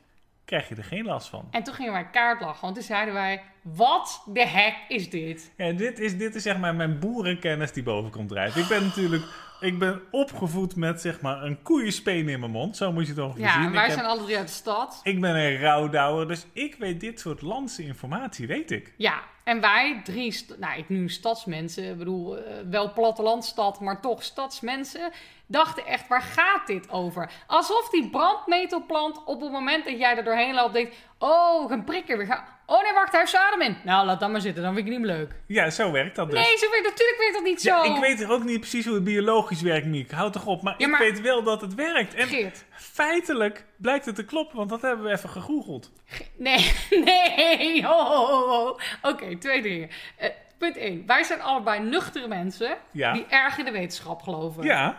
krijg 0.45 0.69
je 0.69 0.75
er 0.75 0.83
geen 0.83 1.05
last 1.05 1.27
van. 1.29 1.47
En 1.51 1.63
toen 1.63 1.73
gingen 1.73 1.91
wij 1.93 2.09
kaart 2.09 2.41
lachen, 2.41 2.61
want 2.61 2.75
toen 2.75 2.83
zeiden 2.83 3.13
wij... 3.13 3.41
Wat 3.63 4.23
de 4.25 4.47
hek 4.47 4.75
is 4.87 5.09
dit? 5.09 5.51
Ja, 5.57 5.71
dit 5.71 5.99
is, 5.99 6.17
dit 6.17 6.35
is 6.35 6.43
zeg 6.43 6.57
maar 6.57 6.75
mijn 6.75 6.99
boerenkennis 6.99 7.71
die 7.71 7.83
boven 7.83 8.11
komt 8.11 8.29
drijven. 8.29 8.61
Ik 8.61 8.67
ben 8.67 8.83
natuurlijk 8.83 9.23
ik 9.59 9.79
ben 9.79 10.01
opgevoed 10.11 10.75
met 10.75 11.01
zeg 11.01 11.21
maar 11.21 11.43
een 11.43 11.61
koeienspeen 11.61 12.29
in 12.29 12.39
mijn 12.39 12.51
mond. 12.51 12.77
Zo 12.77 12.91
moet 12.91 13.03
je 13.07 13.13
het 13.13 13.21
ongeveer 13.21 13.43
Ja, 13.43 13.53
zien. 13.53 13.63
en 13.63 13.71
wij 13.71 13.83
heb- 13.83 13.91
zijn 13.91 14.05
alle 14.05 14.23
drie 14.23 14.37
uit 14.37 14.47
de 14.47 14.53
stad. 14.53 14.99
ik 15.03 15.21
ben 15.21 15.35
een 15.35 15.59
rouwdouwer, 15.59 16.27
dus 16.27 16.45
ik 16.53 16.75
weet 16.79 16.99
dit 16.99 17.19
soort 17.19 17.41
landse 17.41 17.83
informatie, 17.83 18.47
weet 18.47 18.71
ik. 18.71 18.93
Ja, 18.97 19.21
en 19.51 19.61
wij 19.61 20.01
drie, 20.03 20.45
nou 20.57 20.77
ik 20.77 20.89
nu 20.89 21.09
stadsmensen, 21.09 21.89
ik 21.89 21.97
bedoel 21.97 22.37
eh, 22.37 22.53
wel 22.69 22.93
plattelandstad, 22.93 23.79
maar 23.79 24.01
toch 24.01 24.23
stadsmensen, 24.23 25.11
dachten 25.45 25.85
echt, 25.85 26.07
waar 26.07 26.21
gaat 26.21 26.67
dit 26.67 26.89
over? 26.89 27.31
Alsof 27.47 27.89
die 27.89 28.09
brandnetelplant 28.09 29.23
op 29.25 29.41
het 29.41 29.51
moment 29.51 29.85
dat 29.85 29.97
jij 29.97 30.17
er 30.17 30.23
doorheen 30.23 30.53
loopt 30.53 30.73
denkt, 30.73 30.95
oh, 31.17 31.71
een 31.71 31.83
prikker 31.83 32.17
weer. 32.17 32.43
Oh 32.71 32.83
nee, 32.83 32.93
wacht, 32.93 33.11
hij 33.11 33.19
heeft 33.21 33.35
adem 33.35 33.61
in. 33.61 33.77
Nou, 33.83 34.05
laat 34.05 34.19
dat 34.19 34.29
maar 34.31 34.41
zitten, 34.41 34.63
dan 34.63 34.73
vind 34.73 34.87
ik 34.87 34.93
het 34.93 35.01
niet 35.01 35.11
leuk. 35.11 35.31
Ja, 35.47 35.69
zo 35.69 35.91
werkt 35.91 36.15
dat 36.15 36.31
dus. 36.31 36.39
Nee, 36.39 36.57
zo 36.57 36.69
werkt, 36.69 36.85
natuurlijk 36.87 37.17
werkt 37.19 37.33
dat 37.33 37.43
niet 37.43 37.61
zo. 37.61 37.69
Ja, 37.69 37.95
ik 37.95 38.01
weet 38.01 38.29
ook 38.29 38.43
niet 38.43 38.59
precies 38.59 38.85
hoe 38.85 38.93
het 38.95 39.03
biologisch 39.03 39.61
werkt, 39.61 39.85
Miek. 39.87 40.11
Houd 40.11 40.33
toch 40.33 40.45
op. 40.45 40.61
Maar, 40.61 40.75
Ja, 40.77 40.87
ik 40.87 40.97
weet 40.97 41.21
wel 41.21 41.43
dat 41.43 41.61
het 41.61 41.75
werkt. 41.75 42.13
En 42.13 42.27
Geert. 42.27 42.65
feitelijk 42.71 43.65
blijkt 43.77 44.05
het 44.05 44.15
te 44.15 44.25
kloppen, 44.25 44.57
want 44.57 44.69
dat 44.69 44.81
hebben 44.81 45.05
we 45.05 45.11
even 45.11 45.29
gegoogeld. 45.29 45.91
Nee, 46.37 46.71
nee. 47.05 47.87
Oh, 47.89 48.11
oh, 48.11 48.29
oh, 48.29 48.51
oh. 48.51 48.79
Oké, 49.01 49.37
twee 49.37 49.61
dingen. 49.61 49.89
Eh, 50.17 50.29
punt 50.57 50.77
1. 50.77 51.03
Wij 51.05 51.23
zijn 51.23 51.41
allebei 51.41 51.79
nuchtere 51.79 52.27
mensen 52.27 52.77
Ja. 52.91 53.13
die 53.13 53.25
erg 53.29 53.57
in 53.57 53.65
de 53.65 53.71
wetenschap 53.71 54.21
geloven. 54.21 54.63
Ja, 54.63 54.97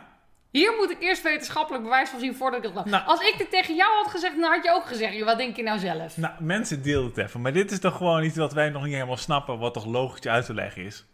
Hier 0.53 0.73
moet 0.79 0.91
ik 0.91 0.97
eerst 1.01 1.23
wetenschappelijk 1.23 1.85
bewijs 1.85 2.09
van 2.09 2.21
zien 2.21 2.35
voordat 2.35 2.65
ik 2.65 2.75
het. 2.75 2.85
Nou. 2.85 3.07
Als 3.07 3.21
ik 3.21 3.35
dit 3.39 3.51
tegen 3.51 3.75
jou 3.75 3.95
had 4.03 4.11
gezegd, 4.11 4.41
dan 4.41 4.53
had 4.53 4.65
je 4.65 4.71
ook 4.73 4.87
gezegd. 4.87 5.15
"Joh, 5.15 5.27
Wat 5.27 5.39
denk 5.39 5.57
je 5.57 5.63
nou 5.63 5.79
zelf? 5.79 6.17
nou, 6.17 6.33
mensen 6.39 6.83
deel 6.83 7.05
het 7.05 7.17
even. 7.19 7.41
Maar 7.41 7.53
dit 7.53 7.71
is 7.71 7.81
toch 7.81 7.97
gewoon 7.97 8.23
iets 8.25 8.37
wat 8.37 8.53
wij 8.53 8.69
nog 8.71 8.85
niet 8.85 8.95
helemaal 8.95 9.17
snappen, 9.17 9.59
wat 9.59 9.75
toch 9.75 9.85
logisch 9.87 10.27
uit 10.27 10.47
te 10.47 10.55
leggen 10.55 10.85
is. 10.85 11.05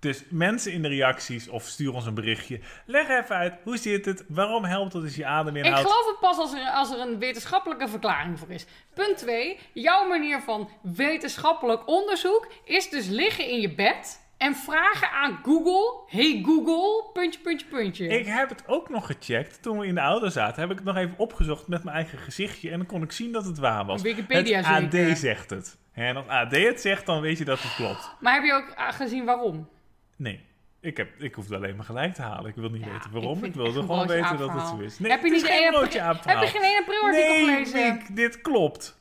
Dus 0.00 0.24
mensen 0.28 0.72
in 0.72 0.82
de 0.82 0.88
reacties 0.88 1.48
of 1.48 1.64
stuur 1.64 1.94
ons 1.94 2.06
een 2.06 2.14
berichtje. 2.14 2.60
Leg 2.86 3.08
even 3.08 3.36
uit, 3.36 3.54
hoe 3.62 3.76
zit 3.76 4.04
het? 4.04 4.24
Waarom 4.28 4.64
helpt 4.64 4.92
het 4.92 5.02
als 5.02 5.16
je 5.16 5.26
adem 5.26 5.56
Ik 5.56 5.64
inhoudt? 5.64 5.88
geloof 5.88 6.06
het 6.06 6.20
pas 6.20 6.38
als 6.38 6.52
er, 6.54 6.70
als 6.70 6.90
er 6.92 6.98
een 7.00 7.18
wetenschappelijke 7.18 7.88
verklaring 7.88 8.38
voor 8.38 8.50
is. 8.50 8.66
Punt 8.94 9.16
2. 9.16 9.58
Jouw 9.72 10.08
manier 10.08 10.40
van 10.40 10.70
wetenschappelijk 10.82 11.88
onderzoek 11.88 12.52
is 12.64 12.88
dus 12.90 13.06
liggen 13.06 13.48
in 13.48 13.60
je 13.60 13.74
bed 13.74 14.25
en 14.36 14.54
vragen 14.54 15.10
aan 15.10 15.38
Google. 15.42 16.00
Hey 16.06 16.42
Google, 16.44 17.10
puntje, 17.12 17.40
puntje, 17.40 17.66
puntje. 17.66 18.06
Ik 18.08 18.26
heb 18.26 18.48
het 18.48 18.62
ook 18.66 18.88
nog 18.88 19.06
gecheckt. 19.06 19.62
Toen 19.62 19.78
we 19.78 19.86
in 19.86 19.94
de 19.94 20.00
auto 20.00 20.28
zaten, 20.28 20.60
heb 20.60 20.70
ik 20.70 20.76
het 20.76 20.84
nog 20.86 20.96
even 20.96 21.14
opgezocht 21.16 21.66
met 21.66 21.84
mijn 21.84 21.96
eigen 21.96 22.18
gezichtje. 22.18 22.70
En 22.70 22.76
dan 22.76 22.86
kon 22.86 23.02
ik 23.02 23.12
zien 23.12 23.32
dat 23.32 23.44
het 23.44 23.58
waar 23.58 23.84
was. 23.84 24.02
Wikipedia 24.02 24.56
het 24.56 24.92
zeker. 24.92 25.10
AD 25.10 25.18
zegt 25.18 25.50
het. 25.50 25.78
En 25.92 26.16
als 26.16 26.26
AD 26.26 26.56
het 26.56 26.80
zegt, 26.80 27.06
dan 27.06 27.20
weet 27.20 27.38
je 27.38 27.44
dat 27.44 27.62
het 27.62 27.74
klopt. 27.74 28.14
Maar 28.20 28.34
heb 28.34 28.44
je 28.44 28.52
ook 28.52 28.94
gezien 28.94 29.24
waarom? 29.24 29.68
Nee, 30.16 30.40
ik, 30.80 30.96
heb, 30.96 31.08
ik 31.18 31.34
hoef 31.34 31.44
het 31.44 31.54
alleen 31.54 31.76
maar 31.76 31.84
gelijk 31.84 32.14
te 32.14 32.22
halen. 32.22 32.50
Ik 32.50 32.54
wil 32.54 32.68
niet 32.68 32.84
Ja, 32.84 32.92
weten 32.92 33.10
waarom. 33.10 33.32
Ik, 33.32 33.42
vind 33.42 33.54
wilde 33.54 33.80
gewoon 33.80 34.06
weten 34.06 34.38
dat 34.38 34.52
het 34.52 34.66
zo 34.66 34.78
is. 34.78 34.98
Nee, 34.98 35.10
heb 35.10 35.24
je 35.24 35.30
niet 35.30 35.44
geen 35.44 35.74
Heb 35.74 36.40
je 36.40 36.46
geen 36.46 36.62
1 36.62 36.78
april 36.78 37.02
artikel 37.02 37.28
Nee, 37.28 37.64
gelezen? 37.64 37.94
Miek, 37.94 38.16
dit 38.16 38.40
klopt. 38.40 38.98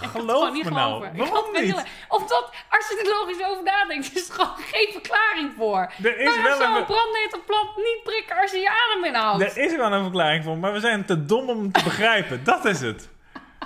Ik 0.00 0.08
Geloof 0.08 0.52
me 0.52 0.70
nou. 0.70 1.06
Waarom 1.16 1.52
niet? 1.52 1.62
niet. 1.62 1.84
Omdat, 2.08 2.50
als 2.70 2.88
je 2.88 2.98
er 3.04 3.08
logisch 3.18 3.46
over 3.46 3.62
nadenkt, 3.64 4.16
is 4.16 4.28
er 4.28 4.34
gewoon 4.34 4.56
geen 4.56 4.88
verklaring 4.92 5.52
voor. 5.56 5.92
Er 6.02 6.18
is 6.18 6.42
wel 6.42 6.56
zou 6.56 6.70
een- 6.70 6.76
een 6.76 6.84
brandnetelplant 6.84 7.76
niet 7.76 8.00
prikken 8.04 8.36
als 8.40 8.50
je 8.50 8.58
je 8.58 8.68
adem 8.70 9.04
inhoudt? 9.04 9.42
Er 9.42 9.56
is 9.64 9.76
wel 9.76 9.92
een 9.92 10.02
verklaring 10.02 10.44
voor, 10.44 10.56
maar 10.58 10.72
we 10.72 10.80
zijn 10.80 11.04
te 11.04 11.24
dom 11.24 11.48
om 11.48 11.72
te 11.72 11.84
begrijpen. 11.84 12.44
Dat 12.44 12.64
is 12.64 12.80
het. 12.80 13.08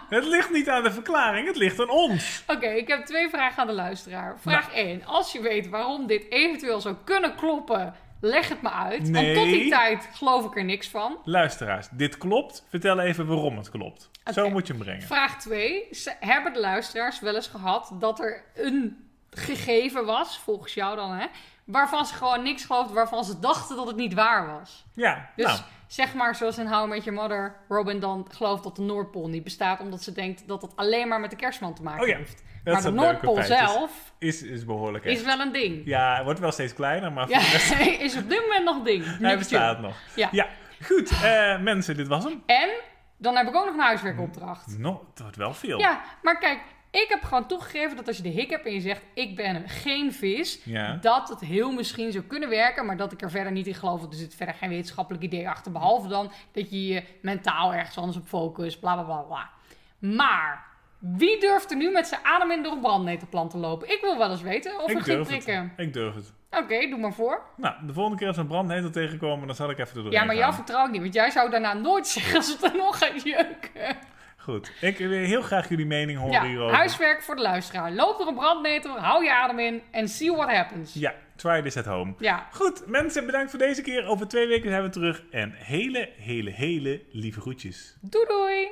Het 0.09 0.25
ligt 0.25 0.51
niet 0.51 0.69
aan 0.69 0.83
de 0.83 0.93
verklaring, 0.93 1.47
het 1.47 1.57
ligt 1.57 1.81
aan 1.81 1.89
ons. 1.91 2.43
Oké, 2.47 2.67
ik 2.69 2.89
heb 2.89 3.07
twee 3.07 3.29
vragen 3.29 3.59
aan 3.61 3.67
de 3.67 3.73
luisteraar. 3.73 4.37
Vraag 4.41 4.67
Nou. 4.67 4.79
1. 4.79 5.05
Als 5.07 5.33
je 5.33 5.41
weet 5.41 5.69
waarom 5.69 6.07
dit 6.07 6.27
eventueel 6.31 6.81
zou 6.81 6.95
kunnen 7.05 7.35
kloppen, 7.35 7.95
leg 8.21 8.49
het 8.49 8.63
me 8.63 8.71
uit. 8.71 9.09
Nee. 9.09 9.35
Want 9.35 9.37
tot 9.37 9.45
die 9.55 9.71
tijd 9.71 10.09
geloof 10.13 10.45
ik 10.45 10.57
er 10.57 10.65
niks 10.65 10.89
van. 10.89 11.19
Luisteraars, 11.25 11.89
dit 11.91 12.19
klopt. 12.19 12.67
Vertel 12.69 12.99
even 12.99 13.27
waarom 13.27 13.57
het 13.57 13.71
klopt. 13.71 14.11
Zo 14.33 14.51
moet 14.51 14.67
je 14.67 14.73
hem 14.73 14.83
brengen. 14.83 15.03
Vraag 15.03 15.41
2. 15.41 15.89
Hebben 16.21 16.53
de 16.53 16.61
luisteraars 16.61 17.21
wel 17.21 17.35
eens 17.35 17.49
gehad 17.49 17.93
dat 17.99 18.21
er 18.21 18.45
een 18.55 19.09
gegeven 19.31 20.05
was, 20.05 20.39
volgens 20.39 20.75
jou 20.75 20.97
dan 20.97 21.11
hè, 21.13 21.27
waarvan 21.65 22.07
ze 22.07 22.15
gewoon 22.15 22.43
niks 22.43 22.65
geloofden, 22.65 22.95
waarvan 22.95 23.25
ze 23.25 23.39
dachten 23.39 23.77
dat 23.77 23.87
het 23.87 23.97
niet 23.97 24.15
waar 24.15 24.47
was? 24.47 24.85
Ja, 24.95 25.31
Dus 25.37 25.47
nou. 25.47 25.59
zeg 25.87 26.15
maar 26.15 26.35
zoals 26.35 26.59
in 26.59 26.67
How 26.67 26.87
I 26.87 26.89
Met 26.89 27.05
Your 27.05 27.21
Mother, 27.21 27.57
Robin 27.69 28.01
dan 28.01 28.27
gelooft 28.31 28.63
dat 28.63 28.77
de 28.77 28.83
Noordpool 28.83 29.29
niet 29.29 29.45
bestaat, 29.45 29.81
omdat 29.81 30.03
ze 30.03 30.13
denkt 30.13 30.49
dat 30.49 30.63
het 30.63 30.77
alleen 30.77 31.09
maar 31.09 31.21
met 31.21 31.31
de 31.31 31.37
kerstman 31.37 31.75
te 31.75 31.83
maken 31.83 32.03
Oh 32.03 32.09
ja, 32.09 32.17
heeft. 32.17 32.43
Dat 32.65 32.73
maar 32.75 32.83
de 32.83 32.91
Noordpool 32.91 33.43
zelf 33.43 34.13
Is, 34.19 34.43
is 34.43 34.65
behoorlijk 34.65 35.05
is 35.05 35.23
wel 35.23 35.41
een 35.41 35.53
ding. 35.53 35.83
Ja, 35.85 36.15
het 36.15 36.25
wordt 36.25 36.41
wel 36.41 36.53
steeds 36.53 36.75
kleiner, 36.75 37.13
maar 37.13 37.29
Ja, 37.29 37.39
is 38.07 38.17
op 38.17 38.29
dit 38.29 38.41
moment 38.41 38.65
nog 38.65 38.77
een 38.77 38.85
ding. 38.85 39.05
hij 39.19 39.39
bestaat 39.39 39.81
nog. 39.81 39.97
Ja. 40.17 40.29
Ja, 40.33 40.47
goed. 40.85 41.11
eh, 41.23 41.59
mensen, 41.61 41.97
dit 41.97 42.09
was 42.09 42.25
hem. 42.25 42.43
En 42.47 42.69
dan 43.17 43.37
heb 43.37 43.49
ik 43.49 43.55
ook 43.55 43.65
nog 43.65 43.75
een 43.75 43.81
huiswerkopdracht. 43.81 44.79
No, 44.79 45.07
het 45.11 45.21
wordt 45.23 45.37
wel 45.37 45.55
veel. 45.55 45.79
Ja, 45.79 46.01
maar 46.23 46.39
kijk, 46.39 46.61
ik 46.91 47.07
heb 47.09 47.23
gewoon 47.23 47.47
toegegeven 47.47 47.97
dat 47.97 48.07
als 48.07 48.17
je 48.17 48.23
de 48.23 48.29
hik 48.29 48.51
hebt 48.51 48.67
en 48.67 48.73
je 48.73 48.81
zegt 48.81 49.03
ik 49.15 49.37
ben 49.37 49.69
geen 49.69 50.13
vis, 50.13 50.61
Ja. 50.65 50.95
dat 51.01 51.29
het 51.29 51.41
heel 51.41 51.73
misschien 51.73 52.13
zou 52.13 52.25
kunnen 52.25 52.49
werken, 52.49 52.87
maar 52.87 52.97
dat 52.97 53.13
ik 53.13 53.23
er 53.23 53.31
verder 53.31 53.53
niet 53.53 53.67
in 53.67 53.75
geloof. 53.75 54.01
Want 54.01 54.13
er 54.13 54.19
zit 54.19 54.35
verder 54.35 54.55
geen 54.55 54.69
wetenschappelijk 54.69 55.25
idee 55.25 55.49
achter, 55.49 55.73
behalve 55.73 56.09
dan 56.09 56.31
dat 56.53 56.71
je 56.71 56.87
je 56.87 57.03
mentaal 57.23 57.75
ergens 57.75 57.99
anders 57.99 58.17
op 58.17 58.27
focust, 58.27 58.81
bla 58.81 58.95
bla 58.95 59.03
bla 59.03 59.21
bla. 59.21 59.51
Maar 59.99 60.69
wie 61.01 61.41
durft 61.41 61.71
er 61.71 61.77
nu 61.77 61.91
met 61.91 62.07
zijn 62.07 62.21
adem 62.25 62.51
in 62.51 62.63
door 62.63 62.73
een 62.73 62.81
brandnetelplant 62.81 63.51
te 63.51 63.59
lopen? 63.59 63.89
Ik 63.91 63.99
wil 64.01 64.19
wel 64.19 64.31
eens 64.31 64.43
weten 64.43 64.83
of 64.83 64.91
ik 64.91 64.97
er 64.99 65.05
durf 65.05 65.19
het. 65.19 65.27
prikken. 65.29 65.73
Ik 65.77 65.93
durf 65.93 66.15
het. 66.15 66.33
Oké, 66.51 66.89
doe 66.89 66.99
maar 66.99 67.13
voor. 67.13 67.43
Nou, 67.57 67.75
de 67.87 67.93
volgende 67.93 68.19
keer 68.19 68.27
als 68.27 68.37
we 68.37 68.43
een 68.43 68.49
brandnetel 68.49 68.91
tegenkomen, 68.91 69.47
dan 69.47 69.57
zal 69.57 69.71
ik 69.71 69.79
even 69.79 69.95
doorheen 69.95 70.13
Ja, 70.13 70.25
maar 70.25 70.37
jou 70.37 70.55
vertrouw 70.55 70.85
ik 70.85 70.91
niet, 70.91 71.01
want 71.01 71.15
jij 71.15 71.31
zou 71.31 71.51
daarna 71.51 71.73
nooit 71.73 72.07
zeggen 72.07 72.37
als 72.37 72.53
het 72.53 72.63
er 72.63 72.77
nog 72.77 72.99
gaat 72.99 73.23
jeuken. 73.23 73.97
Goed. 74.37 74.73
Ik 74.81 74.99
wil 74.99 75.11
heel 75.11 75.43
graag 75.43 75.69
jullie 75.69 75.87
mening 75.87 76.19
horen 76.19 76.33
Ja, 76.35 76.45
hierover. 76.45 76.77
huiswerk 76.77 77.23
voor 77.23 77.37
de 77.37 77.43
luisteraar. 77.43 77.93
Loop 77.93 78.19
door 78.19 78.27
een 78.27 78.35
brandnetel, 78.35 78.99
hou 78.99 79.25
je 79.25 79.33
adem 79.35 79.59
in 79.59 79.83
en 79.91 80.09
see 80.09 80.33
what 80.33 80.51
happens. 80.51 80.95
Ja, 80.95 81.15
try 81.37 81.63
this 81.63 81.77
at 81.77 81.85
home. 81.85 82.15
Ja, 82.19 82.47
Goed, 82.53 82.83
mensen, 82.87 83.27
bedankt 83.27 83.51
voor 83.51 83.59
deze 83.59 83.83
keer. 83.83 84.07
Over 84.07 84.29
twee 84.29 84.47
weken 84.47 84.71
zijn 84.71 84.83
we 84.83 84.89
terug. 84.89 85.23
En 85.31 85.53
hele, 85.57 86.09
hele, 86.17 86.51
hele 86.51 87.03
lieve 87.13 87.41
groetjes. 87.41 87.97
doei 88.01 88.27
doei! 88.27 88.69